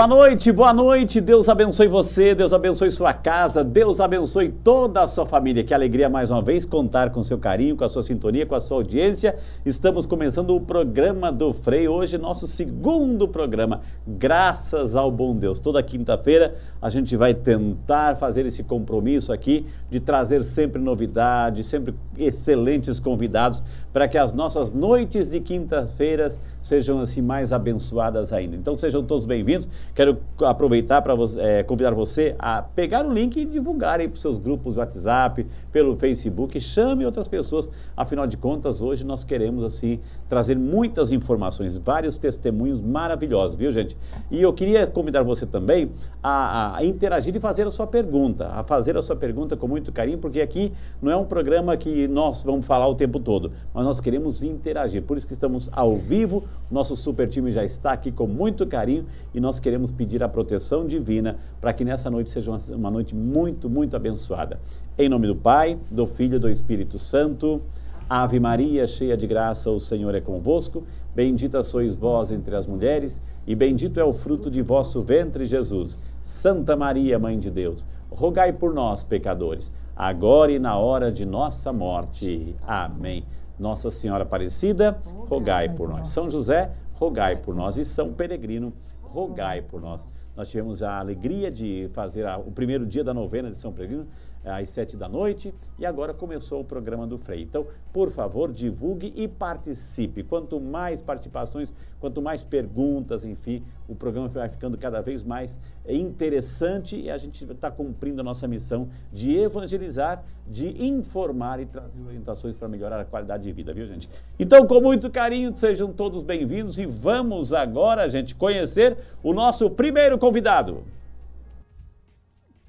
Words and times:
Boa 0.00 0.08
noite, 0.08 0.50
boa 0.50 0.72
noite. 0.72 1.20
Deus 1.20 1.46
abençoe 1.46 1.86
você, 1.86 2.34
Deus 2.34 2.54
abençoe 2.54 2.90
sua 2.90 3.12
casa, 3.12 3.62
Deus 3.62 4.00
abençoe 4.00 4.48
toda 4.48 5.02
a 5.02 5.06
sua 5.06 5.26
família. 5.26 5.62
Que 5.62 5.74
alegria 5.74 6.08
mais 6.08 6.30
uma 6.30 6.40
vez 6.40 6.64
contar 6.64 7.10
com 7.10 7.22
seu 7.22 7.36
carinho, 7.36 7.76
com 7.76 7.84
a 7.84 7.88
sua 7.90 8.02
sintonia, 8.02 8.46
com 8.46 8.54
a 8.54 8.62
sua 8.62 8.78
audiência. 8.78 9.36
Estamos 9.62 10.06
começando 10.06 10.56
o 10.56 10.60
programa 10.62 11.30
do 11.30 11.52
Frei, 11.52 11.86
hoje 11.86 12.16
nosso 12.16 12.46
segundo 12.46 13.28
programa. 13.28 13.82
Graças 14.06 14.96
ao 14.96 15.10
bom 15.10 15.36
Deus. 15.36 15.60
Toda 15.60 15.82
quinta-feira 15.82 16.56
a 16.80 16.88
gente 16.88 17.16
vai 17.16 17.34
tentar 17.34 18.16
fazer 18.16 18.46
esse 18.46 18.62
compromisso 18.62 19.32
aqui 19.32 19.66
de 19.90 20.00
trazer 20.00 20.42
sempre 20.44 20.80
novidades, 20.80 21.66
sempre 21.66 21.94
excelentes 22.16 22.98
convidados 22.98 23.62
para 23.92 24.08
que 24.08 24.16
as 24.16 24.32
nossas 24.32 24.70
noites 24.70 25.30
de 25.30 25.40
quinta-feiras 25.40 26.40
sejam 26.62 27.00
assim 27.00 27.20
mais 27.20 27.52
abençoadas 27.52 28.32
ainda. 28.32 28.56
Então 28.56 28.76
sejam 28.76 29.02
todos 29.02 29.24
bem-vindos. 29.26 29.68
Quero 29.94 30.18
aproveitar 30.42 31.02
para 31.02 31.14
é, 31.38 31.62
convidar 31.62 31.92
você 31.92 32.34
a 32.38 32.62
pegar 32.62 33.06
o 33.06 33.12
link 33.12 33.36
e 33.36 33.44
divulgar 33.44 34.00
aí 34.00 34.08
para 34.08 34.14
os 34.14 34.22
seus 34.22 34.38
grupos 34.38 34.76
WhatsApp, 34.76 35.46
pelo 35.72 35.96
Facebook, 35.96 36.58
chame 36.60 37.04
outras 37.04 37.28
pessoas. 37.28 37.70
Afinal 37.96 38.26
de 38.26 38.36
contas, 38.36 38.80
hoje 38.80 39.04
nós 39.04 39.24
queremos 39.24 39.64
assim 39.64 40.00
trazer 40.28 40.56
muitas 40.56 41.10
informações, 41.10 41.76
vários 41.76 42.16
testemunhos 42.16 42.80
maravilhosos, 42.80 43.56
viu 43.56 43.72
gente? 43.72 43.96
E 44.30 44.40
eu 44.40 44.52
queria 44.52 44.86
convidar 44.86 45.22
você 45.22 45.44
também 45.44 45.90
a, 46.22 46.66
a 46.66 46.69
interagir 46.82 47.34
e 47.34 47.40
fazer 47.40 47.66
a 47.66 47.70
sua 47.70 47.86
pergunta, 47.86 48.48
a 48.48 48.62
fazer 48.62 48.96
a 48.96 49.02
sua 49.02 49.16
pergunta 49.16 49.56
com 49.56 49.66
muito 49.66 49.92
carinho, 49.92 50.18
porque 50.18 50.40
aqui 50.40 50.72
não 51.00 51.10
é 51.10 51.16
um 51.16 51.24
programa 51.24 51.76
que 51.76 52.06
nós 52.08 52.42
vamos 52.42 52.66
falar 52.66 52.86
o 52.88 52.94
tempo 52.94 53.18
todo, 53.18 53.52
mas 53.72 53.84
nós 53.84 54.00
queremos 54.00 54.42
interagir. 54.42 55.02
Por 55.02 55.16
isso 55.16 55.26
que 55.26 55.32
estamos 55.32 55.68
ao 55.72 55.96
vivo, 55.96 56.44
nosso 56.70 56.94
super 56.96 57.28
time 57.28 57.52
já 57.52 57.64
está 57.64 57.92
aqui 57.92 58.12
com 58.12 58.26
muito 58.26 58.66
carinho 58.66 59.06
e 59.34 59.40
nós 59.40 59.58
queremos 59.60 59.90
pedir 59.90 60.22
a 60.22 60.28
proteção 60.28 60.86
divina 60.86 61.36
para 61.60 61.72
que 61.72 61.84
nessa 61.84 62.10
noite 62.10 62.30
seja 62.30 62.50
uma, 62.50 62.58
uma 62.76 62.90
noite 62.90 63.14
muito, 63.14 63.68
muito 63.68 63.96
abençoada. 63.96 64.60
Em 64.98 65.08
nome 65.08 65.26
do 65.26 65.36
Pai, 65.36 65.78
do 65.90 66.06
Filho 66.06 66.36
e 66.36 66.38
do 66.38 66.48
Espírito 66.48 66.98
Santo. 66.98 67.62
Ave 68.08 68.40
Maria, 68.40 68.88
cheia 68.88 69.16
de 69.16 69.24
graça, 69.24 69.70
o 69.70 69.78
Senhor 69.78 70.12
é 70.16 70.20
convosco. 70.20 70.82
Bendita 71.14 71.62
sois 71.62 71.96
vós 71.96 72.32
entre 72.32 72.56
as 72.56 72.68
mulheres, 72.68 73.22
e 73.46 73.54
bendito 73.54 74.00
é 74.00 74.04
o 74.04 74.12
fruto 74.12 74.50
de 74.50 74.62
vosso 74.62 75.00
ventre, 75.04 75.46
Jesus. 75.46 76.04
Santa 76.30 76.76
Maria, 76.76 77.18
Mãe 77.18 77.38
de 77.38 77.50
Deus, 77.50 77.84
rogai 78.08 78.52
por 78.52 78.72
nós, 78.72 79.04
pecadores, 79.04 79.74
agora 79.94 80.52
e 80.52 80.58
na 80.58 80.78
hora 80.78 81.10
de 81.10 81.26
nossa 81.26 81.72
morte. 81.72 82.54
Amém. 82.66 83.24
Nossa 83.58 83.90
Senhora 83.90 84.22
Aparecida, 84.22 84.98
rogai 85.28 85.68
por 85.68 85.88
nós. 85.88 86.08
São 86.08 86.30
José, 86.30 86.70
rogai 86.94 87.36
por 87.36 87.54
nós. 87.54 87.76
E 87.76 87.84
São 87.84 88.12
Peregrino, 88.12 88.72
rogai 89.02 89.60
por 89.60 89.80
nós. 89.80 90.32
Nós 90.36 90.48
tivemos 90.48 90.82
a 90.82 90.98
alegria 90.98 91.50
de 91.50 91.90
fazer 91.92 92.24
a, 92.24 92.38
o 92.38 92.52
primeiro 92.52 92.86
dia 92.86 93.04
da 93.04 93.12
novena 93.12 93.50
de 93.50 93.58
São 93.58 93.72
Peregrino 93.72 94.06
às 94.44 94.70
sete 94.70 94.96
da 94.96 95.08
noite 95.08 95.54
e 95.78 95.84
agora 95.84 96.14
começou 96.14 96.60
o 96.60 96.64
programa 96.64 97.06
do 97.06 97.18
Frei. 97.18 97.42
Então, 97.42 97.66
por 97.92 98.10
favor, 98.10 98.52
divulgue 98.52 99.12
e 99.16 99.28
participe. 99.28 100.22
Quanto 100.22 100.60
mais 100.60 101.00
participações, 101.00 101.74
quanto 101.98 102.22
mais 102.22 102.44
perguntas, 102.44 103.24
enfim, 103.24 103.62
o 103.88 103.94
programa 103.94 104.28
vai 104.28 104.48
ficando 104.48 104.78
cada 104.78 105.00
vez 105.00 105.22
mais 105.22 105.58
interessante 105.88 106.98
e 106.98 107.10
a 107.10 107.18
gente 107.18 107.44
está 107.44 107.70
cumprindo 107.70 108.20
a 108.20 108.24
nossa 108.24 108.46
missão 108.46 108.88
de 109.12 109.36
evangelizar, 109.36 110.22
de 110.46 110.84
informar 110.84 111.60
e 111.60 111.66
trazer 111.66 112.00
orientações 112.06 112.56
para 112.56 112.68
melhorar 112.68 113.00
a 113.00 113.04
qualidade 113.04 113.42
de 113.42 113.52
vida, 113.52 113.72
viu, 113.74 113.86
gente? 113.86 114.08
Então, 114.38 114.66
com 114.66 114.80
muito 114.80 115.10
carinho, 115.10 115.56
sejam 115.56 115.92
todos 115.92 116.22
bem-vindos 116.22 116.78
e 116.78 116.86
vamos 116.86 117.52
agora, 117.52 118.08
gente, 118.08 118.34
conhecer 118.34 118.96
o 119.22 119.32
nosso 119.32 119.68
primeiro 119.70 120.18
convidado. 120.18 120.82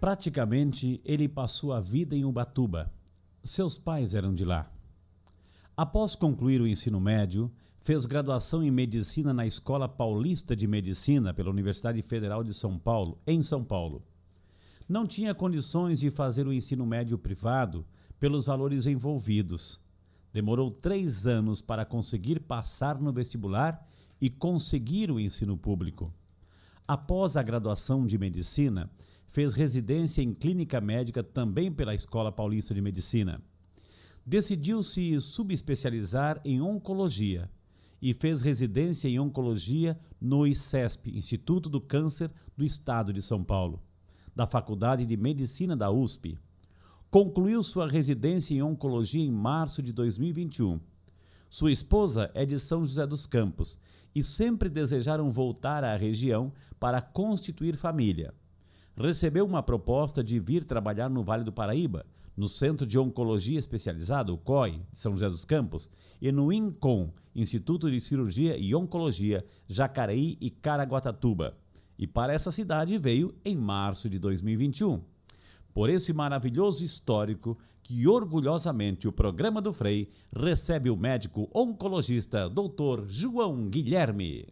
Praticamente, 0.01 0.99
ele 1.05 1.29
passou 1.29 1.71
a 1.71 1.79
vida 1.79 2.15
em 2.15 2.25
Ubatuba. 2.25 2.91
Seus 3.43 3.77
pais 3.77 4.15
eram 4.15 4.33
de 4.33 4.43
lá. 4.43 4.67
Após 5.77 6.15
concluir 6.15 6.59
o 6.59 6.67
ensino 6.67 6.99
médio, 6.99 7.51
fez 7.77 8.07
graduação 8.07 8.63
em 8.63 8.71
medicina 8.71 9.31
na 9.31 9.45
Escola 9.45 9.87
Paulista 9.87 10.55
de 10.55 10.65
Medicina 10.65 11.35
pela 11.35 11.51
Universidade 11.51 12.01
Federal 12.01 12.43
de 12.43 12.51
São 12.51 12.79
Paulo, 12.79 13.19
em 13.27 13.43
São 13.43 13.63
Paulo. 13.63 14.01
Não 14.89 15.05
tinha 15.05 15.35
condições 15.35 15.99
de 15.99 16.09
fazer 16.09 16.47
o 16.47 16.53
ensino 16.53 16.83
médio 16.83 17.15
privado 17.15 17.85
pelos 18.19 18.47
valores 18.47 18.87
envolvidos. 18.87 19.79
Demorou 20.33 20.71
três 20.71 21.27
anos 21.27 21.61
para 21.61 21.85
conseguir 21.85 22.39
passar 22.39 22.99
no 22.99 23.13
vestibular 23.13 23.87
e 24.19 24.31
conseguir 24.31 25.11
o 25.11 25.19
ensino 25.19 25.55
público. 25.55 26.11
Após 26.87 27.37
a 27.37 27.43
graduação 27.43 28.07
de 28.07 28.17
medicina, 28.17 28.89
fez 29.31 29.53
residência 29.53 30.21
em 30.21 30.33
clínica 30.33 30.81
médica 30.81 31.23
também 31.23 31.71
pela 31.71 31.95
Escola 31.95 32.33
Paulista 32.33 32.73
de 32.73 32.81
Medicina. 32.81 33.41
Decidiu 34.25 34.83
se 34.83 35.19
subespecializar 35.21 36.41
em 36.43 36.61
oncologia 36.61 37.49
e 38.01 38.13
fez 38.13 38.41
residência 38.41 39.07
em 39.07 39.19
oncologia 39.19 39.97
no 40.19 40.45
ICESP, 40.45 41.17
Instituto 41.17 41.69
do 41.69 41.79
Câncer 41.79 42.29
do 42.57 42.65
Estado 42.65 43.13
de 43.13 43.21
São 43.21 43.41
Paulo, 43.41 43.81
da 44.35 44.45
Faculdade 44.45 45.05
de 45.05 45.15
Medicina 45.15 45.77
da 45.77 45.89
USP. 45.89 46.37
Concluiu 47.09 47.63
sua 47.63 47.87
residência 47.87 48.53
em 48.53 48.61
oncologia 48.61 49.23
em 49.23 49.31
março 49.31 49.81
de 49.81 49.93
2021. 49.93 50.77
Sua 51.49 51.71
esposa 51.71 52.29
é 52.33 52.45
de 52.45 52.59
São 52.59 52.83
José 52.83 53.07
dos 53.07 53.25
Campos 53.25 53.79
e 54.13 54.21
sempre 54.21 54.67
desejaram 54.67 55.31
voltar 55.31 55.85
à 55.85 55.95
região 55.95 56.51
para 56.77 57.01
constituir 57.01 57.77
família 57.77 58.33
recebeu 58.95 59.45
uma 59.45 59.63
proposta 59.63 60.23
de 60.23 60.39
vir 60.39 60.63
trabalhar 60.63 61.09
no 61.09 61.23
Vale 61.23 61.43
do 61.43 61.51
Paraíba, 61.51 62.05
no 62.35 62.47
Centro 62.47 62.85
de 62.85 62.97
Oncologia 62.97 63.59
Especializado, 63.59 64.33
o 64.33 64.37
COI, 64.37 64.81
de 64.91 64.99
São 64.99 65.13
José 65.13 65.29
dos 65.29 65.45
Campos, 65.45 65.89
e 66.21 66.31
no 66.31 66.51
INCOM, 66.51 67.11
Instituto 67.35 67.89
de 67.89 67.99
Cirurgia 67.99 68.57
e 68.57 68.73
Oncologia, 68.75 69.45
Jacareí 69.67 70.37
e 70.39 70.49
Caraguatatuba. 70.49 71.57
E 71.97 72.07
para 72.07 72.33
essa 72.33 72.51
cidade 72.51 72.97
veio 72.97 73.33
em 73.45 73.55
março 73.55 74.09
de 74.09 74.17
2021. 74.17 75.01
Por 75.73 75.89
esse 75.89 76.11
maravilhoso 76.11 76.83
histórico 76.83 77.57
que 77.83 78.07
orgulhosamente 78.07 79.07
o 79.07 79.11
programa 79.11 79.61
do 79.61 79.71
Frei 79.71 80.09
recebe 80.35 80.89
o 80.89 80.97
médico 80.97 81.49
oncologista 81.53 82.49
Dr. 82.49 83.05
João 83.07 83.69
Guilherme. 83.69 84.47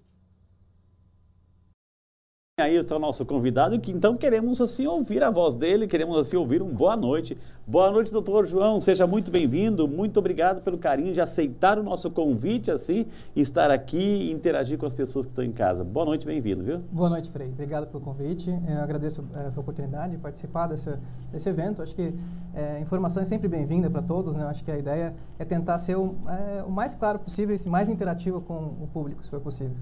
Aí 2.60 2.76
está 2.76 2.98
o 2.98 3.00
nosso 3.00 3.26
convidado, 3.26 3.80
que 3.80 3.90
então 3.90 4.18
queremos 4.18 4.60
assim 4.60 4.86
ouvir 4.86 5.24
a 5.24 5.32
voz 5.32 5.56
dele, 5.56 5.88
queremos 5.88 6.18
assim 6.18 6.36
ouvir 6.36 6.62
um 6.62 6.68
boa 6.68 6.96
noite. 6.98 7.38
Boa 7.66 7.90
noite, 7.90 8.12
doutor 8.12 8.46
João, 8.46 8.82
seja 8.82 9.08
muito 9.08 9.32
bem-vindo, 9.32 9.88
muito 9.88 10.18
obrigado 10.20 10.62
pelo 10.62 10.78
carinho 10.78 11.14
de 11.14 11.22
aceitar 11.22 11.80
o 11.80 11.84
nosso 11.84 12.12
convite 12.12 12.70
assim, 12.70 13.06
estar 13.34 13.72
aqui 13.72 13.98
e 13.98 14.32
interagir 14.32 14.78
com 14.78 14.86
as 14.86 14.94
pessoas 14.94 15.26
que 15.26 15.32
estão 15.32 15.46
em 15.46 15.52
casa. 15.52 15.86
Boa 15.86 16.06
noite, 16.06 16.26
bem-vindo, 16.26 16.62
viu? 16.62 16.80
Boa 16.92 17.10
noite, 17.10 17.32
Frei, 17.32 17.48
obrigado 17.48 17.88
pelo 17.88 18.04
convite, 18.04 18.50
eu 18.50 18.82
agradeço 18.82 19.24
essa 19.36 19.60
oportunidade 19.60 20.14
de 20.14 20.18
participar 20.18 20.68
dessa, 20.68 21.00
desse 21.32 21.48
evento, 21.48 21.82
acho 21.82 21.96
que 21.96 22.12
é, 22.54 22.80
informação 22.82 23.22
é 23.22 23.26
sempre 23.26 23.48
bem-vinda 23.48 23.90
para 23.90 24.02
todos, 24.02 24.36
né? 24.36 24.44
acho 24.46 24.64
que 24.64 24.72
a 24.72 24.78
ideia 24.78 25.16
é 25.38 25.46
tentar 25.46 25.78
ser 25.78 25.96
o, 25.96 26.16
é, 26.28 26.64
o 26.64 26.70
mais 26.72 26.94
claro 26.94 27.20
possível 27.20 27.56
e 27.56 27.70
mais 27.70 27.88
interativo 27.88 28.42
com 28.42 28.76
o 28.82 28.90
público, 28.92 29.24
se 29.24 29.30
for 29.30 29.40
possível. 29.40 29.78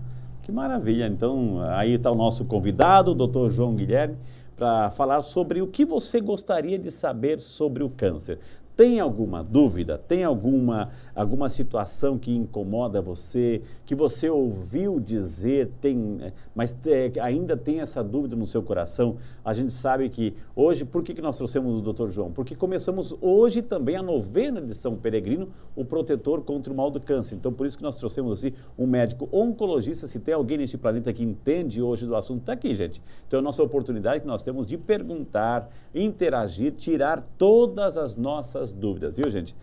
Que 0.47 0.51
maravilha. 0.53 1.07
Então, 1.07 1.59
aí 1.71 1.95
está 1.95 2.09
o 2.09 2.15
nosso 2.15 2.45
convidado, 2.45 3.11
o 3.11 3.13
doutor 3.13 3.49
João 3.49 3.75
Guilherme, 3.75 4.15
para 4.55 4.89
falar 4.91 5.21
sobre 5.21 5.61
o 5.61 5.67
que 5.67 5.83
você 5.83 6.21
gostaria 6.21 6.79
de 6.79 6.89
saber 6.89 7.41
sobre 7.41 7.83
o 7.83 7.89
câncer. 7.89 8.39
Tem 8.73 9.01
alguma 9.01 9.43
dúvida? 9.43 9.97
Tem 9.97 10.23
alguma, 10.23 10.89
alguma 11.17 11.49
situação 11.49 12.15
que 12.17 12.31
incomoda 12.31 13.01
você, 13.01 13.61
que 13.85 13.95
você 13.95 14.29
ouviu 14.29 14.99
dizer, 14.99 15.71
tem, 15.81 16.19
mas 16.53 16.71
te, 16.71 17.19
ainda 17.19 17.57
tem 17.57 17.79
essa 17.79 18.03
dúvida 18.03 18.35
no 18.35 18.45
seu 18.45 18.61
coração? 18.61 19.17
A 19.43 19.51
gente 19.51 19.73
sabe 19.73 20.09
que 20.09 20.35
hoje, 20.55 20.85
por 20.85 21.01
que, 21.01 21.15
que 21.15 21.21
nós 21.21 21.35
trouxemos 21.35 21.81
o 21.81 21.91
Dr. 21.91 22.11
João? 22.11 22.31
Porque 22.31 22.55
começamos 22.55 23.15
hoje 23.19 23.63
também 23.63 23.95
a 23.95 24.03
novena 24.03 24.61
de 24.61 24.75
São 24.75 24.95
Peregrino, 24.95 25.49
o 25.75 25.83
protetor 25.83 26.43
contra 26.43 26.71
o 26.71 26.75
mal 26.75 26.91
do 26.91 27.01
câncer. 27.01 27.33
Então, 27.33 27.51
por 27.51 27.65
isso 27.65 27.77
que 27.77 27.83
nós 27.83 27.97
trouxemos 27.97 28.37
assim, 28.37 28.53
um 28.77 28.85
médico 28.85 29.27
oncologista. 29.31 30.07
Se 30.07 30.19
tem 30.19 30.35
alguém 30.35 30.59
neste 30.59 30.77
planeta 30.77 31.11
que 31.11 31.23
entende 31.23 31.81
hoje 31.81 32.05
do 32.05 32.15
assunto, 32.15 32.41
está 32.41 32.53
aqui, 32.53 32.75
gente. 32.75 33.01
Então, 33.27 33.39
é 33.39 33.41
a 33.41 33.43
nossa 33.43 33.63
oportunidade 33.63 34.21
que 34.21 34.27
nós 34.27 34.43
temos 34.43 34.67
de 34.67 34.77
perguntar, 34.77 35.67
interagir, 35.95 36.73
tirar 36.73 37.27
todas 37.39 37.97
as 37.97 38.15
nossas 38.15 38.71
dúvidas, 38.71 39.15
viu, 39.15 39.31
gente? 39.31 39.55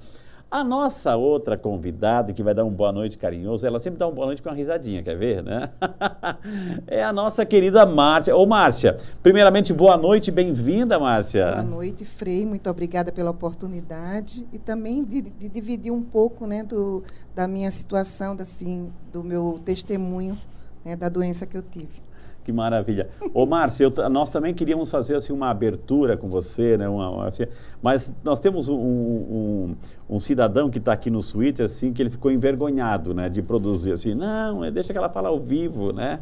A 0.55 0.62
nossa 0.62 1.17
outra 1.17 1.59
convidada, 1.59 2.33
que 2.33 2.41
vai 2.41 2.55
dar 2.55 2.65
um 2.65 2.71
boa 2.71 2.93
noite 2.93 3.19
carinhoso, 3.19 3.67
ela 3.67 3.81
sempre 3.81 3.99
dá 3.99 4.06
uma 4.06 4.15
boa 4.15 4.29
noite 4.29 4.41
com 4.41 4.49
uma 4.49 4.55
risadinha, 4.55 5.03
quer 5.03 5.17
ver, 5.17 5.43
né? 5.43 5.69
é 6.87 7.03
a 7.03 7.12
nossa 7.12 7.45
querida 7.45 7.85
Márcia. 7.85 8.37
Ô, 8.37 8.47
Márcia, 8.47 8.97
primeiramente, 9.21 9.73
boa 9.73 9.97
noite, 9.97 10.31
bem-vinda, 10.31 10.97
Márcia. 10.97 11.51
Boa 11.55 11.65
noite, 11.65 12.05
Frei, 12.05 12.47
muito 12.47 12.71
obrigada 12.71 13.11
pela 13.11 13.33
oportunidade 13.33 14.47
e 14.53 14.59
também 14.61 15.03
de, 15.03 15.23
de 15.23 15.49
dividir 15.49 15.93
um 15.93 16.05
pouco, 16.05 16.47
né, 16.47 16.62
do, 16.62 17.03
da 17.35 17.49
minha 17.49 17.71
situação, 17.73 18.37
assim, 18.39 18.93
do 19.12 19.25
meu 19.25 19.59
testemunho, 19.65 20.39
né, 20.85 20.95
da 20.95 21.09
doença 21.09 21.45
que 21.47 21.56
eu 21.56 21.62
tive. 21.62 22.01
Que 22.44 22.52
maravilha. 22.52 23.08
Ô, 23.32 23.46
Márcio, 23.46 23.91
eu, 23.96 24.11
nós 24.11 24.29
também 24.29 24.52
queríamos 24.52 24.91
fazer 24.91 25.17
assim, 25.17 25.32
uma 25.32 25.49
abertura 25.49 26.14
com 26.14 26.29
você, 26.29 26.76
né? 26.76 26.87
Uma, 26.87 27.08
uma, 27.08 27.29
assim, 27.29 27.44
mas 27.82 28.12
nós 28.23 28.38
temos 28.38 28.69
um, 28.69 28.76
um, 28.76 29.76
um 30.11 30.20
cidadão 30.20 30.69
que 30.69 30.76
está 30.76 30.93
aqui 30.93 31.11
no 31.11 31.23
Twitter, 31.23 31.64
assim, 31.64 31.91
que 31.91 32.02
ele 32.02 32.11
ficou 32.11 32.31
envergonhado, 32.31 33.14
né? 33.14 33.31
De 33.31 33.41
produzir, 33.41 33.93
assim, 33.93 34.14
não, 34.14 34.70
deixa 34.70 34.93
que 34.93 34.99
ela 34.99 35.08
fala 35.08 35.31
ao 35.31 35.41
vivo, 35.41 35.91
né? 35.91 36.20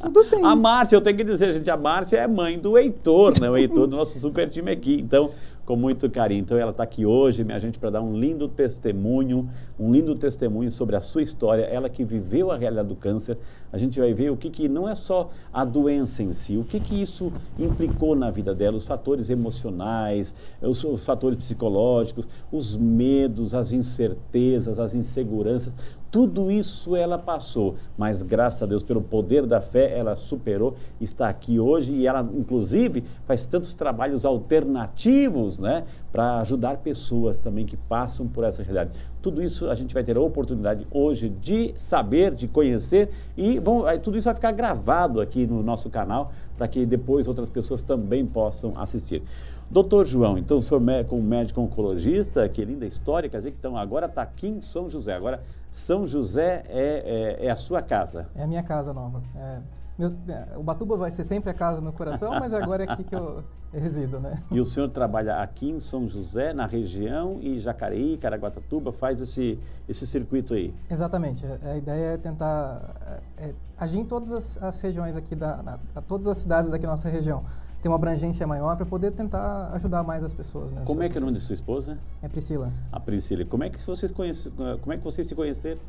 Tudo 0.00 0.24
bem. 0.30 0.42
A 0.42 0.56
Márcia, 0.56 0.96
eu 0.96 1.02
tenho 1.02 1.18
que 1.18 1.24
dizer, 1.24 1.52
gente, 1.52 1.70
a 1.70 1.76
Márcia 1.76 2.16
é 2.16 2.26
mãe 2.26 2.58
do 2.58 2.78
Heitor, 2.78 3.38
né? 3.38 3.50
O 3.50 3.56
Heitor 3.56 3.86
do 3.86 3.94
nosso 3.94 4.18
super 4.18 4.48
time 4.48 4.70
aqui. 4.70 4.98
Então, 4.98 5.30
com 5.68 5.76
muito 5.76 6.08
carinho. 6.08 6.40
Então 6.40 6.56
ela 6.56 6.70
está 6.70 6.82
aqui 6.82 7.04
hoje, 7.04 7.44
minha 7.44 7.60
gente, 7.60 7.78
para 7.78 7.90
dar 7.90 8.00
um 8.00 8.18
lindo 8.18 8.48
testemunho, 8.48 9.50
um 9.78 9.92
lindo 9.92 10.14
testemunho 10.14 10.72
sobre 10.72 10.96
a 10.96 11.02
sua 11.02 11.22
história. 11.22 11.64
Ela 11.64 11.90
que 11.90 12.02
viveu 12.06 12.50
a 12.50 12.56
realidade 12.56 12.88
do 12.88 12.96
câncer. 12.96 13.36
A 13.70 13.76
gente 13.76 14.00
vai 14.00 14.14
ver 14.14 14.30
o 14.30 14.36
que, 14.36 14.48
que 14.48 14.66
não 14.66 14.88
é 14.88 14.94
só 14.94 15.28
a 15.52 15.66
doença 15.66 16.22
em 16.22 16.32
si, 16.32 16.56
o 16.56 16.64
que, 16.64 16.80
que 16.80 17.02
isso 17.02 17.30
implicou 17.58 18.16
na 18.16 18.30
vida 18.30 18.54
dela, 18.54 18.78
os 18.78 18.86
fatores 18.86 19.28
emocionais, 19.28 20.34
os, 20.62 20.82
os 20.84 21.04
fatores 21.04 21.36
psicológicos, 21.36 22.26
os 22.50 22.74
medos, 22.74 23.52
as 23.52 23.70
incertezas, 23.70 24.78
as 24.78 24.94
inseguranças, 24.94 25.74
tudo 26.10 26.50
isso 26.50 26.96
ela 26.96 27.18
passou, 27.18 27.76
mas 27.96 28.22
graças 28.22 28.62
a 28.62 28.66
Deus, 28.66 28.82
pelo 28.82 29.02
poder 29.02 29.46
da 29.46 29.60
fé, 29.60 29.98
ela 29.98 30.16
superou, 30.16 30.74
está 31.00 31.28
aqui 31.28 31.60
hoje 31.60 31.92
e 31.94 32.06
ela, 32.06 32.26
inclusive, 32.34 33.04
faz 33.26 33.46
tantos 33.46 33.74
trabalhos 33.74 34.24
alternativos, 34.24 35.58
né, 35.58 35.84
para 36.10 36.40
ajudar 36.40 36.78
pessoas 36.78 37.36
também 37.36 37.66
que 37.66 37.76
passam 37.76 38.26
por 38.26 38.44
essa 38.44 38.62
realidade. 38.62 38.98
Tudo 39.20 39.42
isso 39.42 39.68
a 39.68 39.74
gente 39.74 39.92
vai 39.92 40.02
ter 40.02 40.16
a 40.16 40.20
oportunidade 40.20 40.86
hoje 40.90 41.28
de 41.28 41.74
saber, 41.76 42.34
de 42.34 42.48
conhecer 42.48 43.10
e 43.36 43.58
vão, 43.58 43.84
tudo 44.02 44.16
isso 44.16 44.24
vai 44.24 44.34
ficar 44.34 44.52
gravado 44.52 45.20
aqui 45.20 45.46
no 45.46 45.62
nosso 45.62 45.90
canal 45.90 46.32
para 46.56 46.66
que 46.66 46.86
depois 46.86 47.28
outras 47.28 47.50
pessoas 47.50 47.82
também 47.82 48.24
possam 48.24 48.72
assistir. 48.76 49.22
Doutor 49.70 50.06
João, 50.06 50.38
então 50.38 50.58
o 50.58 50.62
senhor 50.62 50.80
como 51.06 51.22
médico 51.22 51.60
oncologista, 51.60 52.48
que 52.48 52.64
linda 52.64 52.86
história, 52.86 53.28
quer 53.28 53.36
dizer 53.36 53.50
que 53.50 53.58
então 53.58 53.76
agora 53.76 54.06
está 54.06 54.22
aqui 54.22 54.48
em 54.48 54.62
São 54.62 54.88
José. 54.88 55.12
Agora, 55.12 55.42
São 55.70 56.06
José 56.06 56.64
é, 56.68 57.36
é, 57.38 57.46
é 57.46 57.50
a 57.50 57.56
sua 57.56 57.82
casa. 57.82 58.26
É 58.34 58.44
a 58.44 58.46
minha 58.46 58.62
casa 58.62 58.94
nova. 58.94 59.22
É, 59.36 59.60
é, 60.00 60.56
o 60.56 60.62
Batuba 60.62 60.96
vai 60.96 61.10
ser 61.10 61.22
sempre 61.22 61.50
a 61.50 61.54
casa 61.54 61.82
no 61.82 61.92
coração, 61.92 62.30
mas 62.40 62.54
agora 62.54 62.84
é 62.84 62.90
aqui 62.90 63.04
que 63.04 63.12
eu 63.14 63.44
resido, 63.70 64.18
né? 64.18 64.42
E 64.50 64.58
o 64.58 64.64
senhor 64.64 64.88
trabalha 64.88 65.42
aqui 65.42 65.68
em 65.68 65.80
São 65.80 66.08
José, 66.08 66.54
na 66.54 66.64
região, 66.64 67.38
e 67.42 67.60
Jacareí, 67.60 68.16
Caraguatatuba, 68.16 68.90
faz 68.90 69.20
esse, 69.20 69.58
esse 69.86 70.06
circuito 70.06 70.54
aí? 70.54 70.74
Exatamente. 70.88 71.44
A, 71.44 71.72
a 71.72 71.76
ideia 71.76 72.14
é 72.14 72.16
tentar 72.16 73.20
é, 73.36 73.52
agir 73.76 73.98
em 73.98 74.04
todas 74.06 74.32
as, 74.32 74.62
as 74.62 74.80
regiões 74.80 75.14
aqui, 75.14 75.34
da, 75.34 75.62
na, 75.62 75.78
todas 76.00 76.26
as 76.26 76.38
cidades 76.38 76.70
daqui 76.70 76.86
da 76.86 76.92
nossa 76.92 77.10
região 77.10 77.44
ter 77.80 77.88
uma 77.88 77.96
abrangência 77.96 78.46
maior 78.46 78.76
para 78.76 78.86
poder 78.86 79.12
tentar 79.12 79.70
ajudar 79.72 80.02
mais 80.02 80.24
as 80.24 80.34
pessoas. 80.34 80.70
Mesmo, 80.70 80.84
como 80.84 81.02
é 81.02 81.08
que 81.08 81.16
é 81.16 81.20
o 81.20 81.24
nome 81.24 81.36
de 81.36 81.42
sua 81.42 81.54
esposa? 81.54 81.98
É 82.22 82.28
Priscila. 82.28 82.72
A 82.90 82.98
Priscila. 82.98 83.44
Como 83.44 83.64
é 83.64 83.70
que 83.70 83.78
vocês 83.86 84.10
conhecem, 84.10 84.52
como 84.52 84.92
é 84.92 84.96
que 84.96 85.04
vocês 85.04 85.26
se 85.26 85.34
conheceram? 85.34 85.80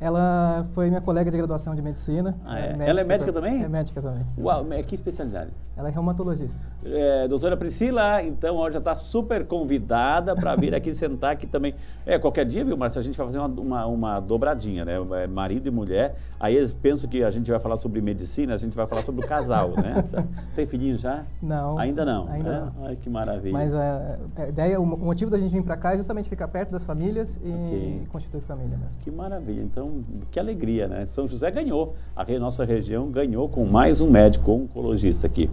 Ela 0.00 0.66
foi 0.74 0.88
minha 0.88 1.00
colega 1.00 1.30
de 1.30 1.36
graduação 1.36 1.74
de 1.74 1.82
medicina. 1.82 2.36
Ah, 2.44 2.58
é? 2.58 2.76
é 2.78 2.88
ela 2.88 3.00
é 3.00 3.04
médica 3.04 3.32
também? 3.32 3.62
É 3.62 3.68
médica 3.68 4.02
também. 4.02 4.26
Uau, 4.38 4.64
que 4.86 4.94
especialidade? 4.94 5.50
Ela 5.74 5.88
é 5.88 5.92
reumatologista. 5.92 6.66
É, 6.84 7.26
doutora 7.26 7.56
Priscila, 7.56 8.22
então, 8.22 8.56
ó, 8.56 8.70
já 8.70 8.78
está 8.78 8.94
super 8.96 9.46
convidada 9.46 10.34
para 10.34 10.54
vir 10.54 10.74
aqui 10.74 10.92
sentar 10.94 11.32
aqui 11.32 11.46
também. 11.46 11.74
É, 12.04 12.18
qualquer 12.18 12.44
dia, 12.44 12.62
viu, 12.62 12.76
Márcia, 12.76 13.00
a 13.00 13.02
gente 13.02 13.16
vai 13.16 13.26
fazer 13.26 13.38
uma, 13.38 13.48
uma, 13.48 13.86
uma, 13.86 14.20
dobradinha, 14.20 14.84
né? 14.84 14.96
É, 15.22 15.26
marido 15.26 15.66
e 15.66 15.70
mulher. 15.70 16.14
Aí 16.38 16.56
eles 16.56 16.74
pensam 16.74 17.08
que 17.08 17.24
a 17.24 17.30
gente 17.30 17.50
vai 17.50 17.58
falar 17.58 17.78
sobre 17.78 18.02
medicina, 18.02 18.52
a 18.52 18.58
gente 18.58 18.76
vai 18.76 18.86
falar 18.86 19.02
sobre 19.02 19.24
o 19.24 19.28
casal, 19.28 19.70
né? 19.70 19.94
Tem 20.54 20.66
filhinho 20.66 20.98
já? 20.98 21.24
Não. 21.42 21.78
Ainda 21.78 22.04
não? 22.04 22.28
Ainda 22.28 22.50
é? 22.50 22.60
não. 22.60 22.72
Ai, 22.84 22.96
que 22.96 23.08
maravilha. 23.08 23.52
Mas 23.52 23.74
a, 23.74 24.18
a, 24.36 24.48
ideia, 24.48 24.78
o 24.78 24.84
motivo 24.84 25.30
da 25.30 25.38
gente 25.38 25.52
vir 25.52 25.62
para 25.62 25.76
cá 25.78 25.94
é 25.94 25.96
justamente 25.96 26.28
ficar 26.28 26.48
perto 26.48 26.70
das 26.70 26.84
famílias 26.84 27.36
e 27.36 27.48
okay. 27.48 28.04
constituir 28.10 28.42
família 28.42 28.76
mesmo. 28.76 29.00
Que 29.00 29.10
maravilha. 29.10 29.62
Então, 29.62 29.91
que 30.30 30.38
alegria, 30.38 30.88
né? 30.88 31.06
São 31.06 31.26
José 31.26 31.50
ganhou. 31.50 31.94
A 32.16 32.24
nossa 32.38 32.64
região 32.64 33.10
ganhou 33.10 33.48
com 33.48 33.64
mais 33.64 34.00
um 34.00 34.10
médico 34.10 34.52
oncologista 34.52 35.26
aqui. 35.26 35.50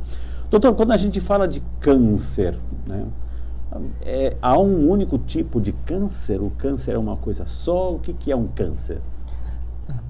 Doutor, 0.50 0.74
quando 0.76 0.92
a 0.92 0.98
gente 0.98 1.20
fala 1.20 1.48
de 1.48 1.62
câncer, 1.80 2.58
né, 2.88 3.06
é, 4.02 4.36
há 4.42 4.58
um 4.58 4.90
único 4.90 5.18
tipo 5.18 5.62
de 5.62 5.72
câncer? 5.72 6.42
O 6.42 6.50
câncer 6.52 6.96
é 6.96 6.98
uma 6.98 7.18
coisa 7.18 7.46
só? 7.46 7.94
O 7.94 8.00
que, 8.00 8.14
que 8.14 8.32
é 8.32 8.36
um 8.36 8.48
câncer? 8.48 9.02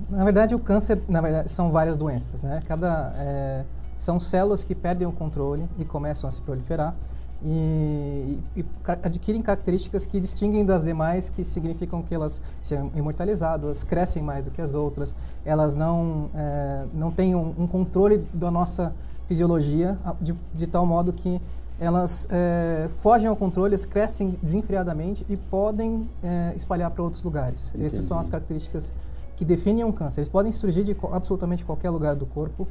Na 0.09 0.23
verdade, 0.23 0.55
o 0.55 0.59
câncer 0.59 1.01
na 1.07 1.21
verdade, 1.21 1.51
são 1.51 1.71
várias 1.71 1.97
doenças. 1.97 2.41
Né? 2.41 2.61
Cada, 2.67 3.13
é, 3.17 3.65
são 3.97 4.19
células 4.19 4.63
que 4.63 4.73
perdem 4.73 5.07
o 5.07 5.11
controle 5.11 5.67
e 5.77 5.85
começam 5.85 6.27
a 6.27 6.31
se 6.31 6.41
proliferar 6.41 6.95
e, 7.41 8.39
e, 8.55 8.59
e, 8.61 8.65
adquirem 8.85 9.41
características 9.41 10.05
que 10.05 10.19
distinguem 10.19 10.65
das 10.65 10.83
demais, 10.83 11.29
que 11.29 11.43
significam 11.43 12.01
que 12.01 12.13
elas 12.13 12.41
são 12.61 12.91
imortalizadas, 12.95 13.83
crescem 13.83 14.21
mais 14.21 14.45
do 14.45 14.51
que 14.51 14.61
as 14.61 14.75
outras, 14.75 15.15
elas 15.45 15.75
não, 15.75 16.29
é, 16.33 16.85
não 16.93 17.11
têm 17.11 17.35
um, 17.35 17.53
um 17.57 17.67
controle 17.67 18.17
da 18.33 18.51
nossa 18.51 18.93
fisiologia 19.27 19.97
de, 20.19 20.35
de 20.53 20.67
tal 20.67 20.85
modo 20.85 21.13
que 21.13 21.39
elas 21.79 22.27
é, 22.29 22.89
fogem 22.97 23.29
ao 23.29 23.35
controle, 23.35 23.69
elas 23.73 23.85
crescem 23.85 24.31
desenfreadamente 24.41 25.25
e 25.29 25.37
podem 25.37 26.09
é, 26.21 26.53
espalhar 26.55 26.91
para 26.91 27.01
outros 27.01 27.23
lugares. 27.23 27.69
Entendi. 27.69 27.85
Essas 27.85 28.03
são 28.03 28.19
as 28.19 28.27
características 28.27 28.93
que 29.37 29.45
definem 29.45 29.85
um 29.85 29.91
câncer. 29.91 30.19
Eles 30.19 30.29
podem 30.29 30.51
surgir 30.51 30.83
de 30.83 30.97
absolutamente 31.13 31.63
qualquer 31.63 31.89
lugar 31.89 32.15
do 32.15 32.25
corpo. 32.25 32.67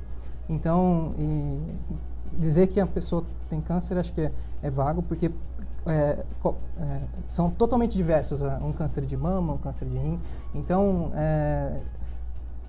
Então, 0.47 1.14
dizer 2.38 2.69
que 2.69 2.81
a 2.81 2.87
pessoa 2.87 3.25
tem 3.49 3.61
câncer 3.61 3.99
acho 3.99 4.12
que 4.12 4.20
é, 4.20 4.32
é 4.62 4.70
vago, 4.70 5.02
porque 5.02 5.31
é, 5.87 5.93
é, 5.93 7.00
são 7.26 7.50
totalmente 7.50 7.96
diversos. 7.96 8.43
Um 8.43 8.73
câncer 8.73 9.05
de 9.05 9.17
mama, 9.17 9.55
um 9.55 9.58
câncer 9.58 9.87
de 9.87 9.96
rim. 9.96 10.19
Então, 10.55 11.11
é, 11.14 11.81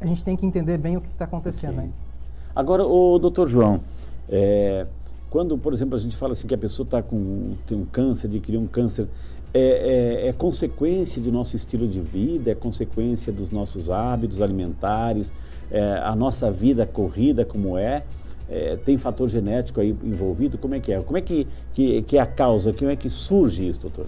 a 0.01 0.05
gente 0.05 0.23
tem 0.23 0.35
que 0.35 0.45
entender 0.45 0.77
bem 0.77 0.97
o 0.97 1.01
que 1.01 1.09
está 1.09 1.25
acontecendo 1.25 1.73
okay. 1.73 1.85
aí. 1.85 1.93
Agora, 2.55 2.85
o 2.85 3.19
doutor 3.19 3.47
João, 3.47 3.81
é, 4.27 4.87
quando, 5.29 5.57
por 5.57 5.73
exemplo, 5.73 5.95
a 5.95 5.99
gente 5.99 6.17
fala 6.17 6.33
assim 6.33 6.47
que 6.47 6.55
a 6.55 6.57
pessoa 6.57 6.85
está 6.85 7.01
com 7.01 7.55
tem 7.67 7.77
um 7.77 7.85
câncer, 7.85 8.27
adquiriu 8.27 8.59
um 8.59 8.67
câncer, 8.67 9.07
é, 9.53 10.25
é, 10.25 10.27
é, 10.27 10.33
consequência 10.33 11.21
do 11.21 11.31
nosso 11.31 11.55
estilo 11.55 11.87
de 11.87 11.99
vida, 11.99 12.51
é 12.51 12.55
consequência 12.55 13.33
dos 13.33 13.49
nossos 13.49 13.89
hábitos 13.89 14.41
alimentares, 14.41 15.33
é, 15.71 16.01
a 16.03 16.15
nossa 16.15 16.51
vida 16.51 16.85
corrida 16.85 17.43
como 17.43 17.77
é, 17.77 18.03
é, 18.49 18.75
tem 18.77 18.97
fator 18.97 19.29
genético 19.29 19.79
aí 19.79 19.95
envolvido, 20.03 20.57
como 20.57 20.75
é 20.75 20.79
que 20.79 20.91
é? 20.91 20.99
Como 21.01 21.17
é 21.17 21.21
que, 21.21 21.47
que, 21.73 22.01
que 22.01 22.17
é 22.17 22.21
a 22.21 22.25
causa, 22.25 22.73
como 22.73 22.89
é 22.89 22.95
que 22.95 23.09
surge 23.09 23.67
isso, 23.67 23.81
doutor? 23.81 24.07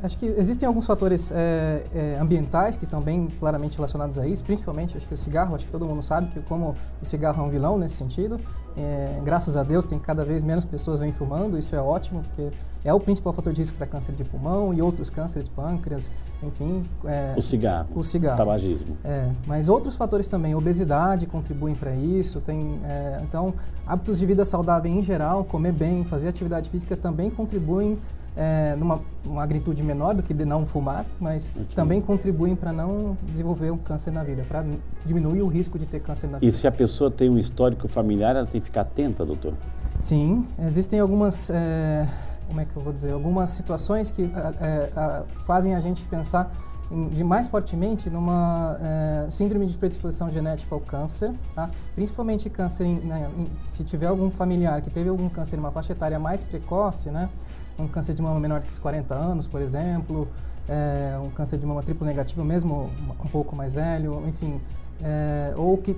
Acho 0.00 0.16
que 0.16 0.26
existem 0.26 0.66
alguns 0.66 0.86
fatores 0.86 1.32
é, 1.32 1.82
é, 1.92 2.18
ambientais 2.20 2.76
que 2.76 2.84
estão 2.84 3.00
bem 3.00 3.26
claramente 3.40 3.76
relacionados 3.76 4.16
a 4.18 4.26
isso, 4.26 4.44
principalmente 4.44 4.96
acho 4.96 5.06
que 5.06 5.14
o 5.14 5.16
cigarro, 5.16 5.56
acho 5.56 5.66
que 5.66 5.72
todo 5.72 5.84
mundo 5.84 6.02
sabe 6.02 6.28
que 6.28 6.40
como 6.42 6.76
o 7.02 7.04
cigarro 7.04 7.42
é 7.42 7.46
um 7.46 7.50
vilão 7.50 7.76
nesse 7.76 7.96
sentido, 7.96 8.40
é, 8.76 9.20
graças 9.24 9.56
a 9.56 9.64
Deus 9.64 9.86
tem 9.86 9.98
cada 9.98 10.24
vez 10.24 10.44
menos 10.44 10.64
pessoas 10.64 11.00
vêm 11.00 11.10
fumando, 11.10 11.58
isso 11.58 11.74
é 11.74 11.80
ótimo, 11.80 12.22
porque 12.22 12.56
é 12.84 12.94
o 12.94 13.00
principal 13.00 13.32
fator 13.32 13.52
de 13.52 13.60
risco 13.60 13.76
para 13.76 13.88
câncer 13.88 14.14
de 14.14 14.22
pulmão 14.22 14.72
e 14.72 14.80
outros 14.80 15.10
cânceres, 15.10 15.48
pâncreas, 15.48 16.12
enfim. 16.44 16.84
o 17.36 17.42
cigarro. 17.42 17.88
O 17.96 18.04
cigarro. 18.04 18.36
Tabagismo. 18.36 18.96
É, 19.04 19.28
mas 19.48 19.68
outros 19.68 19.96
fatores 19.96 20.28
também, 20.28 20.54
obesidade 20.54 21.26
contribuem 21.26 21.74
para 21.74 21.92
isso, 21.92 22.40
tem, 22.40 22.80
então 23.24 23.52
hábitos 23.84 24.20
de 24.20 24.26
vida 24.26 24.44
saudável 24.44 24.92
em 24.92 25.02
geral, 25.02 25.42
comer 25.42 25.72
bem, 25.72 26.04
fazer 26.04 26.28
atividade 26.28 26.70
física 26.70 26.96
também 26.96 27.30
contribuem 27.30 27.98
é, 28.38 28.76
numa 28.76 29.00
magnitude 29.24 29.82
menor 29.82 30.14
do 30.14 30.22
que 30.22 30.32
de 30.32 30.44
não 30.44 30.64
fumar, 30.64 31.04
mas 31.18 31.50
okay. 31.50 31.74
também 31.74 32.00
contribuem 32.00 32.54
para 32.54 32.72
não 32.72 33.18
desenvolver 33.24 33.72
um 33.72 33.76
câncer 33.76 34.12
na 34.12 34.22
vida, 34.22 34.44
para 34.48 34.64
diminuir 35.04 35.42
o 35.42 35.48
risco 35.48 35.76
de 35.76 35.84
ter 35.84 36.00
câncer 36.00 36.28
na 36.28 36.38
vida. 36.38 36.46
E 36.46 36.52
se 36.52 36.66
a 36.68 36.70
pessoa 36.70 37.10
tem 37.10 37.28
um 37.28 37.36
histórico 37.36 37.88
familiar, 37.88 38.36
ela 38.36 38.46
tem 38.46 38.60
que 38.60 38.66
ficar 38.66 38.82
atenta, 38.82 39.26
doutor? 39.26 39.54
Sim, 39.96 40.46
existem 40.64 41.00
algumas, 41.00 41.50
é, 41.50 42.06
como 42.46 42.60
é 42.60 42.64
que 42.64 42.76
eu 42.76 42.80
vou 42.80 42.92
dizer, 42.92 43.12
algumas 43.12 43.50
situações 43.50 44.08
que 44.08 44.22
é, 44.22 44.90
é 44.96 45.22
fazem 45.44 45.74
a 45.74 45.80
gente 45.80 46.04
pensar 46.04 46.52
de 47.12 47.22
mais 47.22 47.48
fortemente 47.48 48.08
numa 48.08 48.78
é, 48.80 49.26
síndrome 49.30 49.66
de 49.66 49.76
predisposição 49.76 50.30
genética 50.30 50.74
ao 50.74 50.80
câncer, 50.80 51.34
tá? 51.54 51.68
principalmente 51.94 52.48
câncer, 52.48 52.84
em, 52.86 52.94
né, 53.00 53.28
em, 53.36 53.46
se 53.68 53.84
tiver 53.84 54.06
algum 54.06 54.30
familiar 54.30 54.80
que 54.80 54.88
teve 54.88 55.08
algum 55.08 55.28
câncer 55.28 55.56
em 55.56 55.58
uma 55.58 55.70
faixa 55.70 55.92
etária 55.92 56.18
mais 56.18 56.42
precoce, 56.42 57.10
né, 57.10 57.28
um 57.78 57.86
câncer 57.86 58.14
de 58.14 58.22
mama 58.22 58.40
menor 58.40 58.60
que 58.60 58.72
os 58.72 58.78
40 58.78 59.14
anos, 59.14 59.46
por 59.46 59.60
exemplo, 59.60 60.28
é, 60.68 61.18
um 61.18 61.30
câncer 61.30 61.58
de 61.58 61.66
mama 61.66 61.82
triplo 61.82 62.06
negativo, 62.06 62.44
mesmo 62.44 62.90
um 63.24 63.28
pouco 63.28 63.54
mais 63.56 63.72
velho, 63.72 64.22
enfim, 64.26 64.60
é, 65.02 65.54
ou 65.56 65.78
que 65.78 65.96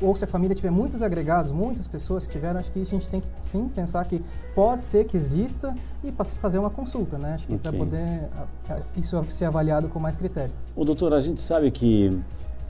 ou 0.00 0.16
se 0.16 0.24
a 0.24 0.26
família 0.26 0.54
tiver 0.54 0.70
muitos 0.70 1.02
agregados, 1.02 1.52
muitas 1.52 1.86
pessoas 1.86 2.26
que 2.26 2.32
tiveram, 2.32 2.58
acho 2.58 2.72
que 2.72 2.80
a 2.80 2.84
gente 2.84 3.08
tem 3.08 3.20
que 3.20 3.28
sim 3.40 3.68
pensar 3.68 4.04
que 4.06 4.24
pode 4.54 4.82
ser 4.82 5.04
que 5.04 5.16
exista 5.16 5.74
e 6.02 6.12
fazer 6.40 6.58
uma 6.58 6.70
consulta, 6.70 7.18
né? 7.18 7.34
Acho 7.34 7.46
que 7.46 7.54
okay. 7.54 7.70
para 7.70 7.78
poder 7.78 8.28
isso 8.96 9.22
ser 9.28 9.44
avaliado 9.44 9.88
com 9.88 10.00
mais 10.00 10.16
critério. 10.16 10.52
O 10.74 10.84
doutor, 10.84 11.12
a 11.12 11.20
gente 11.20 11.40
sabe 11.40 11.70
que 11.70 12.18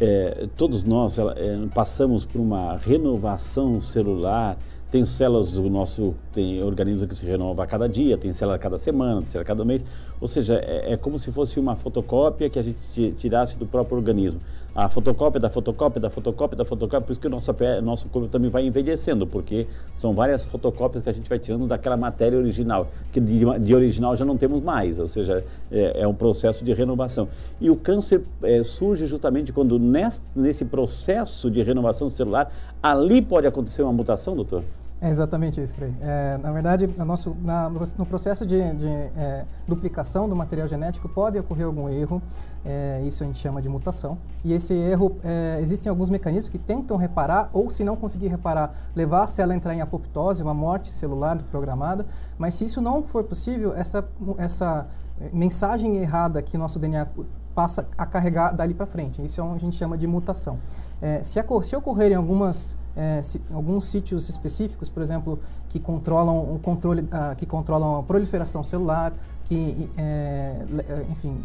é, 0.00 0.48
todos 0.56 0.84
nós 0.84 1.16
é, 1.18 1.24
passamos 1.72 2.24
por 2.24 2.40
uma 2.40 2.76
renovação 2.76 3.80
celular, 3.80 4.58
tem 4.90 5.04
células 5.04 5.50
do 5.50 5.68
nosso 5.68 6.14
tem 6.32 6.62
organismo 6.62 7.06
que 7.06 7.14
se 7.14 7.26
renova 7.26 7.64
a 7.64 7.66
cada 7.66 7.88
dia, 7.88 8.16
tem 8.16 8.32
célula 8.32 8.56
a 8.56 8.58
cada 8.58 8.78
semana, 8.78 9.20
tem 9.20 9.30
célula 9.30 9.42
a 9.42 9.46
cada 9.46 9.64
mês. 9.64 9.84
Ou 10.20 10.28
seja, 10.28 10.54
é, 10.56 10.92
é 10.92 10.96
como 10.96 11.18
se 11.18 11.32
fosse 11.32 11.58
uma 11.58 11.76
fotocópia 11.76 12.48
que 12.48 12.58
a 12.58 12.62
gente 12.62 13.12
tirasse 13.16 13.58
do 13.58 13.66
próprio 13.66 13.96
organismo 13.96 14.40
a 14.76 14.90
fotocópia 14.90 15.40
da 15.40 15.48
fotocópia 15.48 15.98
da 15.98 16.10
fotocópia 16.10 16.58
da 16.58 16.64
fotocópia, 16.66 17.00
por 17.00 17.12
isso 17.12 17.20
que 17.20 17.26
o 17.26 17.30
nosso, 17.30 17.50
nosso 17.82 18.08
corpo 18.08 18.28
também 18.28 18.50
vai 18.50 18.66
envelhecendo, 18.66 19.26
porque 19.26 19.66
são 19.96 20.14
várias 20.14 20.44
fotocópias 20.44 21.02
que 21.02 21.08
a 21.08 21.12
gente 21.12 21.30
vai 21.30 21.38
tirando 21.38 21.66
daquela 21.66 21.96
matéria 21.96 22.38
original, 22.38 22.88
que 23.10 23.18
de, 23.18 23.58
de 23.60 23.74
original 23.74 24.14
já 24.14 24.26
não 24.26 24.36
temos 24.36 24.62
mais, 24.62 24.98
ou 24.98 25.08
seja, 25.08 25.42
é, 25.72 26.02
é 26.02 26.06
um 26.06 26.12
processo 26.12 26.62
de 26.62 26.74
renovação. 26.74 27.26
E 27.58 27.70
o 27.70 27.76
câncer 27.76 28.22
é, 28.42 28.62
surge 28.62 29.06
justamente 29.06 29.50
quando 29.50 29.78
nesse, 29.78 30.20
nesse 30.34 30.64
processo 30.66 31.50
de 31.50 31.62
renovação 31.62 32.10
celular, 32.10 32.52
ali 32.82 33.22
pode 33.22 33.46
acontecer 33.46 33.82
uma 33.82 33.92
mutação, 33.92 34.36
doutor? 34.36 34.62
É 34.98 35.10
exatamente 35.10 35.60
isso, 35.60 35.74
Frei. 35.74 35.94
É, 36.00 36.38
na 36.38 36.50
verdade, 36.50 36.86
no, 36.86 37.04
nosso, 37.04 37.36
na, 37.42 37.68
no 37.68 38.06
processo 38.06 38.46
de, 38.46 38.72
de 38.72 38.88
é, 38.88 39.44
duplicação 39.68 40.26
do 40.26 40.34
material 40.34 40.66
genético 40.66 41.06
pode 41.06 41.38
ocorrer 41.38 41.66
algum 41.66 41.86
erro, 41.88 42.22
é, 42.64 43.02
isso 43.04 43.22
a 43.22 43.26
gente 43.26 43.38
chama 43.38 43.60
de 43.60 43.68
mutação. 43.68 44.16
E 44.42 44.54
esse 44.54 44.72
erro, 44.72 45.18
é, 45.22 45.58
existem 45.60 45.90
alguns 45.90 46.08
mecanismos 46.08 46.48
que 46.48 46.58
tentam 46.58 46.96
reparar, 46.96 47.50
ou 47.52 47.68
se 47.68 47.84
não 47.84 47.94
conseguir 47.94 48.28
reparar, 48.28 48.72
levar 48.94 49.24
a 49.24 49.26
célula 49.26 49.52
a 49.52 49.56
entrar 49.56 49.74
em 49.74 49.82
apoptose, 49.82 50.42
uma 50.42 50.54
morte 50.54 50.88
celular 50.88 51.36
programada. 51.50 52.06
Mas 52.38 52.54
se 52.54 52.64
isso 52.64 52.80
não 52.80 53.02
for 53.02 53.22
possível, 53.24 53.74
essa, 53.76 54.02
essa 54.38 54.86
mensagem 55.30 55.96
errada 55.96 56.40
que 56.40 56.56
nosso 56.56 56.78
DNA 56.78 57.06
passa 57.54 57.88
a 57.96 58.04
carregar 58.04 58.52
dali 58.52 58.74
para 58.74 58.84
frente. 58.84 59.24
Isso 59.24 59.40
é 59.40 59.44
a 59.44 59.58
gente 59.58 59.76
chama 59.76 59.96
de 59.96 60.06
mutação. 60.06 60.58
É, 61.00 61.22
se, 61.22 61.40
se, 61.62 61.76
ocorrerem 61.76 62.16
algumas, 62.16 62.76
é, 62.96 63.20
se, 63.20 63.42
alguns 63.52 63.84
sítios 63.86 64.28
específicos, 64.28 64.88
por 64.88 65.02
exemplo, 65.02 65.38
que 65.68 65.78
controlam 65.78 66.54
o 66.54 66.58
controle, 66.58 67.06
ah, 67.10 67.34
que 67.36 67.44
controlam 67.44 67.96
a 67.98 68.02
proliferação 68.02 68.62
celular, 68.62 69.12
que, 69.44 69.90
é, 69.96 70.64
é 70.88 71.06
enfim, 71.10 71.44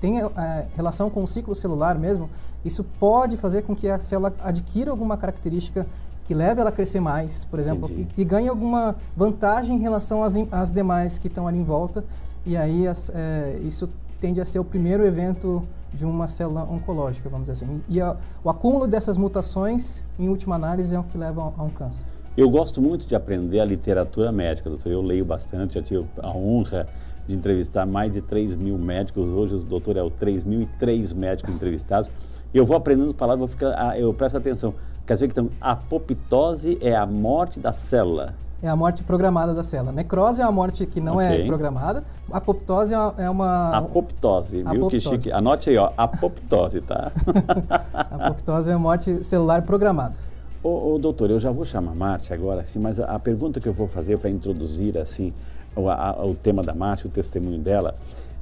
tem 0.00 0.20
é, 0.20 0.26
relação 0.74 1.08
com 1.08 1.22
o 1.22 1.28
ciclo 1.28 1.54
celular 1.54 1.98
mesmo, 1.98 2.28
isso 2.64 2.84
pode 2.98 3.36
fazer 3.36 3.62
com 3.62 3.76
que 3.76 3.88
a 3.88 4.00
célula 4.00 4.34
adquira 4.40 4.90
alguma 4.90 5.16
característica 5.16 5.86
que 6.24 6.34
leve 6.34 6.60
ela 6.60 6.70
a 6.70 6.72
crescer 6.72 7.00
mais, 7.00 7.44
por 7.44 7.58
exemplo, 7.58 7.88
que, 7.88 8.04
que, 8.04 8.24
ganhe 8.24 8.48
alguma 8.48 8.94
vantagem 9.16 9.76
em 9.76 9.80
relação 9.80 10.22
às, 10.22 10.36
às 10.52 10.70
demais 10.70 11.18
que 11.18 11.28
estão 11.28 11.48
ali 11.48 11.58
em 11.58 11.64
volta, 11.64 12.04
e 12.46 12.56
aí 12.56 12.86
as, 12.86 13.10
é, 13.14 13.58
isso 13.64 13.88
tende 14.20 14.40
a 14.40 14.44
ser 14.44 14.58
o 14.58 14.64
primeiro 14.64 15.04
evento 15.04 15.66
de 15.92 16.04
uma 16.04 16.28
célula 16.28 16.62
oncológica, 16.62 17.28
vamos 17.28 17.48
dizer 17.48 17.64
assim. 17.64 17.82
E 17.88 18.00
a, 18.00 18.16
o 18.42 18.50
acúmulo 18.50 18.86
dessas 18.86 19.16
mutações, 19.16 20.04
em 20.18 20.28
última 20.28 20.54
análise, 20.54 20.94
é 20.94 20.98
o 20.98 21.04
que 21.04 21.18
leva 21.18 21.52
a, 21.56 21.62
um 21.62 21.70
câncer. 21.70 22.08
Eu 22.36 22.48
gosto 22.48 22.80
muito 22.80 23.06
de 23.06 23.14
aprender 23.14 23.60
a 23.60 23.64
literatura 23.64 24.30
médica, 24.30 24.70
doutor. 24.70 24.90
Eu 24.90 25.02
leio 25.02 25.24
bastante, 25.24 25.74
já 25.74 25.82
tive 25.82 26.06
a 26.22 26.30
honra 26.30 26.86
de 27.26 27.34
entrevistar 27.34 27.84
mais 27.86 28.12
de 28.12 28.20
3 28.20 28.56
mil 28.56 28.78
médicos. 28.78 29.32
Hoje 29.34 29.56
o 29.56 29.58
doutor 29.58 29.96
é 29.96 30.02
o 30.02 30.10
3.003 30.10 31.14
médicos 31.14 31.54
entrevistados. 31.54 32.10
E 32.52 32.58
eu 32.58 32.64
vou 32.64 32.76
aprendendo 32.76 33.14
palavras, 33.14 33.38
vou 33.40 33.48
ficar, 33.48 33.74
ah, 33.76 33.98
eu 33.98 34.12
presto 34.14 34.36
atenção. 34.36 34.74
Quer 35.06 35.14
dizer 35.14 35.26
que 35.26 35.32
então, 35.32 35.50
apoptose 35.60 36.78
é 36.80 36.94
a 36.94 37.04
morte 37.04 37.58
da 37.58 37.72
célula 37.72 38.34
é 38.62 38.68
a 38.68 38.76
morte 38.76 39.02
programada 39.02 39.54
da 39.54 39.62
célula. 39.62 39.92
Necrose 39.92 40.42
é 40.42 40.44
a 40.44 40.50
morte 40.50 40.84
que 40.84 41.00
não 41.00 41.20
é 41.20 41.32
okay. 41.32 41.42
é 41.42 41.46
programada. 41.46 42.04
Apoptose 42.30 42.94
é 43.16 43.30
uma... 43.30 43.76
Apoptose, 43.76 44.58
viu 44.58 44.68
apoptose. 44.68 44.90
que 44.90 45.00
chique? 45.00 45.32
Anote 45.32 45.70
aí, 45.70 45.76
ó, 45.78 45.92
apoptose, 45.96 46.80
tá? 46.82 47.10
apoptose 47.92 48.70
é 48.70 48.74
a 48.74 48.78
morte 48.78 49.24
celular 49.24 49.62
programada. 49.62 50.14
Ô, 50.62 50.92
ô, 50.94 50.98
doutor, 50.98 51.30
eu 51.30 51.38
já 51.38 51.50
vou 51.50 51.64
chamar 51.64 51.92
a 51.92 51.94
Márcia 51.94 52.34
agora, 52.34 52.60
assim, 52.60 52.78
mas 52.78 53.00
a, 53.00 53.06
a 53.06 53.18
pergunta 53.18 53.60
que 53.60 53.68
eu 53.68 53.72
vou 53.72 53.88
fazer 53.88 54.18
para 54.18 54.28
introduzir, 54.28 54.98
assim, 54.98 55.32
o, 55.74 55.88
a, 55.88 56.22
o 56.22 56.34
tema 56.34 56.62
da 56.62 56.74
Márcia, 56.74 57.08
o 57.08 57.10
testemunho 57.10 57.58
dela, 57.58 57.96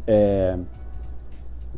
é... 0.06 0.58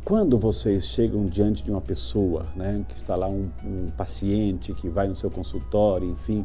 Quando 0.03 0.35
vocês 0.35 0.87
chegam 0.87 1.27
diante 1.27 1.63
de 1.63 1.69
uma 1.69 1.79
pessoa, 1.79 2.47
né, 2.55 2.83
que 2.87 2.95
está 2.95 3.15
lá 3.15 3.27
um, 3.27 3.51
um 3.63 3.91
paciente 3.95 4.73
que 4.73 4.89
vai 4.89 5.07
no 5.07 5.15
seu 5.15 5.29
consultório, 5.29 6.09
enfim, 6.09 6.43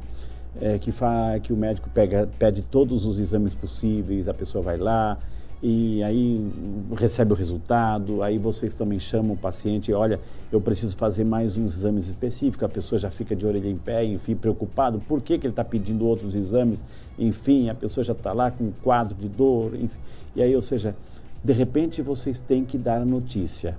é, 0.60 0.78
que, 0.78 0.92
fa, 0.92 1.38
que 1.42 1.52
o 1.52 1.56
médico 1.56 1.90
pega, 1.90 2.28
pede 2.38 2.62
todos 2.62 3.04
os 3.04 3.18
exames 3.18 3.54
possíveis, 3.54 4.28
a 4.28 4.34
pessoa 4.34 4.62
vai 4.62 4.76
lá 4.76 5.18
e 5.62 6.02
aí 6.02 6.52
recebe 6.96 7.32
o 7.32 7.34
resultado, 7.34 8.22
aí 8.22 8.38
vocês 8.38 8.74
também 8.74 8.98
chamam 8.98 9.32
o 9.32 9.36
paciente, 9.36 9.92
olha, 9.92 10.20
eu 10.52 10.60
preciso 10.60 10.96
fazer 10.96 11.24
mais 11.24 11.56
uns 11.56 11.78
exames 11.78 12.08
específicos, 12.08 12.62
a 12.62 12.68
pessoa 12.68 12.98
já 12.98 13.10
fica 13.10 13.34
de 13.34 13.46
orelha 13.46 13.68
em 13.68 13.76
pé, 13.76 14.04
enfim, 14.04 14.34
preocupado, 14.34 15.00
por 15.00 15.22
que, 15.22 15.38
que 15.38 15.46
ele 15.46 15.52
está 15.52 15.64
pedindo 15.64 16.06
outros 16.06 16.34
exames, 16.34 16.84
enfim, 17.18 17.70
a 17.70 17.74
pessoa 17.74 18.04
já 18.04 18.12
está 18.12 18.32
lá 18.34 18.50
com 18.50 18.64
um 18.64 18.72
quadro 18.82 19.14
de 19.14 19.28
dor, 19.28 19.74
enfim, 19.74 19.98
e 20.34 20.42
aí, 20.42 20.54
ou 20.54 20.62
seja, 20.62 20.94
de 21.42 21.52
repente 21.52 22.02
vocês 22.02 22.38
têm 22.38 22.64
que 22.64 22.76
dar 22.76 23.00
a 23.00 23.04
notícia, 23.06 23.78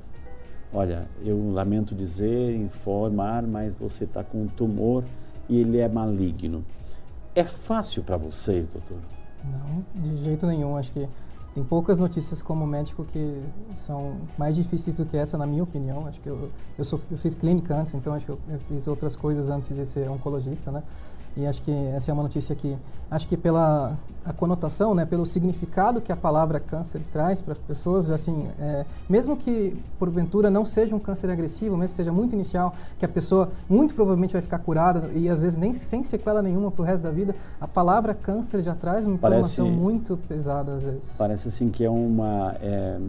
olha, 0.74 1.07
eu 1.24 1.51
lamento 1.51 1.93
dizer, 1.93 2.55
informar, 2.55 3.43
mas 3.43 3.75
você 3.75 4.03
está 4.03 4.24
com 4.24 4.43
um 4.43 4.48
tumor, 4.48 5.03
e 5.50 5.60
ele 5.60 5.80
é 5.80 5.88
maligno. 5.88 6.63
É 7.36 7.44
fácil 7.44 8.04
para 8.04 8.18
vocês, 8.18 8.68
doutor? 8.70 8.98
Não, 9.44 9.86
de 10.01 10.16
jeito 10.16 10.46
nenhum. 10.48 10.75
Acho 10.75 10.92
que 10.92 11.08
tem 11.54 11.63
poucas 11.63 11.98
notícias 11.98 12.42
como 12.42 12.68
médico 12.68 13.04
que 13.04 13.42
são 13.74 14.18
mais 14.38 14.56
difíceis 14.56 14.98
do 14.98 15.06
que 15.06 15.18
essa, 15.18 15.38
na 15.38 15.46
minha 15.46 15.63
opinião. 15.63 16.06
Acho 16.06 16.22
que 16.22 16.30
eu, 16.30 16.51
eu, 16.77 16.84
sou, 16.84 17.00
eu 17.10 17.18
fiz 17.18 17.34
clínica 17.36 17.75
antes, 17.75 17.94
então 17.94 18.13
acho 18.13 18.25
que 18.25 18.32
eu, 18.32 18.39
eu 18.48 18.60
fiz 18.60 18.88
outras 18.88 19.16
coisas 19.16 19.50
antes 19.50 19.75
de 19.75 19.86
ser 19.86 20.10
oncologista, 20.10 20.72
né? 20.72 20.84
E 21.38 21.46
acho 21.46 21.62
que 21.62 21.72
essa 21.96 22.10
é 22.10 22.13
uma 22.13 22.24
notícia 22.24 22.56
que, 22.56 22.75
acho 23.12 23.27
que 23.27 23.38
pela 23.38 23.96
a 24.25 24.34
conotação, 24.34 24.94
né, 24.94 25.06
pelo 25.06 25.25
significado 25.25 26.01
que 26.01 26.12
a 26.12 26.15
palavra 26.17 26.60
câncer 26.60 27.01
traz 27.13 27.41
para 27.41 27.53
as 27.53 27.60
pessoas, 27.60 28.12
assim, 28.12 28.50
é, 28.60 28.86
mesmo 29.08 29.38
que 29.38 29.74
porventura 29.98 30.50
não 30.50 30.65
seja 30.65 30.94
um 30.94 31.00
câncer 31.00 31.29
agressivo, 31.29 31.77
mesmo 31.77 31.94
que 31.94 31.96
seja 31.96 32.12
muito 32.12 32.36
inicial, 32.36 32.75
que 32.98 33.06
a 33.06 33.08
pessoa 33.08 33.50
muito 33.70 33.96
provavelmente 33.96 34.34
vai 34.34 34.41
ficar 34.41 34.60
curada 34.60 35.10
e 35.13 35.29
às 35.29 35.44
vezes 35.44 35.58
nem 35.58 35.74
sem 35.74 36.03
sequela 36.03 36.41
nenhuma 36.41 36.70
para 36.70 36.82
o 36.82 36.86
resto 36.86 37.03
da 37.03 37.12
vida, 37.12 37.34
a 37.62 37.67
palavra 37.67 38.13
câncer 38.13 38.62
já 38.62 38.75
traz 38.75 39.08
uma 39.08 39.15
informação 39.15 39.65
parece, 39.65 39.82
muito 39.82 40.17
pesada 40.17 40.74
às 40.74 40.84
vezes. 40.84 41.15
Parece 41.17 41.48
assim 41.48 41.70
que 41.70 41.86
é 41.86 41.89
uma 41.89 42.53
é 42.60 43.00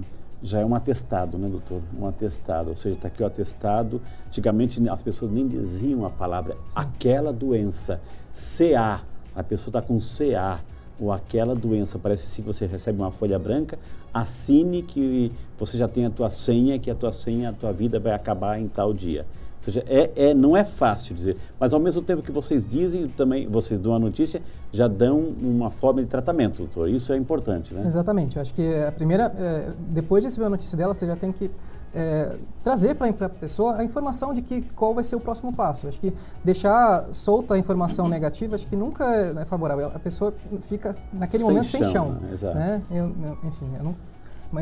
já 0.42 0.60
é 0.60 0.64
um 0.64 0.74
atestado, 0.74 1.36
né, 1.36 1.48
doutor? 1.48 1.82
Um 2.00 2.08
atestado, 2.08 2.70
ou 2.70 2.76
seja, 2.76 2.94
está 2.94 3.08
aqui 3.08 3.22
o 3.22 3.26
atestado. 3.26 4.00
Antigamente 4.26 4.88
as 4.88 5.02
pessoas 5.02 5.32
nem 5.32 5.46
diziam 5.46 6.06
a 6.06 6.10
palavra 6.10 6.54
Sim. 6.68 6.76
aquela 6.76 7.32
doença, 7.32 8.00
CA. 8.38 9.02
A 9.34 9.42
pessoa 9.42 9.70
está 9.70 9.82
com 9.82 9.98
CA 9.98 10.60
ou 10.98 11.12
aquela 11.12 11.54
doença. 11.54 11.98
Parece 11.98 12.40
que 12.40 12.46
você 12.46 12.66
recebe 12.66 12.98
uma 12.98 13.10
folha 13.10 13.38
branca, 13.38 13.78
assine 14.12 14.82
que 14.82 15.32
você 15.58 15.76
já 15.76 15.88
tem 15.88 16.06
a 16.06 16.10
tua 16.10 16.30
senha, 16.30 16.78
que 16.78 16.90
a 16.90 16.94
tua 16.94 17.12
senha, 17.12 17.50
a 17.50 17.52
tua 17.52 17.72
vida 17.72 17.98
vai 17.98 18.12
acabar 18.12 18.58
em 18.58 18.68
tal 18.68 18.92
dia. 18.92 19.26
Ou 19.58 19.62
seja, 19.62 19.84
é, 19.88 20.10
é, 20.14 20.34
não 20.34 20.56
é 20.56 20.64
fácil 20.64 21.16
dizer, 21.16 21.36
mas 21.58 21.74
ao 21.74 21.80
mesmo 21.80 22.00
tempo 22.00 22.22
que 22.22 22.30
vocês 22.30 22.64
dizem, 22.64 23.08
também 23.08 23.48
vocês 23.48 23.78
dão 23.80 23.92
a 23.92 23.98
notícia, 23.98 24.40
já 24.72 24.86
dão 24.86 25.18
uma 25.18 25.68
forma 25.68 26.00
de 26.00 26.06
tratamento, 26.06 26.58
doutor. 26.58 26.88
Isso 26.88 27.12
é 27.12 27.16
importante, 27.16 27.74
né? 27.74 27.82
Exatamente. 27.84 28.36
Eu 28.36 28.42
acho 28.42 28.54
que 28.54 28.62
a 28.76 28.92
primeira, 28.92 29.32
é, 29.36 29.72
depois 29.88 30.22
de 30.22 30.28
receber 30.28 30.46
a 30.46 30.50
notícia 30.50 30.78
dela, 30.78 30.94
você 30.94 31.06
já 31.06 31.16
tem 31.16 31.32
que 31.32 31.50
é, 31.94 32.36
trazer 32.62 32.94
para 32.94 33.08
a 33.08 33.28
pessoa 33.28 33.76
a 33.76 33.84
informação 33.84 34.34
de 34.34 34.42
que 34.42 34.62
qual 34.62 34.94
vai 34.94 35.04
ser 35.04 35.16
o 35.16 35.20
próximo 35.20 35.52
passo. 35.52 35.88
Acho 35.88 36.00
que 36.00 36.12
deixar 36.44 37.06
solta 37.12 37.54
a 37.54 37.58
informação 37.58 38.08
negativa, 38.08 38.54
acho 38.54 38.66
que 38.66 38.76
nunca 38.76 39.04
é 39.04 39.44
favorável. 39.44 39.90
A 39.94 39.98
pessoa 39.98 40.32
fica 40.62 40.94
naquele 41.12 41.44
sem 41.44 41.52
momento 41.52 41.68
chão, 41.68 41.80
sem 41.82 41.92
chão. 41.92 42.10
Né? 42.12 42.30
Exato. 42.32 42.58
Né? 42.58 42.82
Eu, 42.90 43.04
eu, 43.22 43.38
enfim, 43.44 43.70
eu 43.76 43.84
não 43.84 43.96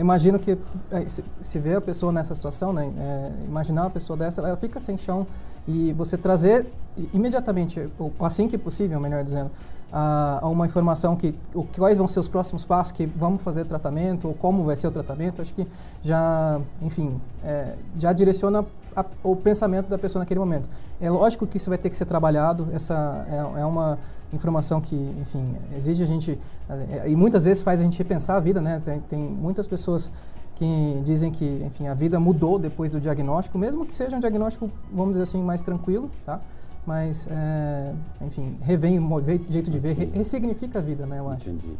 imagino 0.00 0.38
que 0.38 0.58
é, 0.90 1.08
se, 1.08 1.24
se 1.40 1.58
vê 1.58 1.76
a 1.76 1.80
pessoa 1.80 2.10
nessa 2.10 2.34
situação, 2.34 2.72
né, 2.72 2.92
é, 2.98 3.44
imaginar 3.44 3.82
uma 3.82 3.90
pessoa 3.90 4.16
dessa, 4.16 4.40
ela 4.40 4.56
fica 4.56 4.80
sem 4.80 4.96
chão 4.96 5.26
e 5.68 5.92
você 5.92 6.16
trazer 6.16 6.66
imediatamente, 7.12 7.88
ou 7.98 8.12
assim 8.20 8.48
que 8.48 8.58
possível, 8.58 8.98
melhor 8.98 9.22
dizendo, 9.22 9.50
a, 9.92 10.40
uma 10.44 10.66
informação 10.66 11.16
que 11.16 11.34
o, 11.54 11.64
quais 11.64 11.98
vão 11.98 12.08
ser 12.08 12.20
os 12.20 12.28
próximos 12.28 12.64
passos 12.64 12.92
que 12.92 13.06
vamos 13.06 13.42
fazer 13.42 13.64
tratamento 13.64 14.28
ou 14.28 14.34
como 14.34 14.64
vai 14.64 14.76
ser 14.76 14.88
o 14.88 14.90
tratamento, 14.90 15.40
acho 15.40 15.54
que 15.54 15.66
já, 16.02 16.60
enfim, 16.82 17.20
é, 17.44 17.76
já 17.96 18.12
direciona 18.12 18.64
a, 18.94 19.04
o 19.22 19.36
pensamento 19.36 19.88
da 19.88 19.98
pessoa 19.98 20.20
naquele 20.20 20.40
momento. 20.40 20.68
É 21.00 21.10
lógico 21.10 21.46
que 21.46 21.56
isso 21.56 21.68
vai 21.70 21.78
ter 21.78 21.90
que 21.90 21.96
ser 21.96 22.06
trabalhado, 22.06 22.68
essa 22.72 23.26
é, 23.28 23.60
é 23.60 23.64
uma 23.64 23.98
informação 24.32 24.80
que, 24.80 24.96
enfim, 25.20 25.56
exige 25.74 26.02
a 26.02 26.06
gente, 26.06 26.38
é, 26.68 27.08
e 27.08 27.14
muitas 27.14 27.44
vezes 27.44 27.62
faz 27.62 27.80
a 27.80 27.84
gente 27.84 27.96
repensar 27.98 28.36
a 28.36 28.40
vida, 28.40 28.60
né? 28.60 28.80
Tem, 28.84 29.00
tem 29.00 29.22
muitas 29.22 29.66
pessoas 29.66 30.10
que 30.56 31.00
dizem 31.04 31.30
que, 31.30 31.62
enfim, 31.66 31.86
a 31.86 31.94
vida 31.94 32.18
mudou 32.18 32.58
depois 32.58 32.92
do 32.92 33.00
diagnóstico, 33.00 33.58
mesmo 33.58 33.84
que 33.84 33.94
seja 33.94 34.16
um 34.16 34.20
diagnóstico, 34.20 34.70
vamos 34.90 35.12
dizer 35.12 35.22
assim, 35.22 35.42
mais 35.42 35.62
tranquilo, 35.62 36.10
tá? 36.24 36.40
Mas, 36.86 37.26
é, 37.30 37.92
enfim, 38.20 38.56
revém 38.62 38.98
o 39.00 39.22
jeito 39.48 39.70
de 39.70 39.78
ver, 39.78 39.94
re 39.94 40.04
ressignifica 40.14 40.78
a 40.78 40.82
vida, 40.82 41.04
né, 41.04 41.18
eu 41.18 41.28
acho. 41.28 41.50
Entendi. 41.50 41.74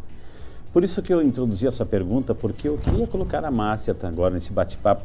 Por 0.73 0.83
isso 0.83 1.01
que 1.01 1.15
eu 1.15 1.23
introduzi 1.23 1.67
essa 1.67 1.87
pergunta, 1.87 2.35
porque 2.35 2.69
eu 2.69 2.77
queria 2.77 3.07
colocar 3.07 3.45
a 3.45 3.51
Márcia 3.51 3.97
agora 4.03 4.35
nesse 4.35 4.53
bate-papo, 4.53 5.03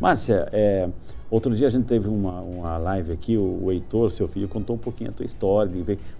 Márcia, 0.00 0.48
é, 0.52 0.88
outro 1.30 1.54
dia 1.54 1.66
a 1.66 1.70
gente 1.70 1.84
teve 1.84 2.08
uma, 2.08 2.40
uma 2.40 2.78
live 2.78 3.12
aqui, 3.12 3.36
o, 3.36 3.64
o 3.64 3.72
Heitor, 3.72 4.10
seu 4.10 4.26
filho, 4.26 4.48
contou 4.48 4.74
um 4.74 4.78
pouquinho 4.78 5.10
a 5.10 5.12
tua 5.12 5.26
história, 5.26 5.70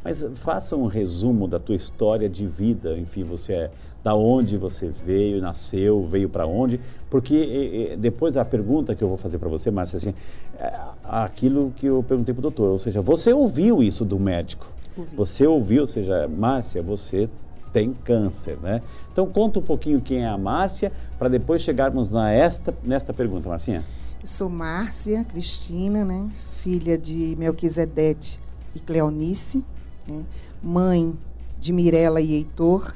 mas 0.05 0.25
faça 0.35 0.77
um 0.77 0.87
resumo 0.87 1.49
da 1.49 1.59
tua 1.59 1.75
história 1.75 2.29
de 2.29 2.47
vida, 2.47 2.97
enfim, 2.99 3.25
você 3.25 3.55
é, 3.55 3.71
da 4.03 4.15
onde 4.15 4.57
você 4.57 4.89
veio, 4.89 5.41
nasceu, 5.41 6.05
veio 6.07 6.29
para 6.29 6.47
onde, 6.47 6.81
porque 7.09 7.37
e, 7.37 7.93
e, 7.93 7.97
depois 7.97 8.37
a 8.37 8.45
pergunta 8.45 8.95
que 8.95 9.03
eu 9.03 9.09
vou 9.09 9.17
fazer 9.17 9.39
para 9.39 9.49
você, 9.49 9.71
Márcia, 9.71 9.97
assim, 9.97 10.15
é, 10.59 10.73
aquilo 11.05 11.73
que 11.77 11.87
eu 11.87 12.03
perguntei 12.03 12.35
para 12.35 12.41
o 12.41 12.43
doutor, 12.43 12.71
ou 12.71 12.79
seja, 12.79 13.01
você 13.01 13.33
ouviu 13.33 13.83
isso 13.83 14.05
do 14.05 14.19
médico, 14.19 14.67
Ouvi. 14.97 15.15
você 15.15 15.47
ouviu, 15.47 15.83
ou 15.83 15.87
seja, 15.87 16.27
Márcia, 16.27 16.83
você 16.83 17.29
tem 17.73 17.93
câncer, 17.93 18.59
né? 18.63 18.83
Então 19.13 19.27
conta 19.27 19.59
um 19.59 19.63
pouquinho 19.63 20.01
quem 20.01 20.25
é 20.25 20.29
a 20.29 20.37
Márcia, 20.37 20.93
para 21.19 21.29
depois 21.29 21.63
chegarmos 21.63 22.11
na 22.11 22.31
esta, 22.31 22.75
nesta 22.83 23.15
pergunta, 23.15 23.49
Marcinha. 23.49 23.85
Eu 24.21 24.27
sou 24.27 24.49
Márcia 24.49 25.25
Cristina, 25.25 26.05
né? 26.05 26.29
Filha 26.59 26.99
de 26.99 27.35
Melquisedete 27.37 28.39
e 28.75 28.81
Cleonice, 28.81 29.65
né? 30.09 30.23
mãe 30.63 31.15
de 31.59 31.73
Mirela 31.73 32.21
e 32.21 32.35
Heitor 32.35 32.95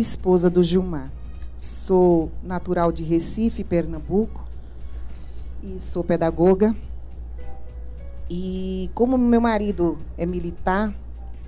esposa 0.00 0.48
do 0.48 0.62
Gilmar. 0.62 1.10
Sou 1.58 2.30
natural 2.42 2.90
de 2.90 3.02
Recife, 3.02 3.62
Pernambuco, 3.62 4.44
e 5.62 5.78
sou 5.78 6.02
pedagoga. 6.02 6.74
E 8.28 8.90
como 8.94 9.18
meu 9.18 9.40
marido 9.40 9.98
é 10.16 10.24
militar, 10.24 10.92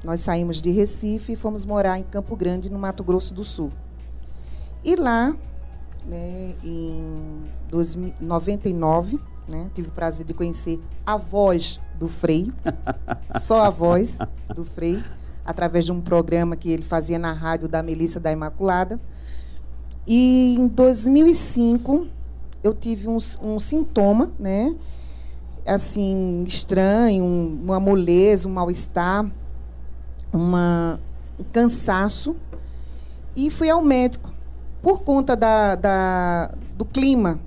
nós 0.04 0.20
saímos 0.20 0.60
de 0.60 0.70
Recife 0.70 1.32
e 1.32 1.36
fomos 1.36 1.64
morar 1.64 1.98
em 1.98 2.02
Campo 2.02 2.36
Grande, 2.36 2.70
no 2.70 2.78
Mato 2.78 3.02
Grosso 3.02 3.32
do 3.32 3.42
Sul. 3.42 3.72
E 4.84 4.94
lá, 4.94 5.34
né, 6.06 6.54
em 6.62 7.42
99, 8.20 9.18
né, 9.48 9.70
tive 9.74 9.88
o 9.88 9.92
prazer 9.92 10.26
de 10.26 10.34
conhecer 10.34 10.78
a 11.06 11.16
voz 11.16 11.80
do 11.98 12.06
Frei, 12.06 12.52
só 13.40 13.62
a 13.62 13.70
voz 13.70 14.18
do 14.54 14.62
Frei, 14.62 15.02
através 15.44 15.84
de 15.84 15.92
um 15.92 16.00
programa 16.00 16.56
que 16.56 16.70
ele 16.70 16.82
fazia 16.82 17.18
na 17.18 17.32
rádio 17.32 17.68
da 17.68 17.82
Melissa 17.82 18.18
da 18.18 18.32
Imaculada. 18.32 19.00
E 20.06 20.56
em 20.58 20.66
2005 20.66 22.06
eu 22.62 22.72
tive 22.72 23.08
um, 23.08 23.18
um 23.42 23.60
sintoma, 23.60 24.32
né, 24.38 24.74
assim 25.66 26.44
estranho, 26.46 27.24
um, 27.24 27.60
uma 27.62 27.78
moleza, 27.78 28.48
um 28.48 28.52
mal-estar 28.52 29.30
uma, 30.34 31.00
um 31.38 31.44
cansaço 31.44 32.36
e 33.36 33.50
fui 33.50 33.70
ao 33.70 33.82
médico. 33.82 34.32
Por 34.82 35.02
conta 35.02 35.34
da, 35.36 35.76
da 35.76 36.54
do 36.76 36.84
clima 36.84 37.38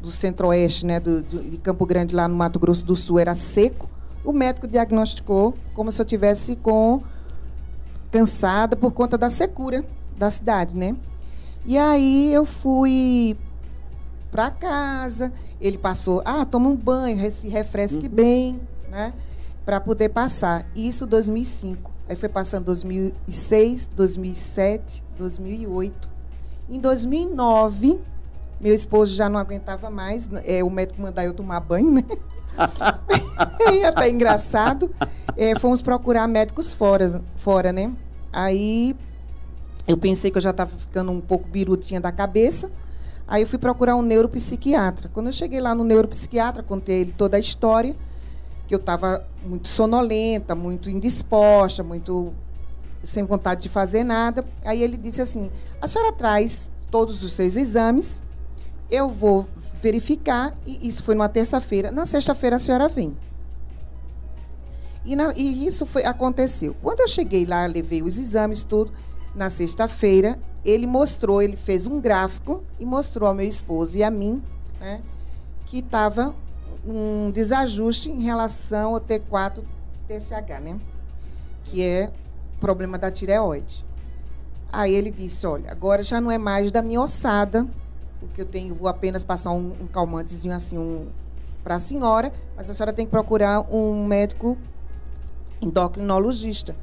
do 0.00 0.10
centro-oeste, 0.10 0.86
né, 0.86 1.00
do, 1.00 1.22
de 1.22 1.56
Campo 1.58 1.84
Grande, 1.86 2.14
lá 2.14 2.28
no 2.28 2.36
Mato 2.36 2.60
Grosso 2.60 2.84
do 2.84 2.94
Sul, 2.94 3.18
era 3.18 3.34
seco, 3.34 3.88
o 4.24 4.32
médico 4.32 4.68
diagnosticou 4.68 5.54
como 5.74 5.90
se 5.90 6.00
eu 6.00 6.04
tivesse 6.04 6.54
com 6.56 7.02
cansada 8.10 8.76
por 8.76 8.92
conta 8.92 9.18
da 9.18 9.30
secura 9.30 9.84
da 10.16 10.30
cidade, 10.30 10.76
né? 10.76 10.96
E 11.64 11.76
aí 11.76 12.32
eu 12.32 12.44
fui 12.44 13.36
para 14.30 14.50
casa, 14.50 15.32
ele 15.60 15.78
passou, 15.78 16.22
ah, 16.24 16.44
toma 16.44 16.68
um 16.68 16.76
banho, 16.76 17.30
se 17.32 17.48
refresque 17.48 18.06
uhum. 18.06 18.12
bem, 18.12 18.60
né? 18.88 19.12
Para 19.64 19.80
poder 19.80 20.10
passar. 20.10 20.66
Isso 20.74 21.06
2005. 21.06 21.90
Aí 22.08 22.14
foi 22.14 22.28
passando 22.28 22.66
2006, 22.66 23.88
2007, 23.88 25.02
2008. 25.18 26.08
Em 26.68 26.78
2009, 26.78 28.00
meu 28.60 28.74
esposo 28.74 29.14
já 29.14 29.28
não 29.28 29.38
aguentava 29.38 29.90
mais, 29.90 30.28
é, 30.44 30.62
o 30.62 30.70
médico 30.70 31.00
mandar 31.00 31.24
eu 31.24 31.34
tomar 31.34 31.60
banho, 31.60 31.90
né? 31.90 32.04
e 33.72 33.84
até 33.84 34.08
engraçado. 34.08 34.90
É, 35.36 35.58
fomos 35.58 35.82
procurar 35.82 36.26
médicos 36.26 36.72
fora, 36.72 37.22
fora, 37.36 37.72
né? 37.72 37.92
Aí 38.32 38.96
eu 39.86 39.96
pensei 39.96 40.30
que 40.30 40.38
eu 40.38 40.42
já 40.42 40.50
estava 40.50 40.70
ficando 40.76 41.10
um 41.12 41.20
pouco 41.20 41.48
birutinha 41.48 42.00
da 42.00 42.10
cabeça. 42.10 42.70
Aí 43.28 43.42
eu 43.42 43.46
fui 43.46 43.58
procurar 43.58 43.96
um 43.96 44.02
neuropsiquiatra. 44.02 45.10
Quando 45.12 45.26
eu 45.26 45.32
cheguei 45.32 45.60
lá 45.60 45.74
no 45.74 45.84
neuropsiquiatra, 45.84 46.62
contei 46.62 47.00
ele 47.00 47.14
toda 47.16 47.36
a 47.36 47.40
história 47.40 47.94
que 48.66 48.74
eu 48.74 48.78
estava 48.78 49.24
muito 49.44 49.68
sonolenta, 49.68 50.54
muito 50.54 50.90
indisposta, 50.90 51.82
muito 51.82 52.32
sem 53.02 53.24
vontade 53.24 53.62
de 53.62 53.68
fazer 53.68 54.04
nada. 54.04 54.44
Aí 54.64 54.82
ele 54.82 54.96
disse 54.96 55.22
assim: 55.22 55.50
a 55.80 55.88
senhora 55.88 56.12
traz 56.12 56.70
todos 56.90 57.22
os 57.22 57.32
seus 57.32 57.56
exames, 57.56 58.22
eu 58.90 59.08
vou 59.08 59.48
verificar, 59.82 60.54
e 60.64 60.86
isso 60.86 61.02
foi 61.02 61.14
numa 61.14 61.28
terça-feira. 61.28 61.90
Na 61.90 62.06
sexta-feira 62.06 62.56
a 62.56 62.58
senhora 62.58 62.88
vem. 62.88 63.16
E, 65.04 65.14
na, 65.14 65.32
e, 65.36 65.66
isso 65.66 65.86
foi, 65.86 66.04
aconteceu. 66.04 66.74
Quando 66.82 67.00
eu 67.00 67.08
cheguei 67.08 67.44
lá, 67.44 67.64
levei 67.66 68.02
os 68.02 68.18
exames, 68.18 68.64
tudo. 68.64 68.92
Na 69.34 69.50
sexta-feira, 69.50 70.38
ele 70.64 70.86
mostrou, 70.86 71.40
ele 71.40 71.56
fez 71.56 71.86
um 71.86 72.00
gráfico 72.00 72.64
e 72.78 72.84
mostrou 72.84 73.28
ao 73.28 73.34
meu 73.34 73.46
esposo 73.46 73.96
e 73.96 74.02
a 74.02 74.10
mim, 74.10 74.42
né, 74.80 75.00
que 75.66 75.78
estava 75.78 76.34
um 76.84 77.30
desajuste 77.30 78.10
em 78.10 78.22
relação 78.22 78.94
ao 78.94 79.00
T4 79.00 79.62
TSH, 80.08 80.60
né? 80.62 80.80
Que 81.64 81.82
é 81.82 82.12
problema 82.60 82.96
da 82.96 83.10
tireoide. 83.10 83.84
Aí 84.72 84.94
ele 84.94 85.10
disse, 85.10 85.46
olha, 85.46 85.70
agora 85.70 86.02
já 86.02 86.20
não 86.20 86.30
é 86.30 86.38
mais 86.38 86.70
da 86.72 86.82
minha 86.82 87.00
ossada, 87.00 87.66
porque 88.20 88.40
eu 88.40 88.46
tenho, 88.46 88.74
vou 88.74 88.88
apenas 88.88 89.24
passar 89.24 89.52
um, 89.52 89.72
um 89.80 89.86
calmantezinho 89.86 90.54
assim 90.54 90.78
um, 90.78 91.06
para 91.62 91.76
a 91.76 91.78
senhora, 91.80 92.32
mas 92.56 92.70
a 92.70 92.74
senhora 92.74 92.92
tem 92.92 93.06
que 93.06 93.10
procurar 93.10 93.60
um 93.72 94.06
médico 94.06 94.56
endocrinologista. 95.60 96.76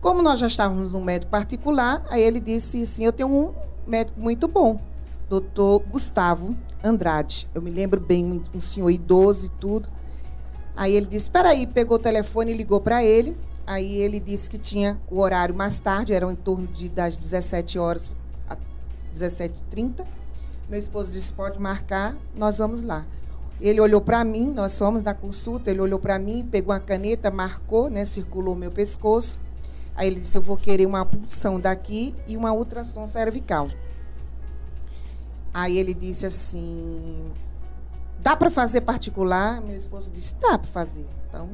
Como 0.00 0.22
nós 0.22 0.40
já 0.40 0.46
estávamos 0.46 0.92
num 0.92 1.02
médico 1.02 1.30
particular, 1.30 2.02
aí 2.08 2.22
ele 2.22 2.40
disse 2.40 2.82
assim, 2.82 3.04
eu 3.04 3.12
tenho 3.12 3.28
um 3.28 3.52
médico 3.86 4.18
muito 4.20 4.48
bom, 4.48 4.80
doutor 5.28 5.80
Gustavo 5.80 6.56
Andrade. 6.82 7.48
Eu 7.54 7.60
me 7.60 7.70
lembro 7.70 8.00
bem, 8.00 8.42
um 8.54 8.60
senhor 8.60 8.90
idoso 8.90 9.46
e 9.46 9.50
tudo. 9.50 9.88
Aí 10.76 10.94
ele 10.94 11.06
disse: 11.06 11.26
Espera 11.26 11.50
aí, 11.50 11.66
pegou 11.66 11.96
o 11.96 12.00
telefone 12.00 12.52
e 12.52 12.56
ligou 12.56 12.80
para 12.80 13.04
ele. 13.04 13.36
Aí 13.66 13.96
ele 13.98 14.18
disse 14.18 14.48
que 14.48 14.58
tinha 14.58 14.98
o 15.10 15.20
horário 15.20 15.54
mais 15.54 15.78
tarde, 15.78 16.12
eram 16.12 16.30
em 16.30 16.36
torno 16.36 16.66
de, 16.66 16.88
das 16.88 17.14
17 17.16 17.78
horas 17.78 18.10
a 18.48 18.56
17h30. 19.14 20.06
Meu 20.70 20.78
esposo 20.78 21.10
disse: 21.10 21.32
Pode 21.32 21.58
marcar, 21.58 22.16
nós 22.34 22.58
vamos 22.58 22.84
lá. 22.84 23.04
Ele 23.60 23.80
olhou 23.80 24.00
para 24.00 24.22
mim, 24.24 24.52
nós 24.52 24.78
fomos 24.78 25.02
na 25.02 25.12
consulta, 25.12 25.68
ele 25.68 25.80
olhou 25.80 25.98
para 25.98 26.16
mim, 26.16 26.46
pegou 26.48 26.72
uma 26.72 26.80
caneta, 26.80 27.28
marcou, 27.28 27.90
né, 27.90 28.04
circulou 28.04 28.54
meu 28.54 28.70
pescoço. 28.70 29.36
Aí 29.96 30.06
ele 30.06 30.20
disse: 30.20 30.38
Eu 30.38 30.42
vou 30.42 30.56
querer 30.56 30.86
uma 30.86 31.04
pulsão 31.04 31.58
daqui 31.58 32.14
e 32.24 32.36
uma 32.36 32.52
ultrassom 32.52 33.04
cervical. 33.04 33.68
Aí 35.52 35.76
ele 35.76 35.92
disse 35.92 36.24
assim: 36.24 37.32
dá 38.20 38.36
para 38.36 38.48
fazer 38.48 38.82
particular? 38.82 39.60
Meu 39.60 39.76
esposo 39.76 40.08
disse: 40.08 40.34
dá 40.36 40.56
para 40.56 40.70
fazer. 40.70 41.04
Então, 41.28 41.50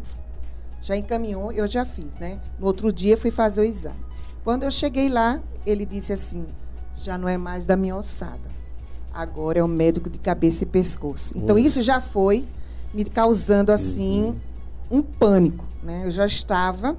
já 0.83 0.95
encaminhou, 0.95 1.51
eu 1.53 1.67
já 1.67 1.87
fiz, 1.87 2.19
né? 2.19 2.39
No 2.59 2.67
outro 2.67 2.93
dia, 2.93 3.17
fui 3.17 3.31
fazer 3.31 3.63
o 3.63 3.65
exame. 3.65 4.05
Quando 4.45 4.65
eu 4.65 4.71
cheguei 4.71 5.09
lá, 5.09 5.41
ele 5.65 5.87
disse 5.87 6.13
assim: 6.13 6.47
já 6.95 7.17
não 7.17 7.27
é 7.27 7.39
mais 7.39 7.65
da 7.65 7.79
minha 7.79 7.97
ossada. 7.97 8.56
Agora 9.17 9.59
é 9.59 9.65
o 9.65 9.69
médico 9.69 10.11
de 10.11 10.19
cabeça 10.19 10.65
e 10.65 10.67
pescoço. 10.67 11.37
Então, 11.37 11.59
isso 11.59 11.83
já 11.83 12.01
foi 12.01 12.47
me 12.93 13.05
causando, 13.05 13.73
assim, 13.73 14.37
uhum. 14.91 14.99
um 14.99 15.03
pânico. 15.03 15.65
Né? 15.83 16.03
Eu 16.05 16.11
já 16.11 16.27
estava 16.27 16.97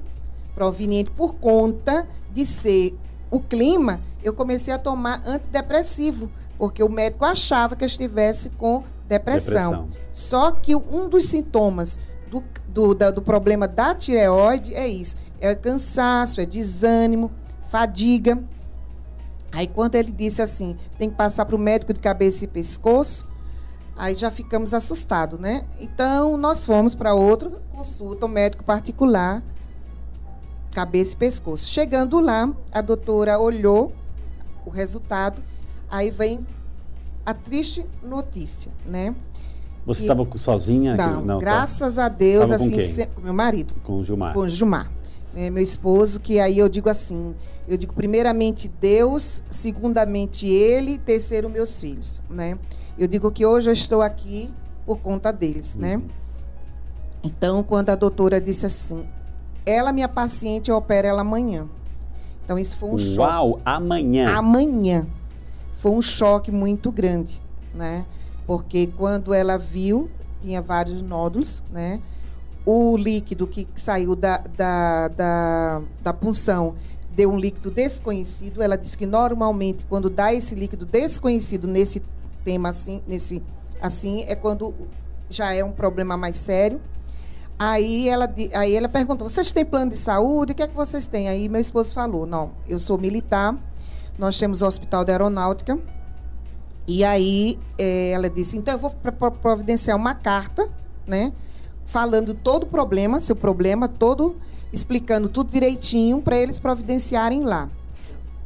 proveniente 0.55 1.11
por 1.11 1.35
conta 1.35 2.07
de 2.33 2.45
ser 2.45 2.97
o 3.29 3.39
clima, 3.39 4.01
eu 4.23 4.33
comecei 4.33 4.73
a 4.73 4.77
tomar 4.77 5.21
antidepressivo 5.25 6.29
porque 6.57 6.81
o 6.81 6.89
médico 6.89 7.23
achava 7.23 7.75
que 7.75 7.83
eu 7.83 7.87
estivesse 7.87 8.49
com 8.51 8.83
depressão. 9.07 9.83
depressão. 9.83 9.87
Só 10.11 10.51
que 10.51 10.75
um 10.75 11.07
dos 11.07 11.25
sintomas 11.25 11.99
do, 12.29 12.43
do, 12.67 12.93
da, 12.93 13.11
do 13.11 13.21
problema 13.21 13.67
da 13.67 13.93
tireoide 13.93 14.73
é 14.73 14.87
isso: 14.87 15.15
é 15.39 15.53
cansaço, 15.53 16.41
é 16.41 16.45
desânimo, 16.45 17.31
fadiga. 17.69 18.41
Aí, 19.51 19.67
quando 19.67 19.95
ele 19.95 20.11
disse 20.11 20.41
assim, 20.41 20.75
tem 20.97 21.09
que 21.09 21.15
passar 21.15 21.45
para 21.45 21.55
o 21.55 21.59
médico 21.59 21.93
de 21.93 21.99
cabeça 21.99 22.43
e 22.43 22.47
pescoço, 22.47 23.25
aí 23.95 24.15
já 24.15 24.29
ficamos 24.29 24.73
assustados, 24.73 25.39
né? 25.39 25.63
Então, 25.79 26.37
nós 26.37 26.65
fomos 26.65 26.93
para 26.93 27.13
outra 27.13 27.49
consulta, 27.71 28.25
um 28.25 28.29
médico 28.29 28.63
particular, 28.63 29.41
cabeça 30.71 31.13
e 31.13 31.15
pescoço. 31.15 31.67
Chegando 31.67 32.19
lá, 32.19 32.53
a 32.71 32.81
doutora 32.81 33.39
olhou 33.39 33.93
o 34.65 34.69
resultado 34.69 35.41
Aí 35.89 36.11
vem 36.11 36.45
a 37.25 37.33
triste 37.33 37.85
notícia, 38.03 38.71
né? 38.85 39.15
Você 39.85 40.01
estava 40.01 40.27
sozinha? 40.35 40.95
Não, 40.97 41.23
não 41.23 41.39
tá. 41.39 41.45
graças 41.45 41.95
tá. 41.95 42.05
a 42.05 42.09
Deus, 42.09 42.49
Tava 42.49 42.63
assim, 42.63 43.05
com, 43.05 43.15
com, 43.15 43.21
meu 43.21 43.33
marido. 43.33 43.73
Com 43.83 43.99
o 43.99 44.03
Gilmar. 44.03 44.33
Com 44.33 44.41
o 44.41 44.49
Gilmar. 44.49 44.91
né, 45.33 45.49
meu 45.49 45.63
esposo, 45.63 46.19
que 46.19 46.39
aí 46.39 46.59
eu 46.59 46.67
digo 46.67 46.89
assim, 46.89 47.33
eu 47.67 47.77
digo 47.77 47.93
primeiramente 47.93 48.67
Deus, 48.67 49.43
segundamente 49.49 50.47
Ele, 50.47 50.97
terceiro 50.97 51.49
meus 51.49 51.79
filhos, 51.79 52.21
né? 52.29 52.57
Eu 52.97 53.07
digo 53.07 53.31
que 53.31 53.45
hoje 53.45 53.69
eu 53.69 53.73
estou 53.73 54.01
aqui 54.01 54.53
por 54.85 54.99
conta 54.99 55.31
deles, 55.31 55.75
né? 55.75 56.01
Então, 57.23 57.61
quando 57.61 57.89
a 57.89 57.95
doutora 57.95 58.39
disse 58.39 58.65
assim, 58.65 59.05
ela, 59.65 59.91
minha 59.91 60.07
paciente, 60.07 60.71
eu 60.71 60.77
opero 60.77 61.07
ela 61.07 61.21
amanhã. 61.21 61.67
Então, 62.43 62.57
isso 62.57 62.77
foi 62.77 62.89
um 62.89 62.93
Uau, 62.93 62.99
choque. 62.99 63.19
Uau, 63.19 63.61
amanhã? 63.65 64.33
Amanhã. 64.33 65.07
Foi 65.73 65.91
um 65.91 66.01
choque 66.01 66.51
muito 66.51 66.91
grande, 66.91 67.41
né? 67.75 68.05
Porque 68.45 68.87
quando 68.87 69.33
ela 69.33 69.57
viu, 69.57 70.09
tinha 70.39 70.61
vários 70.61 71.01
nódulos, 71.01 71.61
né? 71.69 71.99
O 72.65 72.95
líquido 72.95 73.45
que 73.45 73.67
saiu 73.75 74.15
da, 74.15 74.37
da, 74.37 75.09
da, 75.09 75.81
da 76.01 76.13
punção 76.13 76.75
deu 77.17 77.31
um 77.31 77.37
líquido 77.37 77.71
desconhecido. 77.71 78.61
Ela 78.61 78.77
disse 78.77 78.95
que 78.95 79.07
normalmente, 79.07 79.83
quando 79.89 80.07
dá 80.07 80.31
esse 80.31 80.53
líquido 80.53 80.85
desconhecido 80.85 81.67
nesse 81.67 82.03
tema 82.45 82.69
assim, 82.69 83.01
nesse 83.07 83.41
assim, 83.81 84.23
é 84.27 84.35
quando 84.35 84.73
já 85.27 85.51
é 85.51 85.63
um 85.63 85.71
problema 85.71 86.15
mais 86.15 86.37
sério. 86.37 86.79
Aí 87.57 88.07
ela, 88.07 88.31
aí 88.53 88.75
ela 88.75 88.87
perguntou: 88.87 89.27
vocês 89.27 89.51
têm 89.51 89.65
plano 89.65 89.89
de 89.89 89.97
saúde? 89.97 90.51
O 90.51 90.55
que 90.55 90.61
é 90.61 90.67
que 90.67 90.75
vocês 90.75 91.07
têm? 91.07 91.27
Aí 91.27 91.49
meu 91.49 91.59
esposo 91.59 91.91
falou: 91.91 92.27
não, 92.27 92.51
eu 92.67 92.77
sou 92.77 92.99
militar, 92.99 93.57
nós 94.19 94.37
temos 94.37 94.61
o 94.61 94.67
Hospital 94.67 95.03
da 95.03 95.13
Aeronáutica. 95.13 95.79
E 96.87 97.03
aí 97.03 97.57
é, 97.79 98.11
ela 98.11 98.29
disse: 98.29 98.55
então 98.55 98.75
eu 98.75 98.79
vou 98.79 98.91
providenciar 99.31 99.97
uma 99.97 100.13
carta, 100.13 100.69
né? 101.07 101.33
Falando 101.83 102.35
todo 102.35 102.63
o 102.63 102.67
problema, 102.67 103.19
seu 103.19 103.35
problema, 103.35 103.87
todo, 103.87 104.35
explicando 104.77 105.27
tudo 105.27 105.51
direitinho 105.51 106.21
para 106.21 106.37
eles 106.37 106.59
providenciarem 106.59 107.43
lá. 107.43 107.69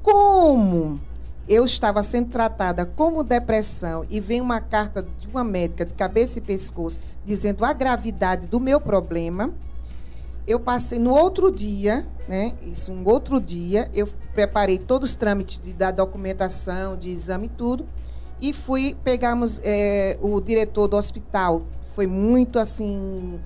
Como 0.02 1.00
eu 1.48 1.66
estava 1.66 2.02
sendo 2.02 2.30
tratada 2.30 2.86
como 2.86 3.24
depressão 3.24 4.06
e 4.10 4.20
vem 4.20 4.40
uma 4.40 4.62
carta 4.62 5.04
de 5.04 5.28
uma 5.28 5.44
médica 5.44 5.86
de 5.86 5.94
cabeça 5.94 6.40
e 6.40 6.42
pescoço 6.42 6.98
dizendo 7.26 7.66
a 7.66 7.74
gravidade 7.74 8.48
do 8.48 8.60
meu 8.60 8.80
problema, 8.80 9.54
eu 10.48 10.60
passei 10.60 10.98
no 10.98 11.12
outro 11.12 11.52
dia, 11.52 12.08
né? 12.28 12.54
Isso, 12.62 12.92
um 12.92 13.08
outro 13.08 13.40
dia, 13.40 13.90
eu 13.94 14.08
preparei 14.34 14.78
todos 14.78 15.12
os 15.12 15.16
trâmites 15.16 15.60
de, 15.60 15.74
da 15.74 15.92
documentação, 15.92 16.98
de 16.98 17.10
exame 17.10 17.48
e 17.48 17.50
tudo, 17.50 17.86
e 18.40 18.54
fui, 18.54 18.98
pegamos 19.04 19.60
é, 19.64 20.18
o 20.22 20.42
diretor 20.42 20.88
do 20.88 20.98
hospital, 20.98 21.64
foi 21.94 22.08
muito 22.08 22.58
assim, 22.58 23.40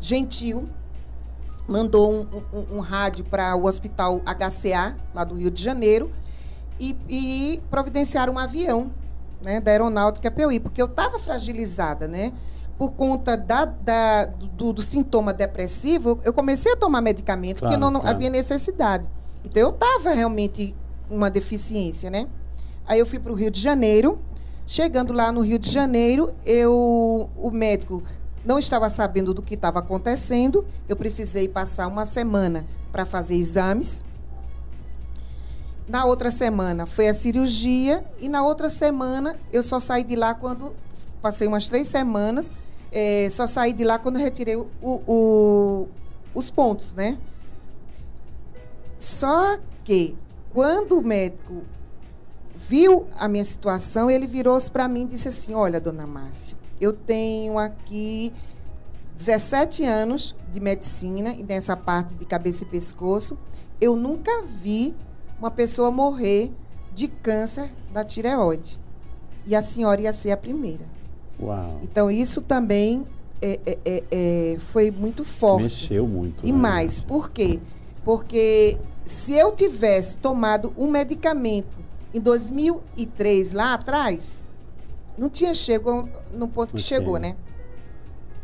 gentil, 0.00 0.68
mandou 1.66 2.12
um, 2.12 2.26
um, 2.52 2.76
um 2.76 2.80
rádio 2.80 3.24
para 3.24 3.54
o 3.56 3.64
hospital 3.64 4.20
HCA, 4.20 4.96
lá 5.14 5.24
do 5.24 5.34
Rio 5.34 5.50
de 5.50 5.62
Janeiro, 5.62 6.10
e, 6.78 6.96
e 7.08 7.62
providenciar 7.70 8.28
um 8.30 8.38
avião 8.38 8.90
né, 9.40 9.60
da 9.60 9.70
aeronáutica 9.70 10.30
para 10.30 10.42
eu 10.42 10.52
ir, 10.52 10.60
porque 10.60 10.80
eu 10.80 10.86
estava 10.86 11.18
fragilizada, 11.18 12.06
né? 12.06 12.32
Por 12.78 12.92
conta 12.92 13.36
da, 13.36 13.64
da 13.64 14.26
do, 14.26 14.72
do, 14.72 14.82
sintoma 14.82 15.32
depressivo, 15.32 16.20
eu 16.24 16.32
comecei 16.32 16.72
a 16.72 16.76
tomar 16.76 17.00
medicamento 17.00 17.60
claro, 17.60 17.72
porque 17.72 17.80
não, 17.80 17.90
não 17.90 18.00
claro. 18.00 18.16
havia 18.16 18.28
necessidade. 18.28 19.08
Então 19.44 19.62
eu 19.62 19.70
estava 19.70 20.12
realmente 20.12 20.76
uma 21.08 21.30
deficiência, 21.30 22.10
né? 22.10 22.26
Aí 22.86 22.98
eu 22.98 23.06
fui 23.06 23.18
para 23.18 23.32
o 23.32 23.34
Rio 23.34 23.50
de 23.50 23.60
Janeiro. 23.60 24.18
Chegando 24.66 25.12
lá 25.12 25.30
no 25.30 25.42
Rio 25.42 25.60
de 25.60 25.70
Janeiro, 25.70 26.28
eu, 26.44 27.30
o 27.36 27.50
médico 27.52 28.02
não 28.46 28.58
estava 28.58 28.88
sabendo 28.88 29.34
do 29.34 29.42
que 29.42 29.54
estava 29.54 29.80
acontecendo. 29.80 30.64
Eu 30.88 30.96
precisei 30.96 31.48
passar 31.48 31.88
uma 31.88 32.04
semana 32.04 32.64
para 32.92 33.04
fazer 33.04 33.34
exames. 33.34 34.04
Na 35.88 36.04
outra 36.04 36.30
semana 36.30 36.86
foi 36.86 37.08
a 37.08 37.14
cirurgia 37.14 38.04
e 38.18 38.28
na 38.28 38.44
outra 38.44 38.70
semana 38.70 39.38
eu 39.52 39.62
só 39.62 39.78
saí 39.78 40.04
de 40.04 40.16
lá 40.16 40.34
quando 40.34 40.74
passei 41.20 41.46
umas 41.46 41.66
três 41.66 41.88
semanas. 41.88 42.54
É, 42.90 43.28
só 43.30 43.46
saí 43.46 43.72
de 43.72 43.84
lá 43.84 43.98
quando 43.98 44.16
retirei 44.16 44.56
o, 44.56 44.68
o, 44.82 45.88
os 46.32 46.50
pontos, 46.50 46.94
né? 46.94 47.18
Só 48.98 49.58
que 49.84 50.16
quando 50.52 50.98
o 50.98 51.02
médico 51.02 51.62
viu 52.54 53.06
a 53.18 53.28
minha 53.28 53.44
situação, 53.44 54.10
ele 54.10 54.26
virou-se 54.26 54.70
para 54.70 54.88
mim 54.88 55.02
e 55.02 55.06
disse 55.06 55.28
assim: 55.28 55.54
Olha, 55.54 55.80
dona 55.80 56.06
Márcia, 56.06 56.56
eu 56.80 56.92
tenho 56.92 57.58
aqui 57.58 58.32
17 59.16 59.84
anos 59.84 60.34
de 60.52 60.60
medicina 60.60 61.30
e 61.30 61.42
nessa 61.42 61.76
parte 61.76 62.14
de 62.14 62.24
cabeça 62.24 62.64
e 62.64 62.66
pescoço. 62.66 63.38
Eu 63.80 63.96
nunca 63.96 64.42
vi 64.42 64.94
uma 65.38 65.50
pessoa 65.50 65.90
morrer 65.90 66.52
de 66.92 67.08
câncer 67.08 67.70
da 67.92 68.04
tireoide. 68.04 68.80
E 69.44 69.54
a 69.54 69.62
senhora 69.62 70.00
ia 70.00 70.12
ser 70.12 70.30
a 70.32 70.36
primeira. 70.36 70.86
Uau. 71.40 71.80
Então, 71.82 72.10
isso 72.10 72.40
também 72.40 73.06
é, 73.40 73.60
é, 73.66 73.78
é, 73.84 74.04
é 74.10 74.58
foi 74.58 74.90
muito 74.90 75.24
forte. 75.24 75.64
Mexeu 75.64 76.06
muito. 76.06 76.44
E 76.44 76.52
né? 76.52 76.58
mais, 76.58 77.00
por 77.00 77.30
quê? 77.30 77.60
Porque 78.04 78.78
se 79.04 79.34
eu 79.34 79.52
tivesse 79.52 80.18
tomado 80.18 80.72
um 80.76 80.90
medicamento 80.90 81.76
em 82.12 82.20
2003, 82.20 83.52
lá 83.52 83.74
atrás, 83.74 84.42
não 85.18 85.28
tinha 85.28 85.54
chegado 85.54 86.08
no 86.32 86.48
ponto 86.48 86.74
que 86.74 86.80
okay. 86.80 86.98
chegou, 86.98 87.18
né? 87.18 87.36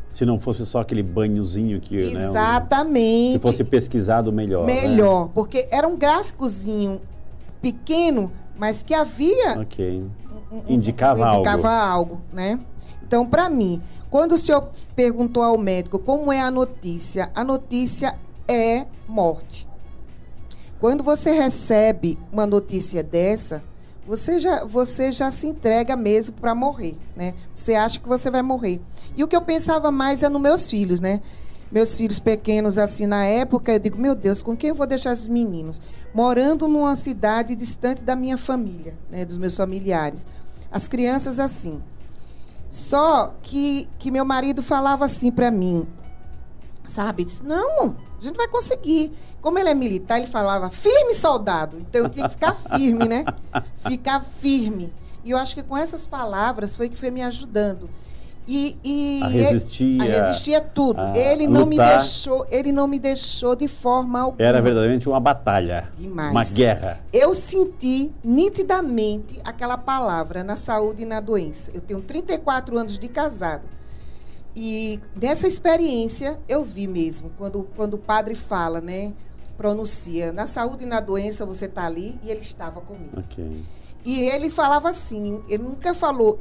Se 0.08 0.26
não 0.26 0.38
fosse 0.38 0.66
só 0.66 0.80
aquele 0.80 1.02
banhozinho 1.02 1.80
que. 1.80 1.96
Exatamente. 1.96 3.34
Né, 3.34 3.40
se 3.40 3.40
fosse 3.40 3.64
pesquisado 3.64 4.32
melhor. 4.32 4.66
Né? 4.66 4.82
Melhor, 4.82 5.26
né? 5.26 5.30
porque 5.34 5.66
era 5.70 5.88
um 5.88 5.96
gráficozinho 5.96 7.00
pequeno, 7.62 8.30
mas 8.56 8.82
que 8.82 8.92
havia. 8.92 9.60
Ok. 9.60 10.04
Um, 10.50 10.62
indicava, 10.68 11.24
um, 11.24 11.34
indicava 11.34 11.70
algo. 11.70 12.12
algo, 12.12 12.22
né? 12.32 12.60
Então, 13.02 13.26
para 13.26 13.48
mim, 13.48 13.80
quando 14.10 14.32
o 14.32 14.38
senhor 14.38 14.68
perguntou 14.94 15.42
ao 15.42 15.56
médico 15.56 15.98
como 15.98 16.30
é 16.30 16.40
a 16.40 16.50
notícia, 16.50 17.30
a 17.34 17.42
notícia 17.42 18.14
é 18.46 18.86
morte. 19.08 19.66
Quando 20.78 21.02
você 21.02 21.30
recebe 21.30 22.18
uma 22.30 22.46
notícia 22.46 23.02
dessa, 23.02 23.62
você 24.06 24.38
já, 24.38 24.64
você 24.64 25.12
já 25.12 25.30
se 25.30 25.46
entrega 25.46 25.96
mesmo 25.96 26.34
para 26.36 26.54
morrer, 26.54 26.98
né? 27.16 27.34
Você 27.54 27.74
acha 27.74 28.00
que 28.00 28.08
você 28.08 28.30
vai 28.30 28.42
morrer. 28.42 28.80
E 29.16 29.22
o 29.22 29.28
que 29.28 29.36
eu 29.36 29.42
pensava 29.42 29.90
mais 29.90 30.22
é 30.22 30.28
nos 30.28 30.40
meus 30.40 30.68
filhos, 30.68 31.00
né? 31.00 31.20
Meus 31.70 31.96
filhos 31.96 32.18
pequenos, 32.18 32.76
assim, 32.76 33.06
na 33.06 33.24
época, 33.24 33.72
eu 33.72 33.78
digo, 33.78 33.98
meu 33.98 34.14
Deus, 34.14 34.42
com 34.42 34.56
quem 34.56 34.70
eu 34.70 34.74
vou 34.74 34.86
deixar 34.86 35.12
esses 35.12 35.28
meninos? 35.28 35.80
Morando 36.12 36.68
numa 36.68 36.96
cidade 36.96 37.54
distante 37.54 38.02
da 38.02 38.14
minha 38.14 38.36
família, 38.36 38.98
né? 39.10 39.24
Dos 39.24 39.38
meus 39.38 39.56
familiares. 39.56 40.26
As 40.70 40.88
crianças, 40.88 41.38
assim. 41.38 41.80
Só 42.68 43.34
que, 43.42 43.88
que 43.98 44.10
meu 44.10 44.24
marido 44.24 44.62
falava 44.62 45.04
assim 45.04 45.30
para 45.30 45.50
mim, 45.50 45.86
sabe? 46.84 47.24
Disse, 47.24 47.42
não, 47.44 47.96
a 48.26 48.28
gente 48.28 48.36
vai 48.36 48.48
conseguir. 48.48 49.12
Como 49.40 49.58
ele 49.58 49.68
é 49.68 49.74
militar, 49.74 50.18
ele 50.18 50.26
falava, 50.26 50.70
firme, 50.70 51.14
soldado. 51.14 51.78
Então 51.78 52.02
eu 52.02 52.08
tinha 52.08 52.28
que 52.28 52.34
ficar 52.34 52.54
firme, 52.54 53.06
né? 53.06 53.24
Ficar 53.78 54.20
firme. 54.20 54.92
E 55.24 55.30
eu 55.30 55.38
acho 55.38 55.54
que 55.54 55.62
com 55.62 55.76
essas 55.76 56.06
palavras 56.06 56.76
foi 56.76 56.88
que 56.88 56.96
foi 56.96 57.10
me 57.10 57.22
ajudando. 57.22 57.88
E, 58.46 58.76
e 58.82 59.20
a 59.22 59.28
resistir, 59.28 60.00
a 60.00 60.04
resistir 60.04 60.54
a 60.54 60.60
tudo. 60.60 61.00
A 61.00 61.16
ele 61.16 61.46
não 61.46 61.64
me 61.64 61.76
deixou, 61.76 62.44
ele 62.50 62.72
não 62.72 62.88
me 62.88 62.98
deixou 62.98 63.54
de 63.54 63.68
forma 63.68 64.20
alguma. 64.20 64.44
Era 64.44 64.60
verdadeiramente 64.60 65.08
uma 65.08 65.20
batalha, 65.20 65.88
Demais. 65.96 66.32
uma 66.32 66.44
guerra. 66.44 67.00
Eu 67.12 67.34
senti 67.36 68.12
nitidamente 68.22 69.40
aquela 69.44 69.78
palavra 69.78 70.42
na 70.42 70.56
saúde 70.56 71.02
e 71.02 71.04
na 71.04 71.20
doença. 71.20 71.70
Eu 71.72 71.80
tenho 71.80 72.00
34 72.00 72.76
anos 72.76 72.98
de 72.98 73.06
casado. 73.06 73.62
E 74.54 75.00
nessa 75.14 75.48
experiência 75.48 76.38
eu 76.48 76.64
vi 76.64 76.86
mesmo, 76.86 77.30
quando, 77.38 77.68
quando 77.74 77.94
o 77.94 77.98
padre 77.98 78.34
fala, 78.34 78.80
né? 78.80 79.14
Pronuncia, 79.56 80.32
na 80.32 80.46
saúde 80.46 80.84
e 80.84 80.86
na 80.86 81.00
doença 81.00 81.46
você 81.46 81.66
está 81.66 81.86
ali, 81.86 82.18
e 82.22 82.30
ele 82.30 82.40
estava 82.40 82.80
comigo. 82.80 83.18
Okay. 83.20 83.64
E 84.04 84.20
ele 84.22 84.50
falava 84.50 84.90
assim, 84.90 85.42
ele 85.48 85.62
nunca 85.62 85.94
falou, 85.94 86.38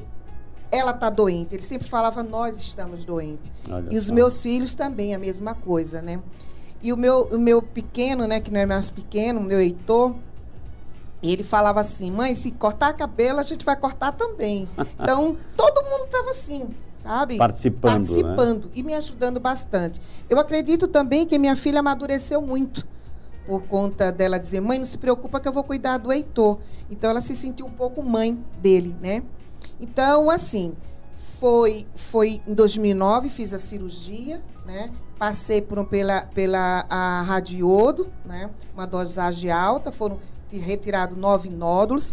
ela 0.71 0.91
está 0.91 1.09
doente, 1.09 1.53
ele 1.53 1.63
sempre 1.63 1.87
falava, 1.87 2.23
nós 2.23 2.57
estamos 2.59 3.05
doentes. 3.05 3.51
Olha 3.69 3.87
e 3.91 3.97
os 3.97 4.05
só. 4.05 4.13
meus 4.13 4.41
filhos 4.41 4.73
também, 4.73 5.13
a 5.13 5.19
mesma 5.19 5.53
coisa, 5.53 6.01
né? 6.01 6.19
E 6.81 6.91
o 6.91 6.97
meu, 6.97 7.27
o 7.31 7.37
meu 7.37 7.61
pequeno, 7.61 8.25
né, 8.25 8.39
que 8.39 8.49
não 8.49 8.59
é 8.59 8.65
mais 8.65 8.89
pequeno, 8.89 9.39
o 9.39 9.43
meu 9.43 9.59
Heitor, 9.59 10.15
ele 11.21 11.43
falava 11.43 11.79
assim, 11.79 12.09
mãe, 12.09 12.33
se 12.33 12.49
cortar 12.51 12.93
cabelo, 12.93 13.39
a 13.39 13.43
gente 13.43 13.63
vai 13.63 13.75
cortar 13.75 14.11
também. 14.11 14.67
Então, 14.99 15.37
todo 15.55 15.83
mundo 15.83 16.05
estava 16.05 16.31
assim, 16.31 16.69
sabe? 17.01 17.37
Participando. 17.37 18.07
Participando 18.07 18.65
né? 18.65 18.71
e 18.75 18.83
me 18.83 18.93
ajudando 18.93 19.39
bastante. 19.39 19.99
Eu 20.29 20.39
acredito 20.39 20.87
também 20.87 21.25
que 21.25 21.37
minha 21.37 21.55
filha 21.55 21.79
amadureceu 21.79 22.41
muito 22.41 22.87
por 23.45 23.63
conta 23.63 24.11
dela 24.11 24.39
dizer, 24.39 24.61
mãe, 24.61 24.77
não 24.77 24.85
se 24.85 24.97
preocupa 24.97 25.39
que 25.39 25.47
eu 25.47 25.53
vou 25.53 25.63
cuidar 25.63 25.97
do 25.97 26.11
Heitor. 26.11 26.59
Então 26.89 27.09
ela 27.09 27.21
se 27.21 27.35
sentiu 27.35 27.65
um 27.65 27.71
pouco 27.71 28.01
mãe 28.01 28.37
dele, 28.61 28.95
né? 29.01 29.23
Então, 29.79 30.29
assim, 30.29 30.73
foi, 31.39 31.87
foi 31.95 32.39
em 32.47 32.53
2009, 32.53 33.29
fiz 33.29 33.53
a 33.53 33.59
cirurgia, 33.59 34.41
né? 34.65 34.91
passei 35.21 35.61
por, 35.61 35.85
pela, 35.85 36.23
pela 36.33 36.83
a 36.89 37.21
radiodo, 37.21 38.11
né? 38.25 38.49
Uma 38.73 38.87
dosagem 38.87 39.51
alta, 39.51 39.91
foram 39.91 40.17
retirados 40.51 41.15
nove 41.15 41.47
nódulos. 41.47 42.11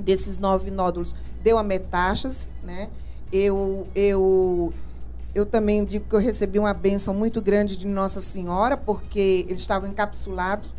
Desses 0.00 0.38
nove 0.38 0.70
nódulos 0.70 1.14
deu 1.42 1.58
a 1.58 1.62
metástase, 1.62 2.48
né? 2.62 2.88
Eu, 3.32 3.86
eu, 3.94 4.72
eu 5.34 5.44
também 5.44 5.84
digo 5.84 6.08
que 6.08 6.14
eu 6.14 6.18
recebi 6.20 6.58
uma 6.58 6.72
benção 6.72 7.12
muito 7.12 7.42
grande 7.42 7.76
de 7.76 7.86
Nossa 7.86 8.20
Senhora, 8.20 8.76
porque 8.76 9.44
eles 9.48 9.60
estavam 9.60 9.88
encapsulados. 9.88 10.70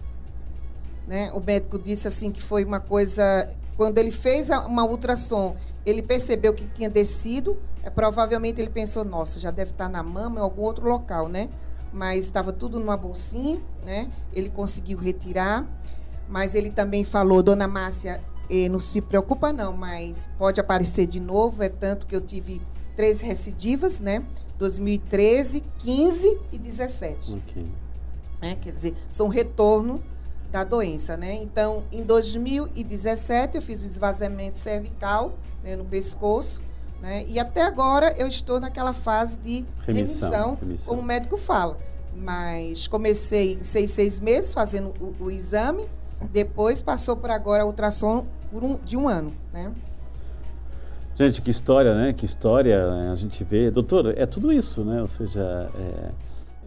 Né? 1.08 1.32
O 1.34 1.40
médico 1.40 1.78
disse 1.78 2.08
assim 2.08 2.32
que 2.32 2.42
foi 2.42 2.66
uma 2.66 2.80
coisa. 2.80 3.48
Quando 3.78 3.98
ele 3.98 4.12
fez 4.12 4.50
uma 4.50 4.84
ultrassom, 4.84 5.56
ele 5.86 6.02
percebeu 6.02 6.54
que 6.54 6.68
tinha 6.68 6.90
descido. 6.90 7.58
É, 7.84 7.90
provavelmente 7.90 8.60
ele 8.60 8.70
pensou, 8.70 9.06
nossa, 9.06 9.40
já 9.40 9.52
deve 9.52 9.72
estar 9.72 9.88
na 9.88 10.04
mama 10.04 10.40
em 10.40 10.44
algum 10.44 10.64
outro 10.64 10.88
local, 10.88 11.30
né? 11.30 11.50
Mas 11.94 12.26
estava 12.26 12.52
tudo 12.52 12.80
numa 12.80 12.98
bolsinha, 12.98 13.62
né? 13.86 14.10
Ele 14.34 14.50
conseguiu 14.50 14.98
retirar. 14.98 15.66
Mas 16.28 16.54
ele 16.54 16.70
também 16.70 17.04
falou, 17.04 17.42
dona 17.42 17.68
Márcia, 17.68 18.22
e 18.50 18.68
não 18.68 18.80
se 18.80 19.00
preocupa 19.02 19.54
não, 19.54 19.76
mas 19.76 20.28
pode 20.38 20.60
aparecer 20.60 21.06
de 21.06 21.20
novo, 21.20 21.62
é 21.62 21.70
tanto 21.70 22.08
que 22.08 22.16
eu 22.16 22.22
tive 22.22 22.62
três 22.96 23.22
recidivas, 23.22 24.00
né? 24.00 24.26
2013, 24.58 25.64
15 25.78 26.40
e 26.52 26.58
17. 26.58 27.36
Okay. 27.36 27.68
É, 28.42 28.56
quer 28.56 28.72
dizer, 28.72 28.96
são 29.10 29.28
retorno 29.28 30.04
da 30.52 30.64
doença, 30.64 31.16
né? 31.16 31.36
Então, 31.36 31.84
em 31.92 32.04
2017 32.04 33.56
eu 33.56 33.62
fiz 33.62 33.84
o 33.84 33.88
esvaziamento 33.88 34.58
cervical 34.58 35.34
né, 35.64 35.76
no 35.76 35.86
pescoço, 35.86 36.62
né? 37.02 37.24
E 37.28 37.40
até 37.40 37.62
agora 37.62 38.14
eu 38.18 38.28
estou 38.28 38.60
naquela 38.60 38.94
fase 38.94 39.38
de 39.38 39.66
remissão, 39.86 40.30
remissão, 40.30 40.58
remissão. 40.60 40.88
como 40.88 41.02
o 41.02 41.06
médico 41.06 41.38
fala. 41.38 41.78
Mas 42.16 42.88
comecei 42.88 43.54
em 43.54 43.64
seis, 43.64 43.92
seis 43.92 44.20
meses 44.20 44.54
fazendo 44.54 44.94
o, 45.00 45.26
o 45.26 45.32
exame, 45.32 45.88
depois 46.32 46.82
passou 46.82 47.16
por 47.16 47.30
agora 47.30 47.66
ultrassom 47.66 48.26
por 48.52 48.64
um, 48.64 48.78
de 48.84 48.98
um 48.98 49.08
ano, 49.08 49.34
né? 49.54 49.72
Gente, 51.16 51.42
que 51.42 51.52
história, 51.52 51.94
né? 51.96 52.14
Que 52.14 52.26
história 52.26 52.90
né? 52.90 53.12
a 53.12 53.16
gente 53.16 53.44
vê. 53.44 53.70
Doutor, 53.70 54.14
é 54.18 54.26
tudo 54.26 54.54
isso, 54.54 54.86
né? 54.86 55.02
Ou 55.02 55.08
seja, 55.08 55.70
é, 55.76 55.82
é, 55.82 56.12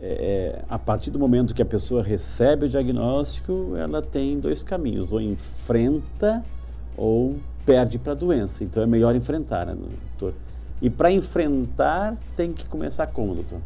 é, 0.03 0.65
a 0.69 0.79
partir 0.79 1.11
do 1.11 1.19
momento 1.19 1.55
que 1.55 1.63
a 1.63 1.67
pessoa 1.67 2.03
recebe 2.03 2.67
o 2.67 2.69
diagnóstico, 2.69 3.75
ela 3.77 4.03
tem 4.03 4.39
dois 4.39 4.63
caminhos: 4.63 5.13
ou 5.13 5.21
enfrenta 5.21 6.45
ou 6.97 7.37
perde 7.65 7.99
para 7.99 8.13
a 8.13 8.15
doença. 8.15 8.63
Então 8.63 8.83
é 8.83 8.87
melhor 8.87 9.15
enfrentar, 9.17 9.67
né, 9.67 9.75
doutor? 9.75 10.35
E 10.83 10.91
para 10.91 11.11
enfrentar, 11.11 12.17
tem 12.37 12.53
que 12.53 12.67
começar 12.67 13.07
como, 13.07 13.35
doutor? 13.35 13.61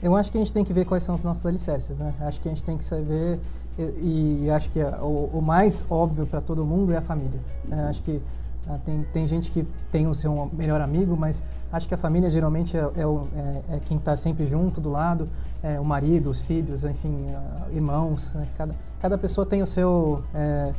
Eu 0.00 0.14
acho 0.14 0.30
que 0.30 0.38
a 0.38 0.40
gente 0.40 0.52
tem 0.52 0.62
que 0.62 0.72
ver 0.72 0.84
quais 0.84 1.02
são 1.02 1.14
os 1.14 1.22
nossos 1.22 1.44
alicerces, 1.44 1.98
né? 1.98 2.14
Acho 2.20 2.40
que 2.40 2.48
a 2.48 2.50
gente 2.52 2.62
tem 2.62 2.76
que 2.76 2.84
saber 2.84 3.40
e, 3.78 4.44
e 4.44 4.50
acho 4.50 4.70
que 4.70 4.82
o, 4.82 5.30
o, 5.32 5.40
mais 5.40 5.84
óbvio 5.88 6.26
para 6.26 6.40
todo 6.40 6.64
mundo 6.64 6.92
é 6.92 6.96
a 6.96 7.02
família. 7.02 7.40
Né? 7.64 7.86
Acho 7.88 8.02
que 8.02 8.20
ah, 8.68 8.78
tem, 8.84 9.02
tem 9.12 9.26
gente 9.26 9.50
que 9.50 9.66
tem 9.90 10.06
o 10.06 10.14
seu 10.14 10.50
melhor 10.52 10.80
amigo, 10.80 11.16
mas 11.16 11.42
acho 11.72 11.86
que 11.86 11.94
a 11.94 11.98
família 11.98 12.28
geralmente 12.28 12.76
é, 12.76 12.80
é, 12.80 12.84
é, 12.84 13.76
é 13.76 13.80
quem 13.84 13.96
está 13.96 14.16
sempre 14.16 14.46
junto, 14.46 14.80
do 14.80 14.90
lado, 14.90 15.28
é, 15.62 15.78
o 15.78 15.84
marido, 15.84 16.28
os 16.28 16.40
filhos, 16.40 16.84
enfim, 16.84 17.14
uh, 17.30 17.72
irmãos. 17.72 18.32
Né? 18.34 18.48
Cada, 18.56 18.74
cada 19.00 19.16
pessoa 19.16 19.46
tem 19.46 19.62
o 19.62 19.66
seu, 19.66 20.22
é, 20.34 20.72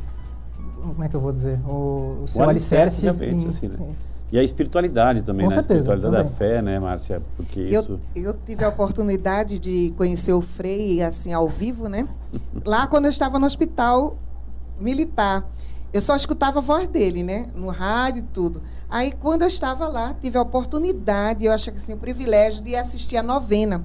como 0.80 1.02
é 1.02 1.08
que 1.08 1.16
eu 1.16 1.20
vou 1.20 1.32
dizer, 1.32 1.58
o, 1.66 2.22
o 2.22 2.28
seu 2.28 2.44
o 2.44 2.48
alicerce. 2.48 3.08
alicerce 3.08 3.46
em, 3.46 3.48
assim, 3.48 3.68
né? 3.68 3.94
E 4.32 4.38
a 4.38 4.42
espiritualidade 4.42 5.22
também, 5.22 5.44
Com 5.44 5.50
né? 5.50 5.54
certeza, 5.54 5.92
a 5.92 5.96
espiritualidade 5.96 6.34
também. 6.34 6.50
da 6.50 6.54
fé, 6.54 6.62
né, 6.62 6.78
Márcia? 6.78 7.22
Porque 7.36 7.60
eu, 7.60 7.80
isso... 7.80 8.00
eu 8.14 8.32
tive 8.46 8.64
a 8.64 8.68
oportunidade 8.68 9.58
de 9.58 9.92
conhecer 9.96 10.32
o 10.32 10.40
Frei, 10.40 11.02
assim, 11.02 11.32
ao 11.32 11.48
vivo, 11.48 11.88
né? 11.88 12.08
Lá 12.64 12.86
quando 12.86 13.06
eu 13.06 13.10
estava 13.10 13.38
no 13.38 13.46
hospital 13.46 14.16
militar. 14.78 15.48
Eu 15.92 16.00
só 16.00 16.14
escutava 16.14 16.60
a 16.60 16.62
voz 16.62 16.86
dele, 16.86 17.24
né? 17.24 17.48
No 17.54 17.68
rádio 17.68 18.20
e 18.20 18.22
tudo. 18.22 18.62
Aí, 18.88 19.10
quando 19.10 19.42
eu 19.42 19.48
estava 19.48 19.88
lá, 19.88 20.14
tive 20.14 20.38
a 20.38 20.42
oportunidade, 20.42 21.44
eu 21.44 21.52
acho 21.52 21.70
que 21.72 21.78
assim, 21.78 21.92
o 21.92 21.96
privilégio 21.96 22.62
de 22.62 22.76
assistir 22.76 23.16
a 23.16 23.22
novena. 23.24 23.84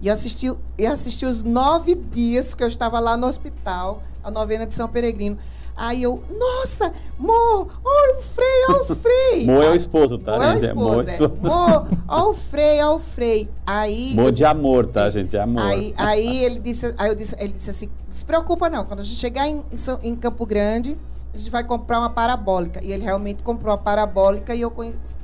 E 0.00 0.10
assisti, 0.10 0.52
e 0.76 0.84
assisti 0.84 1.24
os 1.24 1.44
nove 1.44 1.94
dias 1.94 2.52
que 2.54 2.62
eu 2.62 2.68
estava 2.68 2.98
lá 2.98 3.16
no 3.16 3.28
hospital, 3.28 4.02
a 4.22 4.30
novena 4.30 4.66
de 4.66 4.74
São 4.74 4.88
Peregrino. 4.88 5.38
Aí 5.76 6.02
eu, 6.02 6.22
nossa, 6.38 6.90
Mo, 7.18 7.68
olha 7.84 8.18
o 8.18 8.22
Frei, 8.22 8.64
olha 8.70 8.82
o 8.82 8.96
Frei. 8.96 9.44
Mo 9.44 9.62
é 9.62 9.70
o 9.70 9.74
esposo, 9.74 10.16
tá? 10.16 10.36
Mo 10.38 10.42
é 10.42 10.54
o 10.54 10.64
esposo, 10.64 11.10
é. 11.10 11.18
Mo, 11.18 11.88
olha 12.08 12.26
o 12.28 12.34
Frei, 12.34 12.80
olha 12.80 12.90
o 12.92 12.98
Frei. 12.98 13.50
Aí, 13.66 14.14
Mo 14.14 14.32
de 14.32 14.44
amor, 14.44 14.86
tá, 14.86 15.10
gente? 15.10 15.36
É 15.36 15.40
amor. 15.40 15.62
Aí, 15.62 15.94
aí 15.98 16.44
ele 16.44 16.60
disse, 16.60 16.94
aí 16.96 17.10
eu 17.10 17.14
disse, 17.14 17.36
ele 17.38 17.52
disse 17.52 17.68
assim, 17.68 17.90
se 18.08 18.24
preocupa 18.24 18.70
não, 18.70 18.86
quando 18.86 19.00
a 19.00 19.02
gente 19.02 19.18
chegar 19.18 19.46
em, 19.46 19.62
em 20.02 20.16
Campo 20.16 20.46
Grande, 20.46 20.96
a 21.34 21.36
gente 21.36 21.50
vai 21.50 21.62
comprar 21.62 21.98
uma 21.98 22.10
parabólica. 22.10 22.82
E 22.82 22.90
ele 22.90 23.04
realmente 23.04 23.42
comprou 23.42 23.74
a 23.74 23.78
parabólica 23.78 24.54
e 24.54 24.62
eu 24.62 24.72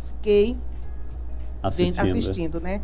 fiquei 0.04 0.58
assistindo, 1.62 2.00
assistindo 2.00 2.60
né? 2.60 2.82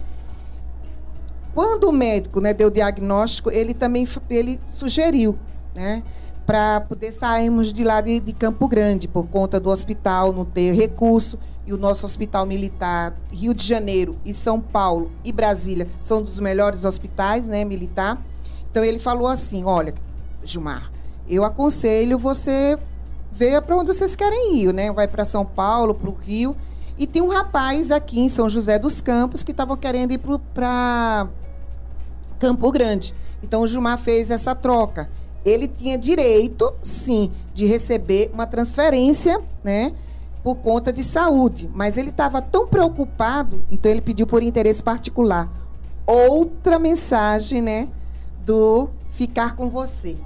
Quando 1.55 1.85
o 1.85 1.93
médico 1.93 2.41
né, 2.41 2.55
deu 2.55 2.69
o 2.69 2.71
diagnóstico, 2.71 3.51
ele 3.51 3.75
também 3.75 4.07
ele 4.31 4.59
sugeriu, 4.71 5.39
né? 5.75 6.03
Para 6.49 6.81
poder 6.81 7.13
sairmos 7.13 7.75
de 7.75 7.85
lá 7.85 8.01
de, 8.01 8.21
de, 8.21 8.33
Campo 8.33 8.67
Grande, 8.67 9.07
por 9.07 9.29
conta 9.29 9.61
do 9.61 9.69
hospital 9.69 10.33
não 10.33 10.47
ter 10.47 10.73
recurso, 10.73 11.39
e 11.67 11.75
o 11.75 11.77
nosso 11.77 12.07
hospital 12.07 12.47
militar, 12.47 13.15
Rio 13.31 13.53
de 13.53 13.67
Janeiro 13.67 14.17
e 14.25 14.33
São 14.33 14.59
Paulo 14.59 15.13
e 15.23 15.31
Brasília, 15.31 15.87
são 16.03 16.23
dos 16.23 16.41
melhores 16.41 16.87
hospitais, 16.87 17.47
né, 17.47 17.67
militar. 17.67 18.25
Então 18.71 18.83
ele 18.83 18.99
falou 18.99 19.27
assim: 19.27 19.63
olha, 19.65 19.93
Gilmar, 20.43 20.91
eu 21.29 21.45
aconselho 21.45 22.19
você 22.19 22.79
ver 23.31 23.61
para 23.61 23.77
onde 23.77 23.93
vocês 23.93 24.17
querem 24.17 24.57
ir, 24.57 24.73
né? 24.73 24.91
Vai 24.91 25.07
para 25.07 25.27
São 25.27 25.45
Paulo, 25.45 25.95
para 25.95 26.09
o 26.09 26.15
Rio. 26.15 26.57
E 26.97 27.07
tem 27.07 27.21
um 27.21 27.29
rapaz 27.29 27.91
aqui 27.91 28.21
em 28.21 28.29
São 28.31 28.49
José 28.49 28.79
dos 28.79 29.03
Campos 29.03 29.43
que 29.43 29.51
estava 29.51 29.77
querendo 29.77 30.13
ir 30.13 30.21
para 30.55 31.29
Campo 32.39 32.73
Grande. 32.73 33.15
Então 33.43 33.61
o 33.61 33.67
Gilmar 33.67 33.99
fez 33.99 34.31
essa 34.31 34.55
troca 34.55 35.11
ele 35.49 35.69
tinha 35.69 35.97
direito, 35.97 36.73
sim, 36.83 37.31
de 37.55 37.67
receber 37.67 38.31
uma 38.33 38.47
transferência, 38.47 39.41
né? 39.65 39.93
Por 40.43 40.57
conta 40.57 40.93
de 40.93 41.03
saúde. 41.03 41.69
Mas 41.75 41.97
ele 41.97 42.11
estava 42.11 42.41
tão 42.41 42.67
preocupado, 42.67 43.63
então 43.71 43.91
ele 43.91 44.01
pediu 44.01 44.27
por 44.27 44.43
interesse 44.43 44.83
particular. 44.83 45.51
Outra 46.07 46.79
mensagem, 46.79 47.61
né? 47.61 47.89
Do 48.45 48.89
ficar 49.11 49.57
com 49.57 49.69
você. 49.69 50.17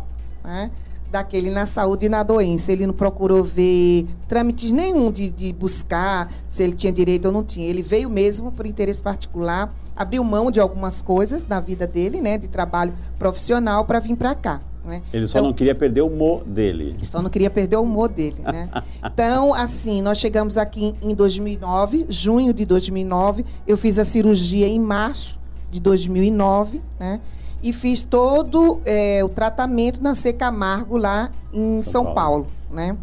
Né? 0.44 0.70
Daquele 1.10 1.50
na 1.50 1.66
saúde 1.66 2.06
e 2.06 2.08
na 2.08 2.22
doença. 2.22 2.70
Ele 2.70 2.86
não 2.86 2.94
procurou 2.94 3.42
ver 3.42 4.06
trâmites 4.28 4.70
nenhum 4.70 5.10
de, 5.10 5.30
de 5.30 5.52
buscar 5.52 6.30
se 6.48 6.62
ele 6.62 6.72
tinha 6.72 6.92
direito 6.92 7.26
ou 7.26 7.32
não 7.32 7.42
tinha. 7.42 7.66
Ele 7.66 7.82
veio 7.82 8.08
mesmo 8.08 8.52
por 8.52 8.66
interesse 8.66 9.02
particular, 9.02 9.74
abriu 9.96 10.22
mão 10.22 10.50
de 10.50 10.60
algumas 10.60 11.02
coisas 11.02 11.46
na 11.46 11.58
vida 11.58 11.86
dele, 11.86 12.20
né? 12.20 12.38
De 12.38 12.48
trabalho 12.48 12.94
profissional 13.18 13.84
para 13.84 13.98
vir 13.98 14.16
para 14.16 14.34
cá. 14.34 14.60
Né? 14.84 15.00
Ele 15.12 15.26
só 15.26 15.38
então, 15.38 15.48
não 15.48 15.54
queria 15.54 15.74
perder 15.74 16.02
o 16.02 16.10
mo 16.10 16.42
dele. 16.44 16.94
Ele 16.96 17.06
só 17.06 17.22
não 17.22 17.30
queria 17.30 17.50
perder 17.50 17.76
o 17.76 17.86
mo 17.86 18.08
dele, 18.08 18.42
né? 18.42 18.68
então, 19.04 19.54
assim, 19.54 20.02
nós 20.02 20.18
chegamos 20.18 20.58
aqui 20.58 20.94
em 21.00 21.14
2009, 21.14 22.06
junho 22.08 22.52
de 22.52 22.64
2009. 22.64 23.44
Eu 23.66 23.76
fiz 23.76 23.98
a 23.98 24.04
cirurgia 24.04 24.66
em 24.66 24.80
março 24.80 25.38
de 25.70 25.80
2009, 25.80 26.82
né? 26.98 27.20
E 27.62 27.72
fiz 27.72 28.02
todo 28.02 28.80
é, 28.84 29.22
o 29.24 29.28
tratamento 29.28 30.02
na 30.02 30.16
C 30.16 30.32
Camargo 30.32 30.96
lá 30.96 31.30
em 31.52 31.82
São, 31.82 31.92
São 31.92 32.04
Paulo. 32.06 32.14
Paulo, 32.14 32.48
né? 32.70 32.96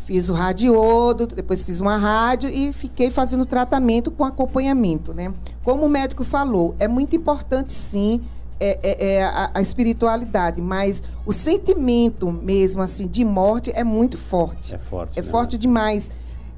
Fiz 0.00 0.28
o 0.28 0.34
radiodo, 0.34 1.26
depois 1.26 1.64
fiz 1.66 1.80
uma 1.80 1.96
rádio 1.96 2.48
e 2.48 2.72
fiquei 2.72 3.10
fazendo 3.10 3.44
tratamento 3.44 4.10
com 4.10 4.24
acompanhamento, 4.24 5.12
né? 5.12 5.32
Como 5.64 5.84
o 5.84 5.88
médico 5.88 6.24
falou, 6.24 6.76
é 6.78 6.86
muito 6.86 7.16
importante, 7.16 7.72
sim, 7.72 8.20
é, 8.58 8.78
é, 8.82 9.14
é 9.14 9.22
a, 9.22 9.50
a, 9.54 9.60
espiritualidade, 9.60 10.60
mas 10.60 11.02
o 11.24 11.32
sentimento 11.32 12.30
mesmo 12.30 12.82
assim 12.82 13.06
de 13.06 13.24
morte 13.24 13.70
é 13.74 13.84
muito 13.84 14.16
forte. 14.16 14.74
É 14.74 14.78
forte. 14.78 15.18
É 15.18 15.22
né? 15.22 15.28
forte 15.28 15.58
demais. 15.58 16.10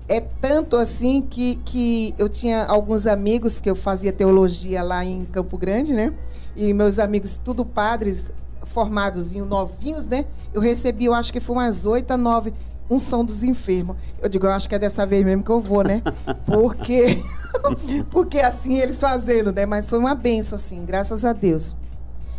É 0.08 0.20
tanto 0.20 0.76
assim 0.76 1.20
que, 1.28 1.56
que 1.64 2.14
eu 2.16 2.28
tinha 2.28 2.64
alguns 2.64 3.06
amigos 3.06 3.60
que 3.60 3.68
eu 3.68 3.76
fazia 3.76 4.12
teologia 4.12 4.82
lá 4.82 5.04
em 5.04 5.24
Campo 5.26 5.58
Grande, 5.58 5.92
né? 5.92 6.14
E 6.56 6.72
meus 6.72 6.98
amigos, 6.98 7.38
tudo 7.44 7.64
padres, 7.64 8.32
formados 8.64 9.34
em 9.34 9.42
novinhos, 9.42 10.06
né? 10.06 10.24
Eu 10.52 10.60
recebi, 10.60 11.04
eu 11.04 11.14
acho 11.14 11.32
que 11.32 11.40
foi 11.40 11.56
umas 11.56 11.84
oito 11.84 12.10
a 12.10 12.16
nove 12.16 12.54
um 12.90 12.98
som 12.98 13.24
dos 13.24 13.42
enfermos. 13.42 13.96
Eu 14.20 14.28
digo, 14.28 14.46
eu 14.46 14.50
acho 14.50 14.68
que 14.68 14.74
é 14.74 14.78
dessa 14.78 15.04
vez 15.04 15.24
mesmo 15.24 15.42
que 15.42 15.50
eu 15.50 15.60
vou, 15.60 15.84
né? 15.84 16.02
Porque, 16.46 17.22
porque 18.10 18.40
assim 18.40 18.78
eles 18.78 18.98
fazendo, 18.98 19.52
né? 19.52 19.66
Mas 19.66 19.88
foi 19.90 19.98
uma 19.98 20.14
benção, 20.14 20.56
assim, 20.56 20.84
graças 20.84 21.24
a 21.24 21.32
Deus. 21.32 21.76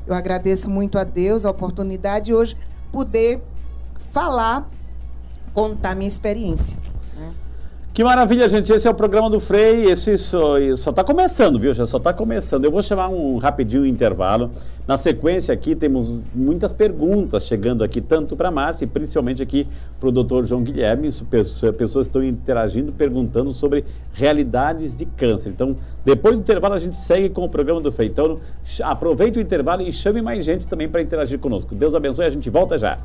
Eu 0.09 0.15
agradeço 0.15 0.71
muito 0.71 0.97
a 0.97 1.03
Deus 1.03 1.45
a 1.45 1.51
oportunidade 1.51 2.25
de 2.25 2.33
hoje 2.33 2.57
poder 2.91 3.43
falar, 4.09 4.67
contar 5.53 5.95
minha 5.95 6.07
experiência. 6.07 6.75
Que 7.99 8.03
maravilha, 8.05 8.47
gente. 8.47 8.71
Esse 8.71 8.87
é 8.87 8.89
o 8.89 8.93
programa 8.93 9.29
do 9.29 9.41
Frei. 9.41 9.83
Esse 9.91 10.17
só 10.17 10.57
está 10.57 11.03
começando, 11.03 11.59
viu? 11.59 11.73
Já 11.73 11.85
só 11.85 11.97
está 11.97 12.13
começando. 12.13 12.63
Eu 12.63 12.71
vou 12.71 12.81
chamar 12.81 13.09
um 13.09 13.37
rapidinho 13.37 13.85
intervalo. 13.85 14.51
Na 14.87 14.97
sequência 14.97 15.53
aqui 15.53 15.75
temos 15.75 16.21
muitas 16.33 16.71
perguntas 16.71 17.43
chegando 17.43 17.83
aqui, 17.83 17.99
tanto 17.99 18.37
para 18.37 18.47
a 18.47 18.51
Márcia 18.51 18.85
e 18.85 18.87
principalmente 18.87 19.43
aqui 19.43 19.67
para 19.99 20.07
o 20.07 20.13
doutor 20.13 20.45
João 20.45 20.63
Guilherme. 20.63 21.09
Pessoas 21.77 22.07
estão 22.07 22.23
interagindo, 22.23 22.93
perguntando 22.93 23.51
sobre 23.51 23.83
realidades 24.13 24.95
de 24.95 25.03
câncer. 25.03 25.49
Então, 25.49 25.75
depois 26.05 26.35
do 26.35 26.39
intervalo, 26.39 26.75
a 26.75 26.79
gente 26.79 26.95
segue 26.95 27.27
com 27.27 27.43
o 27.43 27.49
programa 27.49 27.81
do 27.81 27.91
Frei. 27.91 28.07
Então, 28.07 28.39
aproveite 28.81 29.39
o 29.39 29.41
intervalo 29.41 29.81
e 29.81 29.91
chame 29.91 30.21
mais 30.21 30.45
gente 30.45 30.65
também 30.65 30.87
para 30.87 31.01
interagir 31.01 31.37
conosco. 31.37 31.75
Deus 31.75 31.93
abençoe, 31.93 32.23
a 32.23 32.29
gente 32.29 32.49
volta 32.49 32.77
já. 32.77 32.97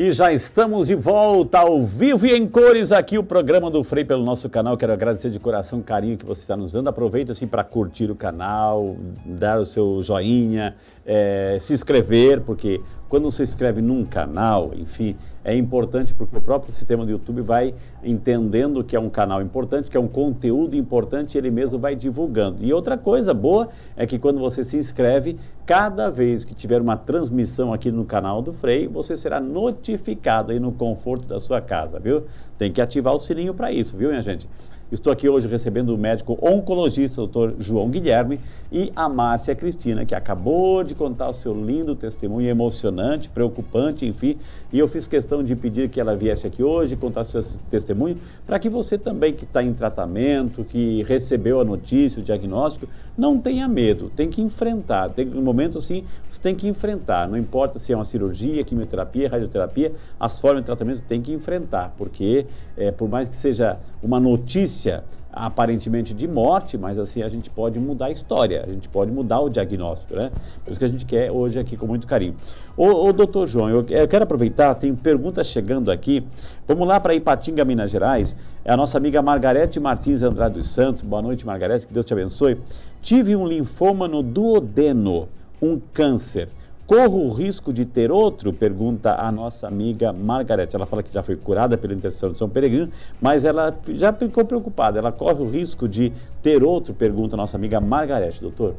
E 0.00 0.12
já 0.12 0.32
estamos 0.32 0.86
de 0.86 0.94
volta 0.94 1.58
ao 1.58 1.82
vivo 1.82 2.24
e 2.24 2.30
em 2.30 2.46
cores 2.46 2.92
aqui 2.92 3.18
o 3.18 3.24
programa 3.24 3.68
do 3.68 3.82
Frei 3.82 4.04
pelo 4.04 4.22
nosso 4.22 4.48
canal. 4.48 4.76
Quero 4.76 4.92
agradecer 4.92 5.28
de 5.28 5.40
coração 5.40 5.80
o 5.80 5.82
carinho 5.82 6.16
que 6.16 6.24
você 6.24 6.42
está 6.42 6.56
nos 6.56 6.70
dando. 6.70 6.86
Aproveita 6.86 7.32
assim 7.32 7.48
para 7.48 7.64
curtir 7.64 8.08
o 8.08 8.14
canal, 8.14 8.96
dar 9.26 9.58
o 9.58 9.66
seu 9.66 10.00
joinha, 10.00 10.76
é, 11.04 11.58
se 11.60 11.72
inscrever, 11.72 12.42
porque 12.42 12.80
quando 13.08 13.24
você 13.24 13.44
se 13.44 13.54
inscreve 13.54 13.82
num 13.82 14.04
canal, 14.04 14.70
enfim, 14.76 15.16
é 15.48 15.56
importante 15.56 16.12
porque 16.12 16.36
o 16.36 16.42
próprio 16.42 16.70
sistema 16.70 17.06
do 17.06 17.10
YouTube 17.10 17.40
vai 17.40 17.74
entendendo 18.04 18.84
que 18.84 18.94
é 18.94 19.00
um 19.00 19.08
canal 19.08 19.40
importante, 19.40 19.90
que 19.90 19.96
é 19.96 20.00
um 20.00 20.06
conteúdo 20.06 20.76
importante, 20.76 21.38
ele 21.38 21.50
mesmo 21.50 21.78
vai 21.78 21.96
divulgando. 21.96 22.62
E 22.62 22.70
outra 22.70 22.98
coisa 22.98 23.32
boa 23.32 23.70
é 23.96 24.06
que 24.06 24.18
quando 24.18 24.38
você 24.38 24.62
se 24.62 24.76
inscreve, 24.76 25.38
cada 25.64 26.10
vez 26.10 26.44
que 26.44 26.54
tiver 26.54 26.82
uma 26.82 26.98
transmissão 26.98 27.72
aqui 27.72 27.90
no 27.90 28.04
canal 28.04 28.42
do 28.42 28.52
Frei, 28.52 28.86
você 28.86 29.16
será 29.16 29.40
notificado 29.40 30.52
aí 30.52 30.60
no 30.60 30.70
conforto 30.70 31.26
da 31.26 31.40
sua 31.40 31.62
casa, 31.62 31.98
viu? 31.98 32.24
Tem 32.58 32.70
que 32.70 32.82
ativar 32.82 33.14
o 33.14 33.18
sininho 33.18 33.54
para 33.54 33.72
isso, 33.72 33.96
viu, 33.96 34.10
minha 34.10 34.20
gente? 34.20 34.46
Estou 34.90 35.12
aqui 35.12 35.28
hoje 35.28 35.46
recebendo 35.46 35.94
o 35.94 35.98
médico 35.98 36.38
oncologista, 36.40 37.16
doutor 37.16 37.56
João 37.58 37.90
Guilherme, 37.90 38.40
e 38.72 38.90
a 38.96 39.06
Márcia 39.06 39.54
Cristina, 39.54 40.06
que 40.06 40.14
acabou 40.14 40.82
de 40.82 40.94
contar 40.94 41.28
o 41.28 41.34
seu 41.34 41.52
lindo 41.52 41.94
testemunho 41.94 42.48
emocionante, 42.48 43.28
preocupante, 43.28 44.06
enfim. 44.06 44.38
E 44.72 44.78
eu 44.78 44.88
fiz 44.88 45.06
questão 45.06 45.44
de 45.44 45.54
pedir 45.54 45.90
que 45.90 46.00
ela 46.00 46.16
viesse 46.16 46.46
aqui 46.46 46.62
hoje 46.62 46.96
contar 46.96 47.20
o 47.20 47.24
seu 47.26 47.42
testemunho, 47.68 48.16
para 48.46 48.58
que 48.58 48.70
você 48.70 48.96
também 48.96 49.34
que 49.34 49.44
está 49.44 49.62
em 49.62 49.74
tratamento, 49.74 50.64
que 50.64 51.02
recebeu 51.02 51.60
a 51.60 51.64
notícia, 51.66 52.22
o 52.22 52.24
diagnóstico, 52.24 52.88
não 53.18 53.36
tenha 53.36 53.66
medo, 53.66 54.10
tem 54.14 54.30
que 54.30 54.40
enfrentar. 54.40 55.08
Tem 55.10 55.28
um 55.34 55.42
momento 55.42 55.76
assim, 55.76 56.04
você 56.30 56.40
tem 56.40 56.54
que 56.54 56.68
enfrentar. 56.68 57.28
Não 57.28 57.36
importa 57.36 57.80
se 57.80 57.92
é 57.92 57.96
uma 57.96 58.04
cirurgia, 58.04 58.62
quimioterapia, 58.62 59.28
radioterapia, 59.28 59.92
as 60.20 60.40
formas 60.40 60.62
de 60.62 60.66
tratamento 60.66 61.02
tem 61.08 61.20
que 61.20 61.32
enfrentar, 61.32 61.92
porque 61.98 62.46
é, 62.76 62.92
por 62.92 63.08
mais 63.08 63.28
que 63.28 63.34
seja 63.34 63.76
uma 64.00 64.20
notícia 64.20 65.02
aparentemente 65.32 66.14
de 66.14 66.26
morte, 66.26 66.78
mas 66.78 66.98
assim 66.98 67.22
a 67.22 67.28
gente 67.28 67.50
pode 67.50 67.78
mudar 67.78 68.06
a 68.06 68.10
história, 68.10 68.64
a 68.66 68.70
gente 68.70 68.88
pode 68.88 69.10
mudar 69.10 69.40
o 69.40 69.48
diagnóstico, 69.48 70.14
né? 70.14 70.30
Por 70.64 70.70
isso 70.70 70.78
que 70.78 70.84
a 70.84 70.88
gente 70.88 71.04
quer 71.04 71.30
hoje 71.30 71.58
aqui 71.58 71.76
com 71.76 71.86
muito 71.86 72.06
carinho. 72.06 72.34
Ô, 72.76 72.86
ô 72.86 73.12
doutor 73.12 73.46
João, 73.46 73.68
eu, 73.68 73.84
eu, 73.88 74.08
quero 74.08 74.24
aproveitar, 74.24 74.74
tem 74.74 74.94
perguntas 74.96 75.46
chegando 75.46 75.90
aqui. 75.90 76.24
Vamos 76.66 76.88
lá 76.88 76.98
para 76.98 77.14
Ipatinga, 77.14 77.64
Minas 77.64 77.90
Gerais. 77.90 78.34
É 78.64 78.72
a 78.72 78.76
nossa 78.76 78.96
amiga 78.96 79.20
Margarete 79.22 79.78
Martins 79.78 80.22
Andrade 80.22 80.54
dos 80.54 80.68
Santos. 80.68 81.02
Boa 81.02 81.22
noite, 81.22 81.46
Margarete, 81.46 81.86
que 81.86 81.92
Deus 81.92 82.06
te 82.06 82.12
abençoe. 82.12 82.58
Tive 83.02 83.36
um 83.36 83.46
linfoma 83.46 84.08
no 84.08 84.22
duodeno, 84.22 85.28
um 85.60 85.80
câncer. 85.92 86.48
Corro 86.88 87.26
o 87.26 87.30
risco 87.34 87.70
de 87.70 87.84
ter 87.84 88.10
outro? 88.10 88.50
Pergunta 88.50 89.14
a 89.20 89.30
nossa 89.30 89.68
amiga 89.68 90.10
Margarete. 90.10 90.74
Ela 90.74 90.86
fala 90.86 91.02
que 91.02 91.12
já 91.12 91.22
foi 91.22 91.36
curada 91.36 91.76
pela 91.76 91.92
intercessão 91.92 92.32
de 92.32 92.38
São 92.38 92.48
Peregrino, 92.48 92.90
mas 93.20 93.44
ela 93.44 93.76
já 93.88 94.10
ficou 94.10 94.42
preocupada. 94.42 94.98
Ela 94.98 95.12
corre 95.12 95.42
o 95.42 95.50
risco 95.50 95.86
de 95.86 96.10
ter 96.42 96.64
outro? 96.64 96.94
Pergunta 96.94 97.36
a 97.36 97.36
nossa 97.36 97.58
amiga 97.58 97.78
Margarete, 97.78 98.40
doutor. 98.40 98.74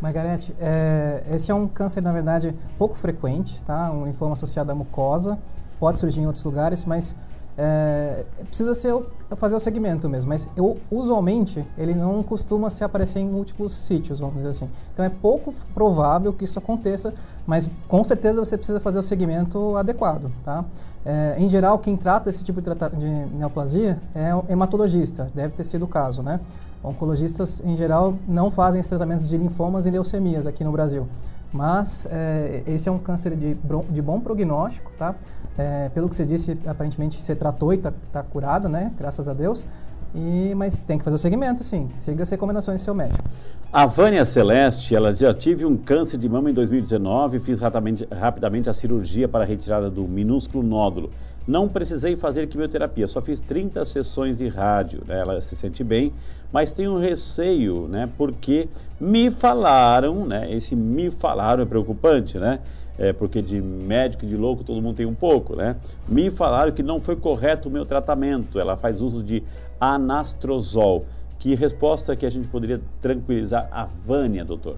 Margarete, 0.00 0.54
é, 0.58 1.22
esse 1.32 1.50
é 1.50 1.54
um 1.54 1.68
câncer, 1.68 2.00
na 2.00 2.10
verdade, 2.10 2.54
pouco 2.78 2.94
frequente, 2.94 3.62
tá? 3.64 3.92
Um 3.92 4.06
linfoma 4.06 4.32
associado 4.32 4.72
à 4.72 4.74
mucosa. 4.74 5.38
Pode 5.78 5.98
surgir 5.98 6.22
em 6.22 6.26
outros 6.26 6.42
lugares, 6.42 6.86
mas 6.86 7.18
é, 7.62 8.24
precisa 8.46 8.74
ser, 8.74 8.98
fazer 9.36 9.54
o 9.54 9.60
segmento 9.60 10.08
mesmo, 10.08 10.30
mas 10.30 10.48
eu, 10.56 10.78
usualmente 10.90 11.62
ele 11.76 11.94
não 11.94 12.22
costuma 12.22 12.70
se 12.70 12.82
aparecer 12.82 13.18
em 13.20 13.28
múltiplos 13.28 13.74
sítios, 13.74 14.18
vamos 14.18 14.36
dizer 14.36 14.48
assim. 14.48 14.70
Então 14.94 15.04
é 15.04 15.10
pouco 15.10 15.52
provável 15.74 16.32
que 16.32 16.42
isso 16.42 16.58
aconteça, 16.58 17.12
mas 17.46 17.70
com 17.86 18.02
certeza 18.02 18.42
você 18.42 18.56
precisa 18.56 18.80
fazer 18.80 18.98
o 18.98 19.02
segmento 19.02 19.76
adequado, 19.76 20.32
tá? 20.42 20.64
É, 21.04 21.34
em 21.38 21.50
geral, 21.50 21.78
quem 21.78 21.98
trata 21.98 22.30
esse 22.30 22.42
tipo 22.42 22.62
de, 22.62 22.70
de 22.96 23.08
neoplasia 23.36 24.00
é 24.14 24.34
o 24.34 24.42
hematologista, 24.48 25.26
deve 25.34 25.52
ter 25.52 25.64
sido 25.64 25.84
o 25.84 25.88
caso, 25.88 26.22
né? 26.22 26.40
Oncologistas, 26.82 27.62
em 27.62 27.76
geral, 27.76 28.14
não 28.26 28.50
fazem 28.50 28.80
esses 28.80 28.88
tratamentos 28.88 29.28
de 29.28 29.36
linfomas 29.36 29.84
e 29.84 29.90
leucemias 29.90 30.46
aqui 30.46 30.64
no 30.64 30.72
Brasil. 30.72 31.06
Mas 31.52 32.06
é, 32.10 32.62
esse 32.66 32.88
é 32.88 32.92
um 32.92 32.98
câncer 32.98 33.34
de, 33.36 33.56
de 33.90 34.02
bom 34.02 34.20
prognóstico, 34.20 34.92
tá? 34.96 35.14
É, 35.58 35.88
pelo 35.88 36.08
que 36.08 36.14
você 36.14 36.24
disse, 36.24 36.58
aparentemente 36.66 37.20
você 37.20 37.34
tratou 37.34 37.72
e 37.72 37.76
está 37.76 37.92
tá 38.12 38.22
curada, 38.22 38.68
né? 38.68 38.92
Graças 38.96 39.28
a 39.28 39.34
Deus. 39.34 39.66
E, 40.14 40.54
mas 40.56 40.76
tem 40.76 40.98
que 40.98 41.04
fazer 41.04 41.16
o 41.16 41.18
segmento, 41.18 41.62
sim. 41.62 41.88
Siga 41.96 42.22
as 42.22 42.30
recomendações 42.30 42.80
do 42.80 42.84
seu 42.84 42.94
médico. 42.94 43.28
A 43.72 43.86
Vânia 43.86 44.24
Celeste, 44.24 44.96
ela 44.96 45.14
já 45.14 45.32
tive 45.32 45.64
um 45.64 45.76
câncer 45.76 46.18
de 46.18 46.28
mama 46.28 46.50
em 46.50 46.54
2019, 46.54 47.38
fiz 47.38 47.60
rapidamente, 47.60 48.08
rapidamente 48.10 48.68
a 48.68 48.72
cirurgia 48.72 49.28
para 49.28 49.44
a 49.44 49.46
retirada 49.46 49.88
do 49.88 50.08
minúsculo 50.08 50.64
nódulo. 50.64 51.10
Não 51.46 51.68
precisei 51.68 52.16
fazer 52.16 52.46
quimioterapia, 52.46 53.08
só 53.08 53.20
fiz 53.20 53.40
30 53.40 53.84
sessões 53.84 54.38
de 54.38 54.48
rádio. 54.48 55.02
Né? 55.06 55.18
Ela 55.18 55.40
se 55.40 55.56
sente 55.56 55.82
bem, 55.82 56.12
mas 56.52 56.72
tem 56.72 56.88
um 56.88 56.98
receio, 56.98 57.88
né? 57.88 58.08
Porque 58.16 58.68
me 59.00 59.30
falaram, 59.30 60.26
né? 60.26 60.52
Esse 60.52 60.76
me 60.76 61.10
falaram 61.10 61.62
é 61.62 61.66
preocupante, 61.66 62.38
né? 62.38 62.60
É, 62.98 63.12
porque 63.12 63.40
de 63.40 63.60
médico 63.62 64.26
de 64.26 64.36
louco 64.36 64.62
todo 64.62 64.82
mundo 64.82 64.96
tem 64.96 65.06
um 65.06 65.14
pouco, 65.14 65.56
né? 65.56 65.76
Me 66.08 66.30
falaram 66.30 66.70
que 66.72 66.82
não 66.82 67.00
foi 67.00 67.16
correto 67.16 67.68
o 67.68 67.72
meu 67.72 67.86
tratamento. 67.86 68.60
Ela 68.60 68.76
faz 68.76 69.00
uso 69.00 69.22
de 69.22 69.42
anastrozol. 69.80 71.06
Que 71.38 71.54
resposta 71.54 72.14
que 72.14 72.26
a 72.26 72.30
gente 72.30 72.48
poderia 72.48 72.80
tranquilizar 73.00 73.68
a 73.72 73.84
Vânia, 74.04 74.44
doutor? 74.44 74.76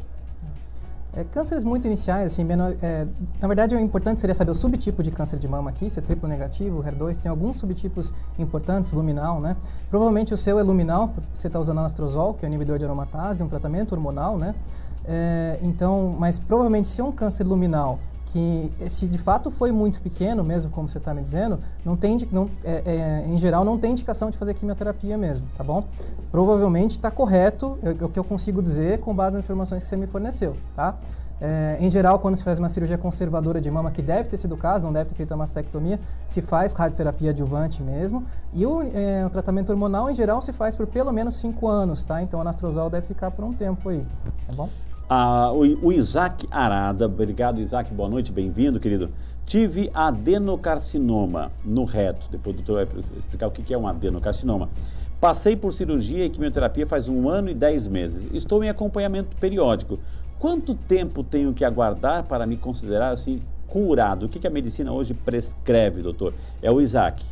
É, 1.15 1.25
cânceres 1.25 1.63
muito 1.63 1.87
iniciais, 1.87 2.33
assim, 2.33 2.43
menor, 2.43 2.75
é, 2.81 3.07
na 3.39 3.47
verdade 3.47 3.77
o 3.77 3.79
importante 3.79 4.19
seria 4.19 4.35
saber 4.35 4.51
o 4.51 4.55
subtipo 4.55 5.03
de 5.03 5.11
câncer 5.11 5.39
de 5.39 5.47
mama 5.47 5.69
aqui, 5.69 5.91
se 5.91 5.99
é 5.99 6.03
triplo 6.03 6.27
negativo, 6.27 6.83
HER2, 6.83 7.19
tem 7.19 7.31
alguns 7.31 7.57
subtipos 7.57 8.15
importantes, 8.39 8.93
luminal, 8.93 9.39
né? 9.39 9.55
Provavelmente 9.91 10.33
o 10.33 10.37
seu 10.39 10.59
é 10.59 10.63
luminal, 10.63 11.13
você 11.35 11.49
está 11.49 11.61
usando 11.61 11.79
anastrozol, 11.79 12.33
que 12.33 12.47
é 12.47 12.49
um 12.49 12.51
inibidor 12.51 12.79
de 12.79 12.87
aromatase, 12.87 13.43
um 13.43 13.49
tratamento 13.49 13.93
hormonal, 13.93 14.39
né? 14.39 14.55
É, 15.05 15.59
então, 15.61 16.17
mas 16.19 16.39
provavelmente 16.39 16.89
se 16.89 17.03
é 17.03 17.05
um 17.05 17.13
câncer 17.13 17.45
luminal 17.45 17.99
que 18.33 18.73
se 18.89 19.07
de 19.07 19.19
fato 19.19 19.51
foi 19.51 19.71
muito 19.71 20.01
pequeno 20.01 20.43
mesmo, 20.43 20.71
como 20.71 20.89
você 20.89 20.97
está 20.97 21.13
me 21.13 21.21
dizendo, 21.21 21.61
não 21.85 21.97
tem, 21.97 22.17
não, 22.33 22.49
é, 22.65 22.83
é, 22.87 23.27
em 23.27 23.39
geral 23.39 23.63
não 23.63 23.77
tem 23.79 23.93
indicação 23.93 24.31
de 24.31 24.39
fazer 24.39 24.55
quimioterapia 24.55 25.19
mesmo, 25.19 25.47
tá 25.55 25.63
bom? 25.63 25.85
Provavelmente 26.31 26.93
está 26.93 27.11
correto 27.11 27.79
é, 27.83 27.91
o 27.91 28.09
que 28.09 28.19
eu 28.19 28.25
consigo 28.25 28.63
dizer 28.63 29.01
com 29.01 29.15
base 29.15 29.37
nas 29.37 29.45
informações 29.45 29.83
que 29.83 29.89
você 29.89 29.97
me 29.97 30.07
forneceu, 30.07 30.57
tá? 30.75 30.97
É, 31.45 31.77
em 31.81 31.91
geral, 31.91 32.21
quando 32.21 32.37
se 32.37 32.45
faz 32.45 32.59
uma 32.59 32.69
cirurgia 32.69 32.97
conservadora 32.97 33.61
de 33.61 33.71
mama, 33.71 33.91
que 33.91 34.01
deve 34.01 34.29
ter 34.29 34.37
sido 34.37 34.55
o 34.55 34.57
caso, 34.57 34.85
não 34.85 34.93
deve 34.93 35.11
ter 35.11 35.17
feito 35.17 35.35
a 35.35 35.37
mastectomia, 35.37 35.99
se 36.27 36.41
faz 36.41 36.73
radioterapia 36.73 37.31
adjuvante 37.31 37.83
mesmo. 37.83 38.25
E 38.53 38.65
o, 38.65 38.81
é, 38.95 39.27
o, 39.27 39.31
tratamento 39.31 39.71
hormonal, 39.71 40.09
em 40.09 40.15
geral, 40.15 40.41
se 40.41 40.53
faz 40.53 40.77
por 40.77 40.87
pelo 40.87 41.13
menos 41.13 41.35
5 41.37 41.69
anos, 41.69 42.05
tá? 42.05 42.23
Então, 42.23 42.39
a 42.39 42.43
anastrozol 42.43 42.89
deve 42.89 43.09
ficar 43.09 43.33
por 43.33 43.45
um 43.45 43.53
tempo 43.53 43.89
aí, 43.89 44.07
tá 44.47 44.55
bom? 44.55 44.71
Ah, 45.15 45.53
o, 45.53 45.93
Isaac 45.93 46.49
Arada, 46.51 47.05
obrigado 47.05 47.61
Isaac, 47.61 47.93
boa 47.93 48.09
noite, 48.09 48.33
bem-vindo, 48.33 48.81
querido. 48.81 49.11
Tive 49.45 49.91
adenocarcinoma 49.93 51.53
no 51.63 51.85
reto, 51.85 52.31
depois 52.31 52.57
o 52.57 52.63
doutor 52.63 52.87
vai 52.87 53.03
explicar 53.19 53.47
o 53.47 53.51
que 53.51 53.75
é 53.75 53.77
um 53.77 53.87
adenocarcinoma. 53.87 54.71
Passei 55.21 55.55
por 55.55 55.75
cirurgia 55.75 56.25
e 56.25 56.31
quimioterapia 56.31 56.87
faz 56.87 57.09
um 57.09 57.29
ano 57.29 57.51
e 57.51 57.55
dez 57.55 57.87
meses. 57.87 58.27
Estou 58.33 58.65
em 58.65 58.71
acompanhamento 58.71 59.37
periódico. 59.37 59.99
Quanto 60.39 60.75
tempo 60.75 61.23
tenho 61.23 61.53
que 61.53 61.63
aguardar 61.63 62.25
para 62.25 62.47
me 62.47 62.57
considerar 62.57 63.11
assim 63.11 63.43
curado? 63.69 64.25
O 64.25 64.29
que, 64.31 64.39
que 64.39 64.47
a 64.47 64.51
medicina 64.51 64.95
hoje 64.95 65.13
prescreve, 65.13 66.01
doutor? 66.01 66.33
É 66.63 66.73
o 66.73 66.81
Isaac. 66.81 67.23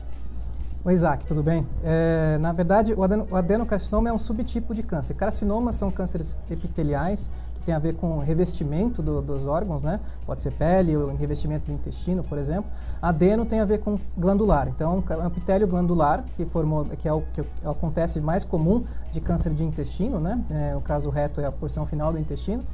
Oi, 0.82 0.94
Isaac, 0.94 1.26
tudo 1.26 1.42
bem? 1.42 1.66
É, 1.82 2.38
na 2.38 2.54
verdade, 2.54 2.94
o, 2.94 3.02
adeno, 3.02 3.28
o 3.30 3.36
adenocarcinoma 3.36 4.08
é 4.08 4.12
um 4.14 4.18
subtipo 4.18 4.74
de 4.74 4.82
câncer. 4.82 5.12
Carcinomas 5.12 5.74
são 5.74 5.90
cânceres 5.90 6.38
epiteliais 6.50 7.30
que 7.60 7.66
tem 7.66 7.74
a 7.74 7.78
ver 7.78 7.94
com 7.94 8.18
revestimento 8.18 9.02
do, 9.02 9.20
dos 9.20 9.46
órgãos, 9.46 9.84
né? 9.84 10.00
Pode 10.26 10.42
ser 10.42 10.50
pele 10.52 10.96
ou 10.96 11.14
revestimento 11.14 11.66
do 11.66 11.72
intestino, 11.72 12.24
por 12.24 12.38
exemplo. 12.38 12.70
Adeno 13.00 13.44
tem 13.44 13.60
a 13.60 13.64
ver 13.64 13.78
com 13.78 13.98
glandular. 14.16 14.68
Então, 14.68 15.04
epitélio 15.26 15.68
glandular, 15.68 16.24
que, 16.36 16.44
formou, 16.44 16.86
que 16.86 17.06
é 17.06 17.12
o 17.12 17.22
que 17.32 17.44
acontece 17.64 18.20
mais 18.20 18.42
comum 18.42 18.84
de 19.12 19.20
câncer 19.20 19.52
de 19.52 19.64
intestino, 19.64 20.18
né? 20.18 20.42
É, 20.50 20.74
no 20.74 20.80
caso, 20.80 21.08
o 21.08 21.12
reto 21.12 21.40
é 21.40 21.46
a 21.46 21.52
porção 21.52 21.86
final 21.86 22.12
do 22.12 22.18
intestino. 22.18 22.64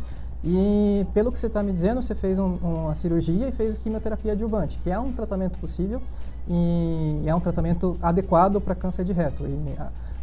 E 0.45 1.05
pelo 1.13 1.33
que 1.33 1.39
você 1.39 1.49
está 1.49 1.63
me 1.63 1.73
dizendo, 1.73 2.01
você 2.01 2.15
fez 2.15 2.39
um, 2.39 2.55
uma 2.57 2.95
cirurgia 2.95 3.49
e 3.49 3.53
fez 3.53 3.77
quimioterapia 3.77 4.33
adjuvante, 4.33 4.79
que 4.79 4.91
é 4.91 4.99
um 4.99 5.11
tratamento 5.11 5.59
possível 5.59 6.01
e 6.49 7.25
é 7.27 7.35
um 7.35 7.41
tratamento 7.41 7.97
adequado 8.01 8.61
para 8.61 8.75
câncer 8.75 9.05
de 9.05 9.13
reto. 9.13 9.45
E, 9.45 9.77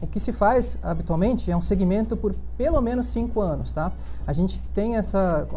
o 0.04 0.08
que 0.08 0.20
se 0.20 0.34
faz 0.34 0.78
habitualmente 0.84 1.50
é 1.50 1.56
um 1.56 1.62
segmento 1.62 2.18
por 2.18 2.36
pelo 2.58 2.82
menos 2.82 3.08
cinco 3.08 3.40
anos, 3.40 3.72
tá? 3.72 3.90
A 4.28 4.34
gente 4.34 4.60
tem 4.74 4.98
essa, 4.98 5.48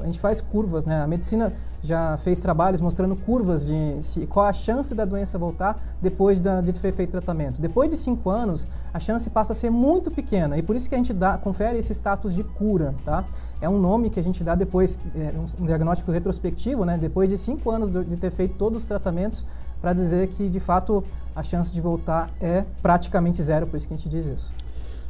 a 0.00 0.04
gente 0.04 0.20
faz 0.20 0.38
curvas, 0.38 0.84
né? 0.84 1.02
A 1.02 1.06
medicina 1.06 1.50
já 1.82 2.16
fez 2.18 2.40
trabalhos 2.40 2.80
mostrando 2.82 3.16
curvas 3.16 3.64
de 3.64 4.02
se, 4.02 4.26
qual 4.26 4.44
a 4.44 4.52
chance 4.52 4.94
da 4.94 5.06
doença 5.06 5.38
voltar 5.38 5.82
depois 6.00 6.40
da, 6.42 6.60
de 6.60 6.72
ter 6.72 6.92
feito 6.92 7.10
tratamento. 7.10 7.58
Depois 7.58 7.88
de 7.88 7.96
cinco 7.96 8.28
anos, 8.28 8.68
a 8.92 9.00
chance 9.00 9.30
passa 9.30 9.52
a 9.52 9.56
ser 9.56 9.70
muito 9.70 10.10
pequena 10.10 10.58
e 10.58 10.62
por 10.62 10.76
isso 10.76 10.90
que 10.90 10.94
a 10.94 10.98
gente 10.98 11.14
dá, 11.14 11.38
confere 11.38 11.78
esse 11.78 11.94
status 11.94 12.34
de 12.34 12.44
cura, 12.44 12.94
tá? 13.02 13.24
É 13.62 13.68
um 13.68 13.78
nome 13.78 14.10
que 14.10 14.20
a 14.20 14.22
gente 14.22 14.44
dá 14.44 14.54
depois, 14.54 14.98
é 15.14 15.32
um 15.58 15.64
diagnóstico 15.64 16.12
retrospectivo, 16.12 16.84
né? 16.84 16.98
Depois 16.98 17.30
de 17.30 17.38
cinco 17.38 17.70
anos 17.70 17.90
de 17.90 18.16
ter 18.16 18.30
feito 18.30 18.56
todos 18.56 18.82
os 18.82 18.86
tratamentos, 18.86 19.44
para 19.80 19.92
dizer 19.92 20.28
que, 20.28 20.48
de 20.48 20.60
fato, 20.60 21.04
a 21.34 21.42
chance 21.42 21.72
de 21.72 21.80
voltar 21.80 22.30
é 22.40 22.64
praticamente 22.82 23.42
zero, 23.42 23.66
por 23.66 23.76
isso 23.76 23.86
que 23.86 23.94
a 23.94 23.96
gente 23.96 24.08
diz 24.08 24.26
isso. 24.28 24.52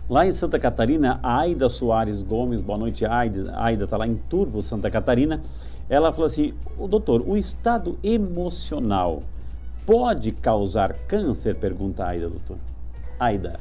Lá 0.09 0.25
em 0.25 0.33
Santa 0.33 0.59
Catarina, 0.59 1.19
a 1.23 1.41
Aida 1.41 1.69
Soares 1.69 2.23
Gomes, 2.23 2.63
boa 2.63 2.79
noite, 2.79 3.05
Aida. 3.05 3.53
Aida 3.57 3.85
está 3.85 3.97
lá 3.97 4.07
em 4.07 4.15
Turvo, 4.15 4.63
Santa 4.63 4.89
Catarina. 4.89 5.43
Ela 5.89 6.13
falou 6.13 6.27
assim: 6.27 6.55
o 6.79 6.87
doutor, 6.87 7.25
o 7.27 7.37
estado 7.37 7.99
emocional 8.05 9.23
pode 9.85 10.31
causar 10.31 10.95
câncer? 11.09 11.57
Pergunta 11.57 12.05
a 12.05 12.09
Aida, 12.09 12.29
doutor. 12.29 12.57
Aida. 13.19 13.59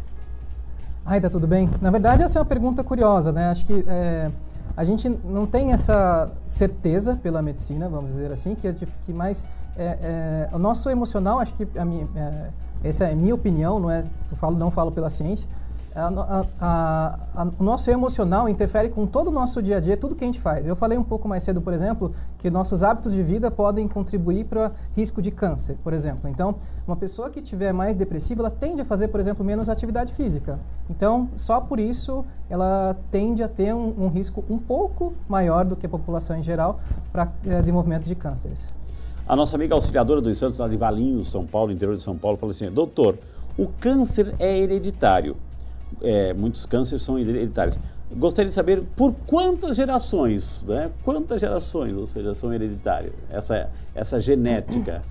Aida, 1.04 1.30
tudo 1.30 1.48
bem? 1.48 1.70
Na 1.82 1.90
verdade, 1.90 2.22
essa 2.22 2.38
é 2.38 2.42
uma 2.42 2.48
pergunta 2.48 2.84
curiosa, 2.84 3.32
né? 3.32 3.50
Acho 3.50 3.66
que 3.66 3.84
é, 3.88 4.32
a 4.78 4.84
gente 4.84 5.08
não 5.24 5.46
tem 5.46 5.72
essa 5.72 6.30
certeza 6.46 7.16
pela 7.16 7.42
medicina, 7.42 7.88
vamos 7.88 8.12
dizer 8.12 8.32
assim, 8.32 8.56
que, 8.56 8.68
é 8.68 8.74
que 8.74 9.14
mais 9.14 9.48
é, 9.78 10.48
é, 10.52 10.56
o 10.56 10.60
nosso 10.60 10.90
emocional, 10.90 11.40
acho 11.40 11.54
que 11.54 11.68
a 11.78 11.86
minha, 11.86 12.08
é, 12.16 12.50
essa 12.84 13.06
é 13.06 13.14
a 13.14 13.16
minha 13.16 13.36
opinião, 13.36 13.80
não 13.80 13.90
é, 13.90 14.00
eu 14.32 14.38
falo, 14.38 14.58
não 14.58 14.72
falo 14.72 14.92
pela 14.92 15.10
ciência, 15.10 15.50
a, 15.96 16.46
a, 16.60 17.20
a, 17.36 17.48
o 17.58 17.64
nosso 17.64 17.90
emocional 17.90 18.50
interfere 18.50 18.90
com 18.90 19.08
todo 19.08 19.30
o 19.30 19.32
nosso 19.32 19.62
dia 19.62 19.78
a 19.78 19.80
dia, 19.80 19.96
tudo 19.96 20.14
que 20.14 20.26
a 20.26 20.28
gente 20.28 20.42
faz. 20.42 20.68
Eu 20.68 20.76
falei 20.76 20.98
um 20.98 21.04
pouco 21.04 21.26
mais 21.26 21.44
cedo, 21.44 21.62
por 21.62 21.74
exemplo, 21.74 22.12
que 22.38 22.50
nossos 22.50 22.84
hábitos 22.84 23.14
de 23.14 23.24
vida 23.24 23.50
podem 23.50 23.88
contribuir 23.88 24.44
para 24.44 24.74
risco 24.94 25.22
de 25.22 25.32
câncer, 25.32 25.78
por 25.82 25.94
exemplo. 25.94 26.30
Então, 26.30 26.56
uma 26.86 26.98
pessoa 26.98 27.30
que 27.30 27.42
tiver 27.42 27.72
mais 27.72 27.96
depressiva, 27.96 28.42
ela 28.42 28.50
tende 28.50 28.82
a 28.82 28.86
fazer, 28.86 29.08
por 29.08 29.22
exemplo, 29.22 29.46
menos 29.46 29.70
atividade 29.70 30.14
física. 30.14 30.60
Então, 30.90 31.30
só 31.36 31.62
por 31.62 31.80
isso, 31.80 32.26
ela 32.50 32.96
tende 33.10 33.42
a 33.42 33.48
ter 33.48 33.74
um, 33.74 33.94
um 33.98 34.08
risco 34.10 34.44
um 34.50 34.58
pouco 34.58 35.14
maior 35.30 35.64
do 35.64 35.78
que 35.78 35.86
a 35.86 35.90
população 35.90 36.38
em 36.38 36.44
geral 36.44 36.78
para 37.14 37.32
é, 37.46 37.62
desenvolvimento 37.62 38.04
de 38.04 38.16
cânceres. 38.16 38.74
A 39.28 39.36
nossa 39.36 39.56
amiga 39.56 39.74
auxiliadora 39.74 40.22
dos 40.22 40.38
Santos, 40.38 40.60
lá 40.60 40.68
de 40.68 40.78
Valinhos, 40.78 41.30
São 41.30 41.46
Paulo, 41.46 41.72
interior 41.72 41.96
de 41.96 42.04
São 42.04 42.18
Paulo, 42.18 42.38
falou 42.38 42.52
assim: 42.52 42.70
doutor, 42.70 43.18
o 43.58 43.68
câncer 43.68 44.36
é 44.40 44.58
hereditário 44.58 45.36
é, 46.02 46.34
muitos 46.34 46.66
cânceres 46.66 47.02
são 47.02 47.18
hereditários. 47.18 47.78
Gostaria 48.12 48.50
de 48.50 48.56
saber 48.56 48.84
por 48.96 49.14
quantas 49.26 49.76
gerações, 49.76 50.64
né? 50.68 50.92
Quantas 51.04 51.42
gerações, 51.42 51.96
ou 51.96 52.06
seja, 52.06 52.34
são 52.36 52.54
hereditárias, 52.54 53.14
essa, 53.30 53.70
essa 53.94 54.20
genética. 54.20 55.04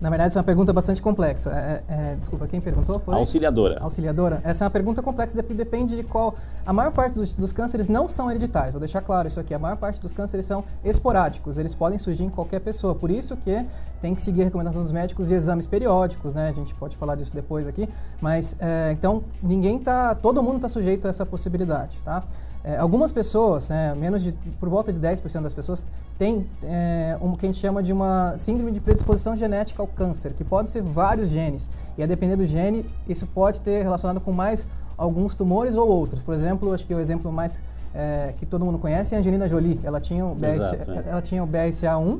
Na 0.00 0.10
verdade, 0.10 0.28
essa 0.28 0.38
é 0.38 0.40
uma 0.40 0.44
pergunta 0.44 0.72
bastante 0.72 1.00
complexa. 1.00 1.50
É, 1.50 1.82
é, 1.88 2.14
desculpa, 2.16 2.46
quem 2.46 2.60
perguntou 2.60 2.98
foi? 2.98 3.14
Auxiliadora. 3.14 3.78
Auxiliadora. 3.80 4.40
Essa 4.44 4.64
é 4.64 4.66
uma 4.66 4.70
pergunta 4.70 5.02
complexa 5.02 5.42
porque 5.42 5.54
depende 5.54 5.96
de 5.96 6.02
qual. 6.02 6.34
A 6.66 6.72
maior 6.72 6.92
parte 6.92 7.14
dos, 7.14 7.34
dos, 7.34 7.52
cânceres 7.52 7.88
não 7.88 8.06
são 8.06 8.30
hereditários. 8.30 8.74
Vou 8.74 8.80
deixar 8.80 9.00
claro 9.00 9.26
isso 9.26 9.40
aqui. 9.40 9.54
A 9.54 9.58
maior 9.58 9.76
parte 9.76 10.00
dos 10.00 10.12
cânceres 10.12 10.44
são 10.44 10.64
esporádicos. 10.84 11.56
Eles 11.56 11.74
podem 11.74 11.98
surgir 11.98 12.24
em 12.24 12.28
qualquer 12.28 12.60
pessoa. 12.60 12.94
Por 12.94 13.10
isso 13.10 13.36
que 13.36 13.64
tem 14.00 14.14
que 14.14 14.22
seguir 14.22 14.42
a 14.42 14.44
recomendação 14.44 14.82
dos 14.82 14.92
médicos 14.92 15.28
de 15.28 15.34
exames 15.34 15.66
periódicos, 15.66 16.34
né? 16.34 16.48
A 16.48 16.52
gente 16.52 16.74
pode 16.74 16.96
falar 16.96 17.14
disso 17.14 17.34
depois 17.34 17.66
aqui. 17.66 17.88
Mas 18.20 18.56
é, 18.60 18.92
então 18.92 19.24
ninguém 19.42 19.78
tá, 19.78 20.14
todo 20.14 20.42
mundo 20.42 20.56
está 20.56 20.68
sujeito 20.68 21.06
a 21.06 21.10
essa 21.10 21.24
possibilidade, 21.24 22.02
tá? 22.02 22.22
É, 22.66 22.76
algumas 22.78 23.12
pessoas, 23.12 23.70
né, 23.70 23.94
menos 23.94 24.24
de, 24.24 24.32
por 24.58 24.68
volta 24.68 24.92
de 24.92 24.98
10% 24.98 25.40
das 25.40 25.54
pessoas, 25.54 25.86
têm 26.18 26.44
é, 26.64 27.16
um 27.22 27.36
que 27.36 27.46
a 27.46 27.48
gente 27.48 27.60
chama 27.60 27.80
de 27.80 27.92
uma 27.92 28.36
síndrome 28.36 28.72
de 28.72 28.80
predisposição 28.80 29.36
genética 29.36 29.80
ao 29.80 29.86
câncer, 29.86 30.32
que 30.32 30.42
pode 30.42 30.68
ser 30.68 30.82
vários 30.82 31.30
genes. 31.30 31.70
E 31.96 32.02
a 32.02 32.06
depender 32.06 32.34
do 32.34 32.44
gene, 32.44 32.84
isso 33.08 33.24
pode 33.28 33.60
ter 33.62 33.84
relacionado 33.84 34.20
com 34.20 34.32
mais 34.32 34.68
alguns 34.98 35.36
tumores 35.36 35.76
ou 35.76 35.88
outros. 35.88 36.24
Por 36.24 36.34
exemplo, 36.34 36.72
acho 36.72 36.84
que 36.84 36.92
o 36.92 36.98
exemplo 36.98 37.30
mais 37.30 37.62
é, 37.94 38.34
que 38.36 38.44
todo 38.44 38.64
mundo 38.64 38.80
conhece 38.80 39.14
é 39.14 39.18
a 39.18 39.20
Angelina 39.20 39.46
Jolie. 39.46 39.78
Ela 39.84 40.00
tinha 40.00 40.26
o, 40.26 40.34
BRCA, 40.34 40.56
Exato, 40.56 40.90
é. 40.90 41.04
ela 41.06 41.22
tinha 41.22 41.44
o 41.44 41.46
BRCA1, 41.46 42.18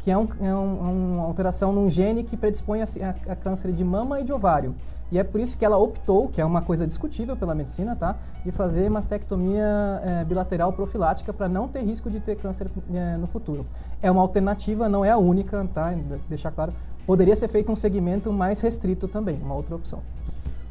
que 0.00 0.10
é, 0.10 0.18
um, 0.18 0.28
é 0.40 0.54
um, 0.54 1.14
uma 1.14 1.24
alteração 1.24 1.72
num 1.72 1.88
gene 1.88 2.22
que 2.22 2.36
predispõe 2.36 2.82
a, 2.82 2.84
a, 2.84 3.32
a 3.32 3.34
câncer 3.34 3.72
de 3.72 3.82
mama 3.82 4.20
e 4.20 4.24
de 4.24 4.32
ovário. 4.32 4.74
E 5.10 5.18
é 5.18 5.24
por 5.24 5.40
isso 5.40 5.56
que 5.56 5.64
ela 5.64 5.76
optou, 5.76 6.28
que 6.28 6.40
é 6.40 6.44
uma 6.44 6.60
coisa 6.60 6.86
discutível 6.86 7.36
pela 7.36 7.54
medicina, 7.54 7.94
tá? 7.94 8.16
De 8.44 8.50
fazer 8.50 8.90
mastectomia 8.90 10.00
é, 10.02 10.24
bilateral 10.24 10.72
profilática 10.72 11.32
para 11.32 11.48
não 11.48 11.68
ter 11.68 11.82
risco 11.82 12.10
de 12.10 12.18
ter 12.18 12.36
câncer 12.36 12.68
é, 12.92 13.16
no 13.16 13.26
futuro. 13.26 13.64
É 14.02 14.10
uma 14.10 14.20
alternativa, 14.20 14.88
não 14.88 15.04
é 15.04 15.10
a 15.10 15.18
única, 15.18 15.64
tá? 15.72 15.94
Deixar 16.28 16.50
claro. 16.50 16.72
Poderia 17.06 17.36
ser 17.36 17.46
feito 17.46 17.70
um 17.70 17.76
segmento 17.76 18.32
mais 18.32 18.60
restrito 18.60 19.06
também, 19.06 19.40
uma 19.40 19.54
outra 19.54 19.76
opção. 19.76 20.00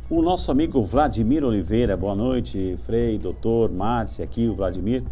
O 0.09 0.21
nosso 0.21 0.51
amigo 0.51 0.83
Vladimir 0.83 1.43
Oliveira, 1.43 1.95
boa 1.95 2.13
noite, 2.13 2.77
Frei, 2.85 3.17
doutor, 3.17 3.71
Márcia, 3.71 4.23
aqui 4.23 4.47
o 4.47 4.53
Vladimir. 4.53 5.03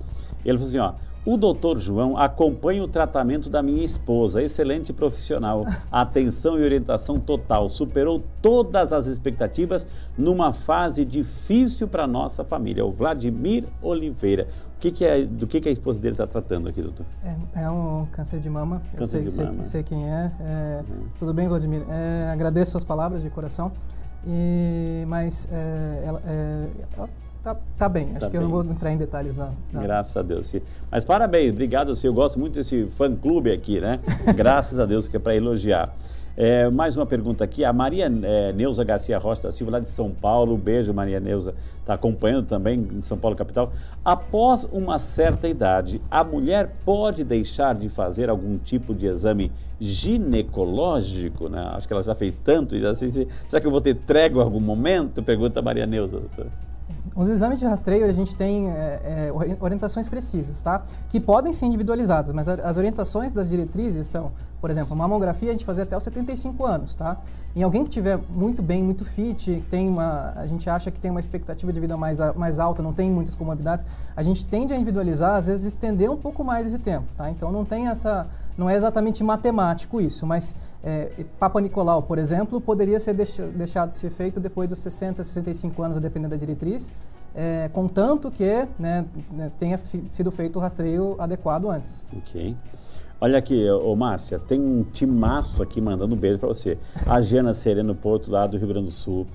Ele 0.45 0.57
falou 0.57 0.69
assim, 0.69 0.77
ó, 0.79 0.93
o 1.25 1.37
doutor 1.37 1.79
João 1.79 2.17
acompanha 2.17 2.83
o 2.83 2.87
tratamento 2.87 3.49
da 3.49 3.63
minha 3.63 3.83
esposa, 3.83 4.41
excelente 4.41 4.91
profissional, 4.91 5.65
atenção 5.91 6.59
e 6.59 6.63
orientação 6.63 7.19
total, 7.19 7.69
superou 7.69 8.21
todas 8.41 8.91
as 8.91 9.05
expectativas 9.05 9.87
numa 10.17 10.51
fase 10.51 11.05
difícil 11.05 11.87
para 11.87 12.05
nossa 12.05 12.43
família. 12.43 12.85
O 12.85 12.91
Vladimir 12.91 13.65
Oliveira. 13.81 14.47
O 14.75 14.79
que, 14.83 14.91
que 14.91 15.05
é, 15.05 15.23
do 15.23 15.47
que, 15.47 15.61
que 15.61 15.69
a 15.69 15.71
esposa 15.71 15.97
dele 15.97 16.13
está 16.13 16.27
tratando 16.27 16.67
aqui, 16.67 16.81
doutor? 16.81 17.05
É, 17.23 17.63
é, 17.63 17.69
um 17.69 18.05
câncer 18.11 18.39
de 18.41 18.49
mama. 18.49 18.81
Câncer 18.93 19.23
Eu 19.23 19.29
sei, 19.29 19.45
de 19.45 19.51
mama. 19.51 19.65
Sei, 19.65 19.65
sei 19.65 19.83
quem 19.83 20.05
é. 20.05 20.31
é 20.41 20.83
uhum. 20.89 21.07
Tudo 21.17 21.33
bem, 21.33 21.47
Vladimir? 21.47 21.83
É, 21.87 22.29
agradeço 22.33 22.71
suas 22.71 22.83
palavras 22.83 23.23
de 23.23 23.29
coração. 23.29 23.71
E, 24.27 25.05
mas 25.07 25.47
é, 25.51 26.03
ela, 26.05 26.21
é, 26.25 26.67
ela 26.97 27.09
Tá, 27.43 27.57
tá 27.77 27.89
bem, 27.89 28.11
acho 28.11 28.21
tá 28.21 28.27
que 28.27 28.31
bem. 28.31 28.41
eu 28.41 28.43
não 28.43 28.49
vou 28.49 28.63
entrar 28.63 28.93
em 28.93 28.95
detalhes 28.95 29.35
não. 29.35 29.53
Graças 29.73 30.15
a 30.15 30.21
Deus. 30.21 30.55
Mas 30.89 31.03
parabéns, 31.03 31.51
obrigado, 31.51 31.93
eu 32.01 32.13
gosto 32.13 32.39
muito 32.39 32.53
desse 32.53 32.85
fã-clube 32.91 33.51
aqui, 33.51 33.81
né? 33.81 33.99
Graças 34.33 34.79
a 34.79 34.85
Deus, 34.85 35.07
que 35.07 35.17
é 35.17 35.19
para 35.19 35.35
elogiar. 35.35 35.93
É, 36.37 36.69
mais 36.69 36.95
uma 36.95 37.05
pergunta 37.05 37.43
aqui, 37.43 37.65
a 37.65 37.73
Maria 37.73 38.05
é, 38.05 38.53
Neuza 38.53 38.81
Garcia 38.85 39.19
Rocha 39.19 39.43
da 39.43 39.51
Silva, 39.51 39.73
lá 39.73 39.79
de 39.81 39.89
São 39.89 40.09
Paulo, 40.09 40.57
beijo 40.57 40.93
Maria 40.93 41.19
Neuza, 41.19 41.53
está 41.81 41.95
acompanhando 41.95 42.47
também 42.47 42.87
em 42.93 43.01
São 43.01 43.17
Paulo 43.17 43.35
capital. 43.35 43.73
Após 44.05 44.63
uma 44.71 44.97
certa 44.97 45.45
idade, 45.45 46.01
a 46.09 46.23
mulher 46.23 46.71
pode 46.85 47.25
deixar 47.25 47.75
de 47.75 47.89
fazer 47.89 48.29
algum 48.29 48.57
tipo 48.57 48.95
de 48.95 49.05
exame 49.05 49.51
ginecológico? 49.81 51.49
Né? 51.49 51.59
Acho 51.73 51.87
que 51.87 51.93
ela 51.93 52.01
já 52.03 52.15
fez 52.15 52.37
tanto, 52.37 52.79
já 52.79 52.95
sei, 52.95 53.27
será 53.49 53.59
que 53.59 53.67
eu 53.67 53.71
vou 53.71 53.81
ter 53.81 53.95
trégua 53.95 54.41
em 54.41 54.45
algum 54.45 54.61
momento? 54.61 55.21
Pergunta 55.21 55.59
a 55.59 55.61
Maria 55.61 55.85
Neuza, 55.85 56.21
doutora. 56.21 56.72
Os 57.15 57.29
exames 57.29 57.59
de 57.59 57.65
rastreio, 57.65 58.05
a 58.05 58.11
gente 58.11 58.35
tem 58.35 58.69
é, 58.69 59.29
é, 59.29 59.57
orientações 59.59 60.07
precisas, 60.07 60.61
tá? 60.61 60.81
Que 61.09 61.19
podem 61.19 61.51
ser 61.51 61.65
individualizadas, 61.65 62.31
mas 62.31 62.47
as 62.47 62.77
orientações 62.77 63.33
das 63.33 63.49
diretrizes 63.49 64.07
são, 64.07 64.31
por 64.61 64.69
exemplo, 64.69 64.95
mamografia 64.95 65.49
a 65.49 65.51
gente 65.51 65.65
fazer 65.65 65.81
até 65.81 65.97
os 65.97 66.03
75 66.03 66.65
anos, 66.65 66.95
tá? 66.95 67.17
Em 67.55 67.61
alguém 67.61 67.83
que 67.83 67.89
tiver 67.89 68.17
muito 68.29 68.63
bem, 68.63 68.81
muito 68.81 69.03
fit, 69.03 69.63
tem 69.69 69.89
uma, 69.89 70.33
a 70.35 70.47
gente 70.47 70.67
acha 70.69 70.89
que 70.89 70.99
tem 70.99 71.11
uma 71.11 71.19
expectativa 71.19 71.71
de 71.73 71.79
vida 71.79 71.95
mais, 71.97 72.19
mais 72.35 72.57
alta, 72.57 72.81
não 72.81 72.93
tem 72.93 73.11
muitas 73.11 73.35
comorbidades, 73.35 73.85
a 74.15 74.23
gente 74.23 74.45
tende 74.45 74.73
a 74.73 74.75
individualizar, 74.75 75.35
às 75.35 75.47
vezes 75.47 75.65
estender 75.65 76.09
um 76.09 76.17
pouco 76.17 76.43
mais 76.43 76.65
esse 76.65 76.79
tempo, 76.79 77.05
tá? 77.17 77.29
Então 77.29 77.51
não 77.51 77.65
tem 77.65 77.89
essa, 77.89 78.27
não 78.57 78.69
é 78.69 78.75
exatamente 78.75 79.23
matemático 79.23 79.99
isso, 79.99 80.25
mas 80.25 80.55
é, 80.83 81.25
Papa 81.39 81.59
Nicolau, 81.59 82.01
por 82.01 82.17
exemplo, 82.17 82.59
poderia 82.61 82.99
ser 82.99 83.13
deixado 83.13 83.89
de 83.89 83.95
ser 83.95 84.09
feito 84.09 84.39
depois 84.39 84.69
dos 84.69 84.79
60, 84.79 85.23
65 85.23 85.81
anos, 85.81 85.97
dependendo 85.99 86.31
da 86.31 86.37
diretriz, 86.37 86.93
é, 87.35 87.69
contanto 87.73 88.29
que 88.29 88.67
né, 88.77 89.05
né 89.31 89.51
tenha 89.57 89.79
sido 90.09 90.31
feito 90.31 90.57
o 90.57 90.59
rastreio 90.59 91.15
adequado 91.19 91.69
antes. 91.69 92.05
Ok. 92.15 92.55
Olha 93.19 93.39
aqui, 93.39 93.69
ô 93.69 93.95
Márcia, 93.95 94.37
tem 94.37 94.59
um 94.59 94.83
timaço 94.83 95.63
aqui 95.63 95.79
mandando 95.79 96.13
um 96.13 96.17
beijo 96.17 96.39
para 96.39 96.49
você. 96.49 96.77
A 97.07 97.21
Jana 97.21 97.53
Sereno 97.53 97.95
Porto, 97.95 98.29
lá 98.29 98.45
do 98.45 98.57
Rio 98.57 98.67
Grande 98.67 98.87
do 98.87 98.91
Sul. 98.91 99.25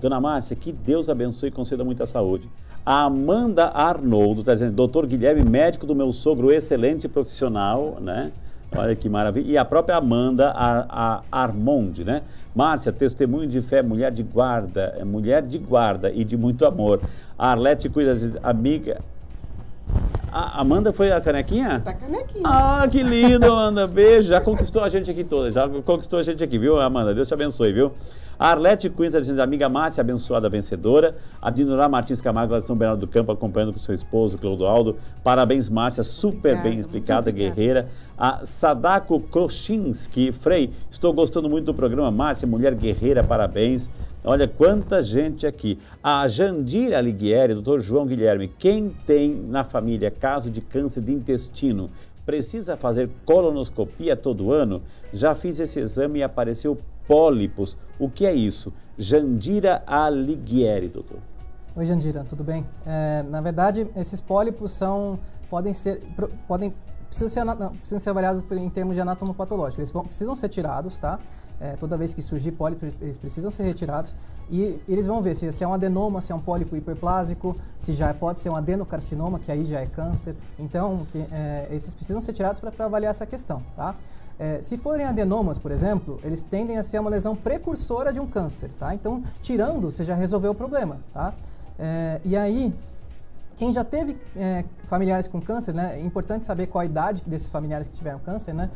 Dona 0.00 0.18
Márcia, 0.18 0.56
que 0.56 0.72
Deus 0.72 1.10
abençoe 1.10 1.50
e 1.50 1.52
conceda 1.52 1.84
muita 1.84 2.06
saúde. 2.06 2.48
A 2.84 3.04
Amanda 3.04 3.66
Arnoldo 3.66 4.40
está 4.40 4.54
dizendo, 4.54 4.72
doutor 4.72 5.06
Guilherme, 5.06 5.44
médico 5.44 5.84
do 5.84 5.94
meu 5.94 6.12
sogro, 6.12 6.50
excelente 6.50 7.08
profissional, 7.08 7.98
né? 8.00 8.32
Olha 8.76 8.94
que 8.94 9.08
maravilha. 9.08 9.50
E 9.50 9.58
a 9.58 9.64
própria 9.64 9.96
Amanda 9.96 10.50
a, 10.50 10.86
a 10.90 11.22
Armonde, 11.32 12.04
né? 12.04 12.22
Márcia, 12.54 12.92
testemunho 12.92 13.48
de 13.48 13.62
fé, 13.62 13.82
mulher 13.82 14.12
de 14.12 14.22
guarda, 14.22 14.94
é 14.98 15.04
mulher 15.04 15.42
de 15.42 15.58
guarda 15.58 16.10
e 16.10 16.24
de 16.24 16.36
muito 16.36 16.66
amor. 16.66 17.00
A 17.38 17.50
Arlete 17.50 17.88
cuida 17.88 18.14
de 18.14 18.32
amiga, 18.42 19.00
a 20.36 20.60
Amanda 20.60 20.92
foi 20.92 21.10
a 21.10 21.18
canequinha? 21.18 21.80
Tá 21.80 21.94
canequinha. 21.94 22.42
Ah, 22.44 22.86
que 22.90 23.02
lindo, 23.02 23.46
Amanda. 23.46 23.86
Beijo. 23.86 24.28
Já 24.28 24.38
conquistou 24.38 24.82
a 24.82 24.88
gente 24.90 25.10
aqui 25.10 25.24
toda. 25.24 25.50
Já 25.50 25.66
conquistou 25.66 26.18
a 26.18 26.22
gente 26.22 26.44
aqui, 26.44 26.58
viu, 26.58 26.78
Amanda? 26.78 27.14
Deus 27.14 27.26
te 27.26 27.32
abençoe, 27.32 27.72
viu? 27.72 27.90
A 28.38 28.50
Arlete 28.50 28.90
Quinta 28.90 29.18
dizendo, 29.18 29.40
amiga 29.40 29.66
Márcia, 29.66 30.02
abençoada 30.02 30.50
vencedora. 30.50 31.16
A 31.40 31.48
Dinorá 31.48 31.88
Martins 31.88 32.20
Camargo, 32.20 32.52
lá 32.52 32.58
de 32.58 32.66
São 32.66 32.76
Bernardo 32.76 33.00
do 33.00 33.06
Campo, 33.06 33.32
acompanhando 33.32 33.72
com 33.72 33.78
seu 33.78 33.94
esposo, 33.94 34.36
Clodoaldo. 34.36 34.96
Parabéns, 35.24 35.70
Márcia, 35.70 36.04
super 36.04 36.62
bem 36.62 36.78
explicada, 36.78 37.30
guerreira. 37.30 37.88
A 38.18 38.44
Sadako 38.44 39.20
Kroshinski 39.20 40.32
Frei, 40.32 40.70
estou 40.90 41.14
gostando 41.14 41.48
muito 41.48 41.64
do 41.64 41.72
programa. 41.72 42.10
Márcia, 42.10 42.46
mulher 42.46 42.74
guerreira, 42.74 43.24
parabéns. 43.24 43.90
Olha 44.28 44.48
quanta 44.48 45.04
gente 45.04 45.46
aqui. 45.46 45.78
A 46.02 46.26
Jandira 46.26 46.98
Alighieri, 46.98 47.54
doutor 47.54 47.80
João 47.80 48.04
Guilherme, 48.04 48.48
quem 48.48 48.90
tem 49.06 49.32
na 49.32 49.62
família 49.62 50.10
caso 50.10 50.50
de 50.50 50.60
câncer 50.60 51.00
de 51.00 51.12
intestino, 51.12 51.88
precisa 52.24 52.76
fazer 52.76 53.08
colonoscopia 53.24 54.16
todo 54.16 54.50
ano? 54.50 54.82
Já 55.12 55.32
fiz 55.32 55.60
esse 55.60 55.78
exame 55.78 56.18
e 56.18 56.22
apareceu 56.24 56.76
pólipos. 57.06 57.78
O 58.00 58.10
que 58.10 58.26
é 58.26 58.34
isso? 58.34 58.72
Jandira 58.98 59.84
Alighieri, 59.86 60.88
doutor. 60.88 61.18
Oi, 61.76 61.86
Jandira, 61.86 62.26
tudo 62.28 62.42
bem? 62.42 62.66
É, 62.84 63.22
na 63.22 63.40
verdade, 63.40 63.86
esses 63.94 64.20
pólipos 64.20 64.72
são, 64.72 65.20
podem 65.48 65.72
ser, 65.72 66.02
podem, 66.48 66.74
precisam 67.16 67.28
ser, 67.28 67.70
precisam 67.70 67.98
ser 67.98 68.10
avaliados 68.10 68.44
em 68.52 68.68
termos 68.68 68.94
de 68.94 69.00
anatomopatológico. 69.00 69.80
Eles 69.80 69.90
precisam 69.90 70.34
ser 70.34 70.48
tirados, 70.48 70.98
tá? 70.98 71.18
É, 71.58 71.72
toda 71.72 71.96
vez 71.96 72.12
que 72.12 72.20
surgir 72.20 72.52
pólipo, 72.52 72.84
eles 73.00 73.16
precisam 73.16 73.50
ser 73.50 73.62
retirados 73.62 74.14
e 74.50 74.78
eles 74.86 75.06
vão 75.06 75.22
ver 75.22 75.34
se, 75.34 75.50
se, 75.50 75.64
é 75.64 75.66
um 75.66 75.72
adenoma, 75.72 76.20
se 76.20 76.30
é 76.30 76.34
um 76.34 76.40
pólipo 76.40 76.76
hiperplásico, 76.76 77.56
se 77.78 77.94
já 77.94 78.12
pode 78.12 78.40
ser 78.40 78.50
um 78.50 78.56
adenocarcinoma, 78.56 79.38
que 79.38 79.50
aí 79.50 79.64
já 79.64 79.80
é 79.80 79.86
câncer. 79.86 80.36
Então, 80.58 81.06
que, 81.10 81.18
é, 81.32 81.68
esses 81.70 81.94
precisam 81.94 82.20
ser 82.20 82.34
tirados 82.34 82.60
para 82.60 82.84
avaliar 82.84 83.10
essa 83.10 83.24
questão, 83.24 83.62
tá? 83.74 83.96
É, 84.38 84.60
se 84.60 84.76
forem 84.76 85.06
adenomas, 85.06 85.56
por 85.56 85.70
exemplo, 85.70 86.20
eles 86.22 86.42
tendem 86.42 86.76
a 86.76 86.82
ser 86.82 86.98
uma 86.98 87.08
lesão 87.08 87.34
precursora 87.34 88.12
de 88.12 88.20
um 88.20 88.26
câncer, 88.26 88.68
tá? 88.78 88.94
Então, 88.94 89.22
tirando, 89.40 89.90
você 89.90 90.04
já 90.04 90.14
resolveu 90.14 90.50
o 90.50 90.54
problema, 90.54 91.00
tá? 91.10 91.32
É, 91.78 92.20
e 92.22 92.36
aí, 92.36 92.74
quem 93.56 93.72
já 93.72 93.82
teve 93.82 94.16
é, 94.36 94.64
familiares 94.84 95.26
com 95.26 95.40
câncer, 95.40 95.74
né, 95.74 95.98
é 95.98 96.00
importante 96.00 96.44
saber 96.44 96.66
qual 96.66 96.82
a 96.82 96.84
idade 96.84 97.22
desses 97.26 97.50
familiares 97.50 97.88
que 97.88 97.96
tiveram 97.96 98.18
câncer, 98.18 98.52
né? 98.52 98.70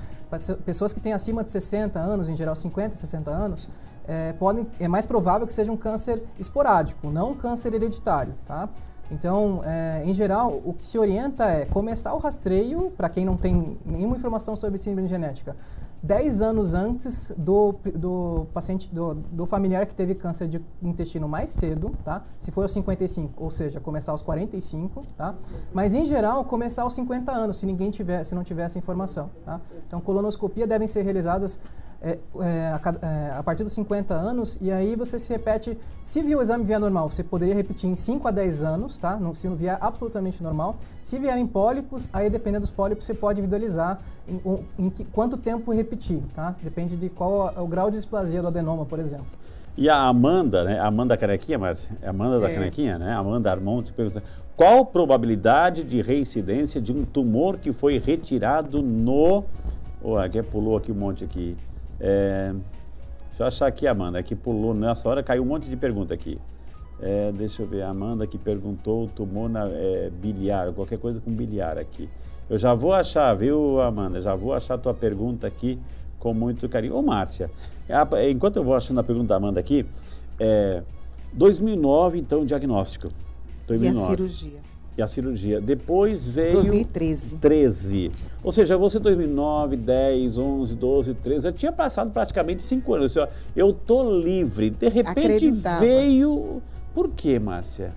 Pessoas 0.64 0.92
que 0.92 1.00
têm 1.00 1.12
acima 1.12 1.44
de 1.44 1.50
60 1.50 1.98
anos, 1.98 2.30
em 2.30 2.34
geral 2.34 2.56
50, 2.56 2.96
60 2.96 3.30
anos, 3.30 3.68
é, 4.08 4.32
podem, 4.32 4.66
é 4.78 4.88
mais 4.88 5.04
provável 5.04 5.46
que 5.46 5.52
seja 5.52 5.70
um 5.70 5.76
câncer 5.76 6.22
esporádico, 6.38 7.10
não 7.10 7.32
um 7.32 7.34
câncer 7.34 7.74
hereditário, 7.74 8.34
tá? 8.46 8.68
Então, 9.10 9.60
é, 9.64 10.02
em 10.04 10.14
geral, 10.14 10.62
o 10.64 10.72
que 10.72 10.86
se 10.86 10.98
orienta 10.98 11.44
é 11.44 11.66
começar 11.66 12.14
o 12.14 12.18
rastreio, 12.18 12.92
para 12.96 13.08
quem 13.08 13.24
não 13.24 13.36
tem 13.36 13.76
nenhuma 13.84 14.16
informação 14.16 14.56
sobre 14.56 14.78
síndrome 14.78 15.08
genética, 15.08 15.56
10 16.02 16.42
anos 16.42 16.72
antes 16.72 17.30
do, 17.36 17.74
do 17.94 18.46
paciente, 18.54 18.88
do, 18.92 19.14
do, 19.14 19.44
familiar 19.44 19.84
que 19.86 19.94
teve 19.94 20.14
câncer 20.14 20.48
de 20.48 20.60
intestino 20.82 21.28
mais 21.28 21.50
cedo, 21.50 21.90
tá? 22.02 22.24
Se 22.40 22.50
for 22.50 22.62
aos 22.62 22.72
55, 22.72 23.42
ou 23.42 23.50
seja, 23.50 23.80
começar 23.80 24.12
aos 24.12 24.22
45, 24.22 25.02
tá? 25.16 25.34
Mas 25.74 25.92
em 25.92 26.04
geral, 26.04 26.44
começar 26.44 26.82
aos 26.82 26.94
50 26.94 27.30
anos, 27.30 27.58
se 27.58 27.66
ninguém 27.66 27.90
tiver, 27.90 28.24
se 28.24 28.34
não 28.34 28.42
tiver 28.42 28.62
essa 28.62 28.78
informação, 28.78 29.30
tá? 29.44 29.60
Então, 29.86 30.00
colonoscopia 30.00 30.66
devem 30.66 30.88
ser 30.88 31.02
realizadas 31.02 31.60
é, 32.02 32.18
é, 32.40 32.46
a, 32.72 32.80
é, 33.02 33.38
a, 33.38 33.42
partir 33.42 33.62
dos 33.62 33.72
50 33.74 34.14
anos, 34.14 34.58
e 34.60 34.72
aí 34.72 34.96
você 34.96 35.18
se 35.18 35.30
repete. 35.32 35.76
Se 36.04 36.22
vier 36.22 36.38
o 36.38 36.42
exame 36.42 36.64
vier 36.64 36.80
normal, 36.80 37.10
você 37.10 37.22
poderia 37.22 37.54
repetir 37.54 37.90
em 37.90 37.96
5 37.96 38.26
a 38.26 38.30
10 38.30 38.62
anos, 38.62 38.98
tá? 38.98 39.16
Não, 39.16 39.34
se 39.34 39.48
não 39.48 39.54
vier 39.54 39.76
absolutamente 39.80 40.42
normal. 40.42 40.76
Se 41.02 41.18
vierem 41.18 41.46
pólipos, 41.46 42.08
aí 42.12 42.30
dependendo 42.30 42.62
dos 42.62 42.70
pólipos, 42.70 43.04
você 43.04 43.14
pode 43.14 43.40
individualizar 43.40 44.00
em, 44.26 44.40
em, 44.44 44.86
em 44.86 44.90
que, 44.90 45.04
quanto 45.04 45.36
tempo 45.36 45.72
repetir, 45.72 46.22
tá? 46.32 46.54
Depende 46.62 46.96
de 46.96 47.08
qual 47.10 47.52
é 47.54 47.60
o 47.60 47.66
grau 47.66 47.90
de 47.90 47.96
displasia 47.96 48.40
do 48.40 48.48
adenoma, 48.48 48.86
por 48.86 48.98
exemplo. 48.98 49.26
E 49.76 49.88
a 49.88 49.96
Amanda, 49.96 50.64
né? 50.64 50.78
Amanda 50.80 51.16
Canequinha, 51.16 51.58
Márcia? 51.58 51.96
É 52.02 52.08
Amanda 52.08 52.36
é. 52.38 52.40
da 52.40 52.54
Canequinha, 52.54 52.98
né? 52.98 53.12
Amanda 53.12 53.50
Armonte 53.50 53.92
pergunta: 53.92 54.22
qual 54.56 54.80
a 54.80 54.84
probabilidade 54.84 55.84
de 55.84 56.02
reincidência 56.02 56.80
de 56.80 56.92
um 56.92 57.04
tumor 57.04 57.58
que 57.58 57.72
foi 57.72 57.98
retirado 57.98 58.82
no. 58.82 59.44
Oh, 60.02 60.16
aqui 60.16 60.42
pulou 60.42 60.76
aqui 60.76 60.90
um 60.90 60.96
monte 60.96 61.24
aqui. 61.24 61.56
É, 62.00 62.52
deixa 63.28 63.42
eu 63.42 63.46
achar 63.46 63.66
aqui, 63.66 63.86
Amanda, 63.86 64.22
que 64.22 64.34
pulou 64.34 64.74
nessa 64.74 65.08
hora, 65.08 65.22
caiu 65.22 65.42
um 65.42 65.46
monte 65.46 65.68
de 65.68 65.76
pergunta 65.76 66.14
aqui. 66.14 66.38
É, 67.00 67.32
deixa 67.32 67.62
eu 67.62 67.66
ver, 67.66 67.82
a 67.82 67.88
Amanda 67.88 68.26
que 68.26 68.36
perguntou 68.36 69.08
tumor 69.08 69.48
na 69.48 69.68
é, 69.68 70.10
biliar, 70.10 70.72
qualquer 70.72 70.98
coisa 70.98 71.20
com 71.20 71.30
biliar 71.30 71.78
aqui. 71.78 72.08
Eu 72.48 72.58
já 72.58 72.74
vou 72.74 72.92
achar, 72.92 73.32
viu, 73.34 73.80
Amanda? 73.80 74.20
Já 74.20 74.34
vou 74.34 74.52
achar 74.52 74.74
a 74.74 74.78
tua 74.78 74.92
pergunta 74.92 75.46
aqui 75.46 75.78
com 76.18 76.34
muito 76.34 76.68
carinho. 76.68 76.96
Ô, 76.96 77.02
Márcia, 77.02 77.50
enquanto 78.28 78.56
eu 78.56 78.64
vou 78.64 78.74
achando 78.74 79.00
a 79.00 79.04
pergunta 79.04 79.28
da 79.28 79.36
Amanda 79.36 79.60
aqui, 79.60 79.86
é, 80.38 80.82
2009, 81.32 82.18
então, 82.18 82.44
diagnóstico. 82.44 83.08
2009. 83.66 84.00
E 84.00 84.02
a 84.02 84.16
cirurgia 84.16 84.69
e 85.00 85.02
a 85.02 85.06
cirurgia. 85.06 85.60
Depois 85.60 86.28
veio. 86.28 86.54
2013. 86.54 87.36
13. 87.36 88.12
Ou 88.42 88.52
seja, 88.52 88.76
você 88.76 88.98
2009, 88.98 89.76
10, 89.76 90.38
11, 90.38 90.74
12, 90.74 91.14
13, 91.14 91.42
já 91.44 91.52
tinha 91.52 91.72
passado 91.72 92.10
praticamente 92.10 92.62
cinco 92.62 92.94
anos. 92.94 93.14
Eu 93.56 93.72
tô 93.72 94.18
livre. 94.20 94.70
De 94.70 94.88
repente 94.88 95.18
Acreditava. 95.18 95.80
veio. 95.80 96.62
Por 96.94 97.10
quê, 97.10 97.38
Márcia? 97.38 97.94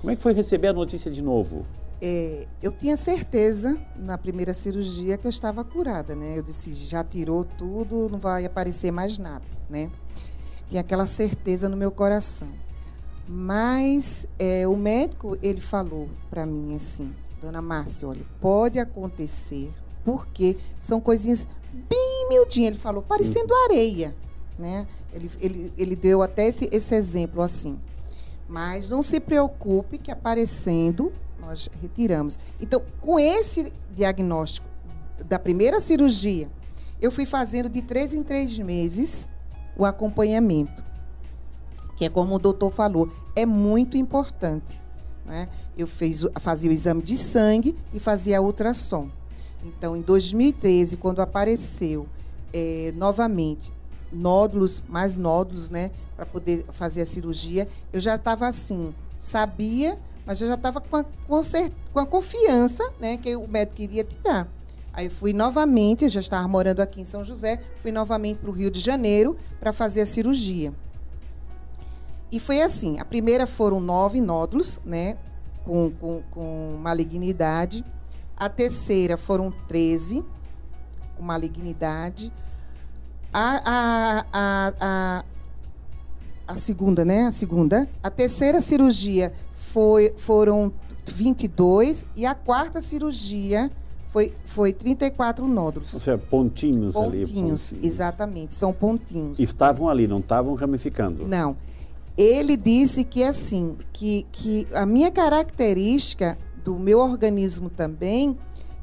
Como 0.00 0.10
é 0.10 0.16
que 0.16 0.22
foi 0.22 0.32
receber 0.32 0.68
a 0.68 0.72
notícia 0.72 1.10
de 1.10 1.22
novo? 1.22 1.64
É, 2.00 2.46
eu 2.62 2.72
tinha 2.72 2.96
certeza 2.96 3.78
na 3.96 4.18
primeira 4.18 4.52
cirurgia 4.52 5.16
que 5.16 5.26
eu 5.26 5.30
estava 5.30 5.64
curada, 5.64 6.14
né? 6.14 6.36
Eu 6.36 6.42
disse, 6.42 6.74
já 6.74 7.02
tirou 7.02 7.44
tudo, 7.44 8.08
não 8.10 8.18
vai 8.18 8.44
aparecer 8.44 8.90
mais 8.90 9.16
nada, 9.16 9.44
né? 9.70 9.90
Tinha 10.68 10.80
aquela 10.80 11.06
certeza 11.06 11.68
no 11.68 11.76
meu 11.76 11.90
coração. 11.90 12.48
Mas 13.26 14.28
é, 14.38 14.68
o 14.68 14.76
médico, 14.76 15.38
ele 15.42 15.60
falou 15.60 16.08
para 16.28 16.44
mim 16.44 16.76
assim, 16.76 17.14
dona 17.40 17.62
Márcia, 17.62 18.06
olha, 18.06 18.24
pode 18.40 18.78
acontecer, 18.78 19.72
porque 20.04 20.58
são 20.78 21.00
coisinhas 21.00 21.48
bem 21.72 22.28
miudinhas, 22.28 22.74
ele 22.74 22.78
falou, 22.78 23.02
parecendo 23.02 23.52
uhum. 23.52 23.64
areia, 23.64 24.14
né? 24.58 24.86
Ele, 25.12 25.30
ele, 25.40 25.72
ele 25.76 25.96
deu 25.96 26.22
até 26.22 26.48
esse, 26.48 26.68
esse 26.70 26.94
exemplo 26.94 27.40
assim. 27.40 27.78
Mas 28.46 28.90
não 28.90 29.00
se 29.00 29.18
preocupe 29.18 29.96
que 29.96 30.10
aparecendo, 30.10 31.10
nós 31.40 31.68
retiramos. 31.80 32.38
Então, 32.60 32.82
com 33.00 33.18
esse 33.18 33.72
diagnóstico 33.94 34.66
da 35.26 35.38
primeira 35.38 35.80
cirurgia, 35.80 36.50
eu 37.00 37.10
fui 37.10 37.24
fazendo 37.24 37.70
de 37.70 37.80
três 37.80 38.12
em 38.12 38.22
três 38.22 38.58
meses 38.58 39.30
o 39.76 39.84
acompanhamento 39.84 40.84
que 41.96 42.04
é 42.04 42.10
como 42.10 42.34
o 42.34 42.38
doutor 42.38 42.72
falou, 42.72 43.08
é 43.34 43.46
muito 43.46 43.96
importante. 43.96 44.80
Né? 45.24 45.48
Eu 45.76 45.86
fiz, 45.86 46.24
fazia 46.40 46.70
o 46.70 46.72
exame 46.72 47.02
de 47.02 47.16
sangue 47.16 47.74
e 47.92 47.98
fazia 47.98 48.40
ultrassom. 48.42 49.08
Então, 49.64 49.96
em 49.96 50.02
2013, 50.02 50.96
quando 50.96 51.20
apareceu 51.20 52.06
é, 52.52 52.92
novamente 52.96 53.72
nódulos, 54.12 54.82
mais 54.88 55.16
nódulos, 55.16 55.70
né, 55.70 55.90
para 56.14 56.26
poder 56.26 56.64
fazer 56.70 57.02
a 57.02 57.06
cirurgia, 57.06 57.66
eu 57.92 57.98
já 57.98 58.14
estava 58.14 58.46
assim, 58.46 58.94
sabia, 59.18 59.98
mas 60.24 60.40
eu 60.40 60.48
já 60.48 60.54
estava 60.54 60.80
com, 60.80 60.96
a, 60.96 61.04
com, 61.04 61.40
com 61.92 61.98
a 61.98 62.06
confiança, 62.06 62.88
né, 63.00 63.16
que 63.16 63.34
o 63.34 63.48
médico 63.48 63.76
queria 63.76 64.04
tirar. 64.04 64.48
Aí 64.92 65.08
fui 65.08 65.32
novamente, 65.32 66.04
eu 66.04 66.08
já 66.08 66.20
estava 66.20 66.46
morando 66.46 66.80
aqui 66.80 67.00
em 67.00 67.04
São 67.04 67.24
José, 67.24 67.60
fui 67.76 67.90
novamente 67.90 68.38
para 68.38 68.50
o 68.50 68.52
Rio 68.52 68.70
de 68.70 68.78
Janeiro 68.78 69.36
para 69.58 69.72
fazer 69.72 70.02
a 70.02 70.06
cirurgia. 70.06 70.72
E 72.30 72.40
foi 72.40 72.60
assim: 72.60 72.98
a 72.98 73.04
primeira 73.04 73.46
foram 73.46 73.80
nove 73.80 74.20
nódulos, 74.20 74.80
né, 74.84 75.16
com, 75.62 75.90
com, 76.00 76.22
com 76.30 76.78
malignidade. 76.80 77.84
A 78.36 78.48
terceira 78.48 79.16
foram 79.16 79.52
13 79.68 80.24
com 81.16 81.22
malignidade. 81.22 82.32
A, 83.32 83.60
a, 83.64 84.26
a, 84.32 84.72
a, 84.80 85.24
a 86.46 86.56
segunda, 86.56 87.04
né? 87.04 87.26
A 87.26 87.32
segunda. 87.32 87.88
A 88.02 88.10
terceira 88.10 88.60
cirurgia 88.60 89.32
foi, 89.52 90.14
foram 90.16 90.72
22 91.06 92.06
e 92.14 92.26
a 92.26 92.34
quarta 92.34 92.80
cirurgia 92.80 93.70
foi, 94.08 94.32
foi 94.44 94.72
34 94.72 95.46
nódulos. 95.48 95.92
Ou 95.92 95.98
seja, 95.98 96.16
pontinhos, 96.16 96.94
pontinhos 96.94 96.96
ali. 96.96 97.26
Pontinhos, 97.26 97.74
exatamente, 97.82 98.54
são 98.54 98.72
pontinhos. 98.72 99.40
Estavam 99.40 99.88
ali, 99.88 100.06
não 100.06 100.20
estavam 100.20 100.54
ramificando? 100.54 101.26
Não. 101.26 101.56
Ele 102.16 102.56
disse 102.56 103.04
que 103.04 103.24
assim, 103.24 103.76
que, 103.92 104.26
que 104.30 104.68
a 104.72 104.86
minha 104.86 105.10
característica 105.10 106.38
do 106.62 106.78
meu 106.78 107.00
organismo 107.00 107.68
também, 107.68 108.38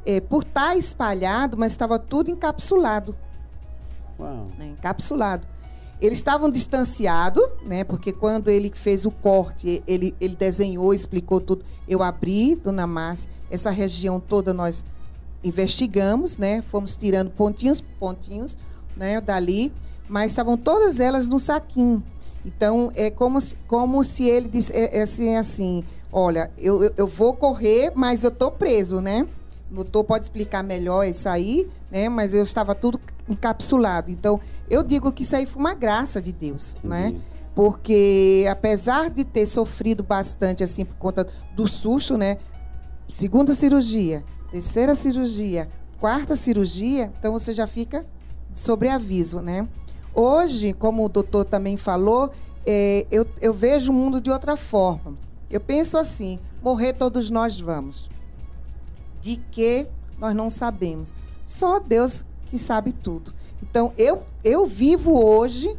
é, 0.05 0.19
por 0.19 0.43
estar 0.43 0.69
tá 0.69 0.75
espalhado, 0.75 1.57
mas 1.57 1.71
estava 1.71 1.97
tudo 1.97 2.29
encapsulado. 2.29 3.15
Uau. 4.19 4.45
Né, 4.57 4.67
encapsulado. 4.67 5.47
Eles 6.01 6.17
estavam 6.17 6.49
distanciados, 6.49 7.43
né? 7.63 7.83
Porque 7.83 8.11
quando 8.11 8.49
ele 8.49 8.71
fez 8.73 9.05
o 9.05 9.11
corte, 9.11 9.83
ele, 9.85 10.15
ele 10.19 10.35
desenhou, 10.35 10.95
explicou 10.95 11.39
tudo. 11.39 11.63
Eu 11.87 12.01
abri, 12.01 12.55
dona 12.55 12.87
Márcia, 12.87 13.29
essa 13.51 13.69
região 13.69 14.19
toda 14.19 14.51
nós 14.51 14.83
investigamos, 15.43 16.37
né? 16.37 16.61
Fomos 16.63 16.95
tirando 16.95 17.29
pontinhos, 17.29 17.81
pontinhos, 17.99 18.57
né? 18.97 19.21
Dali, 19.21 19.71
mas 20.09 20.31
estavam 20.31 20.57
todas 20.57 20.99
elas 20.99 21.27
no 21.27 21.37
saquinho. 21.37 22.03
Então 22.45 22.91
é 22.95 23.09
como 23.09 23.39
se, 23.39 23.55
como 23.67 24.03
se 24.03 24.27
ele 24.27 24.47
disse 24.47 24.73
é, 24.73 24.99
é 24.99 25.01
assim, 25.03 25.35
assim, 25.35 25.83
olha, 26.11 26.51
eu, 26.57 26.83
eu, 26.83 26.93
eu, 26.97 27.07
vou 27.07 27.33
correr, 27.33 27.91
mas 27.95 28.23
eu 28.23 28.31
tô 28.31 28.51
preso, 28.51 28.99
né? 28.99 29.27
O 29.71 29.75
doutor 29.75 30.03
pode 30.03 30.25
explicar 30.25 30.63
melhor 30.63 31.05
isso 31.05 31.29
aí, 31.29 31.69
né? 31.89 32.09
Mas 32.09 32.33
eu 32.33 32.43
estava 32.43 32.75
tudo 32.75 32.99
encapsulado. 33.29 34.11
Então, 34.11 34.39
eu 34.69 34.83
digo 34.83 35.11
que 35.11 35.23
isso 35.23 35.35
aí 35.35 35.45
foi 35.45 35.59
uma 35.59 35.73
graça 35.73 36.21
de 36.21 36.31
Deus, 36.31 36.75
uhum. 36.83 36.89
né? 36.89 37.15
Porque 37.53 38.45
apesar 38.49 39.09
de 39.09 39.23
ter 39.23 39.45
sofrido 39.45 40.03
bastante 40.03 40.63
assim 40.63 40.85
por 40.85 40.95
conta 40.95 41.27
do 41.55 41.67
susto, 41.67 42.17
né? 42.17 42.37
Segunda 43.07 43.53
cirurgia, 43.53 44.23
terceira 44.49 44.95
cirurgia, 44.95 45.69
quarta 45.99 46.35
cirurgia, 46.35 47.11
então 47.19 47.33
você 47.33 47.51
já 47.53 47.67
fica 47.67 48.05
sobre 48.55 48.87
aviso, 48.89 49.41
né? 49.41 49.67
Hoje, 50.13 50.73
como 50.73 51.05
o 51.05 51.09
doutor 51.09 51.45
também 51.45 51.77
falou, 51.77 52.31
é, 52.65 53.05
eu, 53.11 53.25
eu 53.39 53.53
vejo 53.53 53.91
o 53.91 53.95
mundo 53.95 54.19
de 54.19 54.29
outra 54.29 54.55
forma. 54.57 55.17
Eu 55.49 55.59
penso 55.59 55.97
assim: 55.97 56.39
morrer 56.61 56.93
todos 56.93 57.29
nós 57.29 57.59
vamos. 57.59 58.09
De 59.19 59.37
que 59.51 59.87
nós 60.17 60.35
não 60.35 60.49
sabemos. 60.49 61.13
Só 61.45 61.79
Deus 61.79 62.23
que 62.45 62.57
sabe 62.57 62.91
tudo. 62.93 63.33
Então, 63.61 63.93
eu, 63.97 64.23
eu 64.43 64.65
vivo 64.65 65.23
hoje 65.23 65.77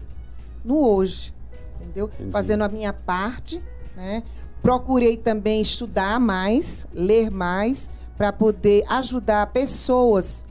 no 0.65 0.87
hoje, 0.87 1.35
entendeu? 1.75 2.11
Entendi. 2.15 2.31
Fazendo 2.31 2.63
a 2.63 2.69
minha 2.69 2.93
parte, 2.93 3.63
né? 3.97 4.23
Procurei 4.63 5.17
também 5.17 5.61
estudar 5.61 6.21
mais, 6.21 6.87
ler 6.95 7.31
mais, 7.31 7.91
para 8.17 8.33
poder 8.33 8.85
ajudar 8.89 9.49
pessoas 9.49 10.47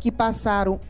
que 0.00 0.10
passaram, 0.10 0.80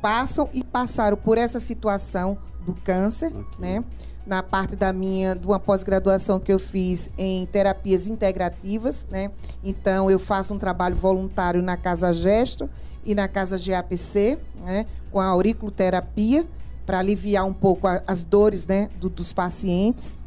passam 0.00 0.48
e 0.52 0.62
passaram 0.62 1.16
por 1.16 1.38
essa 1.38 1.60
situação 1.60 2.38
do 2.64 2.74
câncer, 2.74 3.28
okay. 3.28 3.58
né? 3.58 3.84
Na 4.26 4.42
parte 4.42 4.76
da 4.76 4.92
minha, 4.92 5.34
de 5.34 5.46
uma 5.46 5.58
pós-graduação 5.58 6.38
que 6.38 6.52
eu 6.52 6.58
fiz 6.58 7.10
em 7.16 7.46
terapias 7.46 8.06
integrativas, 8.06 9.06
né? 9.10 9.30
Então, 9.64 10.10
eu 10.10 10.18
faço 10.18 10.54
um 10.54 10.58
trabalho 10.58 10.94
voluntário 10.94 11.62
na 11.62 11.76
Casa 11.76 12.12
Gesto 12.12 12.68
e 13.04 13.14
na 13.14 13.26
casa 13.28 13.58
GAPC, 13.58 14.38
né, 14.62 14.86
com 15.10 15.20
a 15.20 15.26
auriculoterapia, 15.26 16.46
para 16.84 16.98
aliviar 16.98 17.46
um 17.46 17.52
pouco 17.52 17.86
a, 17.86 18.02
as 18.06 18.24
dores 18.24 18.66
né, 18.66 18.90
do, 18.98 19.08
dos 19.08 19.32
pacientes, 19.32 20.18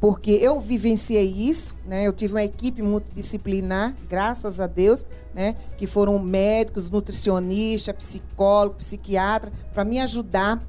porque 0.00 0.30
eu 0.30 0.60
vivenciei 0.60 1.26
isso, 1.26 1.76
né, 1.84 2.06
eu 2.06 2.12
tive 2.12 2.32
uma 2.32 2.42
equipe 2.42 2.80
multidisciplinar, 2.80 3.94
graças 4.08 4.58
a 4.58 4.66
Deus, 4.66 5.06
né, 5.34 5.54
que 5.76 5.86
foram 5.86 6.18
médicos, 6.18 6.88
nutricionistas, 6.88 7.94
psicólogo, 7.94 8.76
psiquiatra, 8.76 9.52
para 9.72 9.84
me 9.84 10.00
ajudar 10.00 10.62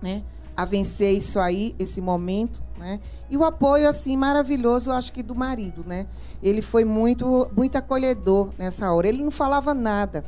né, 0.00 0.22
a 0.56 0.64
vencer 0.64 1.12
isso 1.12 1.38
aí, 1.38 1.74
esse 1.78 2.00
momento, 2.00 2.62
né? 2.78 3.00
E 3.30 3.36
o 3.36 3.44
apoio 3.44 3.88
assim 3.88 4.16
maravilhoso, 4.16 4.90
eu 4.90 4.94
acho 4.94 5.12
que 5.12 5.22
do 5.22 5.34
marido, 5.34 5.84
né? 5.86 6.06
Ele 6.42 6.60
foi 6.60 6.84
muito 6.84 7.50
muito 7.56 7.76
acolhedor 7.76 8.50
nessa 8.58 8.92
hora. 8.92 9.08
Ele 9.08 9.22
não 9.22 9.30
falava 9.30 9.72
nada 9.72 10.24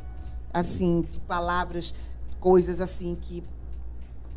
assim, 0.53 1.01
de 1.01 1.19
palavras, 1.21 1.93
coisas 2.39 2.79
assim 2.79 3.15
que 3.19 3.43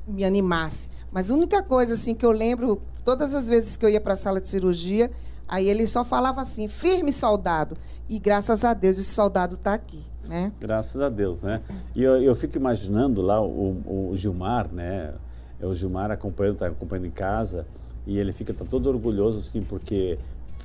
me 0.07 0.25
animasse. 0.25 0.89
Mas 1.17 1.31
a 1.31 1.35
única 1.35 1.63
coisa 1.63 1.95
assim 1.95 2.15
que 2.15 2.27
eu 2.27 2.31
lembro, 2.31 2.79
todas 3.03 3.35
as 3.35 3.49
vezes 3.49 3.75
que 3.75 3.87
eu 3.87 3.89
ia 3.89 4.03
para 4.03 4.13
a 4.13 4.17
sala 4.17 4.39
de 4.39 4.51
cirurgia, 4.51 5.11
aí 5.49 5.67
ele 5.67 5.87
só 5.87 6.05
falava 6.05 6.43
assim, 6.43 6.69
firme 6.69 7.11
soldado. 7.11 7.75
E 8.07 8.19
graças 8.19 8.67
a 8.67 8.75
Deus 8.75 8.99
esse 8.99 9.15
soldado 9.15 9.55
está 9.55 9.73
aqui. 9.73 10.05
Né? 10.29 10.53
Graças 10.61 11.01
a 11.01 11.09
Deus, 11.09 11.43
né? 11.43 11.63
E 11.95 12.03
eu, 12.03 12.23
eu 12.23 12.35
fico 12.35 12.59
imaginando 12.59 13.23
lá 13.23 13.41
o, 13.41 14.11
o 14.11 14.13
Gilmar, 14.15 14.69
né? 14.71 15.15
É 15.59 15.65
o 15.65 15.73
Gilmar 15.73 16.11
acompanhando, 16.11 16.59
tá 16.59 16.67
acompanhando 16.67 17.07
em 17.07 17.11
casa, 17.11 17.67
e 18.07 18.19
ele 18.19 18.35
fica 18.35 18.53
tá 18.53 18.67
todo 18.67 18.87
orgulhoso, 18.87 19.39
assim, 19.39 19.63
porque 19.63 20.19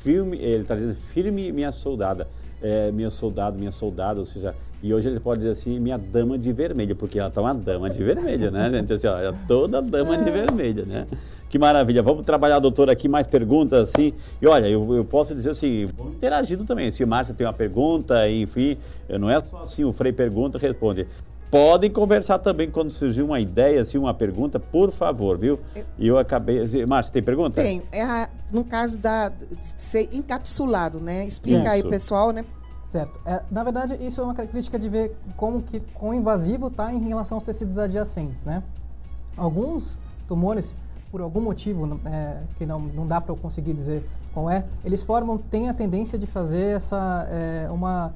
firme, 0.03 0.37
ele 0.37 0.63
está 0.63 0.75
dizendo, 0.75 0.95
firme 0.95 1.49
minha 1.53 1.71
soldada, 1.71 2.27
é, 2.61 2.91
minha 2.91 3.09
soldado, 3.09 3.57
minha 3.57 3.71
soldada, 3.71 4.19
ou 4.19 4.25
seja, 4.25 4.55
e 4.83 4.93
hoje 4.93 5.09
ele 5.09 5.19
pode 5.19 5.39
dizer 5.39 5.51
assim, 5.51 5.79
minha 5.79 5.97
dama 5.97 6.37
de 6.37 6.51
vermelho, 6.51 6.95
porque 6.95 7.19
ela 7.19 7.29
está 7.29 7.39
uma 7.39 7.53
dama 7.53 7.89
de 7.89 8.03
vermelho, 8.03 8.49
né, 8.49 8.69
gente? 8.73 8.93
Assim, 8.93 9.07
ó, 9.07 9.17
é 9.19 9.31
toda 9.47 9.81
dama 9.81 10.17
de 10.17 10.29
vermelho, 10.31 10.85
né? 10.85 11.07
Que 11.49 11.59
maravilha. 11.59 12.01
Vamos 12.01 12.25
trabalhar, 12.25 12.59
doutor, 12.59 12.89
aqui 12.89 13.07
mais 13.07 13.27
perguntas, 13.27 13.89
assim. 13.89 14.13
E 14.41 14.47
olha, 14.47 14.67
eu, 14.67 14.95
eu 14.95 15.03
posso 15.03 15.35
dizer 15.35 15.49
assim, 15.49 15.85
vamos 15.97 16.13
interagindo 16.13 16.63
também. 16.63 16.89
Se 16.91 17.05
Márcia 17.05 17.35
tem 17.35 17.45
uma 17.45 17.51
pergunta, 17.53 18.27
enfim, 18.29 18.77
não 19.19 19.29
é 19.29 19.39
só 19.41 19.57
assim, 19.61 19.83
o 19.83 19.91
Frei 19.91 20.13
pergunta, 20.13 20.57
responde. 20.57 21.05
Podem 21.51 21.91
conversar 21.91 22.39
também 22.39 22.71
quando 22.71 22.89
surgir 22.91 23.21
uma 23.21 23.37
ideia, 23.37 23.81
assim, 23.81 23.97
uma 23.97 24.13
pergunta, 24.13 24.57
por 24.57 24.89
favor, 24.89 25.37
viu? 25.37 25.59
E 25.99 26.07
eu 26.07 26.17
acabei. 26.17 26.85
Márcia, 26.85 27.11
tem 27.11 27.21
pergunta? 27.21 27.61
Tenho. 27.61 27.83
É 27.91 28.01
a, 28.01 28.29
no 28.53 28.63
caso 28.63 28.97
da, 28.97 29.27
de 29.27 29.45
ser 29.61 30.07
encapsulado, 30.13 31.01
né? 31.01 31.25
Explica 31.27 31.59
Isso. 31.59 31.69
aí, 31.69 31.83
pessoal, 31.83 32.31
né? 32.31 32.45
Certo. 32.87 33.19
É, 33.25 33.43
na 33.51 33.63
verdade, 33.63 33.97
isso 34.05 34.19
é 34.21 34.23
uma 34.23 34.33
característica 34.33 34.79
de 34.79 34.87
ver 34.87 35.15
como 35.35 35.61
que 35.61 35.81
quão 35.93 36.13
invasivo 36.13 36.67
está 36.67 36.91
em 36.91 36.99
relação 37.07 37.35
aos 37.35 37.43
tecidos 37.43 37.77
adjacentes, 37.77 38.45
né? 38.45 38.63
Alguns 39.35 39.99
tumores, 40.27 40.75
por 41.11 41.21
algum 41.21 41.41
motivo 41.41 41.99
é, 42.05 42.43
que 42.57 42.65
não, 42.65 42.79
não 42.79 43.07
dá 43.07 43.19
para 43.19 43.33
eu 43.33 43.37
conseguir 43.37 43.73
dizer 43.73 44.05
qual 44.33 44.49
é, 44.49 44.65
eles 44.83 45.01
formam, 45.01 45.37
têm 45.37 45.69
a 45.69 45.73
tendência 45.73 46.17
de 46.17 46.25
fazer 46.25 46.77
essa, 46.77 47.27
é, 47.29 47.69
uma, 47.71 48.13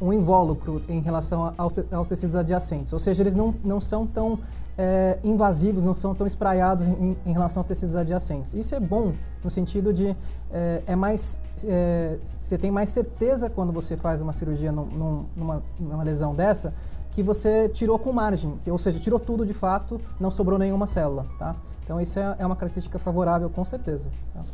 um 0.00 0.12
invólucro 0.12 0.82
em 0.88 1.00
relação 1.00 1.54
aos, 1.56 2.08
tecidos 2.08 2.36
adjacentes. 2.36 2.92
Ou 2.92 2.98
seja, 2.98 3.22
eles 3.22 3.34
não, 3.34 3.54
não 3.64 3.80
são 3.80 4.06
tão 4.06 4.38
é, 4.76 5.18
invasivos, 5.24 5.84
não 5.84 5.94
são 5.94 6.14
tão 6.14 6.26
espraiados 6.26 6.86
em, 6.86 7.16
em, 7.24 7.32
relação 7.32 7.60
aos 7.60 7.66
tecidos 7.66 7.96
adjacentes. 7.96 8.54
Isso 8.54 8.74
é 8.74 8.80
bom 8.80 9.14
no 9.42 9.48
sentido 9.48 9.92
de 9.92 10.14
é, 10.50 10.82
é 10.86 10.96
mais 10.96 11.40
é, 11.64 12.18
você 12.24 12.58
tem 12.58 12.70
mais 12.70 12.90
certeza 12.90 13.48
quando 13.48 13.72
você 13.72 13.96
faz 13.96 14.20
uma 14.20 14.32
cirurgia 14.32 14.70
num, 14.70 15.26
numa, 15.34 15.62
numa, 15.80 16.04
lesão 16.04 16.34
dessa 16.34 16.74
que 17.10 17.22
você 17.22 17.68
tirou 17.70 17.98
com 17.98 18.12
margem, 18.12 18.58
que, 18.62 18.70
ou 18.70 18.76
seja, 18.76 18.98
tirou 18.98 19.18
tudo 19.18 19.46
de 19.46 19.54
fato, 19.54 19.98
não 20.20 20.30
sobrou 20.30 20.58
nenhuma 20.58 20.86
célula, 20.86 21.26
tá? 21.38 21.56
Então 21.82 21.98
isso 21.98 22.18
é, 22.18 22.36
é 22.38 22.44
uma 22.44 22.56
característica 22.56 22.98
favorável 22.98 23.48
com 23.48 23.64
certeza. 23.64 24.10
Tá? 24.34 24.44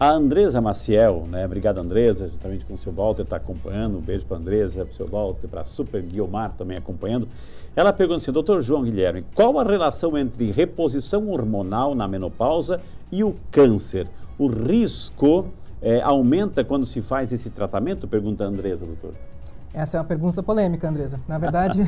A 0.00 0.10
Andresa 0.10 0.60
Maciel, 0.60 1.26
né? 1.28 1.44
Obrigado, 1.44 1.78
Andresa, 1.78 2.28
juntamente 2.28 2.64
com 2.64 2.74
o 2.74 2.78
seu 2.78 2.92
Walter, 2.92 3.22
está 3.22 3.34
acompanhando. 3.34 3.98
Um 3.98 4.00
beijo 4.00 4.24
para 4.24 4.36
a 4.36 4.40
Andresa, 4.40 4.84
para 4.84 4.92
o 4.92 4.94
seu 4.94 5.06
Walter, 5.08 5.48
para 5.48 5.62
a 5.62 5.64
Super 5.64 6.00
Guiomar 6.02 6.52
também 6.56 6.76
acompanhando. 6.78 7.26
Ela 7.74 7.92
pergunta 7.92 8.18
assim, 8.18 8.30
doutor 8.30 8.62
João 8.62 8.84
Guilherme, 8.84 9.26
qual 9.34 9.58
a 9.58 9.64
relação 9.64 10.16
entre 10.16 10.52
reposição 10.52 11.28
hormonal 11.28 11.96
na 11.96 12.06
menopausa 12.06 12.80
e 13.10 13.24
o 13.24 13.34
câncer? 13.50 14.08
O 14.38 14.46
risco 14.46 15.46
é, 15.82 16.00
aumenta 16.00 16.62
quando 16.62 16.86
se 16.86 17.02
faz 17.02 17.32
esse 17.32 17.50
tratamento? 17.50 18.06
Pergunta 18.06 18.44
a 18.44 18.46
Andresa, 18.46 18.86
doutor. 18.86 19.14
Essa 19.74 19.96
é 19.96 20.00
uma 20.00 20.06
pergunta 20.06 20.40
polêmica, 20.44 20.88
Andresa. 20.88 21.20
Na 21.26 21.38
verdade, 21.38 21.80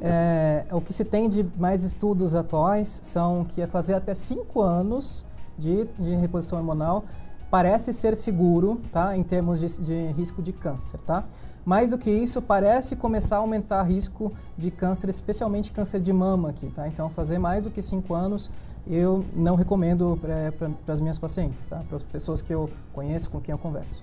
é, 0.00 0.64
o 0.70 0.80
que 0.80 0.92
se 0.92 1.04
tem 1.04 1.28
de 1.28 1.44
mais 1.56 1.82
estudos 1.82 2.36
atuais 2.36 3.00
são 3.02 3.44
que 3.44 3.60
é 3.60 3.66
fazer 3.66 3.94
até 3.94 4.14
5 4.14 4.62
anos 4.62 5.26
de, 5.58 5.88
de 5.98 6.14
reposição 6.14 6.58
hormonal 6.58 7.04
parece 7.50 7.92
ser 7.92 8.16
seguro, 8.16 8.80
tá? 8.92 9.16
Em 9.16 9.22
termos 9.22 9.60
de, 9.60 9.84
de 9.84 10.12
risco 10.12 10.42
de 10.42 10.52
câncer, 10.52 11.00
tá? 11.00 11.24
Mais 11.64 11.90
do 11.90 11.98
que 11.98 12.10
isso, 12.10 12.40
parece 12.40 12.96
começar 12.96 13.36
a 13.36 13.38
aumentar 13.40 13.82
risco 13.82 14.32
de 14.56 14.70
câncer, 14.70 15.08
especialmente 15.08 15.72
câncer 15.72 16.00
de 16.00 16.12
mama 16.12 16.50
aqui, 16.50 16.68
tá? 16.70 16.88
Então, 16.88 17.10
fazer 17.10 17.38
mais 17.38 17.62
do 17.62 17.70
que 17.70 17.82
5 17.82 18.14
anos, 18.14 18.50
eu 18.86 19.24
não 19.34 19.54
recomendo 19.54 20.18
para 20.20 20.92
as 20.92 21.00
minhas 21.00 21.18
pacientes, 21.18 21.66
tá? 21.66 21.82
Para 21.86 21.98
as 21.98 22.04
pessoas 22.04 22.40
que 22.40 22.52
eu 22.52 22.70
conheço, 22.92 23.30
com 23.30 23.40
quem 23.40 23.52
eu 23.52 23.58
converso. 23.58 24.02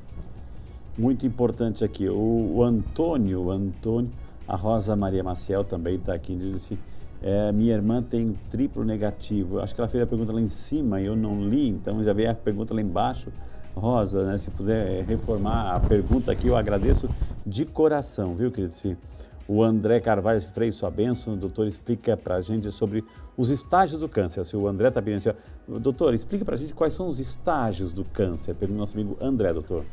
Muito 0.98 1.26
importante 1.26 1.84
aqui, 1.84 2.08
o, 2.08 2.52
o 2.56 2.64
Antônio, 2.64 3.46
o 3.46 3.52
Antônio, 3.52 4.12
a 4.48 4.56
Rosa 4.56 4.96
Maria 4.96 5.24
Maciel 5.24 5.64
também 5.64 5.96
está 5.96 6.14
aqui, 6.14 6.36
diz 6.36 6.56
assim, 6.56 6.78
é, 7.26 7.52
minha 7.52 7.74
irmã 7.74 8.04
tem 8.04 8.38
triplo 8.52 8.84
negativo. 8.84 9.60
Acho 9.60 9.74
que 9.74 9.82
ela 9.82 9.88
fez 9.88 10.04
a 10.04 10.06
pergunta 10.06 10.32
lá 10.32 10.40
em 10.40 10.48
cima 10.48 11.02
e 11.02 11.08
eu 11.08 11.16
não 11.16 11.50
li, 11.50 11.68
então 11.68 12.04
já 12.04 12.14
veio 12.14 12.30
a 12.30 12.36
pergunta 12.36 12.72
lá 12.72 12.80
embaixo. 12.80 13.34
Rosa, 13.76 14.24
né, 14.24 14.38
se 14.38 14.52
puder 14.52 15.04
reformar 15.04 15.76
a 15.76 15.80
pergunta 15.80 16.32
aqui, 16.32 16.48
eu 16.48 16.56
agradeço 16.56 17.10
de 17.44 17.66
coração, 17.66 18.36
viu, 18.36 18.52
querido? 18.52 18.76
O 19.48 19.64
André 19.64 20.00
Carvalho 20.00 20.40
Freire, 20.40 20.72
sua 20.72 20.92
bênção, 20.92 21.34
o 21.34 21.38
doutor 21.38 21.66
explica 21.66 22.16
para 22.16 22.36
a 22.36 22.42
gente 22.42 22.72
sobre 22.72 23.04
os 23.36 23.50
estágios 23.50 24.00
do 24.00 24.08
câncer. 24.08 24.46
Se 24.46 24.56
o 24.56 24.68
André 24.68 24.90
está 24.90 25.02
pedindo 25.02 25.18
assim, 25.28 25.38
doutor, 25.80 26.14
explica 26.14 26.46
para 26.46 26.54
a 26.54 26.58
gente 26.58 26.76
quais 26.76 26.94
são 26.94 27.08
os 27.08 27.20
estágios 27.20 27.92
do 27.92 28.06
câncer, 28.06 28.54
pelo 28.54 28.76
nosso 28.76 28.96
amigo 28.96 29.18
André, 29.20 29.52
doutor. 29.52 29.84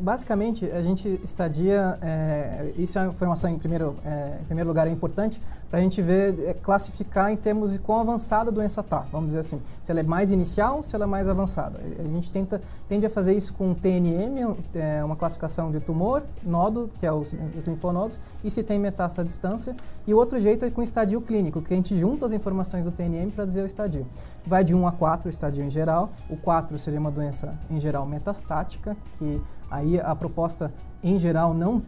Basicamente, 0.00 0.68
a 0.70 0.82
gente 0.82 1.20
estadia, 1.22 1.96
é, 2.02 2.72
isso 2.76 2.98
é 2.98 3.02
uma 3.02 3.12
informação 3.12 3.48
em 3.48 3.56
primeiro, 3.56 3.94
é, 4.04 4.38
em 4.40 4.44
primeiro 4.44 4.68
lugar 4.68 4.88
é 4.88 4.90
importante 4.90 5.40
para 5.70 5.78
a 5.78 5.82
gente 5.82 6.02
ver, 6.02 6.36
é, 6.40 6.52
classificar 6.52 7.30
em 7.30 7.36
termos 7.36 7.74
de 7.74 7.78
quão 7.78 8.00
avançada 8.00 8.50
a 8.50 8.52
doença 8.52 8.80
está, 8.80 9.06
vamos 9.12 9.28
dizer 9.28 9.38
assim, 9.38 9.62
se 9.80 9.92
ela 9.92 10.00
é 10.00 10.02
mais 10.02 10.32
inicial, 10.32 10.82
se 10.82 10.96
ela 10.96 11.04
é 11.04 11.06
mais 11.06 11.28
avançada. 11.28 11.80
A 11.98 12.08
gente 12.08 12.30
tenta, 12.30 12.60
tende 12.88 13.06
a 13.06 13.10
fazer 13.10 13.34
isso 13.34 13.54
com 13.54 13.72
TNM, 13.72 14.56
uma 15.04 15.14
classificação 15.14 15.70
de 15.70 15.78
tumor, 15.78 16.24
nodo, 16.42 16.88
que 16.98 17.06
é 17.06 17.12
os, 17.12 17.32
os 17.56 17.66
linfonodos, 17.68 18.18
e 18.42 18.50
se 18.50 18.64
tem 18.64 18.80
metástase 18.80 19.20
à 19.20 19.24
distância, 19.24 19.76
e 20.06 20.12
o 20.12 20.16
outro 20.16 20.40
jeito 20.40 20.64
é 20.64 20.70
com 20.70 20.82
estadio 20.82 21.20
clínico, 21.20 21.62
que 21.62 21.72
a 21.72 21.76
gente 21.76 21.96
junta 21.96 22.26
as 22.26 22.32
informações 22.32 22.84
do 22.84 22.90
TNM 22.90 23.30
para 23.30 23.44
dizer 23.44 23.62
o 23.62 23.66
estadio. 23.66 24.06
Vai 24.44 24.64
de 24.64 24.74
1 24.74 24.86
a 24.86 24.92
4 24.92 25.28
o 25.28 25.30
estadio 25.30 25.64
em 25.64 25.70
geral, 25.70 26.10
o 26.28 26.36
4 26.36 26.78
seria 26.78 26.98
uma 26.98 27.10
doença 27.10 27.54
em 27.70 27.78
geral 27.78 28.04
metastática, 28.04 28.96
que 29.16 29.40
Aí 29.70 30.00
a 30.00 30.14
proposta, 30.14 30.72
em 31.02 31.18
geral, 31.18 31.54
não, 31.54 31.82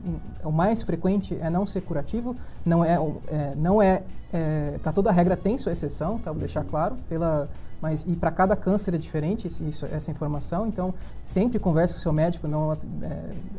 o 0.45 0.51
mais 0.51 0.83
frequente 0.83 1.37
é 1.41 1.51
não 1.51 1.65
ser 1.67 1.83
curativo, 1.83 2.37
não 2.65 2.85
é, 2.85 2.95
é 3.29 3.55
não 3.57 3.81
é, 3.81 4.03
é 4.33 4.79
para 4.83 4.93
toda 4.93 5.11
regra 5.13 5.37
tem 5.37 5.57
sua 5.57 5.73
exceção, 5.73 6.19
tá? 6.19 6.31
vou 6.31 6.41
deixar 6.41 6.65
claro, 6.65 6.97
pela, 7.09 7.49
mas 7.81 8.05
e 8.07 8.17
para 8.17 8.31
cada 8.31 8.57
câncer 8.57 8.95
é 8.95 8.99
diferente 8.99 9.47
isso, 9.47 9.87
essa 9.87 10.11
informação, 10.11 10.67
então 10.67 10.95
sempre 11.23 11.59
converse 11.59 11.95
com 11.95 12.01
o 12.01 12.03
seu 12.03 12.13
médico, 12.13 12.49
não, 12.49 12.73
é, 12.73 12.79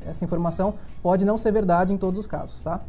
essa 0.06 0.26
informação 0.26 0.76
pode 1.02 1.26
não 1.26 1.38
ser 1.38 1.52
verdade 1.52 1.94
em 1.94 1.98
todos 1.98 2.20
os 2.20 2.28
casos, 2.28 2.62
tá? 2.62 2.82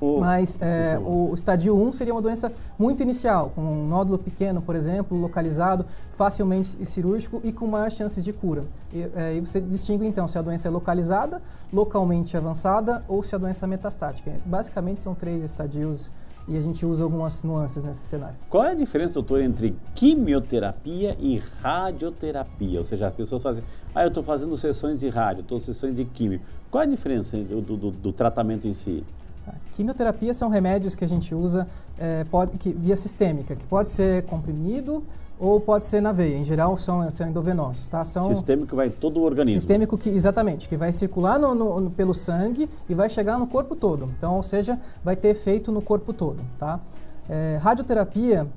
Oh, 0.00 0.20
Mas 0.20 0.58
é, 0.60 0.98
o, 0.98 1.30
o 1.30 1.34
estadio 1.34 1.74
1 1.74 1.92
seria 1.92 2.12
uma 2.12 2.20
doença 2.20 2.52
muito 2.78 3.02
inicial, 3.02 3.50
com 3.54 3.62
um 3.62 3.86
nódulo 3.86 4.18
pequeno, 4.18 4.60
por 4.60 4.76
exemplo, 4.76 5.16
localizado, 5.16 5.86
facilmente 6.10 6.68
cirúrgico 6.86 7.40
e 7.42 7.50
com 7.52 7.66
maiores 7.66 7.94
chances 7.94 8.22
de 8.22 8.32
cura. 8.32 8.64
E, 8.92 9.02
é, 9.14 9.34
e, 9.34 9.40
você 9.40 9.60
distingue 9.60 10.06
então 10.06 10.28
se 10.28 10.38
a 10.38 10.42
doença 10.42 10.68
é 10.68 10.70
localizada, 10.70 11.40
localmente 11.72 12.36
avançada 12.36 13.02
ou 13.08 13.22
se 13.22 13.34
a 13.34 13.38
doença 13.38 13.64
é 13.64 13.68
metastática. 13.68 14.32
Basicamente 14.44 15.00
são 15.00 15.14
três 15.14 15.42
estadios 15.42 16.12
e 16.48 16.56
a 16.56 16.60
gente 16.60 16.84
usa 16.86 17.02
algumas 17.02 17.42
nuances 17.42 17.82
nesse 17.82 18.06
cenário. 18.06 18.36
Qual 18.48 18.64
é 18.64 18.70
a 18.70 18.74
diferença, 18.74 19.14
doutor, 19.14 19.40
entre 19.40 19.74
quimioterapia 19.94 21.16
e 21.18 21.42
radioterapia? 21.60 22.78
Ou 22.78 22.84
seja, 22.84 23.08
as 23.08 23.14
pessoas 23.14 23.42
fazem, 23.42 23.64
ah, 23.94 24.02
eu 24.02 24.08
estou 24.08 24.22
fazendo 24.22 24.56
sessões 24.56 25.00
de 25.00 25.08
rádio, 25.08 25.40
estou 25.40 25.58
sessões 25.58 25.96
de 25.96 26.04
químio. 26.04 26.40
Qual 26.70 26.82
é 26.82 26.86
a 26.86 26.88
diferença 26.88 27.36
do, 27.36 27.60
do, 27.62 27.90
do 27.90 28.12
tratamento 28.12 28.68
em 28.68 28.74
si? 28.74 29.02
Tá? 29.46 29.54
Quimioterapia 29.72 30.34
são 30.34 30.48
remédios 30.48 30.96
que 30.96 31.04
a 31.04 31.08
gente 31.08 31.34
usa 31.34 31.68
é, 31.96 32.24
pode, 32.24 32.58
que, 32.58 32.72
via 32.72 32.96
sistêmica, 32.96 33.54
que 33.54 33.64
pode 33.66 33.92
ser 33.92 34.24
comprimido 34.24 35.04
ou 35.38 35.60
pode 35.60 35.86
ser 35.86 36.00
na 36.00 36.12
veia. 36.12 36.36
Em 36.36 36.44
geral, 36.44 36.76
são, 36.76 37.08
são 37.10 37.28
endovenosos. 37.28 37.88
Tá? 37.88 38.04
São 38.04 38.34
sistêmico 38.34 38.74
vai 38.74 38.90
todo 38.90 39.20
o 39.20 39.22
organismo. 39.22 39.60
Sistêmico, 39.60 39.96
que, 39.96 40.08
exatamente, 40.08 40.68
que 40.68 40.76
vai 40.76 40.92
circular 40.92 41.38
no, 41.38 41.54
no, 41.54 41.90
pelo 41.90 42.14
sangue 42.14 42.68
e 42.88 42.94
vai 42.94 43.08
chegar 43.08 43.38
no 43.38 43.46
corpo 43.46 43.76
todo. 43.76 44.10
Então, 44.16 44.34
ou 44.34 44.42
seja, 44.42 44.80
vai 45.04 45.14
ter 45.14 45.28
efeito 45.28 45.70
no 45.70 45.80
corpo 45.80 46.12
todo. 46.12 46.42
Tá? 46.58 46.80
É, 47.28 47.58
radioterapia 47.60 48.48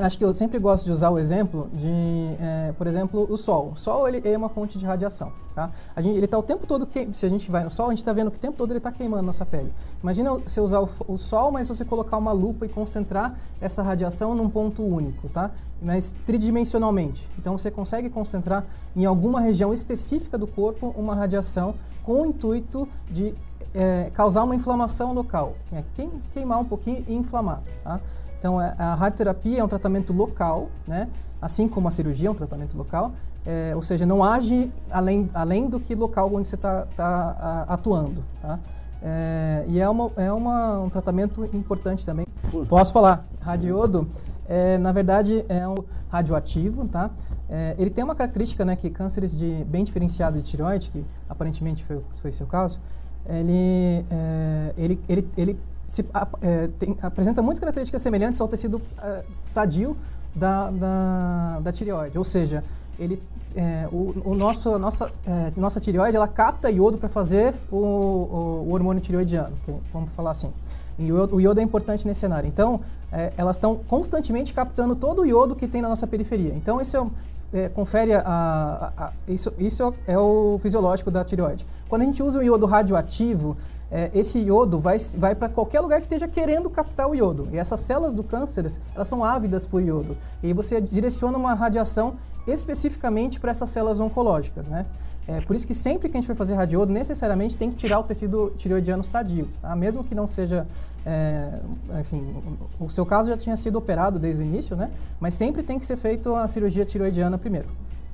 Acho 0.00 0.16
que 0.16 0.24
eu 0.24 0.32
sempre 0.32 0.58
gosto 0.58 0.86
de 0.86 0.92
usar 0.92 1.10
o 1.10 1.18
exemplo 1.18 1.68
de, 1.74 1.88
é, 1.88 2.72
por 2.72 2.86
exemplo, 2.86 3.26
o 3.28 3.36
Sol. 3.36 3.72
O 3.74 3.76
Sol 3.76 4.08
ele 4.08 4.26
é 4.26 4.36
uma 4.36 4.48
fonte 4.48 4.78
de 4.78 4.86
radiação. 4.86 5.32
Tá? 5.54 5.70
A 5.94 6.00
gente, 6.00 6.16
ele 6.16 6.24
está 6.24 6.38
o 6.38 6.42
tempo 6.42 6.66
todo, 6.66 6.86
que, 6.86 7.08
se 7.12 7.26
a 7.26 7.28
gente 7.28 7.50
vai 7.50 7.62
no 7.62 7.70
Sol, 7.70 7.86
a 7.86 7.88
gente 7.90 7.98
está 7.98 8.12
vendo 8.12 8.30
que 8.30 8.38
o 8.38 8.40
tempo 8.40 8.56
todo 8.56 8.70
ele 8.70 8.78
está 8.78 8.90
queimando 8.90 9.22
nossa 9.22 9.44
pele. 9.44 9.72
Imagina 10.02 10.32
você 10.32 10.60
usar 10.60 10.80
o, 10.80 10.88
o, 11.06 11.16
Sol, 11.18 11.52
mas 11.52 11.68
você 11.68 11.84
colocar 11.84 12.16
uma 12.16 12.32
lupa 12.32 12.64
e 12.64 12.68
concentrar 12.68 13.38
essa 13.60 13.82
radiação 13.82 14.34
num 14.34 14.48
ponto 14.48 14.82
único, 14.82 15.28
tá? 15.28 15.50
mas 15.82 16.14
tridimensionalmente. 16.24 17.28
Então 17.38 17.56
você 17.56 17.70
consegue 17.70 18.08
concentrar 18.08 18.64
em 18.96 19.04
alguma 19.04 19.40
região 19.40 19.72
específica 19.72 20.38
do 20.38 20.46
corpo 20.46 20.94
uma 20.96 21.14
radiação 21.14 21.74
com 22.02 22.22
o 22.22 22.26
intuito 22.26 22.88
de 23.10 23.34
é, 23.74 24.10
causar 24.12 24.42
uma 24.42 24.54
inflamação 24.54 25.12
local, 25.12 25.54
é 25.72 25.84
queimar 26.32 26.58
um 26.58 26.64
pouquinho 26.64 27.04
e 27.06 27.14
inflamar. 27.14 27.60
Tá? 27.84 28.00
Então, 28.40 28.58
é, 28.58 28.74
a 28.78 28.94
radioterapia 28.94 29.60
é 29.60 29.64
um 29.64 29.68
tratamento 29.68 30.14
local, 30.14 30.70
né? 30.88 31.08
assim 31.42 31.68
como 31.68 31.88
a 31.88 31.90
cirurgia 31.90 32.28
é 32.28 32.30
um 32.30 32.34
tratamento 32.34 32.76
local, 32.76 33.12
é, 33.44 33.72
ou 33.76 33.82
seja, 33.82 34.06
não 34.06 34.24
age 34.24 34.72
além, 34.90 35.28
além 35.34 35.68
do 35.68 35.78
que 35.78 35.94
local 35.94 36.32
onde 36.34 36.48
você 36.48 36.56
está 36.56 36.86
tá, 36.96 37.66
atuando. 37.68 38.24
Tá? 38.40 38.58
É, 39.02 39.64
e 39.68 39.78
é, 39.78 39.88
uma, 39.88 40.10
é 40.16 40.32
uma, 40.32 40.80
um 40.80 40.88
tratamento 40.88 41.44
importante 41.54 42.04
também. 42.04 42.26
Posso 42.66 42.94
falar? 42.94 43.26
Radiodo, 43.40 44.08
é, 44.48 44.78
na 44.78 44.90
verdade, 44.90 45.44
é 45.46 45.68
um 45.68 45.76
radioativo. 46.08 46.88
Tá? 46.88 47.10
É, 47.48 47.74
ele 47.78 47.90
tem 47.90 48.02
uma 48.02 48.14
característica 48.14 48.64
né, 48.64 48.74
que 48.74 48.88
cânceres 48.88 49.36
de, 49.36 49.64
bem 49.64 49.84
diferenciado 49.84 50.38
de 50.38 50.44
tireoide, 50.44 50.88
que 50.88 51.04
aparentemente 51.28 51.84
foi, 51.84 52.02
foi 52.12 52.32
seu 52.32 52.46
caso, 52.46 52.80
ele, 53.28 54.04
é, 54.10 54.74
ele, 54.78 55.00
ele, 55.08 55.28
ele 55.36 55.58
se, 55.90 56.06
é, 56.40 56.68
tem, 56.78 56.96
apresenta 57.02 57.42
muitas 57.42 57.58
características 57.58 58.00
semelhantes 58.00 58.40
ao 58.40 58.46
tecido 58.46 58.80
é, 59.02 59.24
sadio 59.44 59.96
da, 60.32 60.70
da, 60.70 61.60
da, 61.60 61.72
tireoide. 61.72 62.16
Ou 62.16 62.22
seja, 62.22 62.62
ele, 62.96 63.20
é, 63.56 63.88
o, 63.90 64.14
o, 64.24 64.34
nosso, 64.36 64.78
nossa, 64.78 65.10
é, 65.26 65.52
nossa 65.56 65.80
tireoide 65.80 66.16
ela 66.16 66.28
capta 66.28 66.70
iodo 66.70 66.96
para 66.96 67.08
fazer 67.08 67.56
o, 67.72 67.76
o, 67.76 68.64
o, 68.68 68.72
hormônio 68.72 69.02
tireoidiano, 69.02 69.56
vamos 69.92 70.12
falar 70.12 70.30
assim. 70.30 70.52
E 70.96 71.10
o 71.10 71.40
iodo 71.40 71.58
é 71.58 71.62
importante 71.62 72.06
nesse 72.06 72.20
cenário. 72.20 72.46
Então, 72.46 72.80
é, 73.10 73.32
elas 73.36 73.56
estão 73.56 73.74
constantemente 73.74 74.54
captando 74.54 74.94
todo 74.94 75.22
o 75.22 75.26
iodo 75.26 75.56
que 75.56 75.66
tem 75.66 75.82
na 75.82 75.88
nossa 75.88 76.06
periferia. 76.06 76.54
Então, 76.54 76.80
isso 76.80 77.10
é, 77.52 77.64
é, 77.64 77.68
confere 77.68 78.12
a, 78.12 78.22
a, 78.24 79.06
a, 79.06 79.12
isso, 79.26 79.52
isso 79.58 79.92
é 80.06 80.16
o 80.16 80.56
fisiológico 80.62 81.10
da 81.10 81.24
tireoide. 81.24 81.66
Quando 81.88 82.02
a 82.02 82.04
gente 82.04 82.22
usa 82.22 82.38
o 82.38 82.42
iodo 82.44 82.64
radioativo, 82.66 83.56
é, 83.90 84.10
esse 84.14 84.38
iodo 84.38 84.78
vai, 84.78 84.98
vai 85.18 85.34
para 85.34 85.48
qualquer 85.48 85.80
lugar 85.80 86.00
que 86.00 86.06
esteja 86.06 86.28
querendo 86.28 86.70
captar 86.70 87.08
o 87.08 87.14
iodo. 87.14 87.48
E 87.52 87.58
essas 87.58 87.80
células 87.80 88.14
do 88.14 88.22
câncer, 88.22 88.66
elas 88.94 89.08
são 89.08 89.24
ávidas 89.24 89.66
por 89.66 89.82
iodo. 89.82 90.16
E 90.42 90.48
aí 90.48 90.52
você 90.52 90.80
direciona 90.80 91.36
uma 91.36 91.54
radiação 91.54 92.14
especificamente 92.46 93.40
para 93.40 93.50
essas 93.50 93.68
células 93.68 94.00
oncológicas, 94.00 94.68
né? 94.68 94.86
É 95.28 95.40
por 95.42 95.54
isso 95.54 95.66
que 95.66 95.74
sempre 95.74 96.08
que 96.08 96.16
a 96.16 96.20
gente 96.20 96.26
for 96.26 96.34
fazer 96.34 96.54
radiodo, 96.54 96.92
necessariamente 96.92 97.56
tem 97.56 97.70
que 97.70 97.76
tirar 97.76 98.00
o 98.00 98.02
tecido 98.02 98.52
tireoidiano 98.56 99.04
sadio, 99.04 99.48
tá? 99.60 99.76
Mesmo 99.76 100.02
que 100.02 100.14
não 100.14 100.26
seja, 100.26 100.66
é, 101.04 101.60
enfim, 102.00 102.34
o 102.80 102.88
seu 102.88 103.04
caso 103.04 103.30
já 103.30 103.36
tinha 103.36 103.56
sido 103.56 103.76
operado 103.76 104.18
desde 104.18 104.42
o 104.42 104.46
início, 104.46 104.74
né? 104.76 104.90
Mas 105.20 105.34
sempre 105.34 105.62
tem 105.62 105.78
que 105.78 105.86
ser 105.86 105.96
feito 105.96 106.34
a 106.34 106.48
cirurgia 106.48 106.84
tireoidiana 106.84 107.38
primeiro. 107.38 107.68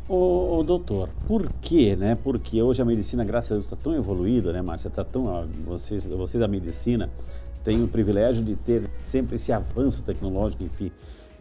Ô, 0.08 0.58
ô, 0.58 0.62
doutor, 0.62 1.08
por 1.26 1.50
quê, 1.60 1.96
né? 1.96 2.14
Porque 2.14 2.62
hoje 2.62 2.80
a 2.80 2.84
medicina, 2.84 3.24
graças 3.24 3.50
a 3.50 3.54
Deus, 3.56 3.64
está 3.64 3.76
tão 3.76 3.92
evoluída, 3.92 4.52
né, 4.52 4.62
Márcia? 4.62 4.88
Tá 4.88 5.02
tão, 5.02 5.48
vocês, 5.66 6.06
vocês 6.06 6.40
da 6.40 6.46
medicina 6.46 7.10
têm 7.64 7.82
o 7.82 7.88
privilégio 7.88 8.44
de 8.44 8.54
ter 8.54 8.88
sempre 8.92 9.34
esse 9.34 9.50
avanço 9.50 10.04
tecnológico, 10.04 10.62
enfim. 10.62 10.92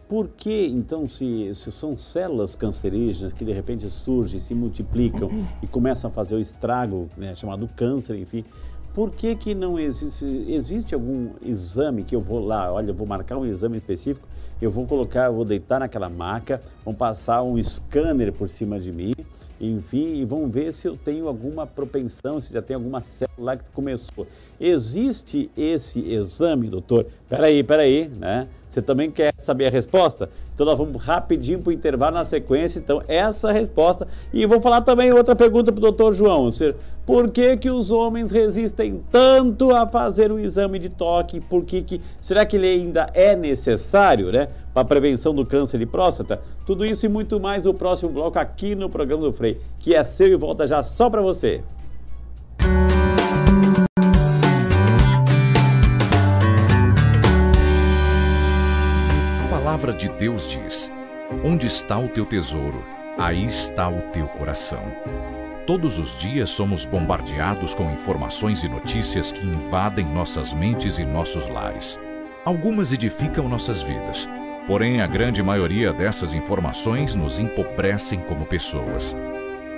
Por 0.08 0.26
que, 0.26 0.66
então, 0.66 1.06
se, 1.06 1.54
se 1.54 1.70
são 1.70 1.96
células 1.96 2.56
cancerígenas 2.56 3.32
que 3.32 3.44
de 3.44 3.52
repente 3.52 3.88
surgem, 3.88 4.40
se 4.40 4.52
multiplicam 4.52 5.30
e 5.62 5.66
começam 5.68 6.10
a 6.10 6.12
fazer 6.12 6.34
o 6.34 6.40
estrago, 6.40 7.08
né, 7.16 7.36
chamado 7.36 7.68
câncer, 7.76 8.16
enfim, 8.16 8.44
por 8.92 9.12
que, 9.12 9.36
que 9.36 9.54
não 9.54 9.78
existe, 9.78 10.24
existe 10.48 10.92
algum 10.92 11.30
exame 11.40 12.02
que 12.02 12.16
eu 12.16 12.20
vou 12.20 12.44
lá, 12.44 12.72
olha, 12.72 12.90
eu 12.90 12.94
vou 12.94 13.06
marcar 13.06 13.36
um 13.36 13.46
exame 13.46 13.76
específico, 13.76 14.26
eu 14.60 14.70
vou 14.70 14.86
colocar, 14.86 15.30
vou 15.30 15.44
deitar 15.44 15.80
naquela 15.80 16.08
maca, 16.08 16.60
vão 16.84 16.94
passar 16.94 17.42
um 17.42 17.62
scanner 17.62 18.32
por 18.32 18.48
cima 18.48 18.78
de 18.80 18.90
mim, 18.90 19.12
enfim, 19.60 20.16
e 20.16 20.24
vão 20.24 20.48
ver 20.48 20.72
se 20.72 20.86
eu 20.86 20.96
tenho 20.96 21.28
alguma 21.28 21.66
propensão, 21.66 22.40
se 22.40 22.52
já 22.52 22.60
tem 22.60 22.74
alguma 22.74 23.02
célula 23.02 23.56
que 23.56 23.70
começou. 23.70 24.26
Existe 24.60 25.50
esse 25.56 26.00
exame, 26.00 26.68
doutor? 26.68 27.06
Peraí, 27.28 27.62
peraí, 27.62 28.10
né? 28.18 28.48
Você 28.70 28.82
também 28.82 29.10
quer 29.10 29.32
saber 29.38 29.68
a 29.68 29.70
resposta? 29.70 30.28
Então 30.54 30.66
nós 30.66 30.76
vamos 30.76 31.02
rapidinho 31.02 31.60
para 31.60 31.70
o 31.70 31.72
intervalo 31.72 32.14
na 32.14 32.26
sequência. 32.26 32.78
Então, 32.78 33.00
essa 33.08 33.48
é 33.48 33.52
resposta. 33.54 34.06
E 34.34 34.44
vou 34.44 34.60
falar 34.60 34.82
também 34.82 35.10
outra 35.14 35.34
pergunta 35.34 35.72
para 35.72 35.78
o 35.78 35.80
doutor 35.80 36.12
João. 36.12 36.50
Por 37.06 37.30
que, 37.30 37.56
que 37.56 37.70
os 37.70 37.92
homens 37.92 38.32
resistem 38.32 39.00
tanto 39.12 39.70
a 39.70 39.86
fazer 39.86 40.32
o 40.32 40.40
exame 40.40 40.78
de 40.78 40.88
toque? 40.88 41.40
Por 41.40 41.64
que, 41.64 41.80
que 41.80 42.00
será 42.20 42.44
que 42.44 42.56
ele 42.56 42.66
ainda 42.66 43.08
é 43.14 43.36
necessário 43.36 44.32
né, 44.32 44.48
para 44.74 44.82
a 44.82 44.84
prevenção 44.84 45.32
do 45.32 45.46
câncer 45.46 45.78
de 45.78 45.86
próstata? 45.86 46.42
Tudo 46.66 46.84
isso 46.84 47.06
e 47.06 47.08
muito 47.08 47.38
mais 47.38 47.64
no 47.64 47.72
próximo 47.72 48.10
bloco 48.10 48.38
aqui 48.40 48.74
no 48.74 48.90
programa 48.90 49.22
do 49.22 49.32
Frei, 49.32 49.60
que 49.78 49.94
é 49.94 50.02
seu 50.02 50.26
e 50.26 50.34
volta 50.34 50.66
já 50.66 50.82
só 50.82 51.08
para 51.08 51.22
você. 51.22 51.62
palavra 59.48 59.92
de 59.92 60.08
Deus 60.08 60.48
diz: 60.48 60.90
Onde 61.44 61.66
está 61.66 61.98
o 61.98 62.08
teu 62.08 62.24
tesouro? 62.24 62.96
aí 63.18 63.46
está 63.46 63.88
o 63.88 64.00
teu 64.12 64.28
coração. 64.28 64.82
Todos 65.66 65.98
os 65.98 66.16
dias 66.16 66.50
somos 66.50 66.86
bombardeados 66.86 67.74
com 67.74 67.90
informações 67.90 68.62
e 68.62 68.68
notícias 68.68 69.32
que 69.32 69.44
invadem 69.44 70.06
nossas 70.06 70.52
mentes 70.52 70.96
e 70.98 71.04
nossos 71.04 71.48
lares. 71.48 71.98
Algumas 72.44 72.92
edificam 72.92 73.48
nossas 73.48 73.82
vidas, 73.82 74.28
porém 74.68 75.00
a 75.00 75.08
grande 75.08 75.42
maioria 75.42 75.92
dessas 75.92 76.32
informações 76.32 77.16
nos 77.16 77.40
empobrecem 77.40 78.20
como 78.20 78.46
pessoas. 78.46 79.12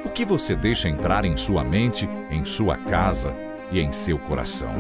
O 0.05 0.11
que 0.11 0.27
você 0.27 0.55
deixa 0.55 0.91
entrar 0.91 1.25
em 1.25 1.39
sua 1.39 1.65
mente, 1.65 2.07
em 2.31 2.45
sua 2.45 2.77
casa 2.77 3.35
e 3.73 3.81
em 3.81 3.91
seu 3.91 4.19
coração? 4.19 4.75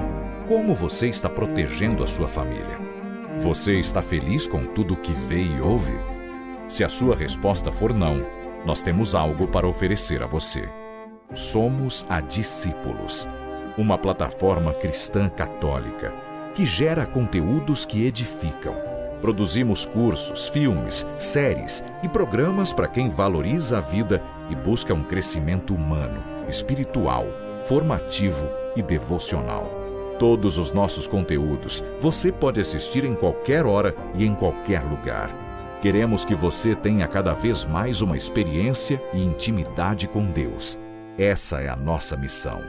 Como 0.46 0.74
você 0.74 1.09
está 1.09 1.30
protegendo 1.30 2.04
a 2.04 2.06
sua 2.06 2.28
família? 2.28 2.78
Você 3.38 3.78
está 3.78 4.02
feliz 4.02 4.46
com 4.46 4.66
tudo 4.66 4.92
o 4.92 4.98
que 4.98 5.12
vê 5.12 5.42
e 5.42 5.59
ouve? 5.59 5.98
Se 6.68 6.84
a 6.84 6.88
sua 6.90 7.16
resposta 7.16 7.72
for 7.72 7.94
não, 7.94 8.26
nós 8.66 8.82
temos 8.82 9.14
algo 9.14 9.48
para 9.48 9.66
oferecer 9.66 10.22
a 10.22 10.26
você. 10.26 10.68
Somos 11.35 12.07
a 12.09 12.22
Discípulos, 12.22 13.29
uma 13.76 13.99
plataforma 13.99 14.72
cristã 14.72 15.29
católica 15.29 16.11
que 16.55 16.64
gera 16.64 17.05
conteúdos 17.05 17.85
que 17.85 18.07
edificam. 18.07 18.74
Produzimos 19.20 19.85
cursos, 19.85 20.49
filmes, 20.49 21.07
séries 21.18 21.85
e 22.03 22.09
programas 22.09 22.72
para 22.72 22.89
quem 22.89 23.11
valoriza 23.11 23.76
a 23.76 23.81
vida 23.81 24.22
e 24.49 24.55
busca 24.55 24.95
um 24.95 25.05
crescimento 25.05 25.74
humano, 25.74 26.22
espiritual, 26.49 27.26
formativo 27.66 28.49
e 28.74 28.83
devocional. 28.83 29.70
Todos 30.18 30.57
os 30.57 30.72
nossos 30.72 31.07
conteúdos 31.07 31.85
você 32.01 32.33
pode 32.33 32.59
assistir 32.59 33.05
em 33.05 33.14
qualquer 33.14 33.66
hora 33.66 33.95
e 34.14 34.24
em 34.24 34.35
qualquer 34.35 34.83
lugar. 34.83 35.31
Queremos 35.83 36.24
que 36.24 36.35
você 36.35 36.74
tenha 36.74 37.07
cada 37.07 37.35
vez 37.35 37.66
mais 37.66 38.01
uma 38.01 38.16
experiência 38.16 39.01
e 39.12 39.22
intimidade 39.22 40.09
com 40.09 40.24
Deus. 40.24 40.79
Essa 41.18 41.60
é 41.60 41.68
a 41.68 41.74
nossa 41.74 42.16
missão. 42.16 42.62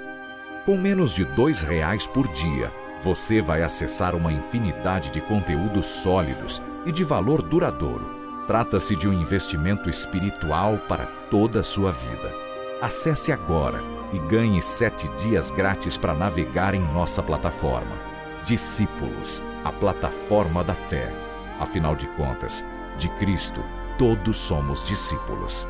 Com 0.65 0.75
menos 0.75 1.13
de 1.13 1.23
dois 1.23 1.61
reais 1.61 2.07
por 2.07 2.27
dia, 2.29 2.73
você 3.03 3.41
vai 3.41 3.61
acessar 3.61 4.15
uma 4.15 4.33
infinidade 4.33 5.11
de 5.11 5.21
conteúdos 5.21 5.85
sólidos 5.85 6.59
e 6.83 6.91
de 6.91 7.03
valor 7.03 7.43
duradouro. 7.43 8.17
Trata-se 8.47 8.95
de 8.95 9.07
um 9.07 9.13
investimento 9.13 9.87
espiritual 9.87 10.79
para 10.87 11.05
toda 11.29 11.59
a 11.59 11.63
sua 11.63 11.91
vida. 11.91 12.33
Acesse 12.81 13.31
agora 13.31 13.83
e 14.11 14.17
ganhe 14.17 14.59
sete 14.63 15.07
dias 15.09 15.51
grátis 15.51 15.95
para 15.95 16.15
navegar 16.15 16.73
em 16.73 16.81
nossa 16.81 17.21
plataforma. 17.21 17.95
Discípulos, 18.43 19.43
a 19.63 19.71
plataforma 19.71 20.63
da 20.63 20.73
fé. 20.73 21.13
Afinal 21.59 21.95
de 21.95 22.07
contas, 22.07 22.65
de 22.97 23.09
Cristo, 23.09 23.63
todos 23.99 24.37
somos 24.37 24.83
discípulos. 24.83 25.67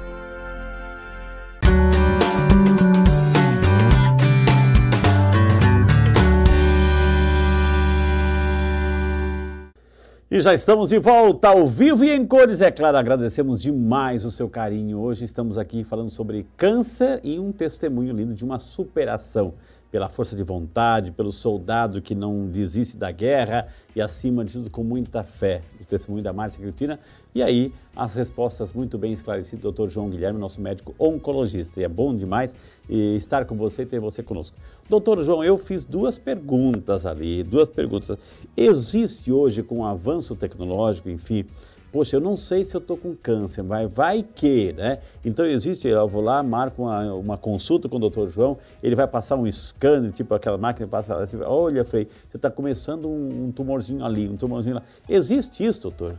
E 10.32 10.40
já 10.40 10.54
estamos 10.54 10.90
de 10.90 11.00
volta 11.00 11.48
ao 11.48 11.66
vivo 11.66 12.06
e 12.06 12.12
em 12.12 12.24
cores, 12.24 12.62
é 12.62 12.70
claro, 12.70 12.96
agradecemos 12.98 13.60
demais 13.60 14.24
o 14.24 14.30
seu 14.30 14.48
carinho. 14.48 15.00
Hoje 15.00 15.26
estamos 15.26 15.58
aqui 15.58 15.84
falando 15.84 16.12
sobre 16.12 16.46
câncer 16.56 17.20
e 17.24 17.40
um 17.40 17.52
testemunho 17.52 18.14
lindo 18.14 18.36
de 18.36 18.46
uma 18.46 18.60
superação 18.60 19.56
pela 19.92 20.08
força 20.08 20.36
de 20.36 20.44
vontade, 20.44 21.12
pelo 21.12 21.32
soldado 21.32 22.02
que 22.02 22.14
não 22.14 22.48
desiste 22.48 22.96
da 22.96 23.12
guerra 23.12 23.68
e, 23.96 24.02
acima 24.02 24.46
de 24.46 24.54
tudo, 24.54 24.70
com 24.70 24.84
muita 24.84 25.24
fé. 25.24 25.62
O 25.82 25.86
testemunho 25.86 26.24
da 26.24 26.32
Márcia 26.32 26.62
Cristina. 26.62 27.00
E 27.34 27.42
aí, 27.42 27.74
as 27.96 28.14
respostas 28.14 28.72
muito 28.72 28.98
bem 28.98 29.14
esclarecidas 29.14 29.62
do 29.62 29.72
Dr. 29.72 29.88
João 29.88 30.10
Guilherme, 30.10 30.40
nosso 30.40 30.62
médico 30.62 30.94
oncologista. 31.00 31.80
E 31.80 31.84
é 31.84 31.88
bom 31.88 32.16
demais 32.16 32.56
estar 32.88 33.46
com 33.46 33.56
você 33.56 33.84
e 33.84 33.86
ter 33.86 34.00
você 34.00 34.22
conosco. 34.22 34.58
Doutor 34.88 35.22
João, 35.24 35.44
eu 35.44 35.58
fiz 35.58 35.86
duas 35.86 36.18
perguntas 36.18 37.06
ali, 37.06 37.44
duas 37.44 37.70
perguntas. 37.70 38.18
Existe 38.56 39.32
hoje, 39.32 39.64
com 39.64 39.80
o 39.80 39.86
avanço 39.86 40.36
tecnológico, 40.36 41.10
enfim, 41.10 41.46
poxa, 41.92 42.16
eu 42.16 42.22
não 42.22 42.38
sei 42.38 42.64
se 42.64 42.76
eu 42.76 42.80
estou 42.80 42.98
com 42.98 43.16
câncer, 43.16 43.64
mas 43.64 43.92
vai 43.92 44.24
que, 44.24 44.74
né? 44.74 45.00
Então 45.24 45.46
existe, 45.46 45.88
eu 45.88 46.08
vou 46.08 46.22
lá, 46.22 46.42
marco 46.44 46.84
uma, 46.84 47.14
uma 47.14 47.38
consulta 47.38 47.90
com 47.90 47.98
o 47.98 48.00
doutor 48.00 48.30
João, 48.30 48.58
ele 48.82 48.96
vai 48.96 49.08
passar 49.08 49.36
um 49.36 49.50
scanner, 49.52 50.12
tipo 50.12 50.34
aquela 50.34 50.58
máquina 50.58 50.88
passa, 50.88 51.26
tipo, 51.28 51.44
olha, 51.44 51.84
Frei, 51.84 52.08
você 52.30 52.38
está 52.38 52.50
começando 52.50 53.08
um, 53.08 53.46
um, 53.48 53.52
tumorzinho 53.52 54.04
ali, 54.06 54.28
um 54.28 54.38
tumorzinho 54.38 54.76
lá. 54.76 54.84
Existe 55.08 55.64
isso, 55.64 55.82
doutor? 55.82 56.16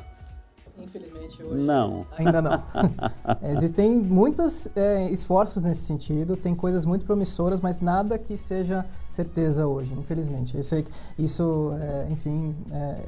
Infelizmente 0.83 1.43
hoje. 1.43 1.63
Não. 1.63 2.07
Ainda 2.17 2.41
não. 2.41 2.63
Existem 3.55 3.97
muitos 3.97 4.69
é, 4.75 5.11
esforços 5.11 5.63
nesse 5.63 5.81
sentido, 5.81 6.37
tem 6.37 6.55
coisas 6.55 6.85
muito 6.85 7.05
promissoras, 7.05 7.61
mas 7.61 7.81
nada 7.81 8.19
que 8.19 8.37
seja 8.37 8.85
certeza 9.09 9.67
hoje, 9.67 9.95
infelizmente. 9.95 10.59
Isso, 10.59 10.75
isso 11.19 11.73
é, 11.81 12.11
enfim, 12.11 12.55
é, 12.73 13.03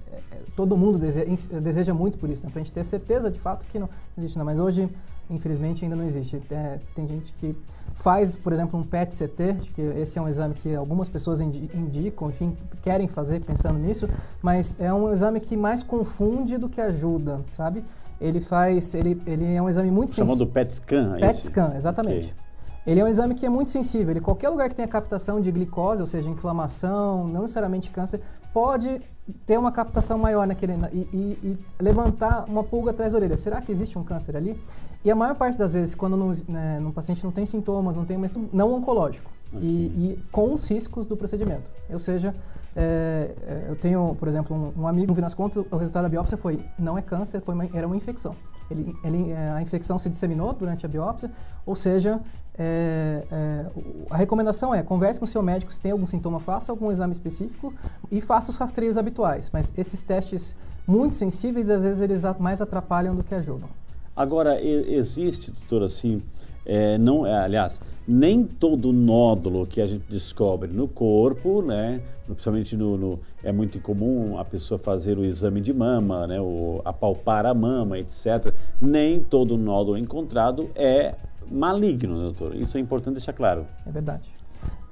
todo 0.55 0.77
mundo 0.77 0.99
deseja, 0.99 1.61
deseja, 1.61 1.95
muito 1.95 2.19
por 2.19 2.29
isso, 2.29 2.45
né? 2.47 2.53
para 2.53 2.61
a 2.61 2.65
gente 2.65 2.73
ter 2.73 2.85
certeza 2.85 3.31
de 3.31 3.39
fato 3.39 3.67
que 3.67 3.79
não 3.79 3.89
existe, 4.17 4.39
não. 4.39 4.45
Mas 4.45 4.61
hoje, 4.61 4.89
infelizmente, 5.31 5.85
ainda 5.85 5.97
não 5.97 6.05
existe. 6.05 6.43
É, 6.51 6.81
tem 6.95 7.07
gente 7.07 7.33
que 7.35 7.57
faz, 7.95 8.35
por 8.37 8.53
exemplo, 8.53 8.79
um 8.79 8.83
PET-CT, 8.83 9.57
acho 9.59 9.73
que 9.73 9.81
esse 9.81 10.19
é 10.19 10.23
um 10.23 10.29
exame 10.29 10.55
que 10.55 10.75
algumas 10.75 11.09
pessoas 11.09 11.41
indicam, 11.41 12.29
enfim, 12.29 12.57
querem 12.81 13.09
fazer 13.09 13.41
pensando 13.41 13.79
nisso, 13.79 14.09
mas 14.41 14.79
é 14.81 14.93
um 14.93 15.11
exame 15.11 15.41
que 15.41 15.57
mais 15.57 15.83
confunde 15.83 16.59
do 16.59 16.69
que 16.69 16.81
ajuda, 16.81 17.41
sabe? 17.51 17.85
Ele 18.21 18.41
faz, 18.41 18.95
ele, 18.95 19.21
ele 19.27 19.55
é 19.55 19.61
um 19.61 19.69
exame 19.69 19.91
muito 19.91 20.13
sensível. 20.13 20.35
Chamado 20.37 20.53
PET-scan, 20.53 21.17
é 21.17 21.21
PET-scan, 21.21 21.73
exatamente. 21.75 22.33
Okay. 22.33 22.43
Ele 22.85 22.99
é 22.99 23.05
um 23.05 23.09
exame 23.09 23.35
que 23.35 23.47
é 23.47 23.49
muito 23.49 23.71
sensível. 23.71 24.11
Ele, 24.11 24.21
qualquer 24.21 24.49
lugar 24.49 24.69
que 24.69 24.75
tenha 24.75 24.89
captação 24.89 25.41
de 25.41 25.53
glicose, 25.53 26.01
ou 26.01 26.07
seja, 26.07 26.29
inflamação, 26.29 27.27
não 27.29 27.43
necessariamente 27.43 27.91
câncer, 27.91 28.21
pode 28.53 29.01
ter 29.47 29.57
uma 29.57 29.71
captação 29.71 30.19
maior 30.19 30.47
naquele 30.47 30.73
e, 30.93 31.09
e, 31.13 31.39
e, 31.45 31.59
levantar 31.81 32.45
uma 32.49 32.65
pulga 32.65 32.91
atrás 32.91 33.13
da 33.13 33.19
orelha. 33.19 33.37
Será 33.37 33.61
que 33.61 33.71
existe 33.71 33.97
um 33.97 34.03
câncer 34.03 34.37
ali? 34.37 34.61
E 35.05 35.11
a 35.11 35.17
maior 35.17 35.35
parte 35.35 35.59
das 35.59 35.73
vezes, 35.73 35.95
quando 35.95 36.17
né, 36.49 36.79
no 36.79 36.93
paciente 36.93 37.25
não 37.25 37.33
tem 37.33 37.45
sintomas, 37.45 37.95
não 37.95 38.05
tem 38.05 38.17
mas 38.17 38.33
não 38.53 38.73
oncológico 38.73 39.31
okay. 39.53 39.69
e, 39.69 40.25
com 40.31 40.53
os 40.53 40.69
riscos 40.71 41.07
do 41.07 41.17
procedimento. 41.17 41.71
Ou 41.91 41.99
seja, 41.99 42.35
é, 42.77 43.67
eu 43.69 43.77
tenho, 43.77 44.15
por 44.15 44.29
exemplo, 44.29 44.57
um, 44.57 44.83
um 44.83 44.87
amigo, 44.87 45.09
no 45.09 45.15
fim 45.15 45.21
das 45.21 45.35
contas, 45.35 45.57
o 45.57 45.77
resultado 45.77 46.05
da 46.05 46.09
biópsia 46.09 46.39
foi 46.39 46.65
não 46.79 46.97
é 46.97 47.03
câncer, 47.03 47.41
foi 47.41 47.55
uma, 47.55 47.65
era 47.75 47.87
uma 47.87 47.97
infecção. 47.97 48.37
Ele, 48.71 48.97
ele, 49.05 49.31
é, 49.31 49.51
a 49.51 49.61
infecção 49.61 49.99
se 49.99 50.09
disseminou 50.09 50.53
durante 50.53 50.87
a 50.87 50.89
biópsia, 50.89 51.31
ou 51.67 51.75
seja, 51.75 52.21
é, 52.57 53.27
é, 53.31 53.67
a 54.09 54.17
recomendação 54.17 54.75
é 54.75 54.83
converse 54.83 55.19
com 55.19 55.25
o 55.25 55.29
seu 55.29 55.43
médico 55.43 55.73
se 55.73 55.81
tem 55.81 55.93
algum 55.93 56.07
sintoma, 56.07 56.39
faça 56.39 56.71
algum 56.71 56.91
exame 56.91 57.13
específico 57.13 57.75
e 58.11 58.21
faça 58.21 58.51
os 58.51 58.57
rastreios 58.57 58.97
habituais. 58.97 59.51
Mas 59.53 59.73
esses 59.77 60.03
testes 60.03 60.57
muito 60.87 61.15
sensíveis, 61.15 61.71
às 61.71 61.83
vezes, 61.83 62.01
eles 62.01 62.25
mais 62.39 62.63
atrapalham 62.63 63.15
do 63.15 63.23
que 63.23 63.35
ajudam. 63.35 63.69
Agora, 64.15 64.63
existe, 64.63 65.51
doutor, 65.51 65.83
assim, 65.85 66.23
é, 66.65 66.97
não, 66.99 67.27
é, 67.27 67.35
aliás, 67.35 67.81
nem 68.07 68.45
todo 68.45 68.93
nódulo 68.93 69.67
que 69.67 69.81
a 69.81 69.87
gente 69.87 70.05
descobre 70.09 70.71
no 70.71 70.87
corpo, 70.87 71.63
né, 71.63 72.01
principalmente 72.27 72.77
no, 72.77 72.97
no, 72.97 73.21
é 73.43 73.51
muito 73.53 73.81
comum 73.81 74.39
a 74.39 74.45
pessoa 74.45 74.79
fazer 74.79 75.19
o 75.19 75.25
exame 75.25 75.61
de 75.61 75.73
mama, 75.73 76.27
né, 76.27 76.41
o, 76.41 76.81
apalpar 76.85 77.47
a 77.47 77.55
mama, 77.55 77.99
etc. 77.99 78.55
Nem 78.81 79.21
todo 79.21 79.57
nódulo 79.57 79.97
encontrado 79.97 80.69
é 80.75 81.15
maligno, 81.51 82.19
doutor. 82.19 82.55
Isso 82.55 82.77
é 82.77 82.81
importante 82.81 83.15
deixar 83.15 83.33
claro. 83.33 83.67
É 83.87 83.91
verdade. 83.91 84.31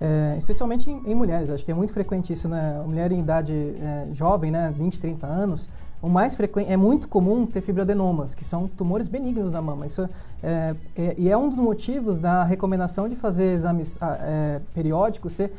É, 0.00 0.34
especialmente 0.38 0.90
em, 0.90 1.02
em, 1.10 1.14
mulheres, 1.14 1.50
acho 1.50 1.64
que 1.64 1.70
é 1.70 1.74
muito 1.74 1.92
frequente 1.92 2.32
isso, 2.32 2.48
né? 2.48 2.82
mulher 2.86 3.12
em 3.12 3.20
idade 3.20 3.52
é, 3.54 4.08
jovem, 4.12 4.50
né, 4.50 4.72
20, 4.74 4.98
30 4.98 5.26
anos, 5.26 5.68
o 6.02 6.08
mais 6.08 6.34
frequente, 6.34 6.70
é 6.70 6.76
muito 6.76 7.08
comum 7.08 7.44
ter 7.44 7.60
fibroadenomas, 7.60 8.34
que 8.34 8.44
são 8.44 8.66
tumores 8.66 9.06
benignos 9.08 9.52
da 9.52 9.60
mama. 9.60 9.84
Isso 9.84 10.08
é, 10.42 10.74
é, 10.96 11.14
e 11.18 11.28
é 11.28 11.36
um 11.36 11.48
dos 11.48 11.58
motivos 11.58 12.18
da 12.18 12.42
recomendação 12.42 13.08
de 13.08 13.16
fazer 13.16 13.52
exames 13.52 13.98
ah, 14.00 14.18
é, 14.20 14.60
periódicos 14.74 15.34
ser 15.34 15.52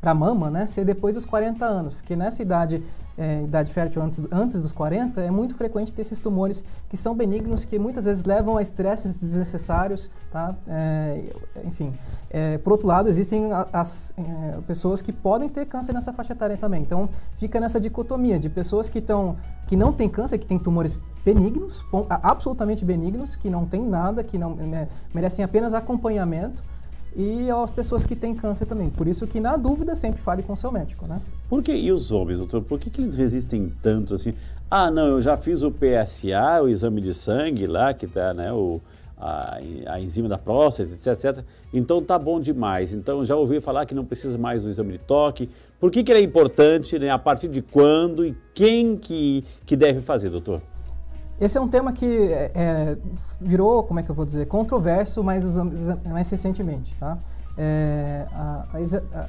para 0.00 0.14
mama, 0.14 0.50
né, 0.50 0.66
ser 0.66 0.84
depois 0.84 1.14
dos 1.14 1.24
40 1.24 1.64
anos, 1.64 1.94
porque 1.94 2.14
nessa 2.14 2.42
idade, 2.42 2.82
é, 3.16 3.42
idade 3.42 3.72
fértil 3.72 4.02
antes, 4.02 4.20
antes 4.30 4.60
dos 4.60 4.72
40, 4.72 5.20
é 5.20 5.30
muito 5.30 5.54
frequente 5.54 5.92
ter 5.92 6.02
esses 6.02 6.20
tumores 6.20 6.62
que 6.88 6.96
são 6.96 7.14
benignos, 7.14 7.64
que 7.64 7.78
muitas 7.78 8.04
vezes 8.04 8.24
levam 8.24 8.56
a 8.56 8.62
estresses 8.62 9.18
desnecessários, 9.18 10.10
tá? 10.30 10.54
É, 10.68 11.32
enfim, 11.64 11.92
é, 12.30 12.58
por 12.58 12.72
outro 12.72 12.86
lado, 12.86 13.08
existem 13.08 13.48
as 13.72 14.12
é, 14.18 14.60
pessoas 14.66 15.00
que 15.00 15.12
podem 15.12 15.48
ter 15.48 15.64
câncer 15.66 15.92
nessa 15.92 16.12
faixa 16.12 16.34
etária 16.34 16.56
também. 16.56 16.82
Então, 16.82 17.08
fica 17.34 17.58
nessa 17.58 17.80
dicotomia 17.80 18.38
de 18.38 18.50
pessoas 18.50 18.88
que, 18.88 18.98
estão 18.98 19.36
que 19.66 19.76
não 19.76 19.92
têm 19.92 20.08
câncer, 20.08 20.36
que 20.36 20.46
têm 20.46 20.58
tumores 20.58 20.98
benignos, 21.24 21.84
absolutamente 22.08 22.84
benignos, 22.84 23.34
que 23.34 23.48
não 23.48 23.64
têm 23.64 23.82
nada, 23.82 24.22
que 24.22 24.36
não 24.38 24.56
é, 24.72 24.86
merecem 25.14 25.44
apenas 25.44 25.72
acompanhamento, 25.74 26.62
e 27.16 27.50
as 27.50 27.70
pessoas 27.70 28.04
que 28.04 28.14
têm 28.14 28.34
câncer 28.34 28.66
também. 28.66 28.90
Por 28.90 29.08
isso 29.08 29.26
que, 29.26 29.40
na 29.40 29.56
dúvida, 29.56 29.94
sempre 29.94 30.20
fale 30.20 30.42
com 30.42 30.54
seu 30.54 30.70
médico, 30.70 31.06
né? 31.06 31.20
Por 31.48 31.62
que, 31.62 31.72
e 31.72 31.90
os 31.90 32.12
homens, 32.12 32.38
doutor, 32.38 32.62
por 32.62 32.78
que, 32.78 32.90
que 32.90 33.00
eles 33.00 33.14
resistem 33.14 33.72
tanto 33.80 34.14
assim? 34.14 34.34
Ah, 34.70 34.90
não, 34.90 35.06
eu 35.06 35.22
já 35.22 35.34
fiz 35.36 35.62
o 35.62 35.70
PSA, 35.70 36.62
o 36.62 36.68
exame 36.68 37.00
de 37.00 37.14
sangue 37.14 37.66
lá, 37.66 37.94
que 37.94 38.06
tá, 38.06 38.34
né, 38.34 38.52
o, 38.52 38.82
a, 39.16 39.58
a 39.86 40.00
enzima 40.00 40.28
da 40.28 40.36
próstata, 40.36 40.92
etc, 40.92 41.06
etc. 41.06 41.44
Então 41.72 42.02
tá 42.02 42.18
bom 42.18 42.38
demais. 42.38 42.92
Então 42.92 43.24
já 43.24 43.34
ouvi 43.34 43.62
falar 43.62 43.86
que 43.86 43.94
não 43.94 44.04
precisa 44.04 44.36
mais 44.36 44.62
do 44.62 44.68
exame 44.68 44.92
de 44.92 44.98
toque. 44.98 45.48
Por 45.80 45.90
que, 45.90 46.04
que 46.04 46.12
ele 46.12 46.20
é 46.20 46.22
importante, 46.22 46.98
né? 46.98 47.10
A 47.10 47.18
partir 47.18 47.48
de 47.48 47.62
quando 47.62 48.26
e 48.26 48.36
quem 48.54 48.96
que, 48.96 49.42
que 49.64 49.76
deve 49.76 50.00
fazer, 50.00 50.28
doutor? 50.28 50.60
Esse 51.40 51.58
é 51.58 51.60
um 51.60 51.68
tema 51.68 51.92
que 51.92 52.32
é, 52.32 52.50
é 52.54 52.96
virou, 53.40 53.82
como 53.84 54.00
é 54.00 54.02
que 54.02 54.10
eu 54.10 54.14
vou 54.14 54.24
dizer, 54.24 54.46
controverso 54.46 55.22
mais, 55.22 55.44
mais 56.06 56.30
recentemente, 56.30 56.96
tá? 56.96 57.18
É, 57.58 58.26
a, 58.32 58.66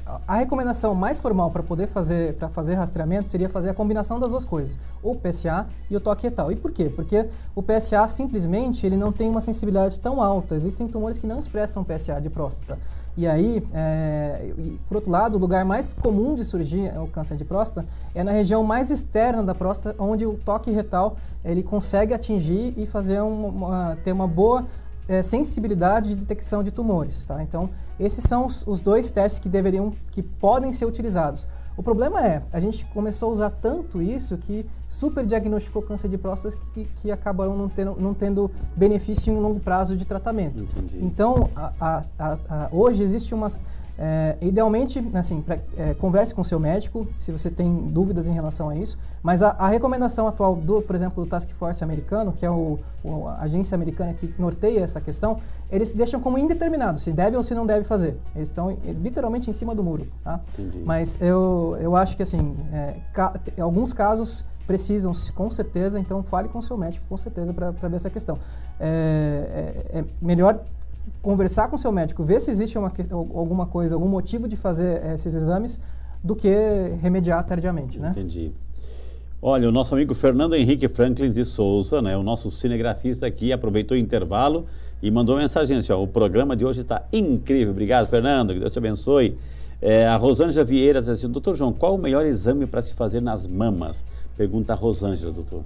a, 0.06 0.20
a, 0.28 0.36
recomendação 0.36 0.94
mais 0.94 1.18
formal 1.18 1.50
para 1.50 1.62
poder 1.62 1.86
fazer 1.86 2.34
para 2.34 2.46
fazer 2.46 2.74
rastreamento 2.74 3.30
seria 3.30 3.48
fazer 3.48 3.70
a 3.70 3.74
combinação 3.74 4.18
das 4.18 4.28
duas 4.30 4.44
coisas, 4.44 4.78
o 5.02 5.14
PSA 5.14 5.66
e 5.88 5.96
o 5.96 6.00
toque 6.00 6.24
retal. 6.24 6.52
E 6.52 6.56
por 6.56 6.70
quê? 6.70 6.90
Porque 6.94 7.26
o 7.54 7.62
PSA 7.62 8.06
simplesmente 8.06 8.84
ele 8.84 8.98
não 8.98 9.10
tem 9.10 9.30
uma 9.30 9.40
sensibilidade 9.40 9.98
tão 9.98 10.20
alta. 10.20 10.54
Existem 10.54 10.86
tumores 10.86 11.16
que 11.16 11.26
não 11.26 11.38
expressam 11.38 11.82
PSA 11.82 12.20
de 12.20 12.28
próstata. 12.28 12.78
E 13.18 13.26
aí, 13.26 13.66
é, 13.74 14.54
por 14.86 14.94
outro 14.94 15.10
lado, 15.10 15.36
o 15.36 15.40
lugar 15.40 15.64
mais 15.64 15.92
comum 15.92 16.36
de 16.36 16.44
surgir 16.44 16.96
o 16.96 17.08
câncer 17.08 17.36
de 17.36 17.44
próstata 17.44 17.84
é 18.14 18.22
na 18.22 18.30
região 18.30 18.62
mais 18.62 18.92
externa 18.92 19.42
da 19.42 19.56
próstata, 19.56 20.00
onde 20.00 20.24
o 20.24 20.34
toque 20.34 20.70
retal 20.70 21.16
ele 21.44 21.64
consegue 21.64 22.14
atingir 22.14 22.72
e 22.76 22.86
fazer 22.86 23.20
uma, 23.20 23.48
uma 23.48 23.98
ter 24.04 24.12
uma 24.12 24.28
boa 24.28 24.64
é, 25.08 25.20
sensibilidade 25.20 26.10
de 26.10 26.16
detecção 26.16 26.62
de 26.62 26.70
tumores. 26.70 27.24
Tá? 27.24 27.42
Então, 27.42 27.68
esses 27.98 28.22
são 28.22 28.46
os, 28.46 28.64
os, 28.64 28.80
dois 28.80 29.10
testes 29.10 29.40
que 29.40 29.48
deveriam, 29.48 29.92
que 30.12 30.22
podem 30.22 30.72
ser 30.72 30.84
utilizados. 30.84 31.48
O 31.78 31.82
problema 31.82 32.20
é, 32.26 32.42
a 32.52 32.58
gente 32.58 32.84
começou 32.86 33.28
a 33.28 33.32
usar 33.32 33.50
tanto 33.50 34.02
isso 34.02 34.36
que 34.36 34.66
superdiagnosticou 34.88 35.80
câncer 35.80 36.08
de 36.08 36.18
próstata 36.18 36.56
que, 36.74 36.84
que 36.86 37.12
acabaram 37.12 37.56
não 37.56 37.68
tendo, 37.68 37.96
não 38.00 38.12
tendo 38.12 38.50
benefício 38.74 39.32
em 39.32 39.36
longo 39.36 39.60
prazo 39.60 39.96
de 39.96 40.04
tratamento. 40.04 40.64
Entendi. 40.64 40.98
Então, 41.00 41.48
a, 41.54 42.04
a, 42.18 42.34
a, 42.48 42.68
hoje 42.72 43.04
existe 43.04 43.32
uma 43.32 43.46
é, 43.98 44.36
idealmente, 44.40 45.04
assim, 45.14 45.42
pra, 45.42 45.58
é, 45.76 45.92
converse 45.92 46.32
com 46.32 46.40
o 46.40 46.44
seu 46.44 46.60
médico 46.60 47.08
se 47.16 47.32
você 47.32 47.50
tem 47.50 47.88
dúvidas 47.88 48.28
em 48.28 48.32
relação 48.32 48.68
a 48.68 48.76
isso. 48.76 48.96
Mas 49.22 49.42
a, 49.42 49.50
a, 49.50 49.66
recomendação 49.66 50.28
atual 50.28 50.54
do, 50.54 50.80
por 50.80 50.94
exemplo, 50.94 51.24
do 51.24 51.28
Task 51.28 51.50
Force 51.50 51.82
americano, 51.82 52.32
que 52.32 52.46
é 52.46 52.50
o, 52.50 52.78
o, 53.02 53.26
a 53.26 53.40
agência 53.40 53.74
americana 53.74 54.14
que 54.14 54.32
norteia 54.38 54.80
essa 54.80 55.00
questão, 55.00 55.38
eles 55.68 55.92
deixam 55.92 56.20
como 56.20 56.38
indeterminado 56.38 57.00
se 57.00 57.12
deve 57.12 57.36
ou 57.36 57.42
se 57.42 57.54
não 57.56 57.66
deve 57.66 57.84
fazer. 57.84 58.16
Eles 58.36 58.48
estão 58.48 58.70
é, 58.70 58.76
literalmente 58.92 59.50
em 59.50 59.52
cima 59.52 59.74
do 59.74 59.82
muro. 59.82 60.06
Tá? 60.22 60.40
Mas 60.84 61.20
eu, 61.20 61.76
eu 61.80 61.96
acho 61.96 62.16
que 62.16 62.22
assim, 62.22 62.56
é, 62.72 63.00
ca, 63.12 63.32
alguns 63.60 63.92
casos 63.92 64.44
precisam, 64.64 65.12
com 65.34 65.50
certeza, 65.50 65.98
então 65.98 66.22
fale 66.22 66.48
com 66.48 66.58
o 66.58 66.62
seu 66.62 66.76
médico, 66.76 67.04
com 67.08 67.16
certeza, 67.16 67.52
para 67.52 67.88
ver 67.88 67.96
essa 67.96 68.10
questão. 68.10 68.38
É, 68.78 69.88
é, 69.92 69.98
é 70.00 70.04
melhor 70.20 70.62
conversar 71.22 71.68
com 71.68 71.76
seu 71.76 71.92
médico, 71.92 72.22
ver 72.22 72.40
se 72.40 72.50
existe 72.50 72.78
uma, 72.78 72.92
alguma 73.10 73.66
coisa, 73.66 73.94
algum 73.94 74.08
motivo 74.08 74.48
de 74.48 74.56
fazer 74.56 75.04
esses 75.12 75.34
exames, 75.34 75.80
do 76.22 76.34
que 76.34 76.48
remediar 77.00 77.44
tardiamente, 77.44 77.98
né? 77.98 78.10
Entendi. 78.10 78.52
Olha, 79.40 79.68
o 79.68 79.72
nosso 79.72 79.94
amigo 79.94 80.14
Fernando 80.14 80.56
Henrique 80.56 80.88
Franklin 80.88 81.30
de 81.30 81.44
Souza, 81.44 82.02
né, 82.02 82.16
o 82.16 82.24
nosso 82.24 82.50
cinegrafista 82.50 83.24
aqui, 83.26 83.52
aproveitou 83.52 83.96
o 83.96 84.00
intervalo 84.00 84.66
e 85.00 85.10
mandou 85.12 85.36
mensagem 85.36 85.76
assim, 85.76 85.92
ó, 85.92 86.02
o 86.02 86.08
programa 86.08 86.56
de 86.56 86.64
hoje 86.64 86.80
está 86.80 87.04
incrível. 87.12 87.70
Obrigado, 87.70 88.08
Fernando, 88.08 88.52
que 88.52 88.58
Deus 88.58 88.72
te 88.72 88.78
abençoe. 88.78 89.38
É, 89.80 90.08
a 90.08 90.16
Rosângela 90.16 90.64
Vieira 90.64 90.98
está 90.98 91.12
dizendo, 91.12 91.34
doutor 91.34 91.54
João, 91.54 91.72
qual 91.72 91.94
o 91.94 91.98
melhor 91.98 92.26
exame 92.26 92.66
para 92.66 92.82
se 92.82 92.92
fazer 92.94 93.20
nas 93.20 93.46
mamas? 93.46 94.04
Pergunta 94.36 94.72
a 94.72 94.76
Rosângela, 94.76 95.30
doutor. 95.30 95.62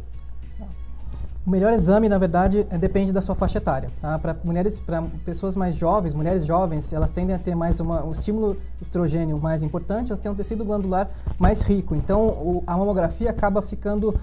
O 1.44 1.50
melhor 1.50 1.72
exame, 1.72 2.08
na 2.08 2.18
verdade, 2.18 2.64
é, 2.70 2.78
depende 2.78 3.12
da 3.12 3.20
sua 3.20 3.34
faixa 3.34 3.58
etária. 3.58 3.90
Tá? 4.00 4.16
Para 4.16 4.36
mulheres, 4.44 4.78
para 4.78 5.02
pessoas 5.24 5.56
mais 5.56 5.74
jovens, 5.74 6.14
mulheres 6.14 6.46
jovens, 6.46 6.92
elas 6.92 7.10
tendem 7.10 7.34
a 7.34 7.38
ter 7.38 7.56
mais 7.56 7.80
uma, 7.80 8.04
um 8.04 8.12
estímulo 8.12 8.56
estrogênio 8.80 9.40
mais 9.40 9.64
importante, 9.64 10.12
elas 10.12 10.20
têm 10.20 10.30
um 10.30 10.36
tecido 10.36 10.64
glandular 10.64 11.10
mais 11.40 11.62
rico. 11.62 11.96
Então, 11.96 12.28
o, 12.28 12.62
a 12.64 12.76
mamografia 12.76 13.28
acaba 13.28 13.60
ficando 13.60 14.14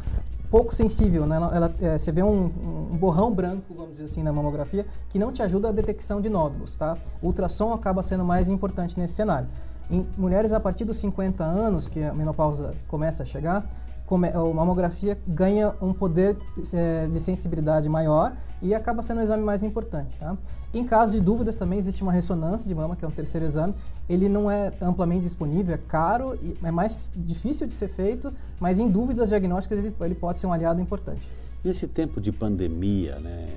pouco 0.49 0.73
sensível, 0.73 1.27
né? 1.27 1.35
Ela, 1.35 1.55
ela 1.55 1.75
é, 1.81 1.97
você 1.97 2.09
vê 2.09 2.23
um, 2.23 2.45
um, 2.91 2.97
borrão 2.97 3.33
branco, 3.33 3.73
vamos 3.75 3.91
dizer 3.91 4.05
assim, 4.05 4.23
na 4.23 4.31
mamografia, 4.31 4.85
que 5.09 5.19
não 5.19 5.29
te 5.29 5.43
ajuda 5.43 5.67
a 5.67 5.71
detecção 5.73 6.21
de 6.21 6.29
nódulos, 6.29 6.77
tá? 6.77 6.97
O 7.21 7.27
ultrassom 7.27 7.73
acaba 7.73 8.01
sendo 8.01 8.23
mais 8.23 8.47
importante 8.47 8.97
nesse 8.97 9.15
cenário. 9.15 9.49
Em 9.91 10.07
mulheres 10.17 10.53
a 10.53 10.59
partir 10.59 10.85
dos 10.85 10.97
50 10.97 11.43
anos, 11.43 11.89
que 11.89 12.01
a 12.01 12.13
menopausa 12.13 12.73
começa 12.87 13.23
a 13.23 13.25
chegar, 13.25 13.67
a 14.15 14.53
mamografia 14.53 15.17
ganha 15.27 15.73
um 15.81 15.93
poder 15.93 16.37
é, 16.73 17.07
de 17.07 17.19
sensibilidade 17.19 17.87
maior 17.87 18.35
e 18.61 18.73
acaba 18.73 19.01
sendo 19.01 19.19
o 19.19 19.21
exame 19.21 19.43
mais 19.43 19.63
importante. 19.63 20.17
Tá? 20.17 20.37
Em 20.73 20.83
caso 20.83 21.15
de 21.15 21.21
dúvidas 21.21 21.55
também 21.55 21.79
existe 21.79 22.01
uma 22.03 22.11
ressonância 22.11 22.67
de 22.67 22.75
mama, 22.75 22.95
que 22.95 23.05
é 23.05 23.07
um 23.07 23.11
terceiro 23.11 23.45
exame. 23.45 23.73
Ele 24.07 24.27
não 24.27 24.49
é 24.49 24.71
amplamente 24.81 25.21
disponível, 25.21 25.75
é 25.75 25.77
caro, 25.77 26.37
é 26.63 26.71
mais 26.71 27.11
difícil 27.15 27.67
de 27.67 27.73
ser 27.73 27.87
feito, 27.87 28.33
mas 28.59 28.79
em 28.79 28.87
dúvidas 28.87 29.29
diagnósticas 29.29 29.83
ele 29.99 30.15
pode 30.15 30.39
ser 30.39 30.47
um 30.47 30.53
aliado 30.53 30.81
importante. 30.81 31.29
Nesse 31.63 31.87
tempo 31.87 32.21
de 32.21 32.31
pandemia, 32.31 33.19
né, 33.19 33.49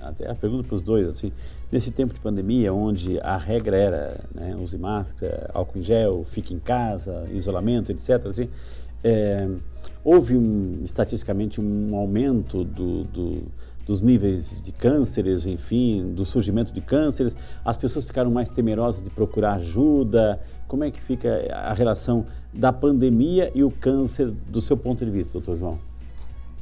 até 0.00 0.30
a 0.30 0.34
pergunta 0.34 0.66
para 0.66 0.76
os 0.76 0.82
dois, 0.82 1.06
assim, 1.08 1.32
nesse 1.70 1.90
tempo 1.90 2.14
de 2.14 2.20
pandemia, 2.20 2.72
onde 2.72 3.20
a 3.20 3.36
regra 3.36 3.76
era 3.76 4.24
né, 4.34 4.56
use 4.56 4.78
máscara, 4.78 5.50
álcool 5.52 5.78
em 5.78 5.82
gel, 5.82 6.24
fique 6.24 6.54
em 6.54 6.58
casa, 6.58 7.26
isolamento, 7.30 7.92
etc., 7.92 8.26
assim, 8.26 8.48
é, 9.02 9.48
houve 10.04 10.36
um, 10.36 10.80
estatisticamente 10.82 11.60
um 11.60 11.94
aumento 11.94 12.64
do, 12.64 13.04
do, 13.04 13.42
dos 13.86 14.00
níveis 14.00 14.60
de 14.60 14.72
cânceres, 14.72 15.46
enfim, 15.46 16.12
do 16.14 16.24
surgimento 16.24 16.72
de 16.72 16.80
cânceres. 16.80 17.36
As 17.64 17.76
pessoas 17.76 18.04
ficaram 18.04 18.30
mais 18.30 18.48
temerosas 18.48 19.02
de 19.02 19.10
procurar 19.10 19.54
ajuda. 19.54 20.40
Como 20.68 20.84
é 20.84 20.90
que 20.90 21.00
fica 21.00 21.46
a 21.52 21.72
relação 21.72 22.26
da 22.52 22.72
pandemia 22.72 23.50
e 23.54 23.64
o 23.64 23.70
câncer 23.70 24.30
do 24.30 24.60
seu 24.60 24.76
ponto 24.76 25.04
de 25.04 25.10
vista, 25.10 25.32
doutor 25.32 25.56
João? 25.56 25.78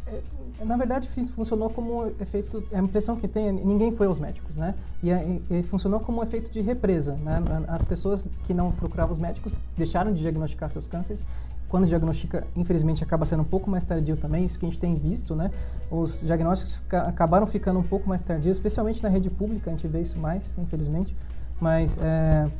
É, 0.06 0.64
na 0.64 0.76
verdade, 0.76 1.08
funcionou 1.28 1.70
como 1.70 2.06
efeito. 2.18 2.64
A 2.72 2.78
impressão 2.78 3.14
que 3.14 3.28
tem, 3.28 3.52
ninguém 3.52 3.94
foi 3.94 4.06
aos 4.06 4.18
médicos, 4.18 4.56
né? 4.56 4.74
E, 5.02 5.10
e, 5.50 5.62
funcionou 5.62 6.00
como 6.00 6.22
efeito 6.22 6.50
de 6.50 6.60
represa, 6.60 7.14
né? 7.16 7.42
As 7.68 7.84
pessoas 7.84 8.28
que 8.44 8.52
não 8.52 8.72
procuravam 8.72 9.12
os 9.12 9.18
médicos 9.18 9.56
deixaram 9.76 10.12
de 10.12 10.20
diagnosticar 10.20 10.68
seus 10.70 10.86
cânceres. 10.86 11.24
Quando 11.68 11.86
diagnostica, 11.86 12.46
infelizmente, 12.56 13.04
acaba 13.04 13.24
sendo 13.24 13.42
um 13.42 13.46
pouco 13.46 13.70
mais 13.70 13.84
tardio 13.84 14.16
também. 14.16 14.44
Isso 14.44 14.58
que 14.58 14.64
a 14.64 14.68
gente 14.68 14.78
tem 14.78 14.94
visto, 14.96 15.36
né? 15.36 15.50
Os 15.90 16.22
diagnósticos 16.22 16.76
fica, 16.76 17.02
acabaram 17.02 17.46
ficando 17.46 17.78
um 17.78 17.82
pouco 17.82 18.08
mais 18.08 18.22
tardios, 18.22 18.56
especialmente 18.56 19.02
na 19.02 19.08
rede 19.08 19.28
pública. 19.28 19.70
A 19.70 19.72
gente 19.72 19.86
vê 19.86 20.00
isso 20.00 20.18
mais, 20.18 20.56
infelizmente. 20.58 21.14
Mas 21.60 21.98
é, 22.00 22.50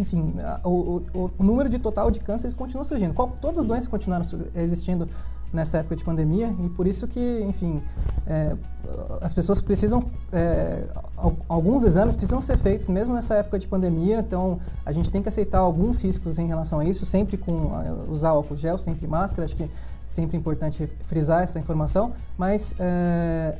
enfim, 0.00 0.34
o, 0.62 1.02
o, 1.12 1.30
o, 1.38 1.42
número 1.42 1.68
de 1.68 1.78
total 1.78 2.10
de 2.10 2.20
cânceres 2.20 2.54
continua 2.54 2.84
surgindo. 2.84 3.14
Qual, 3.14 3.34
todas 3.40 3.58
as 3.58 3.64
doenças 3.64 3.88
continuaram 3.88 4.24
existindo 4.54 5.08
nessa 5.56 5.78
época 5.78 5.96
de 5.96 6.04
pandemia 6.04 6.54
e 6.64 6.68
por 6.68 6.86
isso 6.86 7.08
que, 7.08 7.40
enfim, 7.48 7.82
é, 8.26 8.54
as 9.20 9.32
pessoas 9.32 9.60
precisam, 9.60 10.04
é, 10.30 10.86
alguns 11.48 11.82
exames 11.82 12.14
precisam 12.14 12.40
ser 12.40 12.56
feitos 12.58 12.88
mesmo 12.88 13.14
nessa 13.14 13.34
época 13.34 13.58
de 13.58 13.66
pandemia, 13.66 14.18
então 14.18 14.60
a 14.84 14.92
gente 14.92 15.10
tem 15.10 15.22
que 15.22 15.28
aceitar 15.28 15.58
alguns 15.58 16.02
riscos 16.04 16.38
em 16.38 16.46
relação 16.46 16.78
a 16.78 16.84
isso, 16.84 17.04
sempre 17.04 17.36
com 17.36 17.72
usar 18.08 18.30
álcool 18.30 18.56
gel, 18.56 18.78
sempre 18.78 19.06
máscara, 19.06 19.46
acho 19.46 19.56
que 19.56 19.68
sempre 20.06 20.36
importante 20.36 20.88
frisar 21.06 21.42
essa 21.42 21.58
informação, 21.58 22.12
mas 22.38 22.76
é, 22.78 23.56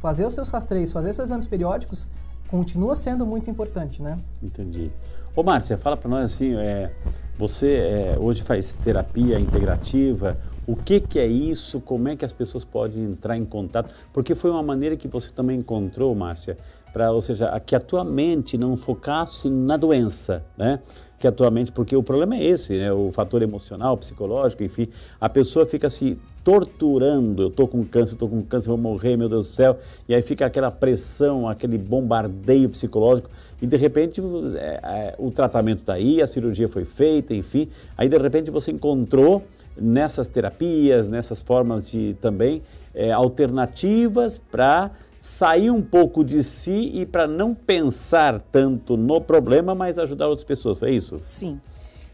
fazer 0.00 0.24
os 0.24 0.32
seus 0.32 0.48
rastreios, 0.48 0.92
fazer 0.92 1.12
seus 1.12 1.28
exames 1.28 1.46
periódicos 1.46 2.08
continua 2.48 2.94
sendo 2.94 3.26
muito 3.26 3.50
importante, 3.50 4.02
né? 4.02 4.18
Entendi. 4.42 4.90
Ô 5.36 5.42
Márcia, 5.42 5.78
fala 5.78 5.96
para 5.96 6.10
nós 6.10 6.32
assim, 6.34 6.56
é, 6.56 6.90
você 7.38 7.74
é, 7.74 8.18
hoje 8.18 8.42
faz 8.42 8.74
terapia 8.74 9.38
integrativa, 9.38 10.36
o 10.70 10.76
que, 10.76 11.00
que 11.00 11.18
é 11.18 11.26
isso? 11.26 11.80
Como 11.80 12.08
é 12.08 12.14
que 12.14 12.24
as 12.24 12.32
pessoas 12.32 12.64
podem 12.64 13.02
entrar 13.02 13.36
em 13.36 13.44
contato? 13.44 13.92
Porque 14.12 14.36
foi 14.36 14.52
uma 14.52 14.62
maneira 14.62 14.96
que 14.96 15.08
você 15.08 15.32
também 15.32 15.58
encontrou, 15.58 16.14
Márcia, 16.14 16.56
para, 16.92 17.10
ou 17.10 17.20
seja, 17.20 17.58
que 17.58 17.74
a 17.74 17.80
tua 17.80 18.04
mente 18.04 18.56
não 18.56 18.76
focasse 18.76 19.50
na 19.50 19.76
doença, 19.76 20.44
né? 20.56 20.78
Que 21.18 21.26
a 21.26 21.32
tua 21.32 21.50
mente, 21.50 21.72
porque 21.72 21.96
o 21.96 22.02
problema 22.04 22.36
é 22.36 22.44
esse, 22.44 22.78
né? 22.78 22.92
O 22.92 23.10
fator 23.10 23.42
emocional, 23.42 23.96
psicológico, 23.96 24.62
enfim, 24.62 24.88
a 25.20 25.28
pessoa 25.28 25.66
fica 25.66 25.90
se 25.90 26.16
torturando. 26.44 27.42
Eu 27.42 27.50
tô 27.50 27.66
com 27.66 27.84
câncer, 27.84 28.14
tô 28.16 28.28
com 28.28 28.40
câncer, 28.42 28.68
vou 28.68 28.78
morrer, 28.78 29.16
meu 29.16 29.28
Deus 29.28 29.48
do 29.48 29.52
céu. 29.52 29.76
E 30.08 30.14
aí 30.14 30.22
fica 30.22 30.46
aquela 30.46 30.70
pressão, 30.70 31.48
aquele 31.48 31.78
bombardeio 31.78 32.68
psicológico 32.68 33.28
e 33.60 33.66
de 33.66 33.76
repente 33.76 34.20
é, 34.56 34.80
é, 34.82 35.14
o 35.18 35.30
tratamento 35.30 35.80
está 35.80 35.94
aí, 35.94 36.22
a 36.22 36.26
cirurgia 36.26 36.68
foi 36.68 36.84
feita, 36.84 37.34
enfim. 37.34 37.68
Aí 37.96 38.08
de 38.08 38.16
repente 38.16 38.50
você 38.50 38.70
encontrou 38.70 39.44
nessas 39.80 40.28
terapias, 40.28 41.08
nessas 41.08 41.40
formas 41.40 41.90
de 41.90 42.14
também 42.20 42.62
é, 42.94 43.10
alternativas 43.10 44.38
para 44.38 44.90
sair 45.20 45.70
um 45.70 45.82
pouco 45.82 46.24
de 46.24 46.42
si 46.42 46.90
e 46.94 47.04
para 47.04 47.26
não 47.26 47.54
pensar 47.54 48.40
tanto 48.40 48.96
no 48.96 49.20
problema, 49.20 49.74
mas 49.74 49.98
ajudar 49.98 50.28
outras 50.28 50.44
pessoas. 50.44 50.78
Foi 50.78 50.92
isso? 50.92 51.20
Sim. 51.24 51.60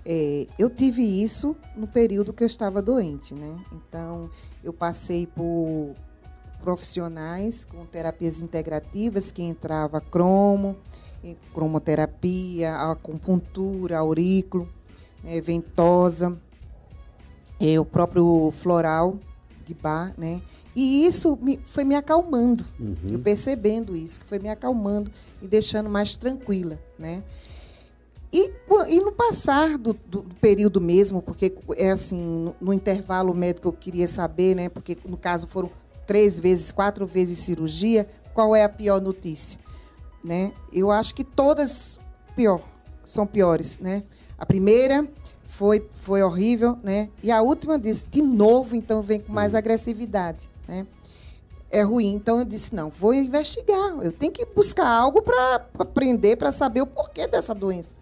É, 0.05 0.47
eu 0.59 0.71
tive 0.71 1.03
isso 1.03 1.57
no 1.77 1.87
período 1.87 2.33
que 2.33 2.43
eu 2.43 2.47
estava 2.47 2.81
doente, 2.81 3.35
né? 3.35 3.57
Então, 3.73 4.31
eu 4.63 4.73
passei 4.73 5.27
por 5.27 5.95
profissionais 6.61 7.65
com 7.65 7.85
terapias 7.87 8.41
integrativas 8.41 9.31
que 9.31 9.43
entrava 9.43 10.01
cromo, 10.01 10.77
cromoterapia, 11.53 12.77
acupuntura, 12.77 13.99
aurículo, 13.99 14.69
é, 15.25 15.41
ventosa, 15.41 16.39
é, 17.61 17.79
o 17.79 17.85
próprio 17.85 18.53
floral 18.59 19.19
de 19.65 19.75
bar, 19.75 20.15
né? 20.17 20.41
E 20.75 21.07
isso 21.07 21.39
me, 21.41 21.59
foi 21.65 21.85
me 21.85 21.95
acalmando, 21.95 22.65
uhum. 22.79 22.97
eu 23.11 23.19
percebendo 23.19 23.97
isso, 23.97 24.21
foi 24.27 24.39
me 24.39 24.51
acalmando 24.51 25.11
e 25.41 25.49
deixando 25.49 25.89
mais 25.89 26.17
tranquila, 26.17 26.79
né? 26.99 27.23
E, 28.33 28.51
e 28.89 29.01
no 29.01 29.13
passar 29.13 29.79
do, 29.79 29.95
do, 29.95 30.21
do, 30.21 30.35
período 30.35 30.81
mesmo, 30.81 31.23
porque 31.23 31.55
é 31.77 31.91
assim, 31.91 32.19
no, 32.19 32.55
no, 32.61 32.73
intervalo 32.73 33.35
médico 33.35 33.69
eu 33.69 33.73
queria 33.73 34.07
saber, 34.07 34.55
né? 34.55 34.69
Porque 34.69 34.99
no 35.07 35.17
caso 35.17 35.47
foram 35.47 35.71
três 36.07 36.39
vezes, 36.39 36.71
quatro 36.71 37.07
vezes 37.07 37.39
cirurgia, 37.39 38.07
qual 38.35 38.55
é 38.55 38.63
a 38.63 38.69
pior 38.69 39.01
notícia? 39.01 39.59
Né? 40.23 40.53
Eu 40.71 40.91
acho 40.91 41.15
que 41.15 41.25
todas 41.25 41.99
pior, 42.35 42.61
são 43.05 43.27
piores, 43.27 43.79
né? 43.79 44.03
A 44.37 44.45
primeira 44.45 45.09
foi, 45.47 45.87
foi 46.03 46.23
horrível, 46.23 46.79
né? 46.83 47.09
E 47.23 47.31
a 47.31 47.41
última 47.41 47.79
disse, 47.79 48.07
de 48.07 48.23
novo, 48.23 48.77
então 48.77 49.03
vem 49.03 49.21
com 49.21 49.33
mais 49.33 49.53
uhum. 49.53 49.59
agressividade, 49.59 50.51
né? 50.69 50.87
É 51.71 51.83
ruim. 51.83 52.15
Então 52.15 52.39
eu 52.39 52.45
disse, 52.45 52.75
não, 52.75 52.91
vou 52.91 53.15
investigar. 53.15 53.99
Eu 54.03 54.13
tenho 54.13 54.33
que 54.33 54.45
buscar 54.45 54.89
algo 54.89 55.23
para 55.23 55.67
aprender, 55.79 56.37
para 56.37 56.53
saber 56.53 56.83
o 56.83 56.87
porquê 56.87 57.27
dessa 57.27 57.55
doença, 57.55 57.97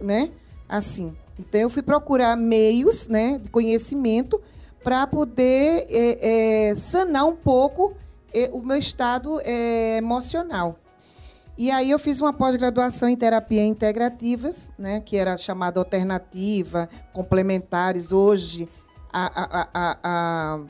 né? 0.00 0.30
Assim. 0.68 1.16
Então 1.38 1.60
eu 1.60 1.70
fui 1.70 1.82
procurar 1.82 2.36
meios, 2.36 3.08
né, 3.08 3.38
de 3.38 3.48
conhecimento 3.50 4.40
para 4.82 5.06
poder 5.06 5.86
é, 5.90 6.68
é, 6.70 6.76
sanar 6.76 7.26
um 7.26 7.36
pouco 7.36 7.94
é, 8.32 8.50
o 8.52 8.62
meu 8.62 8.76
estado 8.76 9.40
é, 9.42 9.96
emocional. 9.98 10.78
E 11.58 11.70
aí 11.70 11.90
eu 11.90 11.98
fiz 11.98 12.20
uma 12.20 12.34
pós-graduação 12.34 13.08
em 13.08 13.16
terapia 13.16 13.64
integrativas, 13.64 14.70
né, 14.78 15.00
que 15.00 15.16
era 15.16 15.38
chamada 15.38 15.80
alternativa, 15.80 16.86
complementares. 17.14 18.12
Hoje 18.12 18.68
a, 19.10 19.42
a, 19.42 19.68
a, 19.72 20.60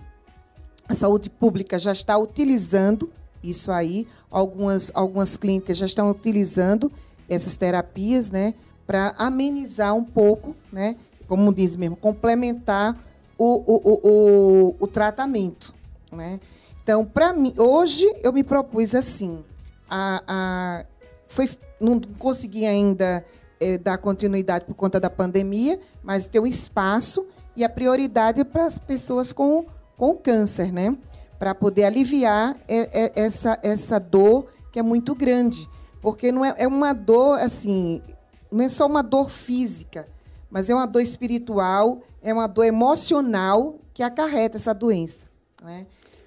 a, 0.89 0.95
saúde 0.95 1.29
pública 1.29 1.77
já 1.77 1.91
está 1.91 2.17
utilizando 2.17 3.11
isso 3.43 3.73
aí. 3.73 4.07
Algumas, 4.31 4.93
algumas 4.95 5.37
clínicas 5.37 5.77
já 5.77 5.87
estão 5.87 6.09
utilizando 6.09 6.93
essas 7.29 7.57
terapias, 7.57 8.31
né, 8.31 8.55
para 8.87 9.13
amenizar 9.19 9.93
um 9.93 10.05
pouco, 10.05 10.55
né, 10.71 10.95
como 11.27 11.53
diz 11.53 11.75
mesmo, 11.75 11.97
complementar 11.97 12.97
o, 13.37 13.45
o, 13.45 13.81
o, 13.85 14.01
o, 14.05 14.77
o 14.79 14.87
tratamento. 14.87 15.75
Né? 16.13 16.39
Então, 16.81 17.05
para 17.05 17.33
mim, 17.33 17.53
hoje 17.59 18.05
eu 18.23 18.33
me 18.33 18.45
propus 18.45 18.95
assim 18.95 19.43
a, 19.89 20.23
a, 20.27 20.85
foi, 21.29 21.49
não 21.81 22.01
consegui 22.19 22.67
ainda 22.67 23.25
é, 23.61 23.79
dar 23.79 23.99
continuidade 23.99 24.65
por 24.65 24.75
conta 24.75 25.01
da 25.01 25.11
pandemia, 25.11 25.79
mas 26.03 26.27
ter 26.27 26.41
um 26.41 26.47
espaço 26.47 27.27
e 27.55 27.65
a 27.65 27.69
prioridade 27.69 28.45
para 28.45 28.67
as 28.67 28.79
pessoas 28.79 29.33
com, 29.33 29.67
com 29.97 30.15
câncer, 30.15 30.73
né? 30.73 30.97
Para 31.39 31.55
poder 31.55 31.85
aliviar 31.85 32.57
é, 32.69 33.05
é, 33.05 33.13
essa, 33.17 33.59
essa 33.63 33.99
dor 33.99 34.49
que 34.73 34.79
é 34.79 34.83
muito 34.83 35.15
grande. 35.15 35.69
Porque 36.01 36.31
não 36.31 36.45
é, 36.45 36.55
é 36.59 36.69
uma 36.69 36.93
dor, 36.93 37.39
assim, 37.39 38.03
não 38.51 38.65
é 38.65 38.69
só 38.69 38.87
uma 38.87 39.03
dor 39.03 39.31
física, 39.31 40.09
mas 40.51 40.71
é 40.71 40.75
uma 40.75 40.87
dor 40.87 41.01
espiritual, 41.01 42.03
é 42.23 42.33
uma 42.33 42.47
dor 42.47 42.65
emocional 42.65 43.77
que 43.93 44.03
acarreta 44.03 44.57
essa 44.57 44.73
doença. 44.73 45.27
Né? 45.63 45.87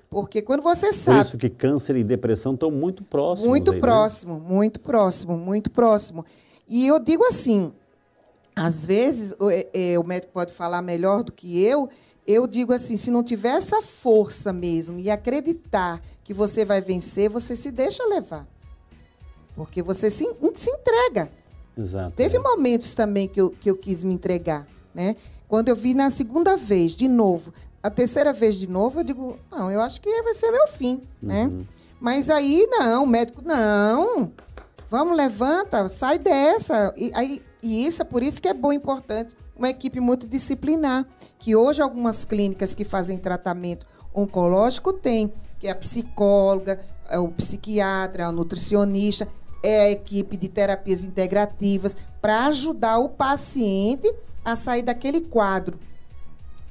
Porque 0.10 0.42
quando 0.42 0.62
você 0.62 0.92
sabe. 0.92 1.18
Por 1.18 1.22
isso 1.22 1.38
que 1.38 1.50
câncer 1.50 1.96
e 1.96 2.04
depressão 2.04 2.54
estão 2.54 2.72
muito 2.72 3.04
próximos. 3.04 3.48
Muito 3.48 3.72
aí, 3.72 3.76
né? 3.76 3.82
próximo, 3.82 4.34
né? 4.40 4.46
muito 4.48 4.80
próximo, 4.80 5.38
muito 5.38 5.70
próximo. 5.70 6.26
E 6.68 6.88
eu 6.88 7.00
digo 7.00 7.24
assim: 7.26 7.72
às 8.56 8.84
vezes, 8.84 9.36
o, 9.40 9.50
é, 9.52 9.68
é, 9.74 10.00
o 10.00 10.04
médico 10.04 10.34
pode 10.34 10.54
falar 10.54 10.82
melhor 10.82 11.24
do 11.24 11.32
que 11.32 11.64
eu. 11.64 11.90
Eu 12.26 12.48
digo 12.48 12.74
assim: 12.74 12.98
se 12.98 13.12
não 13.12 13.24
tiver 13.24 13.56
essa 13.56 13.82
força 13.82 14.52
mesmo 14.52 15.00
e 15.00 15.12
acreditar 15.12 16.02
que 16.24 16.34
você 16.34 16.66
vai 16.66 16.82
vencer, 16.82 17.30
você 17.30 17.56
se 17.56 17.72
deixa 17.72 18.04
levar. 18.06 18.48
Porque 19.56 19.84
você 19.84 20.10
se, 20.10 20.26
se 20.56 20.72
entrega. 20.72 21.32
Exato. 21.78 22.16
Teve 22.16 22.38
é. 22.38 22.40
momentos 22.40 22.94
também 22.94 23.28
que 23.28 23.40
eu, 23.40 23.52
que 23.52 23.70
eu 23.70 23.76
quis 23.76 24.04
me 24.04 24.14
entregar. 24.14 24.68
Né? 24.94 25.16
Quando 25.48 25.70
eu 25.70 25.76
vi 25.76 25.94
na 25.94 26.10
segunda 26.10 26.56
vez, 26.56 26.94
de 26.94 27.08
novo, 27.08 27.54
a 27.82 27.90
terceira 27.90 28.34
vez 28.34 28.56
de 28.56 28.68
novo, 28.68 29.00
eu 29.00 29.04
digo, 29.04 29.38
não, 29.52 29.72
eu 29.72 29.82
acho 29.82 30.02
que 30.02 30.22
vai 30.22 30.34
ser 30.34 30.52
meu 30.52 30.68
fim, 30.68 31.02
né? 31.22 31.46
uhum. 31.46 31.58
né? 31.60 31.66
Mas 32.00 32.30
aí, 32.30 32.66
não, 32.70 33.04
o 33.04 33.08
médico, 33.08 33.42
não, 33.44 34.32
vamos, 34.88 35.18
levanta, 35.18 35.90
sai 35.90 36.18
dessa. 36.18 36.94
E, 36.96 37.12
aí, 37.14 37.42
e 37.62 37.86
isso 37.86 38.02
é 38.02 38.06
por 38.06 38.24
isso 38.24 38.42
que 38.42 38.48
é 38.48 38.54
bom, 38.54 38.72
importante, 38.72 39.36
uma 39.56 39.70
equipe 39.70 40.00
multidisciplinar, 40.00 41.06
que 41.38 41.56
hoje 41.56 41.82
algumas 41.82 42.24
clínicas 42.24 42.74
que 42.74 42.86
fazem 42.86 43.18
tratamento 43.18 43.86
oncológico 44.14 44.94
têm, 44.94 45.34
que 45.60 45.68
é 45.68 45.72
a 45.72 45.76
psicóloga, 45.76 46.80
é 47.10 47.20
o 47.20 47.28
psiquiatra, 47.28 48.30
o 48.30 48.32
nutricionista, 48.32 49.28
é 49.62 49.82
a 49.82 49.92
equipe 49.92 50.38
de 50.38 50.48
terapias 50.48 51.04
integrativas, 51.04 51.98
para 52.22 52.46
ajudar 52.46 53.00
o 53.00 53.10
paciente 53.10 54.14
a 54.44 54.56
sair 54.56 54.84
daquele 54.84 55.22
quadro 55.22 55.78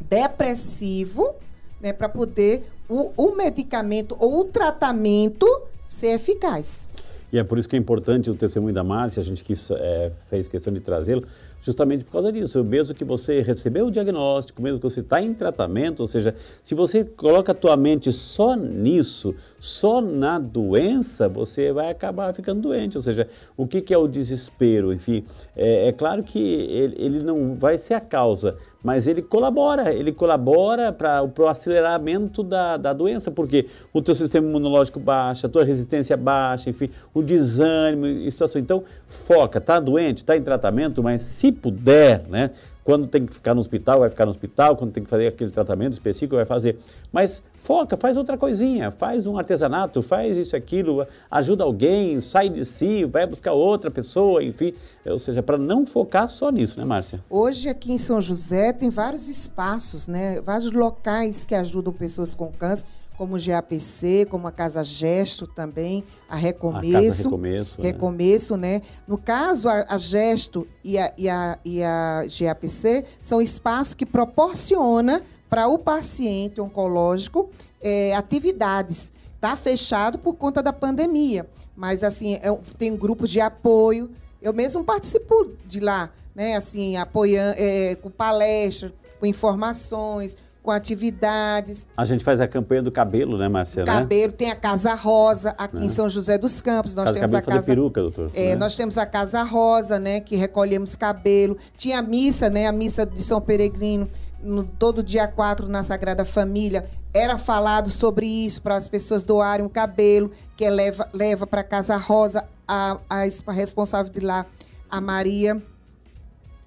depressivo, 0.00 1.34
né, 1.80 1.92
para 1.92 2.08
poder 2.08 2.64
o, 2.88 3.12
o 3.16 3.36
medicamento 3.36 4.16
ou 4.18 4.40
o 4.40 4.44
tratamento 4.44 5.46
ser 5.86 6.08
eficaz. 6.08 6.88
E 7.32 7.38
é 7.38 7.44
por 7.44 7.58
isso 7.58 7.68
que 7.68 7.76
é 7.76 7.78
importante 7.78 8.30
o 8.30 8.34
testemunho 8.34 8.74
da 8.74 8.82
Márcia, 8.82 9.20
a 9.20 9.24
gente 9.24 9.44
quis, 9.44 9.70
é, 9.70 10.12
fez 10.30 10.48
questão 10.48 10.72
de 10.72 10.80
trazê-lo, 10.80 11.26
justamente 11.60 12.04
por 12.04 12.12
causa 12.12 12.32
disso. 12.32 12.62
Mesmo 12.64 12.94
que 12.94 13.04
você 13.04 13.42
recebeu 13.42 13.86
o 13.86 13.90
diagnóstico, 13.90 14.62
mesmo 14.62 14.78
que 14.78 14.84
você 14.84 15.00
está 15.00 15.20
em 15.20 15.34
tratamento, 15.34 16.00
ou 16.00 16.08
seja, 16.08 16.34
se 16.62 16.74
você 16.74 17.04
coloca 17.04 17.52
a 17.52 17.54
tua 17.54 17.76
mente 17.76 18.12
só 18.12 18.56
nisso, 18.56 19.34
só 19.58 20.00
na 20.00 20.38
doença, 20.38 21.28
você 21.28 21.72
vai 21.72 21.90
acabar 21.90 22.32
ficando 22.34 22.62
doente. 22.62 22.96
Ou 22.96 23.02
seja, 23.02 23.28
o 23.56 23.66
que, 23.66 23.80
que 23.80 23.92
é 23.92 23.98
o 23.98 24.08
desespero? 24.08 24.92
Enfim, 24.92 25.24
é, 25.56 25.88
é 25.88 25.92
claro 25.92 26.22
que 26.22 26.38
ele, 26.38 26.94
ele 26.98 27.22
não 27.22 27.54
vai 27.56 27.76
ser 27.78 27.94
a 27.94 28.00
causa, 28.00 28.56
mas 28.82 29.06
ele 29.08 29.20
colabora, 29.22 29.92
ele 29.92 30.12
colabora 30.12 30.92
para 30.92 31.22
o 31.22 31.46
aceleramento 31.46 32.42
da, 32.42 32.76
da 32.76 32.92
doença, 32.92 33.30
porque 33.30 33.66
o 33.92 34.00
teu 34.00 34.14
sistema 34.14 34.46
imunológico 34.48 35.00
baixa, 35.00 35.46
a 35.46 35.50
tua 35.50 35.64
resistência 35.64 36.16
baixa, 36.16 36.70
enfim, 36.70 36.88
o 37.12 37.22
desânimo 37.22 38.06
situação. 38.30 38.60
Então, 38.60 38.84
foca, 39.08 39.58
está 39.58 39.80
doente, 39.80 40.18
está 40.18 40.36
em 40.36 40.42
tratamento, 40.42 41.02
mas 41.02 41.22
se 41.22 41.50
puder, 41.50 42.24
né, 42.28 42.50
quando 42.88 43.06
tem 43.06 43.26
que 43.26 43.34
ficar 43.34 43.52
no 43.52 43.60
hospital, 43.60 44.00
vai 44.00 44.08
ficar 44.08 44.24
no 44.24 44.30
hospital. 44.30 44.74
Quando 44.74 44.92
tem 44.92 45.04
que 45.04 45.10
fazer 45.10 45.26
aquele 45.26 45.50
tratamento 45.50 45.92
específico, 45.92 46.36
vai 46.36 46.46
fazer. 46.46 46.78
Mas 47.12 47.42
foca, 47.54 47.98
faz 47.98 48.16
outra 48.16 48.38
coisinha. 48.38 48.90
Faz 48.90 49.26
um 49.26 49.36
artesanato, 49.36 50.00
faz 50.00 50.38
isso, 50.38 50.56
aquilo, 50.56 51.06
ajuda 51.30 51.64
alguém, 51.64 52.18
sai 52.22 52.48
de 52.48 52.64
si, 52.64 53.04
vai 53.04 53.26
buscar 53.26 53.52
outra 53.52 53.90
pessoa, 53.90 54.42
enfim. 54.42 54.72
Ou 55.04 55.18
seja, 55.18 55.42
para 55.42 55.58
não 55.58 55.84
focar 55.84 56.30
só 56.30 56.50
nisso, 56.50 56.80
né, 56.80 56.86
Márcia? 56.86 57.22
Hoje, 57.28 57.68
aqui 57.68 57.92
em 57.92 57.98
São 57.98 58.22
José, 58.22 58.72
tem 58.72 58.88
vários 58.88 59.28
espaços, 59.28 60.06
né? 60.06 60.40
Vários 60.40 60.72
locais 60.72 61.44
que 61.44 61.54
ajudam 61.54 61.92
pessoas 61.92 62.34
com 62.34 62.50
câncer 62.50 62.86
como 63.18 63.34
o 63.34 63.44
GAPC, 63.44 64.26
como 64.30 64.46
a 64.46 64.52
Casa 64.52 64.84
Gesto 64.84 65.44
também, 65.44 66.04
a 66.28 66.36
Recomeço. 66.36 66.96
A 66.96 67.02
Casa 67.02 67.22
Recomeço, 67.24 67.82
né? 67.82 67.88
Recomeço, 67.88 68.56
né? 68.56 68.78
né? 68.78 68.82
No 69.08 69.18
caso, 69.18 69.68
a, 69.68 69.84
a 69.88 69.98
Gesto 69.98 70.68
e 70.84 70.96
a, 70.96 71.12
e, 71.18 71.28
a, 71.28 71.58
e 71.64 71.82
a 71.82 72.22
GAPC 72.26 73.04
são 73.20 73.42
espaços 73.42 73.94
que 73.94 74.06
proporciona 74.06 75.20
para 75.50 75.66
o 75.66 75.78
paciente 75.78 76.60
oncológico 76.60 77.50
é, 77.82 78.14
atividades. 78.14 79.12
Está 79.34 79.56
fechado 79.56 80.18
por 80.18 80.34
conta 80.34 80.62
da 80.62 80.72
pandemia, 80.72 81.48
mas 81.74 82.04
assim 82.04 82.34
é, 82.34 82.56
tem 82.78 82.96
grupos 82.96 83.30
de 83.30 83.40
apoio. 83.40 84.10
Eu 84.40 84.52
mesmo 84.52 84.84
participo 84.84 85.52
de 85.66 85.80
lá, 85.80 86.12
né? 86.36 86.54
Assim, 86.54 86.96
apoiando 86.96 87.56
é, 87.58 87.96
com 87.96 88.10
palestras, 88.10 88.92
com 89.18 89.26
informações, 89.26 90.36
com 90.62 90.70
atividades. 90.70 91.88
A 91.96 92.04
gente 92.04 92.24
faz 92.24 92.40
a 92.40 92.48
campanha 92.48 92.82
do 92.82 92.92
cabelo, 92.92 93.38
né, 93.38 93.48
Márcia? 93.48 93.84
Né? 93.84 93.92
Cabelo, 93.92 94.32
né? 94.32 94.36
tem 94.36 94.50
a 94.50 94.56
Casa 94.56 94.94
Rosa 94.94 95.54
aqui 95.56 95.78
em 95.78 95.86
é. 95.86 95.90
São 95.90 96.08
José 96.08 96.36
dos 96.36 96.60
Campos. 96.60 96.94
Nós 96.94 97.06
casa 97.06 97.20
temos 97.20 97.34
a 97.34 97.42
casa 97.42 97.62
peruca, 97.62 98.00
doutor. 98.00 98.30
É, 98.34 98.50
né? 98.50 98.56
nós 98.56 98.76
temos 98.76 98.98
a 98.98 99.06
Casa 99.06 99.42
Rosa, 99.42 99.98
né, 99.98 100.20
que 100.20 100.36
recolhemos 100.36 100.96
cabelo. 100.96 101.56
Tinha 101.76 101.98
a 101.98 102.02
missa, 102.02 102.50
né, 102.50 102.66
a 102.66 102.72
missa 102.72 103.06
de 103.06 103.22
São 103.22 103.40
Peregrino. 103.40 104.08
No, 104.42 104.62
todo 104.62 105.02
dia 105.02 105.26
4 105.26 105.66
na 105.68 105.82
Sagrada 105.82 106.24
Família 106.24 106.84
era 107.12 107.36
falado 107.36 107.90
sobre 107.90 108.24
isso 108.24 108.62
para 108.62 108.76
as 108.76 108.88
pessoas 108.88 109.24
doarem 109.24 109.66
o 109.66 109.68
cabelo 109.68 110.30
que 110.56 110.64
é 110.64 110.70
leva 110.70 111.08
leva 111.12 111.44
para 111.44 111.64
casa 111.64 111.96
Rosa 111.96 112.44
a, 112.68 112.98
a 113.10 113.52
responsável 113.52 114.12
de 114.12 114.20
lá 114.20 114.46
a 114.88 115.00
Maria 115.00 115.60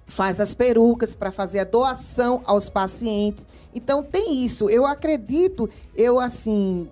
faz 0.06 0.38
as 0.38 0.54
perucas 0.54 1.14
para 1.14 1.32
fazer 1.32 1.60
a 1.60 1.64
doação 1.64 2.42
aos 2.44 2.68
pacientes 2.68 3.46
então 3.74 4.02
tem 4.02 4.44
isso. 4.44 4.68
Eu 4.68 4.86
acredito, 4.86 5.68
eu 5.94 6.20
assim, 6.20 6.88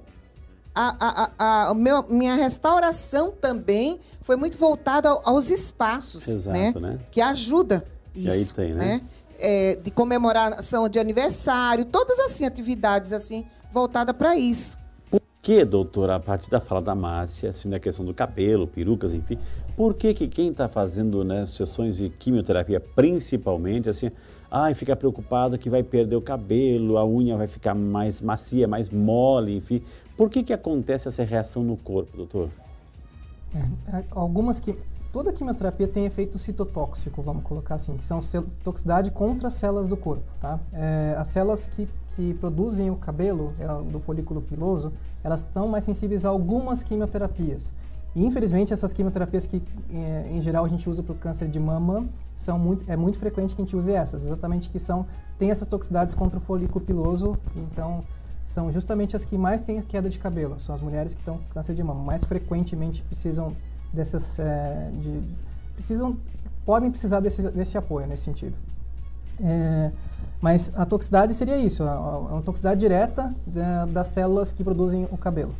a, 0.74 1.31
a, 1.39 1.69
a, 1.69 1.74
meu, 1.74 2.05
minha 2.09 2.35
restauração 2.35 3.31
também 3.31 4.01
foi 4.20 4.36
muito 4.36 4.57
voltada 4.57 5.09
aos 5.09 5.51
espaços, 5.51 6.27
Exato, 6.28 6.57
né? 6.57 6.73
né? 6.81 6.98
Que 7.11 7.20
ajuda 7.20 7.85
isso, 8.15 8.28
E 8.28 8.31
aí 8.31 8.44
tem, 8.47 8.73
né? 8.73 8.85
né? 8.85 9.02
É, 9.39 9.77
de 9.77 9.90
comemoração 9.90 10.89
de 10.89 10.98
aniversário, 10.98 11.85
todas 11.86 12.19
assim 12.20 12.44
atividades 12.44 13.12
assim 13.12 13.44
voltada 13.73 14.12
para 14.12 14.36
isso. 14.36 14.78
Que, 15.42 15.64
doutora, 15.64 16.16
a 16.16 16.20
partir 16.20 16.50
da 16.50 16.60
fala 16.60 16.82
da 16.82 16.94
Márcia, 16.94 17.50
assim, 17.50 17.68
na 17.68 17.78
questão 17.78 18.04
do 18.04 18.12
cabelo, 18.12 18.66
perucas, 18.66 19.14
enfim, 19.14 19.38
por 19.74 19.94
que, 19.94 20.12
que 20.12 20.28
quem 20.28 20.50
está 20.50 20.68
fazendo 20.68 21.24
né, 21.24 21.46
sessões 21.46 21.96
de 21.96 22.10
quimioterapia, 22.10 22.78
principalmente, 22.78 23.88
assim, 23.88 24.10
ai, 24.50 24.74
fica 24.74 24.94
preocupado 24.94 25.56
que 25.56 25.70
vai 25.70 25.82
perder 25.82 26.16
o 26.16 26.20
cabelo, 26.20 26.98
a 26.98 27.06
unha 27.06 27.38
vai 27.38 27.46
ficar 27.46 27.74
mais 27.74 28.20
macia, 28.20 28.68
mais 28.68 28.90
mole, 28.90 29.56
enfim. 29.56 29.82
Por 30.14 30.28
que, 30.28 30.42
que 30.42 30.52
acontece 30.52 31.08
essa 31.08 31.24
reação 31.24 31.62
no 31.62 31.78
corpo, 31.78 32.18
doutor? 32.18 32.50
É, 33.54 34.04
algumas 34.10 34.60
que 34.60 34.76
toda 35.10 35.32
quimioterapia 35.32 35.88
tem 35.88 36.04
efeito 36.04 36.38
citotóxico, 36.38 37.22
vamos 37.22 37.42
colocar 37.44 37.76
assim, 37.76 37.96
que 37.96 38.04
são 38.04 38.18
toxicidade 38.62 39.10
contra 39.10 39.48
as 39.48 39.54
células 39.54 39.88
do 39.88 39.96
corpo, 39.96 40.24
tá? 40.38 40.60
É, 40.74 41.14
as 41.16 41.28
células 41.28 41.66
que, 41.66 41.88
que 42.14 42.34
produzem 42.34 42.90
o 42.90 42.96
cabelo 42.96 43.54
é, 43.58 43.66
do 43.90 43.98
folículo 43.98 44.42
piloso, 44.42 44.92
elas 45.22 45.40
estão 45.40 45.68
mais 45.68 45.84
sensíveis 45.84 46.24
a 46.24 46.28
algumas 46.28 46.82
quimioterapias. 46.82 47.72
E, 48.14 48.24
infelizmente, 48.24 48.72
essas 48.72 48.92
quimioterapias 48.92 49.47
que, 49.47 49.62
é, 49.92 50.28
em 50.32 50.40
geral, 50.40 50.64
a 50.64 50.68
gente 50.68 50.88
usa 50.90 51.02
para 51.02 51.12
o 51.12 51.16
câncer 51.16 51.48
de 51.48 51.60
mama, 51.60 52.09
são 52.34 52.59
muito, 52.59 52.84
é 52.90 52.97
muito 52.97 53.18
frequente 53.18 53.55
que 53.55 53.62
a 53.62 53.64
gente 53.64 53.76
use 53.76 53.92
essas, 53.92 54.24
exatamente 54.24 54.68
que 54.68 54.78
são, 54.78 55.06
tem 55.38 55.51
essas 55.51 55.68
toxicidades 55.68 56.14
contra 56.14 56.38
o 56.38 56.42
folículo 56.42 56.84
piloso, 56.84 57.38
então 57.55 58.02
são 58.44 58.70
justamente 58.70 59.14
as 59.14 59.24
que 59.24 59.38
mais 59.38 59.60
têm 59.60 59.80
queda 59.80 60.09
de 60.09 60.18
cabelo, 60.18 60.59
são 60.59 60.74
as 60.74 60.80
mulheres 60.80 61.14
que 61.14 61.20
estão 61.20 61.38
com 61.38 61.44
câncer 61.55 61.72
de 61.72 61.84
mama, 61.84 62.02
mais 62.02 62.24
frequentemente 62.24 63.02
precisam 63.05 63.55
dessas, 63.92 64.40
é, 64.40 64.90
de, 64.98 65.22
precisam, 65.74 66.16
podem 66.66 66.90
precisar 66.90 67.20
desse, 67.20 67.48
desse 67.52 67.78
apoio 67.78 68.09
nesse 68.09 68.24
sentido. 68.24 68.56
É, 69.40 69.92
mas 70.40 70.72
a 70.76 70.86
toxicidade 70.86 71.34
seria 71.34 71.58
isso, 71.58 71.84
uma 71.84 72.42
toxicidade 72.42 72.80
direta 72.80 73.34
das 73.92 74.08
células 74.08 74.52
que 74.52 74.64
produzem 74.64 75.06
o 75.10 75.16
cabelo. 75.16 75.54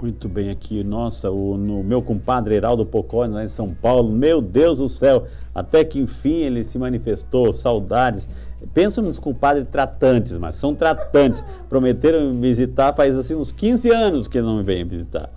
Muito 0.00 0.28
bem, 0.28 0.50
aqui, 0.50 0.84
nossa, 0.84 1.30
o, 1.30 1.56
no 1.56 1.82
meu 1.82 2.02
compadre 2.02 2.54
Heraldo 2.54 2.84
Pocone, 2.84 3.32
lá 3.32 3.42
em 3.42 3.48
São 3.48 3.72
Paulo, 3.72 4.12
meu 4.12 4.42
Deus 4.42 4.78
do 4.78 4.90
céu, 4.90 5.24
até 5.54 5.82
que 5.84 5.98
enfim 5.98 6.42
ele 6.42 6.64
se 6.64 6.78
manifestou, 6.78 7.54
saudades. 7.54 8.28
Pensa 8.74 9.00
nos 9.00 9.18
compadres 9.18 9.66
tratantes, 9.70 10.36
mas 10.36 10.56
são 10.56 10.74
tratantes. 10.74 11.42
Prometeram 11.68 12.34
me 12.34 12.40
visitar 12.48 12.92
faz 12.92 13.16
assim 13.16 13.34
uns 13.34 13.52
15 13.52 13.90
anos 13.90 14.28
que 14.28 14.40
não 14.42 14.58
me 14.58 14.62
vêm 14.62 14.84
visitar. 14.84 15.30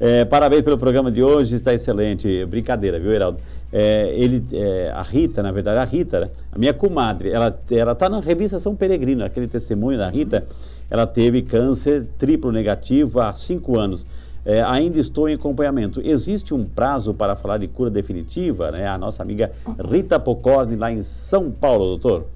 É, 0.00 0.24
parabéns 0.24 0.62
pelo 0.62 0.78
programa 0.78 1.12
de 1.12 1.22
hoje, 1.22 1.54
está 1.54 1.72
excelente. 1.72 2.44
Brincadeira, 2.46 2.98
viu, 2.98 3.12
Heraldo? 3.12 3.38
É, 3.72 4.12
ele, 4.16 4.44
é, 4.52 4.90
a 4.94 5.02
Rita, 5.02 5.42
na 5.42 5.52
verdade, 5.52 5.78
a 5.78 5.84
Rita, 5.84 6.30
a 6.50 6.58
minha 6.58 6.74
comadre, 6.74 7.30
ela 7.30 7.56
está 7.92 8.08
na 8.08 8.20
revista 8.20 8.58
São 8.58 8.74
Peregrino, 8.74 9.24
aquele 9.24 9.46
testemunho 9.46 9.96
da 9.96 10.08
Rita, 10.08 10.44
ela 10.90 11.06
teve 11.06 11.42
câncer 11.42 12.06
triplo 12.18 12.50
negativo 12.50 13.20
há 13.20 13.32
cinco 13.32 13.78
anos. 13.78 14.04
É, 14.44 14.62
ainda 14.62 14.98
estou 14.98 15.28
em 15.28 15.34
acompanhamento. 15.34 16.00
Existe 16.02 16.54
um 16.54 16.64
prazo 16.64 17.12
para 17.12 17.36
falar 17.36 17.58
de 17.58 17.68
cura 17.68 17.90
definitiva? 17.90 18.70
Né? 18.70 18.88
A 18.88 18.96
nossa 18.96 19.22
amiga 19.22 19.52
Rita 19.88 20.18
Pocorni, 20.18 20.76
lá 20.76 20.90
em 20.90 21.02
São 21.02 21.50
Paulo, 21.50 21.84
doutor. 21.84 22.26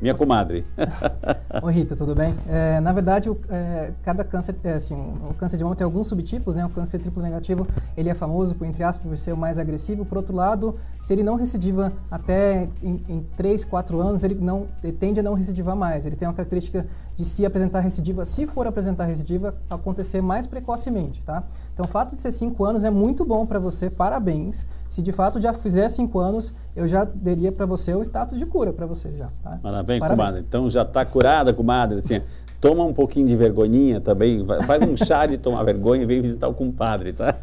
Minha 0.00 0.14
comadre. 0.14 0.64
Oi, 1.60 1.72
Rita, 1.72 1.96
tudo 1.96 2.14
bem? 2.14 2.32
É, 2.48 2.78
na 2.78 2.92
verdade, 2.92 3.28
o, 3.28 3.36
é, 3.50 3.92
cada 4.04 4.22
câncer, 4.22 4.54
é, 4.62 4.74
assim, 4.74 4.94
o 4.94 5.34
câncer 5.34 5.56
de 5.56 5.64
mama 5.64 5.74
tem 5.74 5.84
alguns 5.84 6.06
subtipos, 6.06 6.54
né? 6.54 6.64
O 6.64 6.68
câncer 6.68 7.00
triplo 7.00 7.20
negativo, 7.20 7.66
ele 7.96 8.08
é 8.08 8.14
famoso, 8.14 8.54
por, 8.54 8.64
entre 8.64 8.84
aspas, 8.84 9.04
por 9.04 9.16
ser 9.16 9.32
o 9.32 9.36
mais 9.36 9.58
agressivo. 9.58 10.04
Por 10.04 10.16
outro 10.18 10.36
lado, 10.36 10.76
se 11.00 11.12
ele 11.12 11.24
não 11.24 11.34
recidiva 11.34 11.92
até 12.08 12.68
em, 12.80 13.02
em 13.08 13.26
3, 13.36 13.64
4 13.64 14.00
anos, 14.00 14.22
ele, 14.22 14.36
não, 14.36 14.68
ele 14.84 14.92
tende 14.92 15.18
a 15.18 15.22
não 15.22 15.34
recidivar 15.34 15.74
mais. 15.74 16.06
Ele 16.06 16.14
tem 16.14 16.28
uma 16.28 16.34
característica 16.34 16.86
de 17.18 17.24
se 17.24 17.44
apresentar 17.44 17.80
recidiva, 17.80 18.24
se 18.24 18.46
for 18.46 18.64
apresentar 18.68 19.04
recidiva, 19.04 19.52
acontecer 19.68 20.22
mais 20.22 20.46
precocemente, 20.46 21.20
tá? 21.24 21.42
Então, 21.74 21.84
o 21.84 21.88
fato 21.88 22.14
de 22.14 22.20
ser 22.20 22.30
5 22.30 22.64
anos 22.64 22.84
é 22.84 22.90
muito 22.90 23.24
bom 23.24 23.44
para 23.44 23.58
você, 23.58 23.90
parabéns. 23.90 24.68
Se 24.86 25.02
de 25.02 25.10
fato 25.10 25.40
já 25.40 25.52
fizer 25.52 25.88
5 25.88 26.16
anos, 26.20 26.54
eu 26.76 26.86
já 26.86 27.02
daria 27.02 27.50
para 27.50 27.66
você 27.66 27.92
o 27.92 28.02
status 28.02 28.38
de 28.38 28.46
cura 28.46 28.72
para 28.72 28.86
você 28.86 29.10
já, 29.16 29.30
tá? 29.42 29.58
Maravilha. 29.60 29.98
Parabéns. 29.98 30.16
comadre. 30.16 30.44
Então 30.48 30.70
já 30.70 30.82
está 30.82 31.04
curada, 31.04 31.52
comadre. 31.52 31.98
Assim, 31.98 32.22
toma 32.60 32.84
um 32.84 32.92
pouquinho 32.92 33.26
de 33.26 33.34
vergonhinha 33.34 34.00
também. 34.00 34.46
Faz 34.64 34.80
um 34.84 34.96
chá 34.96 35.26
de 35.26 35.38
tomar 35.38 35.64
vergonha 35.64 36.04
e 36.04 36.06
vem 36.06 36.22
visitar 36.22 36.46
o 36.46 36.54
compadre, 36.54 37.12
tá? 37.14 37.34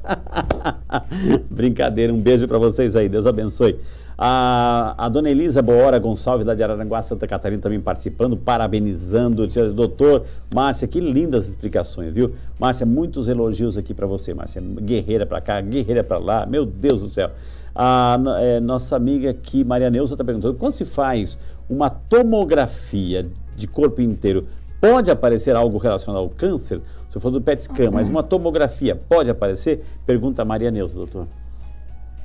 Brincadeira. 1.52 2.14
Um 2.14 2.22
beijo 2.22 2.48
para 2.48 2.58
vocês 2.58 2.96
aí. 2.96 3.10
Deus 3.10 3.26
abençoe. 3.26 3.78
A, 4.18 4.96
a 4.98 5.10
dona 5.10 5.30
Elisa 5.30 5.62
Boora 5.62 6.00
Gonçalves, 6.00 6.48
lá 6.48 6.54
de 6.54 6.64
Araranguá, 6.64 7.02
Santa 7.02 7.28
Catarina, 7.28 7.62
também 7.62 7.82
participando, 7.82 8.38
parabenizando. 8.38 9.46
Doutor 9.74 10.24
Márcia, 10.54 10.88
que 10.88 11.00
lindas 11.00 11.48
explicações, 11.48 12.14
viu? 12.14 12.34
Márcia, 12.60 12.86
muitos 12.86 13.28
elogios 13.28 13.78
aqui 13.78 13.94
para 13.94 14.08
você, 14.08 14.34
Márcia. 14.34 14.62
Guerreira 14.62 15.26
para 15.26 15.42
cá, 15.42 15.60
guerreira 15.60 16.04
para 16.04 16.18
lá. 16.18 16.46
Meu 16.46 16.66
Deus 16.66 17.02
do 17.02 17.10
céu. 17.10 17.32
A 17.76 18.18
é, 18.40 18.60
nossa 18.62 18.96
amiga 18.96 19.32
aqui, 19.32 19.66
Maria 19.66 19.90
Neuza, 19.90 20.14
está 20.14 20.24
perguntando: 20.24 20.54
quando 20.54 20.72
se 20.72 20.86
faz 20.86 21.38
uma 21.70 21.90
tomografia 21.90 23.28
de 23.54 23.68
corpo 23.68 24.02
inteiro, 24.02 24.48
pode 24.80 25.12
aparecer 25.12 25.58
algo 25.58 25.78
relacionado 25.78 26.22
ao 26.22 26.30
câncer? 26.30 26.80
Você 27.10 27.20
falou 27.20 27.40
do 27.40 27.44
PET 27.44 27.64
scan, 27.64 27.92
mas 27.92 28.08
uma 28.08 28.24
tomografia 28.24 28.96
pode 28.96 29.30
aparecer? 29.30 29.84
Pergunta 30.06 30.42
a 30.42 30.46
Maria 30.46 30.72
Neuza, 30.72 30.96
doutor. 30.96 31.28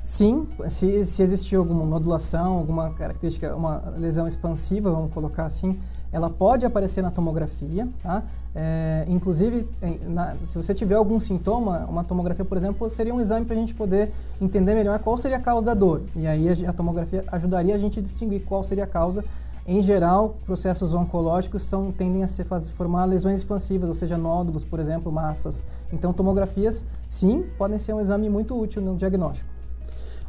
Sim, 0.03 0.47
se, 0.67 1.05
se 1.05 1.21
existir 1.21 1.55
alguma 1.55 1.85
nodulação, 1.85 2.57
alguma 2.57 2.89
característica, 2.89 3.55
uma 3.55 3.93
lesão 3.97 4.25
expansiva, 4.25 4.89
vamos 4.89 5.13
colocar 5.13 5.45
assim, 5.45 5.77
ela 6.11 6.27
pode 6.27 6.65
aparecer 6.65 7.03
na 7.03 7.11
tomografia, 7.11 7.87
tá? 8.01 8.23
É, 8.53 9.05
inclusive, 9.07 9.69
na, 10.07 10.35
se 10.43 10.57
você 10.57 10.73
tiver 10.73 10.95
algum 10.95 11.19
sintoma, 11.19 11.85
uma 11.87 12.03
tomografia, 12.03 12.43
por 12.43 12.57
exemplo, 12.57 12.89
seria 12.89 13.13
um 13.13 13.21
exame 13.21 13.45
para 13.45 13.55
a 13.55 13.59
gente 13.59 13.75
poder 13.75 14.11
entender 14.41 14.73
melhor 14.73 14.97
qual 14.99 15.15
seria 15.17 15.37
a 15.37 15.39
causa 15.39 15.67
da 15.67 15.73
dor. 15.75 16.01
E 16.15 16.25
aí 16.25 16.49
a, 16.49 16.69
a, 16.69 16.73
tomografia 16.73 17.23
ajudaria 17.27 17.75
a 17.75 17.77
gente 17.77 17.99
a 17.99 18.01
distinguir 18.01 18.43
qual 18.43 18.63
seria 18.63 18.83
a 18.85 18.87
causa. 18.87 19.23
Em 19.67 19.81
geral, 19.83 20.35
processos 20.45 20.95
oncológicos 20.95 21.61
são, 21.63 21.91
tendem 21.91 22.23
a 22.23 22.27
se 22.27 22.43
fazer, 22.43 22.73
formar 22.73 23.05
lesões 23.05 23.37
expansivas, 23.37 23.87
ou 23.87 23.93
seja, 23.93 24.17
nódulos, 24.17 24.65
por 24.65 24.79
exemplo, 24.79 25.11
massas. 25.11 25.63
Então, 25.93 26.11
tomografias, 26.11 26.83
sim, 27.07 27.45
podem 27.57 27.77
ser 27.77 27.93
um 27.93 27.99
exame 27.99 28.27
muito 28.27 28.59
útil 28.59 28.81
no 28.81 28.95
diagnóstico. 28.95 29.60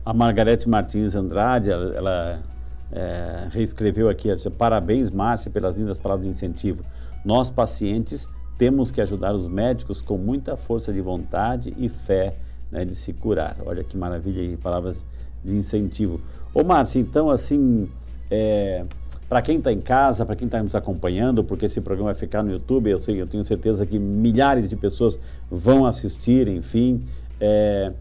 A 0.04 0.12
Margarete 0.12 0.68
Martins 0.68 1.14
Andrade, 1.14 1.70
ela, 1.70 1.94
ela 1.94 2.42
é, 2.90 3.48
reescreveu 3.50 4.08
aqui, 4.08 4.28
ela 4.28 4.36
disse, 4.36 4.50
parabéns, 4.50 5.10
Márcia, 5.10 5.50
pelas 5.50 5.76
lindas 5.76 5.98
palavras 5.98 6.26
de 6.26 6.30
incentivo. 6.30 6.84
Nós, 7.24 7.50
pacientes, 7.50 8.28
temos 8.58 8.90
que 8.90 9.00
ajudar 9.00 9.32
os 9.34 9.48
médicos 9.48 10.02
com 10.02 10.18
muita 10.18 10.56
força 10.56 10.92
de 10.92 11.00
vontade 11.00 11.72
e 11.76 11.88
fé 11.88 12.34
né, 12.70 12.84
de 12.84 12.94
se 12.94 13.12
curar. 13.12 13.56
Olha 13.64 13.84
que 13.84 13.96
maravilha 13.96 14.42
aí, 14.42 14.56
palavras 14.56 15.06
de 15.44 15.54
incentivo. 15.54 16.20
Ô, 16.52 16.64
Márcia, 16.64 16.98
então, 16.98 17.30
assim, 17.30 17.88
é, 18.30 18.84
para 19.28 19.40
quem 19.40 19.58
está 19.58 19.72
em 19.72 19.80
casa, 19.80 20.26
para 20.26 20.36
quem 20.36 20.46
está 20.46 20.62
nos 20.62 20.74
acompanhando, 20.74 21.42
porque 21.44 21.66
esse 21.66 21.80
programa 21.80 22.12
vai 22.12 22.18
ficar 22.18 22.42
no 22.42 22.50
YouTube, 22.50 22.90
eu, 22.90 22.98
sei, 22.98 23.20
eu 23.20 23.26
tenho 23.26 23.44
certeza 23.44 23.86
que 23.86 23.98
milhares 23.98 24.68
de 24.68 24.76
pessoas 24.76 25.18
vão 25.50 25.86
assistir, 25.86 26.48
enfim. 26.48 27.04
É, 27.40 27.92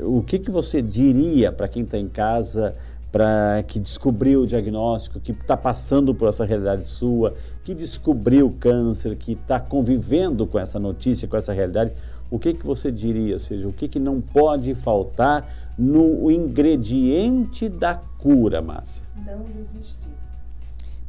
o 0.00 0.22
que, 0.22 0.38
que 0.38 0.50
você 0.50 0.80
diria 0.80 1.52
para 1.52 1.68
quem 1.68 1.82
está 1.82 1.98
em 1.98 2.08
casa, 2.08 2.74
para 3.10 3.62
que 3.66 3.78
descobriu 3.78 4.42
o 4.42 4.46
diagnóstico, 4.46 5.20
que 5.20 5.32
está 5.32 5.56
passando 5.56 6.14
por 6.14 6.28
essa 6.28 6.44
realidade 6.44 6.86
sua, 6.86 7.34
que 7.62 7.74
descobriu 7.74 8.46
o 8.46 8.52
câncer, 8.52 9.16
que 9.16 9.32
está 9.32 9.60
convivendo 9.60 10.46
com 10.46 10.58
essa 10.58 10.78
notícia, 10.78 11.28
com 11.28 11.36
essa 11.36 11.52
realidade, 11.52 11.92
o 12.30 12.38
que, 12.38 12.54
que 12.54 12.64
você 12.64 12.90
diria? 12.90 13.34
Ou 13.34 13.38
seja, 13.38 13.68
o 13.68 13.72
que, 13.72 13.86
que 13.86 13.98
não 13.98 14.18
pode 14.18 14.74
faltar 14.74 15.46
no 15.76 16.30
ingrediente 16.30 17.68
da 17.68 17.94
cura, 18.18 18.62
Márcia? 18.62 19.04
Não 19.26 19.42
desistir. 19.42 20.08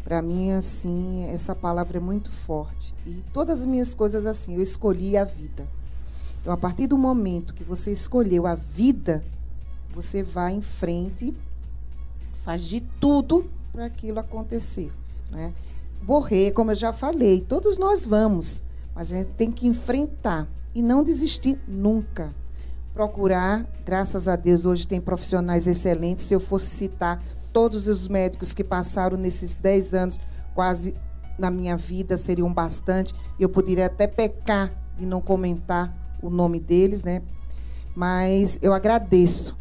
Para 0.04 0.22
mim, 0.22 0.52
assim, 0.52 1.24
essa 1.30 1.56
palavra 1.56 1.98
é 1.98 2.02
muito 2.02 2.30
forte. 2.30 2.94
E 3.06 3.24
todas 3.32 3.62
as 3.62 3.66
minhas 3.66 3.96
coisas, 3.96 4.26
assim, 4.26 4.56
eu 4.56 4.62
escolhi 4.62 5.16
a 5.16 5.24
vida. 5.24 5.66
Então, 6.44 6.54
a 6.54 6.58
partir 6.58 6.88
do 6.88 6.98
momento 6.98 7.54
que 7.54 7.64
você 7.64 7.94
escolheu 7.94 8.46
a 8.46 8.54
vida, 8.54 9.24
você 9.96 10.22
vai 10.22 10.52
em 10.52 10.62
frente, 10.62 11.34
faz 12.34 12.66
de 12.66 12.82
tudo 12.82 13.50
para 13.72 13.86
aquilo 13.86 14.20
acontecer. 14.20 14.92
Né? 15.32 15.54
Morrer, 16.02 16.52
como 16.52 16.72
eu 16.72 16.76
já 16.76 16.92
falei, 16.92 17.40
todos 17.40 17.78
nós 17.78 18.06
vamos, 18.06 18.62
mas 18.94 19.14
a 19.14 19.20
gente 19.20 19.32
tem 19.36 19.50
que 19.50 19.66
enfrentar 19.66 20.46
e 20.76 20.82
não 20.82 21.02
desistir 21.02 21.58
nunca. 21.66 22.36
Procurar, 22.94 23.66
graças 23.86 24.28
a 24.28 24.36
Deus, 24.36 24.66
hoje 24.66 24.86
tem 24.86 25.00
profissionais 25.00 25.66
excelentes. 25.66 26.26
Se 26.26 26.34
eu 26.34 26.42
fosse 26.42 26.66
citar 26.66 27.24
todos 27.54 27.88
os 27.88 28.10
médicos 28.10 28.54
que 28.54 28.66
passaram 28.66 29.16
nesses 29.16 29.54
10 29.54 29.94
anos, 29.94 30.20
quase 30.54 30.94
na 31.40 31.50
minha 31.50 31.78
vida, 31.78 32.18
seriam 32.18 32.54
bastante. 32.54 33.14
Eu 33.40 33.48
poderia 33.48 33.86
até 33.86 34.08
pecar 34.08 34.74
de 34.98 35.06
não 35.06 35.22
comentar 35.22 36.03
o 36.24 36.30
nome 36.30 36.60
deles, 36.60 37.04
né? 37.04 37.22
Mas 37.96 38.58
eu 38.62 38.74
agradeço 38.74 39.56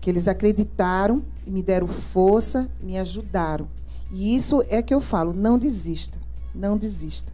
que 0.00 0.10
eles 0.10 0.26
acreditaram 0.26 1.22
e 1.46 1.50
me 1.50 1.62
deram 1.62 1.86
força, 1.86 2.68
me 2.82 2.98
ajudaram. 2.98 3.68
E 4.10 4.34
isso 4.34 4.64
é 4.68 4.82
que 4.82 4.94
eu 4.94 5.00
falo, 5.00 5.32
não 5.32 5.58
desista, 5.58 6.18
não 6.54 6.76
desista. 6.76 7.32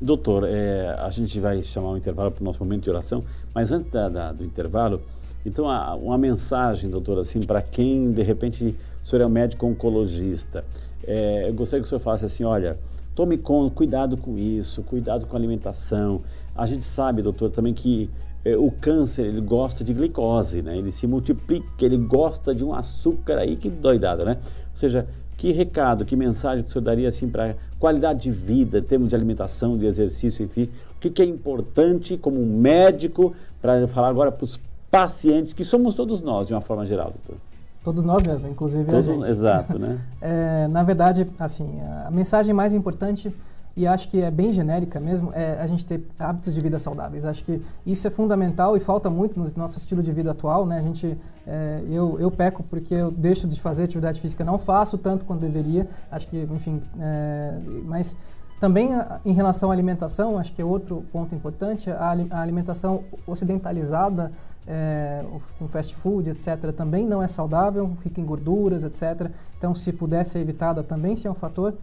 Doutor, 0.00 0.44
é, 0.46 0.94
a 0.98 1.10
gente 1.10 1.38
vai 1.40 1.62
chamar 1.62 1.90
um 1.90 1.96
intervalo 1.96 2.30
para 2.30 2.42
o 2.42 2.44
nosso 2.44 2.58
momento 2.60 2.84
de 2.84 2.90
oração, 2.90 3.24
mas 3.54 3.72
antes 3.72 3.90
da, 3.90 4.08
da, 4.08 4.32
do 4.32 4.44
intervalo, 4.44 5.02
então 5.44 5.66
uma 5.96 6.16
mensagem, 6.16 6.88
doutor, 6.90 7.18
assim, 7.18 7.40
para 7.40 7.60
quem 7.60 8.12
de 8.12 8.22
repente 8.22 8.76
o 9.02 9.06
senhor 9.06 9.22
é 9.22 9.26
um 9.26 9.30
médico 9.30 9.66
oncologista, 9.66 10.64
é, 11.06 11.48
eu 11.48 11.54
gostaria 11.54 11.82
que 11.82 11.86
o 11.86 11.88
senhor 11.88 12.00
falasse 12.00 12.24
assim, 12.24 12.44
olha, 12.44 12.78
tome 13.14 13.38
com, 13.38 13.68
cuidado 13.70 14.16
com 14.16 14.36
isso, 14.36 14.82
cuidado 14.82 15.26
com 15.26 15.36
a 15.36 15.38
alimentação. 15.38 16.22
A 16.54 16.66
gente 16.66 16.84
sabe, 16.84 17.22
doutor, 17.22 17.50
também 17.50 17.74
que 17.74 18.10
é, 18.44 18.56
o 18.56 18.70
câncer 18.70 19.26
ele 19.26 19.40
gosta 19.40 19.82
de 19.82 19.92
glicose, 19.94 20.62
né? 20.62 20.76
Ele 20.76 20.92
se 20.92 21.06
multiplica, 21.06 21.84
ele 21.84 21.96
gosta 21.96 22.54
de 22.54 22.64
um 22.64 22.74
açúcar 22.74 23.38
aí 23.38 23.56
que 23.56 23.70
doidado, 23.70 24.24
né? 24.24 24.36
Ou 24.42 24.76
seja, 24.76 25.08
que 25.36 25.50
recado, 25.50 26.04
que 26.04 26.14
mensagem 26.14 26.62
que 26.62 26.70
o 26.70 26.72
senhor 26.72 26.84
daria 26.84 27.08
assim 27.08 27.28
para 27.28 27.56
qualidade 27.78 28.22
de 28.22 28.30
vida, 28.30 28.80
termos 28.80 29.08
de 29.08 29.16
alimentação, 29.16 29.76
de 29.76 29.86
exercício, 29.86 30.44
enfim, 30.44 30.70
o 30.96 31.00
que, 31.00 31.10
que 31.10 31.22
é 31.22 31.24
importante 31.24 32.16
como 32.16 32.40
um 32.40 32.56
médico 32.56 33.34
para 33.60 33.86
falar 33.88 34.08
agora 34.08 34.30
para 34.30 34.44
os 34.44 34.60
pacientes, 34.90 35.52
que 35.52 35.64
somos 35.64 35.94
todos 35.94 36.20
nós, 36.20 36.46
de 36.46 36.54
uma 36.54 36.60
forma 36.60 36.86
geral, 36.86 37.10
doutor? 37.10 37.36
Todos 37.82 38.04
nós 38.04 38.22
mesmos, 38.22 38.50
inclusive 38.50 38.90
Todos, 38.90 39.08
a 39.08 39.12
gente. 39.12 39.28
Exato, 39.28 39.78
né? 39.78 39.98
é, 40.20 40.68
na 40.68 40.82
verdade, 40.82 41.26
assim, 41.38 41.68
a 42.06 42.10
mensagem 42.10 42.54
mais 42.54 42.72
importante 42.72 43.34
e 43.76 43.86
acho 43.86 44.08
que 44.08 44.20
é 44.20 44.30
bem 44.30 44.52
genérica 44.52 45.00
mesmo, 45.00 45.32
é 45.32 45.58
a 45.60 45.66
gente 45.66 45.84
ter 45.84 46.06
hábitos 46.18 46.54
de 46.54 46.60
vida 46.60 46.78
saudáveis. 46.78 47.24
Acho 47.24 47.42
que 47.42 47.60
isso 47.84 48.06
é 48.06 48.10
fundamental 48.10 48.76
e 48.76 48.80
falta 48.80 49.10
muito 49.10 49.38
no 49.38 49.46
nosso 49.56 49.78
estilo 49.78 50.02
de 50.02 50.12
vida 50.12 50.30
atual, 50.30 50.64
né? 50.64 50.78
A 50.78 50.82
gente, 50.82 51.18
é, 51.46 51.82
eu, 51.88 52.18
eu 52.20 52.30
peco 52.30 52.62
porque 52.62 52.94
eu 52.94 53.10
deixo 53.10 53.48
de 53.48 53.60
fazer 53.60 53.84
atividade 53.84 54.20
física, 54.20 54.44
não 54.44 54.58
faço 54.58 54.96
tanto 54.96 55.26
quanto 55.26 55.40
deveria. 55.40 55.88
Acho 56.10 56.28
que, 56.28 56.48
enfim, 56.52 56.80
é, 57.00 57.58
mas 57.84 58.16
também 58.60 58.90
em 59.24 59.32
relação 59.32 59.70
à 59.70 59.72
alimentação, 59.74 60.38
acho 60.38 60.52
que 60.52 60.62
é 60.62 60.64
outro 60.64 61.04
ponto 61.12 61.34
importante, 61.34 61.90
a, 61.90 62.16
a 62.30 62.40
alimentação 62.40 63.04
ocidentalizada 63.26 64.32
é, 64.66 65.24
com 65.58 65.68
fast 65.68 65.94
food, 65.94 66.30
etc., 66.30 66.72
também 66.72 67.06
não 67.06 67.22
é 67.22 67.28
saudável, 67.28 67.96
rica 68.02 68.20
em 68.20 68.24
gorduras, 68.24 68.84
etc. 68.84 69.30
Então, 69.58 69.74
se 69.74 69.92
puder 69.92 70.24
ser 70.24 70.38
evitada, 70.38 70.82
também 70.82 71.16
se 71.16 71.26
é 71.26 71.30
um 71.30 71.34
fator. 71.34 71.74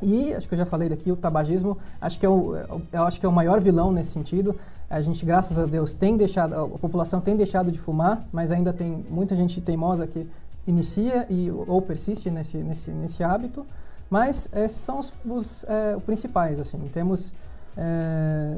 E, 0.00 0.32
acho 0.34 0.48
que 0.48 0.54
eu 0.54 0.58
já 0.58 0.66
falei 0.66 0.88
daqui, 0.88 1.10
o 1.10 1.16
tabagismo, 1.16 1.76
acho 2.00 2.18
que 2.18 2.24
é 2.24 2.28
o, 2.28 2.54
eu 2.92 3.02
acho 3.02 3.18
que 3.18 3.26
é 3.26 3.28
o 3.28 3.32
maior 3.32 3.60
vilão 3.60 3.90
nesse 3.90 4.10
sentido. 4.10 4.54
A 4.88 5.00
gente, 5.02 5.24
graças 5.26 5.58
a 5.58 5.66
Deus, 5.66 5.92
tem 5.92 6.16
deixado, 6.16 6.54
a 6.54 6.78
população 6.78 7.20
tem 7.20 7.36
deixado 7.36 7.70
de 7.70 7.78
fumar, 7.78 8.26
mas 8.32 8.52
ainda 8.52 8.72
tem 8.72 9.04
muita 9.10 9.34
gente 9.34 9.60
teimosa 9.60 10.06
que 10.06 10.26
inicia 10.66 11.26
e, 11.28 11.50
ou 11.50 11.82
persiste 11.82 12.30
nesse, 12.30 12.58
nesse, 12.58 12.90
nesse 12.90 13.24
hábito. 13.24 13.66
Mas 14.08 14.48
esses 14.54 14.80
são 14.80 14.98
os, 14.98 15.12
os 15.26 15.64
é, 15.68 15.98
principais, 15.98 16.58
assim. 16.58 16.78
Temos, 16.92 17.34
é, 17.76 18.56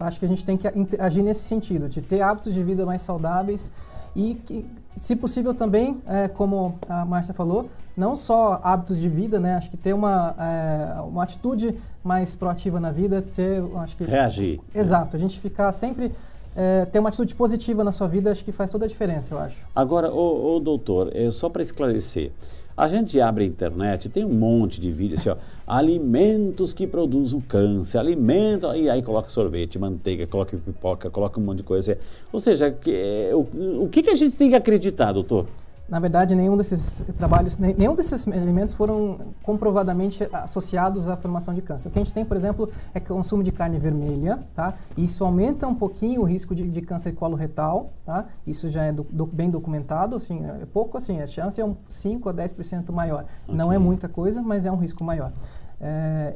acho 0.00 0.18
que 0.18 0.24
a 0.24 0.28
gente 0.28 0.46
tem 0.46 0.56
que 0.56 0.68
agir 0.98 1.22
nesse 1.22 1.42
sentido, 1.42 1.88
de 1.88 2.00
ter 2.00 2.22
hábitos 2.22 2.54
de 2.54 2.62
vida 2.62 2.86
mais 2.86 3.02
saudáveis 3.02 3.72
e 4.16 4.36
que, 4.36 4.64
se 4.96 5.16
possível 5.16 5.52
também, 5.52 6.00
é, 6.06 6.28
como 6.28 6.78
a 6.88 7.04
Márcia 7.04 7.34
falou, 7.34 7.68
não 7.96 8.16
só 8.16 8.60
hábitos 8.62 9.00
de 9.00 9.08
vida, 9.08 9.38
né? 9.38 9.54
Acho 9.54 9.70
que 9.70 9.76
ter 9.76 9.92
uma, 9.92 10.34
é, 10.38 11.00
uma 11.00 11.22
atitude 11.22 11.74
mais 12.02 12.34
proativa 12.34 12.78
na 12.80 12.90
vida, 12.90 13.22
ter, 13.22 13.62
acho 13.76 13.96
que... 13.96 14.04
Reagir. 14.04 14.60
Exato, 14.74 15.16
a 15.16 15.18
gente 15.18 15.38
ficar 15.40 15.72
sempre... 15.72 16.12
É, 16.56 16.84
ter 16.84 17.00
uma 17.00 17.08
atitude 17.08 17.34
positiva 17.34 17.82
na 17.82 17.90
sua 17.90 18.06
vida, 18.06 18.30
acho 18.30 18.44
que 18.44 18.52
faz 18.52 18.70
toda 18.70 18.84
a 18.84 18.88
diferença, 18.88 19.34
eu 19.34 19.38
acho. 19.40 19.64
Agora, 19.74 20.12
ô, 20.12 20.54
ô 20.54 20.60
doutor, 20.60 21.10
é, 21.12 21.28
só 21.32 21.48
para 21.48 21.64
esclarecer, 21.64 22.30
a 22.76 22.86
gente 22.86 23.20
abre 23.20 23.42
a 23.42 23.46
internet, 23.46 24.08
tem 24.08 24.24
um 24.24 24.32
monte 24.32 24.80
de 24.80 24.92
vídeos 24.92 25.20
assim, 25.20 25.30
ó, 25.30 25.36
alimentos 25.66 26.72
que 26.72 26.86
produzem 26.86 27.40
câncer, 27.40 27.98
alimento, 27.98 28.72
e 28.74 28.88
aí 28.88 29.02
coloca 29.02 29.28
sorvete, 29.30 29.80
manteiga, 29.80 30.28
coloca 30.28 30.56
pipoca, 30.56 31.10
coloca 31.10 31.40
um 31.40 31.42
monte 31.42 31.58
de 31.58 31.62
coisa. 31.64 31.98
Ou 32.32 32.38
seja, 32.38 32.70
que, 32.70 33.30
o, 33.32 33.84
o 33.84 33.88
que, 33.88 34.02
que 34.02 34.10
a 34.10 34.14
gente 34.14 34.36
tem 34.36 34.50
que 34.50 34.56
acreditar, 34.56 35.10
doutor? 35.10 35.46
Na 35.86 36.00
verdade, 36.00 36.34
nenhum 36.34 36.56
desses 36.56 37.04
trabalhos, 37.16 37.58
nenhum 37.58 37.94
desses 37.94 38.26
alimentos 38.26 38.74
foram 38.74 39.18
comprovadamente 39.42 40.26
associados 40.32 41.08
à 41.08 41.16
formação 41.16 41.52
de 41.52 41.60
câncer. 41.60 41.88
O 41.88 41.90
que 41.90 41.98
a 41.98 42.02
gente 42.02 42.14
tem, 42.14 42.24
por 42.24 42.36
exemplo, 42.36 42.70
é 42.94 43.00
consumo 43.00 43.42
de 43.42 43.52
carne 43.52 43.78
vermelha, 43.78 44.42
tá? 44.54 44.74
Isso 44.96 45.22
aumenta 45.24 45.66
um 45.66 45.74
pouquinho 45.74 46.22
o 46.22 46.24
risco 46.24 46.54
de, 46.54 46.68
de 46.70 46.80
câncer 46.80 47.12
coloretal, 47.12 47.92
tá? 48.04 48.24
Isso 48.46 48.68
já 48.70 48.84
é 48.84 48.92
do, 48.92 49.04
do, 49.04 49.26
bem 49.26 49.50
documentado, 49.50 50.16
assim, 50.16 50.42
é 50.44 50.64
pouco 50.64 50.96
assim, 50.96 51.20
a 51.20 51.26
chance 51.26 51.60
é 51.60 51.64
um 51.64 51.76
5 51.86 52.30
a 52.30 52.34
10% 52.34 52.90
maior. 52.90 53.26
Okay. 53.42 53.54
Não 53.54 53.70
é 53.70 53.78
muita 53.78 54.08
coisa, 54.08 54.40
mas 54.40 54.64
é 54.64 54.72
um 54.72 54.76
risco 54.76 55.04
maior. 55.04 55.32
É, 55.78 56.34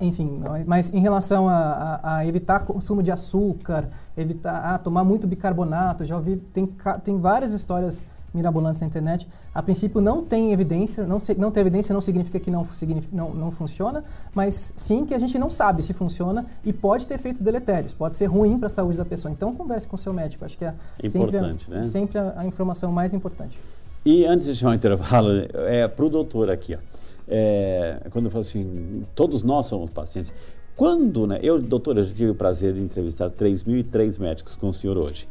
enfim, 0.00 0.40
mas 0.66 0.92
em 0.92 1.00
relação 1.00 1.48
a, 1.48 1.54
a, 1.54 2.16
a, 2.16 2.26
evitar 2.26 2.60
consumo 2.60 3.02
de 3.02 3.10
açúcar, 3.10 3.88
evitar 4.16 4.74
ah, 4.74 4.78
tomar 4.78 5.04
muito 5.04 5.26
bicarbonato, 5.26 6.04
já 6.04 6.16
ouvi, 6.16 6.36
tem, 6.36 6.68
tem 7.02 7.18
várias 7.18 7.52
histórias 7.52 8.04
mirabolantes 8.34 8.82
na 8.82 8.86
internet. 8.86 9.26
A 9.54 9.62
princípio 9.62 10.00
não 10.00 10.22
tem 10.22 10.52
evidência, 10.52 11.06
não, 11.06 11.16
não 11.38 11.50
tem 11.50 11.62
evidência 11.62 11.94
não 11.94 12.02
significa 12.02 12.38
que 12.38 12.50
não, 12.50 12.66
não, 13.10 13.34
não 13.34 13.50
funciona, 13.50 14.04
mas 14.34 14.74
sim 14.76 15.06
que 15.06 15.14
a 15.14 15.18
gente 15.18 15.38
não 15.38 15.48
sabe 15.48 15.82
se 15.82 15.94
funciona 15.94 16.44
e 16.62 16.74
pode 16.74 17.06
ter 17.06 17.14
efeitos 17.14 17.40
deletérios, 17.40 17.94
pode 17.94 18.16
ser 18.16 18.26
ruim 18.26 18.58
para 18.58 18.66
a 18.66 18.70
saúde 18.70 18.98
da 18.98 19.04
pessoa. 19.04 19.32
Então 19.32 19.54
converse 19.54 19.88
com 19.88 19.96
o 19.96 19.98
seu 19.98 20.12
médico, 20.12 20.44
acho 20.44 20.58
que 20.58 20.66
é 20.66 20.74
sempre, 21.06 21.38
a, 21.38 21.42
né? 21.68 21.82
sempre 21.82 22.18
a, 22.18 22.40
a, 22.40 22.46
informação 22.46 22.92
mais 22.92 23.14
importante. 23.14 23.58
E 24.04 24.26
antes 24.26 24.46
de 24.46 24.54
chamar 24.54 24.72
o 24.72 24.74
intervalo, 24.74 25.30
é 25.66 25.88
para 25.88 26.04
o 26.04 26.10
doutor 26.10 26.50
aqui, 26.50 26.74
ó 26.74 26.95
é, 27.28 28.00
quando 28.10 28.26
eu 28.26 28.30
falo 28.30 28.42
assim, 28.42 29.04
todos 29.14 29.42
nós 29.42 29.66
somos 29.66 29.90
pacientes. 29.90 30.32
Quando, 30.76 31.26
né, 31.26 31.38
eu, 31.42 31.58
doutor, 31.58 31.96
eu 31.96 32.04
tive 32.04 32.30
o 32.30 32.34
prazer 32.34 32.74
de 32.74 32.82
entrevistar 32.82 33.30
3.003 33.30 34.20
médicos 34.20 34.54
com 34.54 34.68
o 34.68 34.72
senhor 34.72 34.98
hoje. 34.98 35.26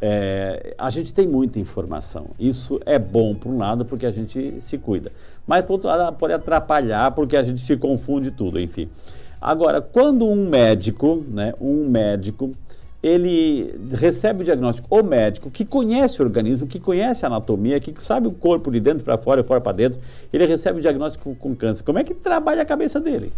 É, 0.00 0.74
a 0.76 0.90
gente 0.90 1.12
tem 1.12 1.26
muita 1.26 1.58
informação. 1.58 2.26
Isso 2.38 2.80
é 2.84 2.98
bom, 2.98 3.34
por 3.34 3.50
um 3.50 3.58
lado, 3.58 3.84
porque 3.84 4.06
a 4.06 4.10
gente 4.10 4.60
se 4.60 4.78
cuida. 4.78 5.10
Mas, 5.46 5.64
por 5.64 5.74
outro 5.74 5.88
lado, 5.88 6.16
pode 6.16 6.32
atrapalhar, 6.32 7.10
porque 7.12 7.36
a 7.36 7.42
gente 7.42 7.60
se 7.60 7.76
confunde 7.76 8.30
tudo, 8.30 8.60
enfim. 8.60 8.88
Agora, 9.40 9.80
quando 9.80 10.26
um 10.26 10.48
médico, 10.48 11.24
né, 11.28 11.54
um 11.60 11.88
médico, 11.88 12.52
ele 13.04 13.78
recebe 13.90 14.40
o 14.40 14.44
diagnóstico, 14.44 14.88
o 14.90 15.02
médico 15.02 15.50
que 15.50 15.62
conhece 15.62 16.22
o 16.22 16.24
organismo, 16.24 16.66
que 16.66 16.80
conhece 16.80 17.22
a 17.22 17.28
anatomia, 17.28 17.78
que 17.78 17.92
sabe 18.02 18.26
o 18.26 18.32
corpo 18.32 18.70
de 18.70 18.80
dentro 18.80 19.04
para 19.04 19.18
fora 19.18 19.42
e 19.42 19.44
fora 19.44 19.60
para 19.60 19.72
dentro, 19.72 20.00
ele 20.32 20.46
recebe 20.46 20.78
o 20.78 20.80
diagnóstico 20.80 21.34
com 21.34 21.54
câncer. 21.54 21.84
Como 21.84 21.98
é 21.98 22.04
que 22.04 22.14
trabalha 22.14 22.62
a 22.62 22.64
cabeça 22.64 22.98
dele? 22.98 23.30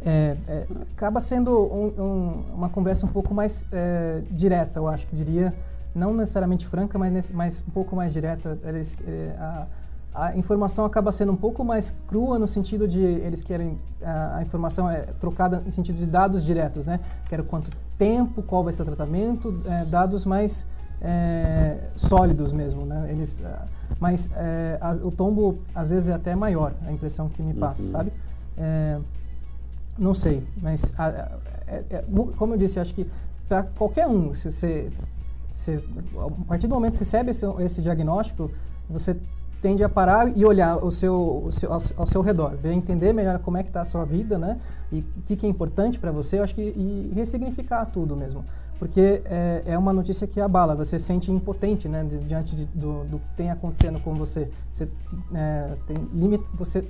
É, 0.00 0.36
é, 0.48 0.66
acaba 0.94 1.20
sendo 1.20 1.50
um, 1.50 2.02
um, 2.02 2.44
uma 2.54 2.70
conversa 2.70 3.04
um 3.04 3.10
pouco 3.10 3.34
mais 3.34 3.66
é, 3.70 4.22
direta, 4.30 4.80
eu 4.80 4.88
acho 4.88 5.06
que 5.06 5.14
diria, 5.14 5.54
não 5.94 6.14
necessariamente 6.14 6.66
franca, 6.66 6.98
mas, 6.98 7.30
mas 7.30 7.62
um 7.68 7.70
pouco 7.72 7.94
mais 7.94 8.14
direta. 8.14 8.58
Eles, 8.64 8.96
é, 9.06 9.36
a, 9.38 9.66
a 10.14 10.36
informação 10.36 10.84
acaba 10.84 11.10
sendo 11.10 11.32
um 11.32 11.36
pouco 11.36 11.64
mais 11.64 11.94
crua 12.06 12.38
no 12.38 12.46
sentido 12.46 12.86
de 12.86 13.00
eles 13.00 13.40
querem 13.40 13.78
a, 14.02 14.36
a, 14.36 14.42
informação 14.42 14.88
é 14.88 15.02
trocada 15.18 15.62
em 15.66 15.70
sentido 15.70 15.96
de 15.96 16.06
dados 16.06 16.44
diretos, 16.44 16.86
né? 16.86 17.00
Quero 17.28 17.44
quanto 17.44 17.70
tempo, 17.96 18.42
qual 18.42 18.62
vai 18.62 18.72
ser 18.72 18.82
o 18.82 18.84
tratamento, 18.84 19.58
é, 19.66 19.84
dados 19.86 20.26
mais 20.26 20.66
é, 21.00 21.88
sólidos 21.96 22.52
mesmo, 22.52 22.84
né? 22.84 23.10
Eles, 23.10 23.40
é, 23.42 23.58
mas 23.98 24.30
é, 24.36 24.78
as, 24.82 24.98
o 24.98 25.10
tombo 25.10 25.58
às 25.74 25.88
vezes 25.88 26.10
é 26.10 26.12
até 26.12 26.36
maior, 26.36 26.74
a 26.86 26.92
impressão 26.92 27.28
que 27.28 27.42
me 27.42 27.54
passa, 27.54 27.82
uhum. 27.82 27.88
sabe? 27.88 28.12
É, 28.58 28.98
não 29.98 30.14
sei, 30.14 30.46
mas 30.60 30.92
a, 30.98 31.38
é, 31.66 32.04
como 32.36 32.52
eu 32.52 32.58
disse, 32.58 32.78
acho 32.78 32.94
que 32.94 33.06
para 33.48 33.62
qualquer 33.62 34.06
um, 34.06 34.34
se 34.34 34.50
você, 34.50 34.92
se, 35.54 35.82
a 36.18 36.44
partir 36.44 36.66
do 36.66 36.74
momento 36.74 36.92
que 36.92 36.98
você 36.98 37.04
recebe 37.04 37.30
esse, 37.30 37.46
esse 37.60 37.82
diagnóstico, 37.82 38.50
você 38.88 39.16
tende 39.62 39.84
a 39.84 39.88
parar 39.88 40.36
e 40.36 40.44
olhar 40.44 40.76
o 40.84 40.90
seu, 40.90 41.44
o 41.44 41.52
seu, 41.52 41.72
ao, 41.72 42.04
seu 42.04 42.20
redor, 42.20 42.56
ver, 42.56 42.72
entender 42.72 43.12
melhor 43.12 43.38
como 43.38 43.56
é 43.56 43.62
que 43.62 43.68
está 43.68 43.80
a 43.80 43.84
sua 43.84 44.04
vida, 44.04 44.36
né? 44.36 44.58
E 44.90 44.98
o 44.98 45.22
que, 45.24 45.36
que, 45.36 45.46
é 45.46 45.48
importante 45.48 46.00
para 46.00 46.10
você, 46.10 46.40
eu 46.40 46.42
acho 46.42 46.52
que 46.52 46.60
e 46.60 47.12
ressignificar 47.14 47.86
tudo 47.86 48.16
mesmo, 48.16 48.44
porque 48.76 49.22
é, 49.24 49.62
é, 49.66 49.78
uma 49.78 49.92
notícia 49.92 50.26
que 50.26 50.40
abala, 50.40 50.74
você 50.74 50.98
se 50.98 51.04
sente 51.04 51.30
impotente, 51.30 51.88
né? 51.88 52.04
Diante 52.26 52.56
de, 52.56 52.64
do, 52.66 53.04
do, 53.04 53.18
que 53.20 53.30
tem 53.36 53.52
acontecendo 53.52 54.00
com 54.00 54.14
você, 54.14 54.50
você 54.72 54.88
é, 55.32 55.76
tem 55.86 55.96
limite, 56.12 56.44
você 56.54 56.84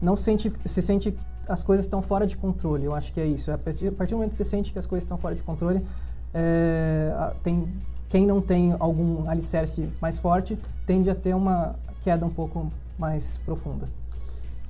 não 0.00 0.16
sente, 0.16 0.50
se 0.64 0.80
sente 0.80 1.12
que 1.12 1.24
as 1.46 1.62
coisas 1.62 1.84
estão 1.84 2.00
fora 2.00 2.26
de 2.26 2.38
controle. 2.38 2.86
Eu 2.86 2.94
acho 2.94 3.12
que 3.12 3.20
é 3.20 3.26
isso. 3.26 3.52
A 3.52 3.58
partir, 3.58 3.88
a 3.88 3.92
partir 3.92 4.14
do 4.14 4.16
momento 4.16 4.30
que 4.30 4.36
você 4.36 4.44
sente 4.44 4.72
que 4.72 4.78
as 4.78 4.86
coisas 4.86 5.04
estão 5.04 5.18
fora 5.18 5.34
de 5.34 5.42
controle, 5.42 5.84
é, 6.32 7.34
tem 7.42 7.70
quem 8.08 8.26
não 8.26 8.40
tem 8.40 8.76
algum 8.78 9.28
alicerce 9.28 9.88
mais 10.00 10.18
forte 10.18 10.58
tende 10.86 11.10
a 11.10 11.14
ter 11.14 11.34
uma 11.34 11.74
queda 12.04 12.26
um 12.26 12.30
pouco 12.30 12.70
mais 12.98 13.38
profunda. 13.38 13.88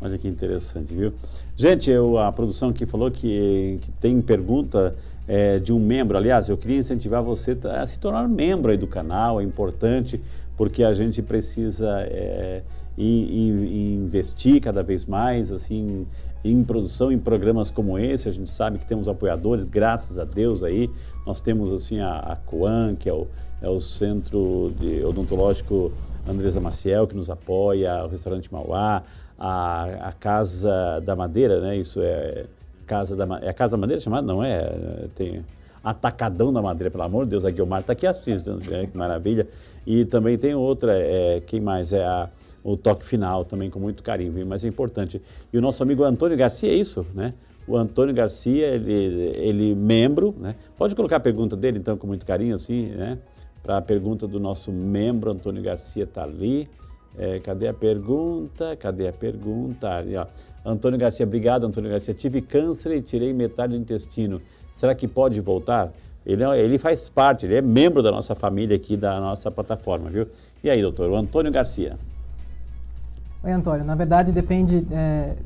Olha 0.00 0.16
que 0.16 0.28
interessante, 0.28 0.94
viu? 0.94 1.12
Gente, 1.56 1.90
eu, 1.90 2.16
a 2.18 2.30
produção 2.30 2.68
aqui 2.68 2.86
falou 2.86 3.10
que, 3.10 3.78
que 3.80 3.90
tem 3.92 4.20
pergunta 4.22 4.94
é, 5.26 5.58
de 5.58 5.72
um 5.72 5.80
membro. 5.80 6.16
Aliás, 6.16 6.48
eu 6.48 6.56
queria 6.56 6.78
incentivar 6.78 7.22
você 7.22 7.56
a 7.64 7.86
se 7.86 7.98
tornar 7.98 8.28
membro 8.28 8.70
aí 8.70 8.76
do 8.76 8.86
canal, 8.86 9.40
é 9.40 9.44
importante, 9.44 10.20
porque 10.56 10.84
a 10.84 10.92
gente 10.92 11.22
precisa 11.22 12.02
é, 12.02 12.62
investir 12.96 14.60
cada 14.60 14.82
vez 14.82 15.04
mais 15.04 15.50
assim, 15.50 16.06
em 16.44 16.62
produção, 16.62 17.10
em 17.10 17.18
programas 17.18 17.70
como 17.70 17.98
esse. 17.98 18.28
A 18.28 18.32
gente 18.32 18.50
sabe 18.50 18.78
que 18.78 18.86
temos 18.86 19.08
apoiadores, 19.08 19.64
graças 19.64 20.18
a 20.18 20.24
Deus 20.24 20.62
aí. 20.62 20.88
Nós 21.26 21.40
temos 21.40 21.72
assim 21.72 21.98
a, 21.98 22.18
a 22.18 22.36
Coan, 22.36 22.94
que 22.94 23.08
é 23.08 23.12
o, 23.12 23.26
é 23.62 23.68
o 23.68 23.80
Centro 23.80 24.72
de 24.78 25.02
Odontológico 25.02 25.90
Andresa 26.26 26.60
Maciel, 26.60 27.06
que 27.06 27.14
nos 27.14 27.28
apoia, 27.28 28.04
o 28.04 28.08
Restaurante 28.08 28.52
Mauá, 28.52 29.02
a, 29.38 30.08
a 30.08 30.12
Casa 30.12 31.00
da 31.04 31.14
Madeira, 31.14 31.60
né? 31.60 31.76
Isso 31.76 32.00
é 32.02 32.46
Casa 32.86 33.16
da 33.16 33.38
É 33.40 33.48
a 33.48 33.54
Casa 33.54 33.72
da 33.72 33.78
Madeira 33.78 34.00
chamada? 34.00 34.26
Não 34.26 34.42
é? 34.42 35.08
Tem 35.14 35.44
Atacadão 35.82 36.50
da 36.50 36.62
Madeira, 36.62 36.90
pelo 36.90 37.04
amor 37.04 37.24
de 37.24 37.32
Deus, 37.32 37.44
a 37.44 37.50
Guilmar 37.50 37.80
está 37.80 37.92
aqui 37.92 38.06
assistindo, 38.06 38.58
né? 38.70 38.86
que 38.90 38.96
maravilha. 38.96 39.46
E 39.86 40.06
também 40.06 40.38
tem 40.38 40.54
outra, 40.54 40.96
é, 40.96 41.42
quem 41.46 41.60
mais? 41.60 41.92
É 41.92 42.02
a, 42.02 42.30
o 42.64 42.74
toque 42.74 43.04
final, 43.04 43.44
também 43.44 43.68
com 43.68 43.78
muito 43.78 44.02
carinho, 44.02 44.32
viu? 44.32 44.46
mas 44.46 44.64
é 44.64 44.68
importante. 44.68 45.20
E 45.52 45.58
o 45.58 45.60
nosso 45.60 45.82
amigo 45.82 46.02
Antônio 46.02 46.38
Garcia 46.38 46.70
é 46.70 46.74
isso, 46.74 47.04
né? 47.14 47.34
O 47.68 47.76
Antônio 47.76 48.14
Garcia, 48.14 48.68
ele, 48.68 48.92
ele 49.36 49.74
membro, 49.74 50.34
né? 50.38 50.54
Pode 50.76 50.94
colocar 50.94 51.16
a 51.16 51.20
pergunta 51.20 51.54
dele, 51.54 51.78
então, 51.78 51.96
com 51.98 52.06
muito 52.06 52.24
carinho, 52.24 52.54
assim, 52.54 52.86
né? 52.88 53.18
Para 53.64 53.78
a 53.78 53.82
pergunta 53.82 54.28
do 54.28 54.38
nosso 54.38 54.70
membro, 54.70 55.30
Antônio 55.30 55.62
Garcia 55.62 56.04
está 56.04 56.22
ali. 56.22 56.68
É, 57.16 57.38
cadê 57.38 57.66
a 57.66 57.72
pergunta? 57.72 58.76
Cadê 58.76 59.08
a 59.08 59.12
pergunta? 59.12 59.88
Ali, 59.88 60.14
ó. 60.16 60.26
Antônio 60.62 60.98
Garcia, 60.98 61.24
obrigado, 61.24 61.64
Antônio 61.64 61.90
Garcia. 61.90 62.12
Tive 62.12 62.42
câncer 62.42 62.92
e 62.92 63.00
tirei 63.00 63.32
metade 63.32 63.72
do 63.72 63.78
intestino. 63.78 64.42
Será 64.70 64.94
que 64.94 65.08
pode 65.08 65.40
voltar? 65.40 65.90
Ele, 66.26 66.44
ele 66.58 66.78
faz 66.78 67.08
parte, 67.08 67.46
ele 67.46 67.54
é 67.54 67.62
membro 67.62 68.02
da 68.02 68.10
nossa 68.10 68.34
família 68.34 68.76
aqui, 68.76 68.98
da 68.98 69.18
nossa 69.18 69.50
plataforma, 69.50 70.10
viu? 70.10 70.28
E 70.62 70.68
aí, 70.68 70.82
doutor? 70.82 71.08
O 71.08 71.16
Antônio 71.16 71.50
Garcia. 71.50 71.96
Oi, 73.42 73.50
Antônio. 73.50 73.84
Na 73.84 73.94
verdade, 73.94 74.30
depende. 74.30 74.86
É, 74.92 75.36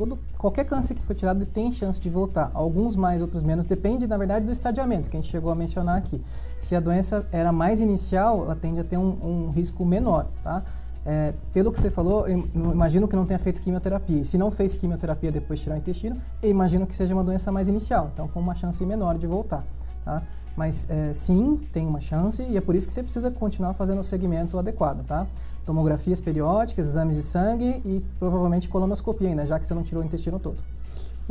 todo, 0.00 0.18
qualquer 0.38 0.64
câncer 0.64 0.94
que 0.94 1.02
for 1.02 1.14
tirado 1.14 1.44
tem 1.44 1.70
chance 1.72 2.00
de 2.00 2.08
voltar. 2.08 2.50
Alguns 2.54 2.96
mais, 2.96 3.20
outros 3.20 3.42
menos. 3.42 3.66
Depende, 3.66 4.06
na 4.06 4.16
verdade, 4.16 4.46
do 4.46 4.52
estadiamento 4.52 5.10
que 5.10 5.16
a 5.16 5.20
gente 5.20 5.30
chegou 5.30 5.52
a 5.52 5.54
mencionar 5.54 5.98
aqui. 5.98 6.22
Se 6.56 6.74
a 6.74 6.80
doença 6.80 7.26
era 7.30 7.52
mais 7.52 7.82
inicial, 7.82 8.44
ela 8.44 8.56
tende 8.56 8.80
a 8.80 8.84
ter 8.84 8.96
um, 8.96 9.18
um 9.22 9.50
risco 9.50 9.84
menor, 9.84 10.26
tá? 10.42 10.62
É, 11.04 11.34
pelo 11.52 11.70
que 11.72 11.80
você 11.80 11.90
falou, 11.90 12.26
imagino 12.28 13.08
que 13.08 13.16
não 13.16 13.26
tenha 13.26 13.38
feito 13.38 13.60
quimioterapia. 13.60 14.24
Se 14.24 14.38
não 14.38 14.50
fez 14.50 14.74
quimioterapia 14.74 15.30
depois 15.30 15.58
de 15.58 15.64
tirar 15.64 15.76
o 15.76 15.78
intestino, 15.78 16.20
imagino 16.42 16.86
que 16.86 16.96
seja 16.96 17.14
uma 17.14 17.24
doença 17.24 17.52
mais 17.52 17.68
inicial, 17.68 18.10
então 18.12 18.26
com 18.28 18.40
uma 18.40 18.54
chance 18.54 18.84
menor 18.84 19.18
de 19.18 19.26
voltar. 19.26 19.64
Tá? 20.04 20.22
Mas 20.56 20.88
é, 20.90 21.12
sim, 21.12 21.60
tem 21.72 21.86
uma 21.86 22.00
chance 22.00 22.42
e 22.42 22.56
é 22.56 22.60
por 22.60 22.74
isso 22.74 22.86
que 22.86 22.92
você 22.92 23.02
precisa 23.02 23.30
continuar 23.30 23.74
fazendo 23.74 24.00
o 24.00 24.04
segmento 24.04 24.58
adequado. 24.58 25.04
Tá? 25.06 25.26
Tomografias 25.70 26.20
periódicas, 26.20 26.88
exames 26.88 27.14
de 27.14 27.22
sangue 27.22 27.80
e 27.84 28.04
provavelmente 28.18 28.68
colonoscopia 28.68 29.28
ainda, 29.28 29.46
já 29.46 29.56
que 29.56 29.64
você 29.64 29.72
não 29.72 29.84
tirou 29.84 30.02
o 30.02 30.04
intestino 30.04 30.40
todo. 30.40 30.64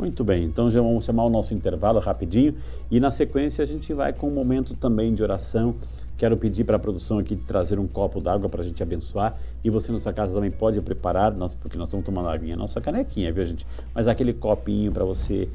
Muito 0.00 0.24
bem, 0.24 0.44
então 0.44 0.70
já 0.70 0.80
vamos 0.80 1.04
chamar 1.04 1.24
o 1.24 1.28
nosso 1.28 1.52
intervalo 1.52 2.00
rapidinho 2.00 2.54
e 2.90 2.98
na 2.98 3.10
sequência 3.10 3.60
a 3.62 3.66
gente 3.66 3.92
vai 3.92 4.14
com 4.14 4.28
um 4.28 4.34
momento 4.34 4.74
também 4.74 5.12
de 5.12 5.22
oração 5.22 5.76
Quero 6.20 6.36
pedir 6.36 6.64
para 6.64 6.76
a 6.76 6.78
produção 6.78 7.18
aqui 7.18 7.34
trazer 7.34 7.78
um 7.78 7.88
copo 7.88 8.20
d'água 8.20 8.46
para 8.46 8.60
a 8.60 8.62
gente 8.62 8.82
abençoar. 8.82 9.34
E 9.64 9.70
você 9.70 9.90
na 9.90 9.98
sua 9.98 10.12
casa 10.12 10.34
também 10.34 10.50
pode 10.50 10.78
preparar, 10.82 11.32
porque 11.58 11.78
nós 11.78 11.88
estamos 11.88 12.04
tomando 12.04 12.28
água, 12.28 12.56
nossa 12.56 12.78
canequinha, 12.78 13.32
viu, 13.32 13.46
gente? 13.46 13.66
Mas 13.94 14.06
aquele 14.06 14.34
copinho 14.34 14.92
para 14.92 15.02
você 15.02 15.48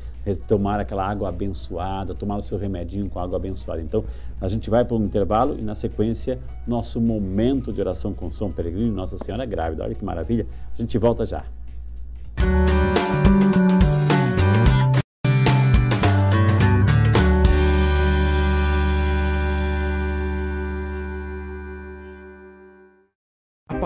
tomar 0.47 0.79
aquela 0.79 1.07
água 1.07 1.29
abençoada, 1.29 2.15
tomar 2.15 2.37
o 2.37 2.41
seu 2.41 2.57
remedinho 2.57 3.07
com 3.07 3.19
água 3.19 3.37
abençoada. 3.37 3.79
Então, 3.79 4.03
a 4.41 4.47
gente 4.47 4.67
vai 4.67 4.83
para 4.83 4.97
um 4.97 5.03
intervalo 5.03 5.55
e 5.55 5.61
na 5.61 5.75
sequência, 5.75 6.39
nosso 6.65 6.99
momento 6.99 7.71
de 7.71 7.79
oração 7.79 8.11
com 8.11 8.31
São 8.31 8.51
Peregrino, 8.51 8.91
Nossa 8.91 9.19
Senhora 9.19 9.45
Grávida. 9.45 9.83
Olha 9.83 9.93
que 9.93 10.03
maravilha. 10.03 10.47
A 10.73 10.81
gente 10.81 10.97
volta 10.97 11.27
já. 11.27 11.45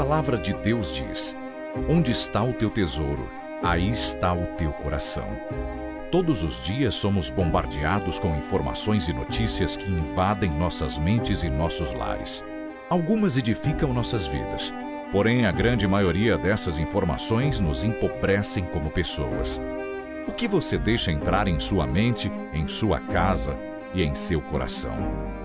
Palavra 0.09 0.39
de 0.39 0.55
Deus 0.55 0.91
diz: 0.91 1.37
Onde 1.87 2.11
está 2.11 2.43
o 2.43 2.51
teu 2.51 2.71
tesouro, 2.71 3.29
aí 3.61 3.91
está 3.91 4.33
o 4.33 4.43
teu 4.57 4.71
coração. 4.71 5.27
Todos 6.11 6.41
os 6.41 6.63
dias 6.63 6.95
somos 6.95 7.29
bombardeados 7.29 8.17
com 8.17 8.35
informações 8.35 9.07
e 9.07 9.13
notícias 9.13 9.77
que 9.77 9.87
invadem 9.87 10.49
nossas 10.49 10.97
mentes 10.97 11.43
e 11.43 11.49
nossos 11.49 11.93
lares. 11.93 12.43
Algumas 12.89 13.37
edificam 13.37 13.93
nossas 13.93 14.25
vidas, 14.25 14.73
porém 15.11 15.45
a 15.45 15.51
grande 15.51 15.87
maioria 15.87 16.39
dessas 16.39 16.79
informações 16.79 17.59
nos 17.59 17.83
empobrecem 17.83 18.65
como 18.65 18.89
pessoas. 18.89 19.61
O 20.27 20.31
que 20.31 20.47
você 20.47 20.75
deixa 20.75 21.11
entrar 21.11 21.47
em 21.47 21.59
sua 21.59 21.85
mente, 21.85 22.31
em 22.51 22.67
sua 22.67 22.99
casa 22.99 23.55
e 23.93 24.01
em 24.01 24.15
seu 24.15 24.41
coração? 24.41 24.97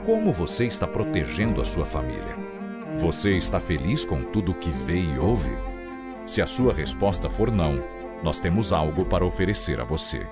Como 0.07 0.33
você 0.33 0.65
está 0.65 0.87
protegendo 0.87 1.61
a 1.61 1.67
sua 1.67 1.85
família? 1.85 2.44
Você 2.99 3.37
está 3.37 3.59
feliz 3.59 4.05
com 4.05 4.23
tudo 4.23 4.53
o 4.53 4.55
que 4.55 4.71
vê 4.71 5.01
e 5.01 5.19
ouve? 5.19 5.51
Se 6.25 6.41
a 6.41 6.47
sua 6.47 6.73
resposta 6.73 7.29
for 7.29 7.51
não, 7.51 7.83
nós 8.23 8.39
temos 8.39 8.73
algo 8.73 9.05
para 9.05 9.27
oferecer 9.27 9.81
a 9.81 9.85
você. 9.85 10.27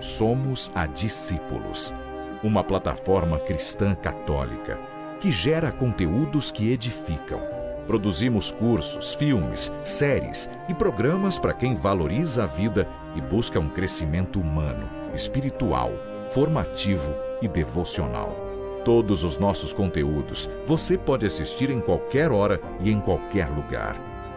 Somos 0.00 0.70
a 0.74 0.84
Discípulos, 0.84 1.94
uma 2.42 2.64
plataforma 2.64 3.38
cristã 3.38 3.94
católica 3.94 4.78
que 5.20 5.30
gera 5.30 5.70
conteúdos 5.70 6.50
que 6.50 6.72
edificam. 6.72 7.40
Produzimos 7.86 8.50
cursos, 8.50 9.14
filmes, 9.14 9.72
séries 9.84 10.50
e 10.68 10.74
programas 10.74 11.38
para 11.38 11.54
quem 11.54 11.74
valoriza 11.74 12.42
a 12.44 12.46
vida 12.46 12.88
e 13.14 13.20
busca 13.20 13.60
um 13.60 13.68
crescimento 13.68 14.40
humano, 14.40 14.88
espiritual, 15.14 15.92
formativo 16.30 17.14
e 17.40 17.48
devocional. 17.48 18.51
Todos 18.84 19.22
os 19.22 19.38
nossos 19.38 19.72
conteúdos 19.72 20.48
você 20.66 20.98
pode 20.98 21.24
assistir 21.24 21.70
em 21.70 21.80
qualquer 21.80 22.32
hora 22.32 22.60
e 22.80 22.90
em 22.90 23.00
qualquer 23.00 23.48
lugar. 23.48 23.96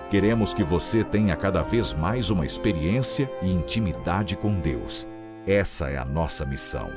Queremos 0.10 0.54
que 0.54 0.64
você 0.64 1.04
tenha 1.04 1.36
cada 1.36 1.64
vez 1.64 1.94
mais 1.94 2.30
uma 2.30 2.46
experiência 2.46 3.30
e 3.42 3.52
intimidade 3.52 4.38
com 4.38 4.60
Deus. 4.60 5.08
Essa 5.48 5.90
é 5.90 5.98
a 5.98 6.06
nossa 6.06 6.46
missão. 6.46 6.92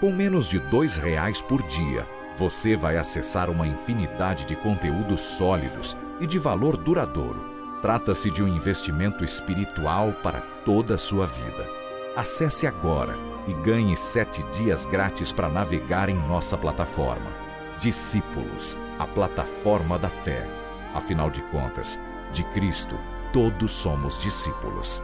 Com 0.00 0.10
menos 0.10 0.48
de 0.48 0.58
dois 0.58 0.96
reais 0.96 1.40
por 1.40 1.62
dia, 1.62 2.04
você 2.36 2.74
vai 2.74 2.96
acessar 2.96 3.48
uma 3.48 3.66
infinidade 3.66 4.44
de 4.44 4.56
conteúdos 4.56 5.20
sólidos 5.20 5.96
e 6.20 6.26
de 6.26 6.38
valor 6.38 6.76
duradouro. 6.76 7.52
Trata-se 7.80 8.28
de 8.30 8.42
um 8.42 8.48
investimento 8.48 9.24
espiritual 9.24 10.12
para 10.22 10.40
toda 10.64 10.96
a 10.96 10.98
sua 10.98 11.26
vida. 11.26 11.68
Acesse 12.16 12.66
agora 12.66 13.31
e 13.46 13.52
ganhe 13.52 13.96
sete 13.96 14.42
dias 14.56 14.86
grátis 14.86 15.32
para 15.32 15.48
navegar 15.48 16.08
em 16.08 16.14
nossa 16.28 16.56
plataforma. 16.56 17.30
Discípulos, 17.78 18.76
a 18.98 19.06
plataforma 19.06 19.98
da 19.98 20.08
fé. 20.08 20.46
Afinal 20.94 21.30
de 21.30 21.42
contas, 21.44 21.98
de 22.32 22.44
Cristo, 22.44 22.96
todos 23.32 23.72
somos 23.72 24.20
discípulos. 24.20 25.02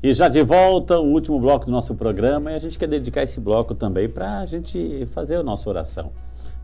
E 0.00 0.14
já 0.14 0.28
de 0.28 0.42
volta, 0.42 0.98
o 0.98 1.12
último 1.12 1.38
bloco 1.40 1.66
do 1.66 1.72
nosso 1.72 1.94
programa, 1.94 2.52
e 2.52 2.54
a 2.54 2.58
gente 2.58 2.78
quer 2.78 2.86
dedicar 2.86 3.24
esse 3.24 3.38
bloco 3.40 3.74
também 3.74 4.08
para 4.08 4.38
a 4.38 4.46
gente 4.46 5.06
fazer 5.12 5.36
a 5.36 5.42
nossa 5.42 5.68
oração 5.68 6.12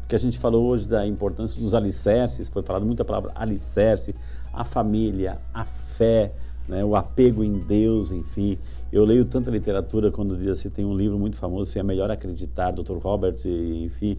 porque 0.05 0.15
a 0.15 0.19
gente 0.19 0.39
falou 0.39 0.67
hoje 0.67 0.87
da 0.87 1.07
importância 1.07 1.61
dos 1.61 1.75
alicerces, 1.75 2.51
foi 2.51 2.63
falado 2.63 2.85
muita 2.85 3.05
palavra 3.07 3.33
alicerce, 3.35 4.15
a 4.53 4.63
família, 4.63 5.39
a 5.53 5.65
fé, 5.65 6.31
né, 6.69 6.85
o 6.85 6.95
apego 6.95 7.43
em 7.43 7.59
Deus, 7.59 8.11
enfim. 8.11 8.59
Eu 8.93 9.03
leio 9.03 9.25
tanta 9.25 9.51
literatura 9.51 10.13
quando 10.13 10.37
diz 10.37 10.49
assim, 10.49 10.69
tem 10.69 10.85
um 10.85 10.95
livro 10.95 11.19
muito 11.19 11.37
famoso, 11.37 11.71
assim, 11.71 11.79
É 11.79 11.83
Melhor 11.83 12.11
Acreditar, 12.11 12.71
Dr. 12.71 12.99
Robert, 12.99 13.37
enfim, 13.47 14.19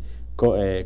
é, 0.55 0.85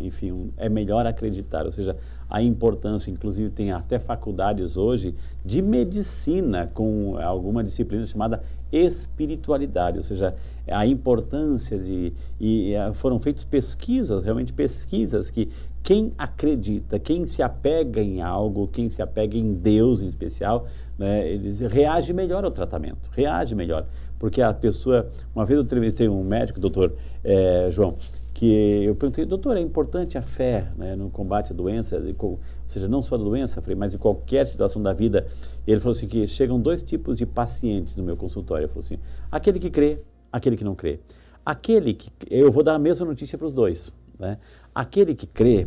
enfim, 0.00 0.52
é 0.56 0.68
melhor 0.68 1.06
acreditar, 1.06 1.64
ou 1.64 1.70
seja, 1.70 1.96
a 2.28 2.42
importância, 2.42 3.10
inclusive 3.10 3.50
tem 3.50 3.70
até 3.70 3.98
faculdades 3.98 4.76
hoje 4.76 5.14
de 5.44 5.62
medicina 5.62 6.70
com 6.74 7.16
alguma 7.18 7.62
disciplina 7.62 8.04
chamada 8.04 8.42
espiritualidade, 8.70 9.96
ou 9.96 10.02
seja, 10.02 10.34
a 10.66 10.86
importância 10.86 11.78
de 11.78 12.12
e 12.38 12.74
foram 12.94 13.18
feitas 13.18 13.44
pesquisas, 13.44 14.22
realmente 14.22 14.52
pesquisas 14.52 15.30
que 15.30 15.48
quem 15.82 16.12
acredita, 16.18 16.98
quem 16.98 17.26
se 17.26 17.42
apega 17.42 18.02
em 18.02 18.20
algo, 18.20 18.68
quem 18.68 18.90
se 18.90 19.00
apega 19.00 19.38
em 19.38 19.54
Deus 19.54 20.02
em 20.02 20.08
especial, 20.08 20.66
né, 20.98 21.26
ele 21.26 21.66
reage 21.66 22.12
melhor 22.12 22.44
ao 22.44 22.50
tratamento, 22.50 23.08
reage 23.12 23.54
melhor. 23.54 23.86
Porque 24.18 24.42
a 24.42 24.52
pessoa, 24.52 25.06
uma 25.34 25.46
vez 25.46 25.56
eu 25.56 25.64
entrevistei 25.64 26.08
um 26.08 26.24
médico, 26.24 26.58
doutor 26.58 26.92
é, 27.22 27.68
João, 27.70 27.96
que 28.38 28.84
eu 28.84 28.94
perguntei, 28.94 29.24
doutor, 29.24 29.56
é 29.56 29.60
importante 29.60 30.16
a 30.16 30.22
fé 30.22 30.70
né, 30.76 30.94
no 30.94 31.10
combate 31.10 31.52
à 31.52 31.56
doença, 31.56 32.00
ou 32.20 32.38
seja, 32.68 32.86
não 32.86 33.02
só 33.02 33.16
da 33.18 33.24
doença, 33.24 33.60
mas 33.76 33.96
em 33.96 33.98
qualquer 33.98 34.46
situação 34.46 34.80
da 34.80 34.92
vida. 34.92 35.26
Ele 35.66 35.80
falou 35.80 35.90
assim 35.90 36.06
que 36.06 36.24
chegam 36.28 36.60
dois 36.60 36.80
tipos 36.80 37.18
de 37.18 37.26
pacientes 37.26 37.96
no 37.96 38.04
meu 38.04 38.16
consultório. 38.16 38.62
Ele 38.62 38.68
falou 38.68 38.84
assim, 38.84 38.96
aquele 39.28 39.58
que 39.58 39.68
crê, 39.68 40.00
aquele 40.32 40.56
que 40.56 40.62
não 40.62 40.76
crê. 40.76 41.00
Aquele 41.44 41.92
que, 41.92 42.12
eu 42.30 42.52
vou 42.52 42.62
dar 42.62 42.76
a 42.76 42.78
mesma 42.78 43.04
notícia 43.04 43.36
para 43.36 43.48
os 43.48 43.52
dois. 43.52 43.92
Né? 44.16 44.38
Aquele 44.72 45.16
que 45.16 45.26
crê, 45.26 45.66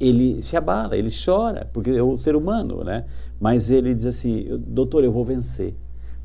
ele 0.00 0.40
se 0.40 0.56
abala, 0.56 0.96
ele 0.96 1.10
chora, 1.10 1.68
porque 1.74 1.90
é 1.90 2.02
o 2.02 2.16
ser 2.16 2.36
humano, 2.36 2.84
né? 2.84 3.04
Mas 3.38 3.68
ele 3.68 3.94
diz 3.94 4.06
assim, 4.06 4.46
doutor, 4.66 5.04
eu 5.04 5.12
vou 5.12 5.26
vencer 5.26 5.74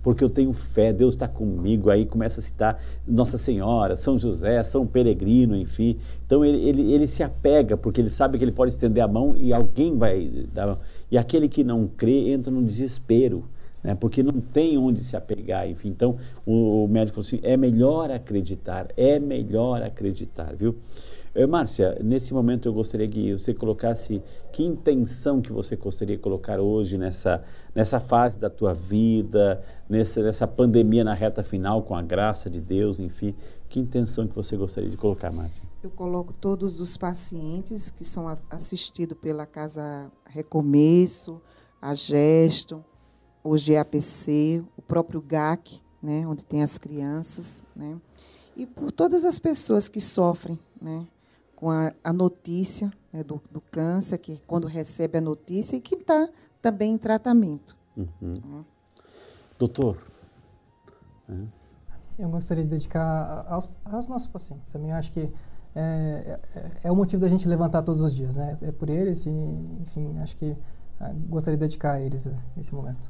porque 0.01 0.23
eu 0.23 0.29
tenho 0.29 0.51
fé, 0.51 0.91
Deus 0.91 1.13
está 1.13 1.27
comigo. 1.27 1.89
Aí 1.89 2.05
começa 2.05 2.39
a 2.39 2.43
citar 2.43 2.81
Nossa 3.07 3.37
Senhora, 3.37 3.95
São 3.95 4.17
José, 4.17 4.63
São 4.63 4.85
Peregrino, 4.85 5.55
enfim. 5.55 5.97
Então 6.25 6.43
ele, 6.43 6.57
ele, 6.67 6.93
ele 6.93 7.07
se 7.07 7.23
apega, 7.23 7.77
porque 7.77 8.01
ele 8.01 8.09
sabe 8.09 8.37
que 8.37 8.43
ele 8.43 8.51
pode 8.51 8.71
estender 8.71 9.03
a 9.03 9.07
mão 9.07 9.35
e 9.37 9.53
alguém 9.53 9.97
vai 9.97 10.47
dar. 10.53 10.79
E 11.09 11.17
aquele 11.17 11.47
que 11.47 11.63
não 11.63 11.87
crê 11.87 12.31
entra 12.31 12.51
no 12.51 12.63
desespero. 12.63 13.45
Né, 13.83 13.95
porque 13.95 14.21
não 14.21 14.33
tem 14.33 14.77
onde 14.77 15.03
se 15.03 15.17
apegar, 15.17 15.67
enfim. 15.67 15.89
Então, 15.89 16.15
o, 16.45 16.83
o 16.83 16.87
médico 16.87 17.15
falou 17.15 17.25
assim: 17.25 17.39
é 17.41 17.57
melhor 17.57 18.11
acreditar, 18.11 18.87
é 18.95 19.17
melhor 19.17 19.81
acreditar, 19.81 20.55
viu? 20.55 20.75
Eh, 21.33 21.47
Márcia, 21.47 21.97
nesse 22.03 22.33
momento 22.33 22.67
eu 22.67 22.73
gostaria 22.73 23.07
que 23.07 23.31
você 23.31 23.53
colocasse 23.53 24.21
que 24.51 24.63
intenção 24.63 25.41
que 25.41 25.51
você 25.51 25.77
gostaria 25.77 26.17
de 26.17 26.21
colocar 26.21 26.59
hoje 26.59 26.97
nessa, 26.97 27.41
nessa 27.73 28.01
fase 28.01 28.37
da 28.37 28.49
tua 28.49 28.73
vida, 28.73 29.63
nessa, 29.89 30.21
nessa 30.21 30.45
pandemia 30.45 31.05
na 31.05 31.13
reta 31.13 31.41
final, 31.41 31.83
com 31.83 31.95
a 31.95 32.01
graça 32.01 32.49
de 32.49 32.59
Deus, 32.59 32.99
enfim. 32.99 33.33
Que 33.69 33.79
intenção 33.79 34.27
que 34.27 34.35
você 34.35 34.57
gostaria 34.57 34.89
de 34.89 34.97
colocar, 34.97 35.31
Márcia? 35.31 35.63
Eu 35.81 35.89
coloco 35.89 36.33
todos 36.33 36.81
os 36.81 36.97
pacientes 36.97 37.89
que 37.89 38.03
são 38.03 38.37
assistidos 38.49 39.17
pela 39.17 39.45
Casa 39.45 40.11
Recomeço, 40.25 41.41
a 41.81 41.95
Gesto, 41.95 42.83
o 43.41 43.55
GAPC, 43.55 44.63
o 44.75 44.81
próprio 44.81 45.21
GAC, 45.21 45.81
né, 46.03 46.27
onde 46.27 46.43
tem 46.43 46.61
as 46.61 46.77
crianças, 46.77 47.63
né, 47.75 47.97
e 48.55 48.65
por 48.65 48.91
todas 48.91 49.23
as 49.23 49.39
pessoas 49.39 49.87
que 49.87 50.01
sofrem, 50.01 50.59
né, 50.79 51.07
com 51.61 51.69
a, 51.69 51.93
a 52.03 52.11
notícia 52.11 52.91
né, 53.13 53.23
do, 53.23 53.39
do, 53.51 53.61
câncer, 53.61 54.17
que 54.17 54.41
quando 54.47 54.65
recebe 54.65 55.19
a 55.19 55.21
notícia 55.21 55.75
e 55.75 55.79
que 55.79 55.93
está 55.93 56.27
também 56.59 56.93
em 56.93 56.97
tratamento. 56.97 57.77
Uhum. 57.95 58.07
Uhum. 58.19 58.65
Doutor? 59.59 60.01
Eu 62.17 62.29
gostaria 62.29 62.63
de 62.63 62.69
dedicar 62.71 63.45
aos, 63.47 63.69
aos 63.85 64.07
nossos 64.07 64.27
pacientes. 64.27 64.71
Também 64.71 64.91
acho 64.91 65.11
que 65.11 65.31
é, 65.75 66.39
é, 66.55 66.71
é, 66.85 66.91
o 66.91 66.95
motivo 66.95 67.21
da 67.21 67.27
gente 67.27 67.47
levantar 67.47 67.83
todos 67.83 68.01
os 68.01 68.15
dias, 68.15 68.35
né? 68.35 68.57
É 68.63 68.71
por 68.71 68.89
eles 68.89 69.27
e, 69.27 69.29
enfim, 69.81 70.17
acho 70.17 70.35
que 70.35 70.57
ah, 70.99 71.13
gostaria 71.29 71.57
de 71.57 71.61
dedicar 71.61 71.93
a 71.93 72.01
eles 72.01 72.27
esse 72.57 72.73
momento 72.73 73.07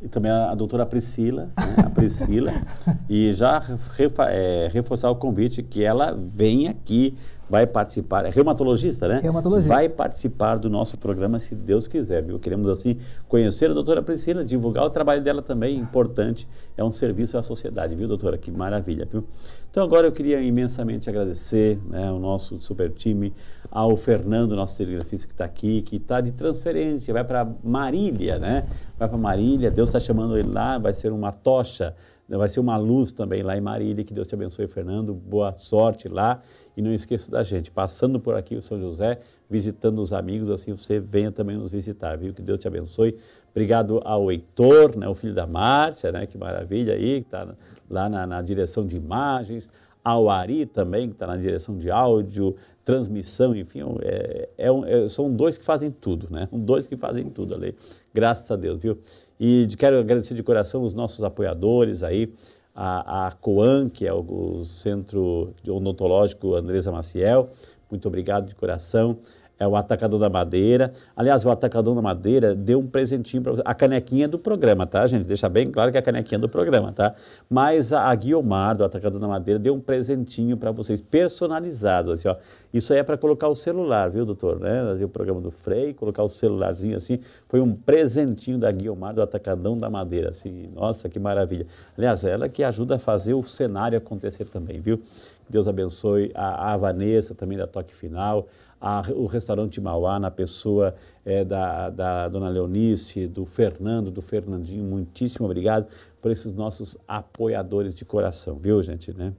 e 0.00 0.08
também 0.08 0.30
a, 0.30 0.50
a 0.50 0.54
doutora 0.54 0.84
Priscila, 0.84 1.46
né, 1.46 1.84
a 1.84 1.90
Priscila, 1.90 2.52
e 3.08 3.32
já 3.32 3.58
refa, 3.58 4.24
é, 4.30 4.68
reforçar 4.68 5.10
o 5.10 5.16
convite 5.16 5.62
que 5.62 5.82
ela 5.82 6.12
vem 6.12 6.68
aqui, 6.68 7.16
vai 7.48 7.66
participar, 7.66 8.26
é 8.26 8.30
reumatologista, 8.30 9.06
né? 9.08 9.20
Reumatologista. 9.20 9.72
Vai 9.72 9.88
participar 9.88 10.58
do 10.58 10.68
nosso 10.68 10.98
programa, 10.98 11.38
se 11.38 11.54
Deus 11.54 11.86
quiser, 11.86 12.22
viu? 12.22 12.38
Queremos, 12.38 12.68
assim, 12.68 12.98
conhecer 13.28 13.70
a 13.70 13.74
doutora 13.74 14.02
Priscila, 14.02 14.44
divulgar 14.44 14.84
o 14.84 14.90
trabalho 14.90 15.22
dela 15.22 15.42
também, 15.42 15.78
importante, 15.78 16.48
é 16.76 16.82
um 16.82 16.92
serviço 16.92 17.38
à 17.38 17.42
sociedade, 17.42 17.94
viu, 17.94 18.08
doutora? 18.08 18.36
Que 18.36 18.50
maravilha, 18.50 19.08
viu? 19.10 19.24
Então, 19.70 19.84
agora 19.84 20.06
eu 20.06 20.12
queria 20.12 20.40
imensamente 20.40 21.08
agradecer 21.08 21.78
né, 21.88 22.10
o 22.10 22.18
nosso 22.18 22.60
super 22.60 22.90
time, 22.90 23.32
ao 23.70 23.96
Fernando, 23.96 24.56
nosso 24.56 24.76
telegrafista 24.78 25.26
que 25.26 25.34
está 25.34 25.44
aqui, 25.44 25.82
que 25.82 25.96
está 25.96 26.20
de 26.20 26.32
transferência, 26.32 27.12
vai 27.12 27.24
para 27.24 27.46
Marília, 27.62 28.38
né? 28.38 28.66
Vai 28.98 29.08
para 29.08 29.18
Marília, 29.18 29.70
Deus 29.70 29.88
está 29.88 30.00
chamando 30.00 30.36
ele 30.38 30.50
lá, 30.52 30.78
vai 30.78 30.92
ser 30.92 31.12
uma 31.12 31.32
tocha, 31.32 31.94
né? 32.28 32.36
vai 32.36 32.48
ser 32.48 32.60
uma 32.60 32.76
luz 32.76 33.12
também 33.12 33.42
lá 33.42 33.56
em 33.56 33.60
Marília. 33.60 34.04
Que 34.04 34.14
Deus 34.14 34.26
te 34.26 34.34
abençoe, 34.34 34.66
Fernando. 34.66 35.12
Boa 35.12 35.52
sorte 35.52 36.08
lá. 36.08 36.40
E 36.76 36.82
não 36.82 36.92
esqueça 36.92 37.30
da 37.30 37.42
gente, 37.42 37.70
passando 37.70 38.20
por 38.20 38.34
aqui 38.34 38.54
o 38.54 38.62
São 38.62 38.78
José, 38.78 39.18
visitando 39.48 40.00
os 40.00 40.12
amigos, 40.12 40.50
assim 40.50 40.72
você 40.72 41.00
venha 41.00 41.32
também 41.32 41.56
nos 41.56 41.70
visitar, 41.70 42.16
viu? 42.18 42.34
Que 42.34 42.42
Deus 42.42 42.58
te 42.58 42.68
abençoe. 42.68 43.16
Obrigado 43.50 44.02
ao 44.04 44.30
Heitor, 44.30 44.96
né, 44.98 45.08
o 45.08 45.14
filho 45.14 45.32
da 45.32 45.46
Márcia, 45.46 46.12
né? 46.12 46.26
Que 46.26 46.36
maravilha 46.36 46.94
aí, 46.94 47.22
que 47.22 47.28
está 47.28 47.48
lá 47.88 48.08
na, 48.08 48.26
na 48.26 48.42
direção 48.42 48.86
de 48.86 48.96
imagens 48.96 49.70
ao 50.04 50.28
Ari 50.30 50.66
também, 50.66 51.08
que 51.08 51.14
está 51.14 51.26
na 51.26 51.36
direção 51.36 51.76
de 51.76 51.90
áudio, 51.90 52.54
transmissão, 52.84 53.56
enfim, 53.56 53.80
é, 54.02 54.48
é, 54.56 54.68
é, 54.68 55.08
são 55.08 55.34
dois 55.34 55.58
que 55.58 55.64
fazem 55.64 55.90
tudo, 55.90 56.28
né? 56.30 56.48
Dois 56.52 56.86
que 56.86 56.96
fazem 56.96 57.28
tudo 57.28 57.56
ali, 57.56 57.74
graças 58.14 58.48
a 58.48 58.54
Deus, 58.54 58.80
viu? 58.80 58.96
E 59.40 59.66
quero 59.76 59.98
agradecer 59.98 60.34
de 60.34 60.42
coração 60.44 60.84
os 60.84 60.94
nossos 60.94 61.24
apoiadores 61.24 62.04
aí, 62.04 62.32
a, 62.76 63.28
a 63.28 63.32
COAN, 63.32 63.88
que 63.88 64.06
é 64.06 64.12
o, 64.12 64.20
o 64.58 64.64
Centro 64.64 65.54
Odontológico 65.66 66.54
Andresa 66.54 66.92
Maciel, 66.92 67.48
muito 67.90 68.06
obrigado 68.06 68.46
de 68.46 68.54
coração 68.54 69.18
é 69.58 69.66
o 69.66 69.74
Atacador 69.74 70.20
da 70.20 70.28
Madeira. 70.28 70.92
Aliás, 71.16 71.44
o 71.44 71.50
Atacador 71.50 71.94
da 71.94 72.02
Madeira 72.02 72.54
deu 72.54 72.78
um 72.78 72.86
presentinho 72.86 73.42
para. 73.42 73.54
A 73.64 73.74
canequinha 73.74 74.28
do 74.28 74.38
programa, 74.38 74.86
tá, 74.86 75.06
gente? 75.06 75.26
Deixa 75.26 75.48
bem 75.48 75.70
claro 75.70 75.90
que 75.90 75.96
é 75.96 76.00
a 76.00 76.02
canequinha 76.02 76.38
do 76.38 76.48
programa, 76.48 76.92
tá? 76.92 77.14
Mas 77.48 77.92
a, 77.92 78.02
a 78.02 78.14
Guiomar, 78.14 78.76
do 78.76 78.84
Atacador 78.84 79.18
da 79.18 79.26
Madeira, 79.26 79.58
deu 79.58 79.74
um 79.74 79.80
presentinho 79.80 80.56
para 80.56 80.70
vocês, 80.70 81.00
personalizado, 81.00 82.12
assim, 82.12 82.28
ó. 82.28 82.36
Isso 82.72 82.92
aí 82.92 82.98
é 82.98 83.02
para 83.02 83.16
colocar 83.16 83.48
o 83.48 83.54
celular, 83.54 84.10
viu, 84.10 84.26
doutor? 84.26 84.60
Né? 84.60 85.02
O 85.02 85.08
programa 85.08 85.40
do 85.40 85.50
Frei, 85.50 85.94
colocar 85.94 86.22
o 86.22 86.28
celularzinho 86.28 86.94
assim. 86.94 87.20
Foi 87.48 87.58
um 87.58 87.74
presentinho 87.74 88.58
da 88.58 88.70
Guiomar, 88.70 89.14
do 89.14 89.22
Atacadão 89.22 89.78
da 89.78 89.88
Madeira, 89.88 90.28
assim. 90.28 90.68
Nossa, 90.74 91.08
que 91.08 91.18
maravilha. 91.18 91.66
Aliás, 91.96 92.22
ela 92.24 92.50
que 92.50 92.62
ajuda 92.62 92.96
a 92.96 92.98
fazer 92.98 93.32
o 93.32 93.42
cenário 93.42 93.96
acontecer 93.96 94.44
também, 94.44 94.78
viu? 94.78 95.00
Deus 95.48 95.66
abençoe 95.68 96.32
a, 96.34 96.74
a 96.74 96.76
Vanessa, 96.76 97.34
também 97.34 97.56
da 97.56 97.66
Toque 97.66 97.94
Final, 97.94 98.46
a, 98.86 99.02
o 99.12 99.26
restaurante 99.26 99.80
Mauá, 99.80 100.20
na 100.20 100.30
pessoa 100.30 100.94
é, 101.24 101.44
da, 101.44 101.90
da 101.90 102.28
dona 102.28 102.48
Leonice, 102.48 103.26
do 103.26 103.44
Fernando, 103.44 104.12
do 104.12 104.22
Fernandinho. 104.22 104.84
Muitíssimo 104.84 105.44
obrigado 105.44 105.88
por 106.22 106.30
esses 106.30 106.52
nossos 106.52 106.96
apoiadores 107.08 107.92
de 107.92 108.04
coração, 108.04 108.56
viu, 108.56 108.80
gente? 108.84 109.12
Né? 109.12 109.32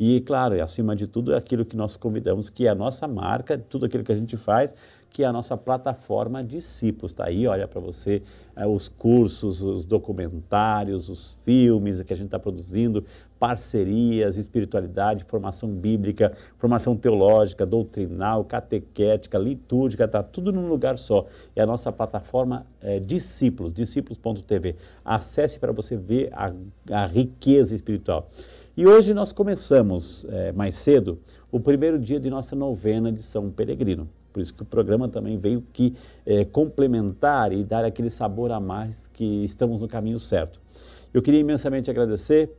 E, 0.00 0.22
claro, 0.22 0.62
acima 0.62 0.96
de 0.96 1.06
tudo, 1.06 1.34
é 1.34 1.36
aquilo 1.36 1.64
que 1.64 1.76
nós 1.76 1.94
convidamos, 1.94 2.48
que 2.48 2.66
é 2.66 2.70
a 2.70 2.74
nossa 2.74 3.06
marca, 3.06 3.58
tudo 3.58 3.84
aquilo 3.84 4.02
que 4.02 4.12
a 4.12 4.16
gente 4.16 4.36
faz, 4.36 4.74
que 5.10 5.22
é 5.22 5.26
a 5.26 5.32
nossa 5.32 5.56
plataforma 5.56 6.42
Discípulos. 6.42 7.12
Está 7.12 7.26
aí, 7.26 7.46
olha 7.46 7.68
para 7.68 7.80
você, 7.80 8.22
é, 8.54 8.66
os 8.66 8.88
cursos, 8.88 9.62
os 9.62 9.84
documentários, 9.84 11.10
os 11.10 11.38
filmes 11.44 12.00
que 12.02 12.12
a 12.12 12.16
gente 12.16 12.26
está 12.26 12.38
produzindo, 12.38 13.04
parcerias, 13.38 14.36
espiritualidade, 14.36 15.24
formação 15.24 15.68
bíblica, 15.68 16.32
formação 16.58 16.96
teológica, 16.96 17.66
doutrinal, 17.66 18.44
catequética, 18.44 19.38
litúrgica, 19.38 20.04
está 20.04 20.22
tudo 20.22 20.52
num 20.52 20.68
lugar 20.68 20.98
só. 20.98 21.26
É 21.54 21.62
a 21.62 21.66
nossa 21.66 21.92
plataforma 21.92 22.66
é, 22.80 22.98
Discípulos, 22.98 23.72
discípulos.tv. 23.72 24.76
Acesse 25.04 25.58
para 25.58 25.72
você 25.72 25.96
ver 25.96 26.30
a, 26.32 26.52
a 26.90 27.06
riqueza 27.06 27.74
espiritual. 27.74 28.28
E 28.76 28.86
hoje 28.86 29.14
nós 29.14 29.32
começamos 29.32 30.26
é, 30.28 30.52
mais 30.52 30.74
cedo 30.74 31.18
o 31.50 31.58
primeiro 31.58 31.98
dia 31.98 32.20
de 32.20 32.28
nossa 32.28 32.54
novena 32.54 33.10
de 33.10 33.22
São 33.22 33.50
Peregrino. 33.50 34.08
Por 34.32 34.42
isso 34.42 34.52
que 34.52 34.62
o 34.62 34.66
programa 34.66 35.08
também 35.08 35.38
veio 35.38 35.64
que 35.72 35.94
é, 36.26 36.44
complementar 36.44 37.54
e 37.54 37.64
dar 37.64 37.86
aquele 37.86 38.10
sabor 38.10 38.52
a 38.52 38.60
mais 38.60 39.08
que 39.08 39.42
estamos 39.42 39.80
no 39.80 39.88
caminho 39.88 40.18
certo. 40.18 40.60
Eu 41.14 41.22
queria 41.22 41.40
imensamente 41.40 41.90
agradecer 41.90 42.50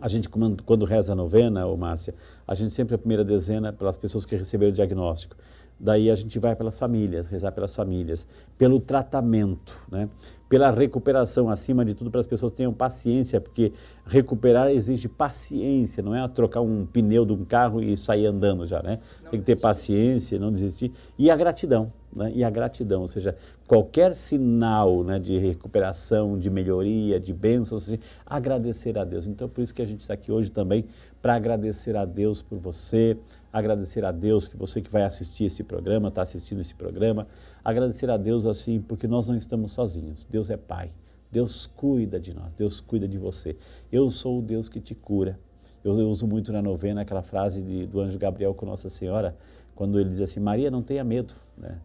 a 0.00 0.08
gente, 0.08 0.28
quando, 0.28 0.84
reza 0.84 1.12
a 1.12 1.16
novena, 1.16 1.66
ô 1.66 1.76
Márcia, 1.76 2.14
a 2.46 2.54
gente 2.54 2.72
sempre 2.72 2.94
a 2.94 2.98
primeira 2.98 3.24
dezena 3.24 3.72
pelas 3.72 3.96
pessoas 3.96 4.24
que 4.24 4.36
receberam 4.36 4.70
o 4.70 4.74
diagnóstico. 4.74 5.36
Daí 5.80 6.10
a 6.10 6.14
gente 6.14 6.38
vai 6.40 6.56
pelas 6.56 6.78
famílias, 6.78 7.28
rezar 7.28 7.52
pelas 7.52 7.74
famílias, 7.74 8.26
pelo 8.56 8.80
tratamento, 8.80 9.86
né? 9.90 10.08
pela 10.48 10.70
recuperação, 10.70 11.48
acima 11.50 11.84
de 11.84 11.94
tudo, 11.94 12.10
para 12.10 12.20
as 12.20 12.26
pessoas 12.26 12.52
tenham 12.52 12.72
paciência, 12.72 13.40
porque 13.40 13.72
recuperar 14.04 14.70
exige 14.70 15.08
paciência, 15.08 16.02
não 16.02 16.14
é 16.14 16.26
trocar 16.26 16.62
um 16.62 16.86
pneu 16.86 17.24
de 17.24 17.32
um 17.32 17.44
carro 17.44 17.82
e 17.82 17.96
sair 17.96 18.26
andando 18.26 18.66
já, 18.66 18.82
né? 18.82 18.98
Não 19.22 19.30
Tem 19.30 19.40
que 19.40 19.46
ter 19.46 19.60
paciência, 19.60 20.38
não 20.38 20.50
desistir. 20.50 20.90
E 21.18 21.30
a 21.30 21.36
gratidão, 21.36 21.92
né, 22.14 22.32
e 22.34 22.42
a 22.42 22.50
gratidão, 22.50 23.02
ou 23.02 23.08
seja, 23.08 23.36
qualquer 23.66 24.14
sinal 24.14 25.02
né, 25.04 25.18
de 25.18 25.38
recuperação, 25.38 26.38
de 26.38 26.50
melhoria, 26.50 27.18
de 27.20 27.32
bênçãos, 27.32 27.84
assim, 27.84 27.98
agradecer 28.24 28.96
a 28.98 29.04
Deus. 29.04 29.26
Então, 29.26 29.48
por 29.48 29.62
isso 29.62 29.74
que 29.74 29.82
a 29.82 29.86
gente 29.86 30.00
está 30.00 30.14
aqui 30.14 30.32
hoje 30.32 30.50
também, 30.50 30.84
para 31.20 31.34
agradecer 31.34 31.96
a 31.96 32.04
Deus 32.04 32.42
por 32.42 32.58
você, 32.58 33.16
agradecer 33.52 34.04
a 34.04 34.12
Deus 34.12 34.48
que 34.48 34.56
você 34.56 34.80
que 34.80 34.90
vai 34.90 35.02
assistir 35.02 35.44
esse 35.44 35.62
programa, 35.64 36.08
está 36.08 36.22
assistindo 36.22 36.60
esse 36.60 36.74
programa, 36.74 37.26
agradecer 37.64 38.10
a 38.10 38.16
Deus 38.16 38.46
assim, 38.46 38.80
porque 38.80 39.06
nós 39.06 39.26
não 39.26 39.36
estamos 39.36 39.72
sozinhos, 39.72 40.26
Deus 40.30 40.50
é 40.50 40.56
Pai. 40.56 40.90
Deus 41.30 41.66
cuida 41.66 42.18
de 42.18 42.34
nós, 42.34 42.52
Deus 42.56 42.80
cuida 42.80 43.06
de 43.06 43.18
você. 43.18 43.54
Eu 43.92 44.08
sou 44.10 44.38
o 44.38 44.42
Deus 44.42 44.68
que 44.68 44.80
te 44.80 44.94
cura. 44.94 45.38
Eu, 45.84 45.98
eu 45.98 46.08
uso 46.08 46.26
muito 46.26 46.52
na 46.52 46.62
novena 46.62 47.02
aquela 47.02 47.22
frase 47.22 47.62
de, 47.62 47.86
do 47.86 48.00
anjo 48.00 48.18
Gabriel 48.18 48.54
com 48.54 48.66
Nossa 48.66 48.88
Senhora, 48.88 49.36
quando 49.74 50.00
ele 50.00 50.10
diz 50.10 50.20
assim: 50.20 50.40
Maria, 50.40 50.70
não 50.70 50.82
tenha 50.82 51.04
medo. 51.04 51.34
Né? 51.56 51.78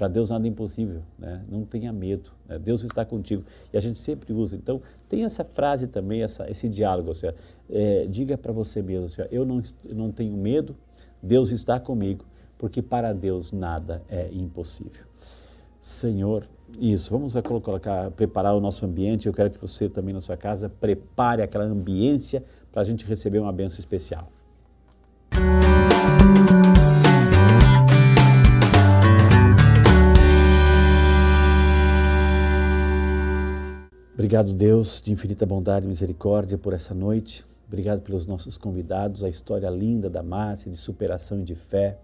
Para 0.00 0.08
Deus 0.08 0.30
nada 0.30 0.46
é 0.46 0.48
impossível, 0.48 1.02
né? 1.18 1.44
não 1.46 1.62
tenha 1.62 1.92
medo, 1.92 2.30
né? 2.48 2.58
Deus 2.58 2.82
está 2.82 3.04
contigo. 3.04 3.44
E 3.70 3.76
a 3.76 3.80
gente 3.80 3.98
sempre 3.98 4.32
usa. 4.32 4.56
Então, 4.56 4.80
tem 5.10 5.24
essa 5.24 5.44
frase 5.44 5.86
também, 5.88 6.22
essa, 6.22 6.50
esse 6.50 6.70
diálogo. 6.70 7.10
Assim, 7.10 7.26
é, 7.68 8.06
diga 8.06 8.38
para 8.38 8.50
você 8.50 8.80
mesmo: 8.80 9.04
assim, 9.04 9.20
eu, 9.30 9.44
não, 9.44 9.60
não 9.90 10.10
tenho 10.10 10.34
medo, 10.38 10.74
Deus 11.22 11.50
está 11.50 11.78
comigo, 11.78 12.24
porque 12.56 12.80
para 12.80 13.12
Deus 13.12 13.52
nada 13.52 14.02
é 14.08 14.30
impossível. 14.32 15.04
Senhor, 15.82 16.48
isso, 16.78 17.10
vamos 17.10 17.34
colocar, 17.62 18.10
preparar 18.12 18.56
o 18.56 18.60
nosso 18.60 18.86
ambiente. 18.86 19.26
Eu 19.26 19.34
quero 19.34 19.50
que 19.50 19.60
você 19.60 19.86
também 19.86 20.14
na 20.14 20.22
sua 20.22 20.34
casa 20.34 20.70
prepare 20.80 21.42
aquela 21.42 21.64
ambiência 21.64 22.42
para 22.72 22.80
a 22.80 22.84
gente 22.86 23.04
receber 23.04 23.38
uma 23.38 23.52
benção 23.52 23.80
especial. 23.80 24.32
Obrigado, 34.20 34.52
Deus, 34.52 35.00
de 35.02 35.10
infinita 35.10 35.46
bondade 35.46 35.86
e 35.86 35.88
misericórdia, 35.88 36.58
por 36.58 36.74
essa 36.74 36.92
noite. 36.92 37.42
Obrigado 37.66 38.02
pelos 38.02 38.26
nossos 38.26 38.58
convidados, 38.58 39.24
a 39.24 39.30
história 39.30 39.70
linda 39.70 40.10
da 40.10 40.22
Márcia, 40.22 40.70
de 40.70 40.76
superação 40.76 41.40
e 41.40 41.42
de 41.42 41.54
fé. 41.54 41.96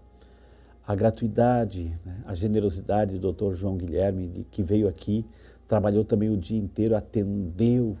A 0.87 0.95
gratuidade, 0.95 1.93
né, 2.03 2.23
a 2.25 2.33
generosidade 2.33 3.19
do 3.19 3.31
Dr. 3.31 3.53
João 3.53 3.77
Guilherme, 3.77 4.47
que 4.49 4.63
veio 4.63 4.87
aqui, 4.87 5.27
trabalhou 5.67 6.03
também 6.03 6.27
o 6.31 6.35
dia 6.35 6.57
inteiro, 6.57 6.95
atendeu 6.95 7.95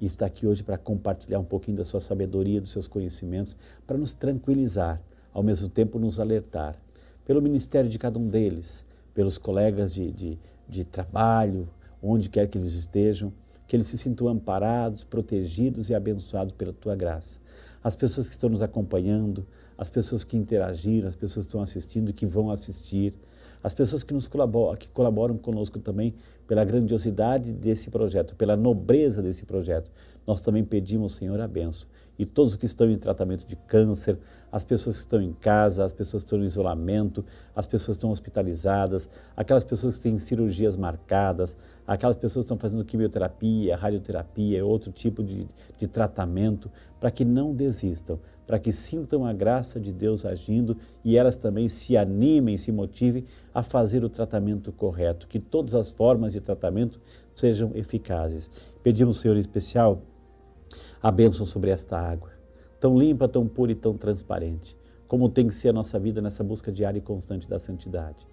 e 0.00 0.06
está 0.06 0.24
aqui 0.24 0.46
hoje 0.46 0.62
para 0.62 0.78
compartilhar 0.78 1.38
um 1.38 1.44
pouquinho 1.44 1.76
da 1.76 1.84
sua 1.84 2.00
sabedoria, 2.00 2.58
dos 2.58 2.70
seus 2.70 2.88
conhecimentos, 2.88 3.54
para 3.86 3.98
nos 3.98 4.14
tranquilizar, 4.14 4.98
ao 5.30 5.42
mesmo 5.42 5.68
tempo 5.68 5.98
nos 5.98 6.18
alertar. 6.18 6.74
Pelo 7.26 7.42
ministério 7.42 7.90
de 7.90 7.98
cada 7.98 8.18
um 8.18 8.28
deles, 8.28 8.82
pelos 9.12 9.36
colegas 9.36 9.92
de, 9.92 10.10
de, 10.10 10.38
de 10.66 10.84
trabalho, 10.86 11.68
onde 12.02 12.28
quer 12.28 12.48
que 12.48 12.58
eles 12.58 12.72
estejam, 12.72 13.32
que 13.72 13.76
eles 13.76 13.86
se 13.86 13.96
sintam 13.96 14.28
amparados, 14.28 15.02
protegidos 15.02 15.88
e 15.88 15.94
abençoados 15.94 16.52
pela 16.52 16.74
tua 16.74 16.94
graça. 16.94 17.40
As 17.82 17.96
pessoas 17.96 18.28
que 18.28 18.34
estão 18.34 18.50
nos 18.50 18.60
acompanhando, 18.60 19.46
as 19.78 19.88
pessoas 19.88 20.24
que 20.24 20.36
interagiram, 20.36 21.08
as 21.08 21.16
pessoas 21.16 21.46
que 21.46 21.48
estão 21.48 21.62
assistindo 21.62 22.12
que 22.12 22.26
vão 22.26 22.50
assistir, 22.50 23.14
as 23.64 23.72
pessoas 23.72 24.04
que 24.04 24.12
nos 24.12 24.28
colaboram, 24.28 24.76
que 24.76 24.90
colaboram 24.90 25.38
conosco 25.38 25.78
também 25.78 26.12
pela 26.46 26.66
grandiosidade 26.66 27.50
desse 27.50 27.88
projeto, 27.88 28.36
pela 28.36 28.58
nobreza 28.58 29.22
desse 29.22 29.46
projeto. 29.46 29.90
Nós 30.26 30.42
também 30.42 30.62
pedimos, 30.62 31.14
Senhor, 31.14 31.40
a 31.40 31.48
benção. 31.48 31.88
E 32.18 32.26
todos 32.26 32.56
que 32.56 32.66
estão 32.66 32.90
em 32.90 32.98
tratamento 32.98 33.46
de 33.46 33.56
câncer, 33.56 34.18
as 34.50 34.62
pessoas 34.62 34.96
que 34.96 35.02
estão 35.02 35.22
em 35.22 35.32
casa, 35.32 35.84
as 35.84 35.92
pessoas 35.92 36.22
que 36.22 36.26
estão 36.26 36.42
em 36.42 36.46
isolamento, 36.46 37.24
as 37.56 37.64
pessoas 37.64 37.96
que 37.96 38.00
estão 38.00 38.10
hospitalizadas, 38.10 39.08
aquelas 39.34 39.64
pessoas 39.64 39.96
que 39.96 40.02
têm 40.02 40.18
cirurgias 40.18 40.76
marcadas, 40.76 41.56
aquelas 41.86 42.16
pessoas 42.16 42.44
que 42.44 42.52
estão 42.52 42.58
fazendo 42.58 42.84
quimioterapia, 42.84 43.76
radioterapia, 43.76 44.64
outro 44.64 44.92
tipo 44.92 45.22
de, 45.22 45.48
de 45.78 45.86
tratamento, 45.86 46.70
para 47.00 47.10
que 47.10 47.24
não 47.24 47.54
desistam, 47.54 48.20
para 48.46 48.58
que 48.58 48.72
sintam 48.72 49.24
a 49.24 49.32
graça 49.32 49.80
de 49.80 49.90
Deus 49.90 50.26
agindo 50.26 50.76
e 51.02 51.16
elas 51.16 51.36
também 51.36 51.68
se 51.68 51.96
animem, 51.96 52.58
se 52.58 52.70
motivem 52.70 53.24
a 53.54 53.62
fazer 53.62 54.04
o 54.04 54.10
tratamento 54.10 54.70
correto, 54.70 55.26
que 55.26 55.40
todas 55.40 55.74
as 55.74 55.90
formas 55.90 56.32
de 56.32 56.40
tratamento 56.40 57.00
sejam 57.34 57.72
eficazes. 57.74 58.50
Pedimos, 58.82 59.20
Senhor, 59.20 59.36
em 59.36 59.40
especial, 59.40 60.02
a 61.02 61.10
bênção 61.10 61.44
sobre 61.44 61.70
esta 61.70 61.98
água, 61.98 62.30
tão 62.78 62.96
limpa, 62.96 63.26
tão 63.26 63.48
pura 63.48 63.72
e 63.72 63.74
tão 63.74 63.96
transparente, 63.96 64.76
como 65.08 65.28
tem 65.28 65.48
que 65.48 65.54
ser 65.54 65.70
a 65.70 65.72
nossa 65.72 65.98
vida 65.98 66.22
nessa 66.22 66.44
busca 66.44 66.70
diária 66.70 66.98
e 66.98 67.02
constante 67.02 67.48
da 67.48 67.58
santidade. 67.58 68.26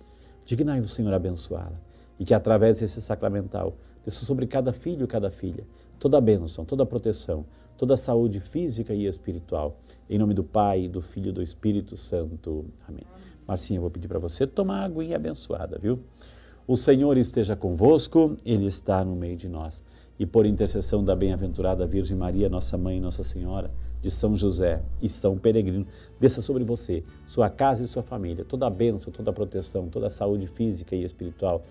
Dignai-vos, 0.45 0.91
Senhor, 0.91 1.13
abençoá-la 1.13 1.79
e 2.19 2.25
que 2.25 2.33
através 2.33 2.79
desse 2.79 3.01
sacramental, 3.01 3.75
desça 4.05 4.25
sobre 4.25 4.45
cada 4.45 4.73
filho 4.73 5.05
e 5.05 5.07
cada 5.07 5.31
filha, 5.31 5.65
toda 5.97 6.17
a 6.17 6.21
bênção, 6.21 6.65
toda 6.65 6.83
a 6.83 6.85
proteção, 6.85 7.45
toda 7.77 7.93
a 7.93 7.97
saúde 7.97 8.39
física 8.39 8.93
e 8.93 9.05
espiritual. 9.05 9.79
Em 10.09 10.19
nome 10.19 10.33
do 10.33 10.43
Pai, 10.43 10.87
do 10.87 11.01
Filho 11.01 11.29
e 11.29 11.31
do 11.31 11.41
Espírito 11.41 11.95
Santo. 11.95 12.65
Amém. 12.87 13.05
Marcinha, 13.47 13.77
eu 13.77 13.81
vou 13.81 13.89
pedir 13.89 14.07
para 14.07 14.19
você 14.19 14.45
tomar 14.45 14.83
água 14.83 15.03
e 15.03 15.15
abençoada, 15.15 15.79
viu? 15.79 15.99
O 16.67 16.77
Senhor 16.77 17.17
esteja 17.17 17.55
convosco, 17.55 18.35
Ele 18.45 18.67
está 18.67 19.03
no 19.03 19.15
meio 19.15 19.35
de 19.35 19.49
nós. 19.49 19.81
E 20.19 20.25
por 20.25 20.45
intercessão 20.45 21.03
da 21.03 21.15
bem-aventurada 21.15 21.87
Virgem 21.87 22.17
Maria, 22.17 22.49
nossa 22.49 22.77
Mãe 22.77 22.99
Nossa 22.99 23.23
Senhora, 23.23 23.71
de 24.01 24.11
São 24.11 24.35
José 24.35 24.81
e 25.01 25.09
São 25.09 25.37
Peregrino, 25.37 25.87
desça 26.19 26.41
sobre 26.41 26.63
você, 26.63 27.03
sua 27.25 27.49
casa 27.49 27.83
e 27.83 27.87
sua 27.87 28.03
família, 28.03 28.45
toda 28.45 28.67
a 28.67 28.69
bênção, 28.69 29.11
toda 29.11 29.31
a 29.31 29.33
proteção, 29.33 29.87
toda 29.87 30.07
a 30.07 30.09
saúde 30.09 30.45
física 30.47 30.95
e 30.95 31.03
espiritual 31.03 31.63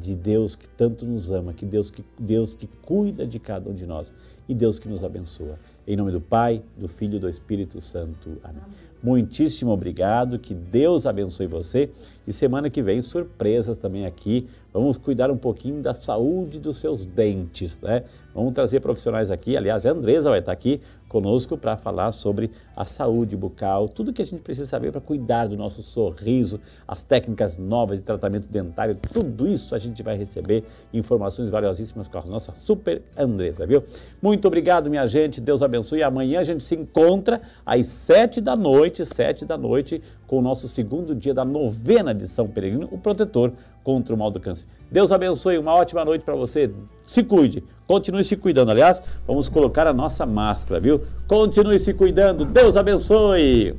de 0.00 0.14
Deus 0.14 0.54
que 0.54 0.68
tanto 0.68 1.04
nos 1.04 1.30
ama, 1.30 1.52
que 1.52 1.66
Deus 1.66 1.90
que, 1.90 2.04
Deus 2.18 2.54
que 2.54 2.66
cuida 2.66 3.26
de 3.26 3.38
cada 3.38 3.68
um 3.68 3.74
de 3.74 3.86
nós 3.86 4.12
e 4.48 4.54
Deus 4.54 4.78
que 4.78 4.88
nos 4.88 5.02
abençoa. 5.02 5.58
Em 5.86 5.96
nome 5.96 6.12
do 6.12 6.20
Pai, 6.20 6.62
do 6.76 6.88
Filho 6.88 7.16
e 7.16 7.18
do 7.18 7.28
Espírito 7.28 7.80
Santo. 7.80 8.38
Amém. 8.42 8.62
Muitíssimo 9.02 9.72
obrigado, 9.72 10.38
que 10.38 10.54
Deus 10.54 11.06
abençoe 11.06 11.46
você. 11.46 11.90
E 12.26 12.32
semana 12.32 12.70
que 12.70 12.80
vem, 12.80 13.02
surpresas 13.02 13.76
também 13.76 14.06
aqui. 14.06 14.46
Vamos 14.72 14.96
cuidar 14.96 15.30
um 15.30 15.36
pouquinho 15.36 15.82
da 15.82 15.92
saúde 15.92 16.60
dos 16.60 16.76
seus 16.76 17.04
dentes, 17.04 17.78
né? 17.80 18.04
Vamos 18.32 18.54
trazer 18.54 18.80
profissionais 18.80 19.30
aqui. 19.30 19.56
Aliás, 19.56 19.84
a 19.84 19.90
Andresa 19.90 20.30
vai 20.30 20.38
estar 20.38 20.52
aqui 20.52 20.80
conosco 21.08 21.58
para 21.58 21.76
falar 21.76 22.10
sobre 22.10 22.50
a 22.74 22.86
saúde 22.86 23.36
bucal, 23.36 23.86
tudo 23.86 24.14
que 24.14 24.22
a 24.22 24.24
gente 24.24 24.40
precisa 24.40 24.66
saber 24.66 24.90
para 24.90 25.00
cuidar 25.00 25.46
do 25.46 25.58
nosso 25.58 25.82
sorriso, 25.82 26.58
as 26.88 27.02
técnicas 27.02 27.58
novas 27.58 27.98
de 27.98 28.02
tratamento 28.02 28.48
dentário, 28.48 28.94
tudo 29.12 29.46
isso 29.46 29.74
a 29.74 29.78
gente 29.78 30.02
vai 30.02 30.16
receber 30.16 30.64
informações 30.90 31.50
valiosíssimas 31.50 32.08
com 32.08 32.16
a 32.16 32.22
nossa 32.24 32.54
super 32.54 33.02
Andresa, 33.14 33.66
viu? 33.66 33.84
Muito 34.22 34.48
obrigado, 34.48 34.88
minha 34.88 35.06
gente. 35.06 35.38
Deus 35.38 35.60
abençoe. 35.60 36.02
Amanhã 36.02 36.40
a 36.40 36.44
gente 36.44 36.64
se 36.64 36.74
encontra 36.74 37.42
às 37.66 37.88
sete 37.88 38.40
da 38.40 38.56
noite, 38.92 39.06
sete 39.06 39.46
da 39.46 39.56
noite, 39.56 40.02
com 40.26 40.38
o 40.38 40.42
nosso 40.42 40.68
segundo 40.68 41.14
dia 41.14 41.32
da 41.32 41.44
novena 41.44 42.14
de 42.14 42.28
São 42.28 42.46
Peregrino, 42.46 42.88
o 42.92 42.98
protetor 42.98 43.52
contra 43.82 44.14
o 44.14 44.18
mal 44.18 44.30
do 44.30 44.38
câncer. 44.38 44.68
Deus 44.90 45.10
abençoe, 45.10 45.56
uma 45.56 45.74
ótima 45.74 46.04
noite 46.04 46.22
para 46.22 46.34
você. 46.34 46.70
Se 47.06 47.22
cuide, 47.22 47.64
continue 47.86 48.22
se 48.22 48.36
cuidando. 48.36 48.70
Aliás, 48.70 49.00
vamos 49.26 49.48
colocar 49.48 49.86
a 49.86 49.92
nossa 49.92 50.26
máscara, 50.26 50.78
viu? 50.78 51.00
Continue 51.26 51.80
se 51.80 51.94
cuidando. 51.94 52.44
Deus 52.44 52.76
abençoe. 52.76 53.74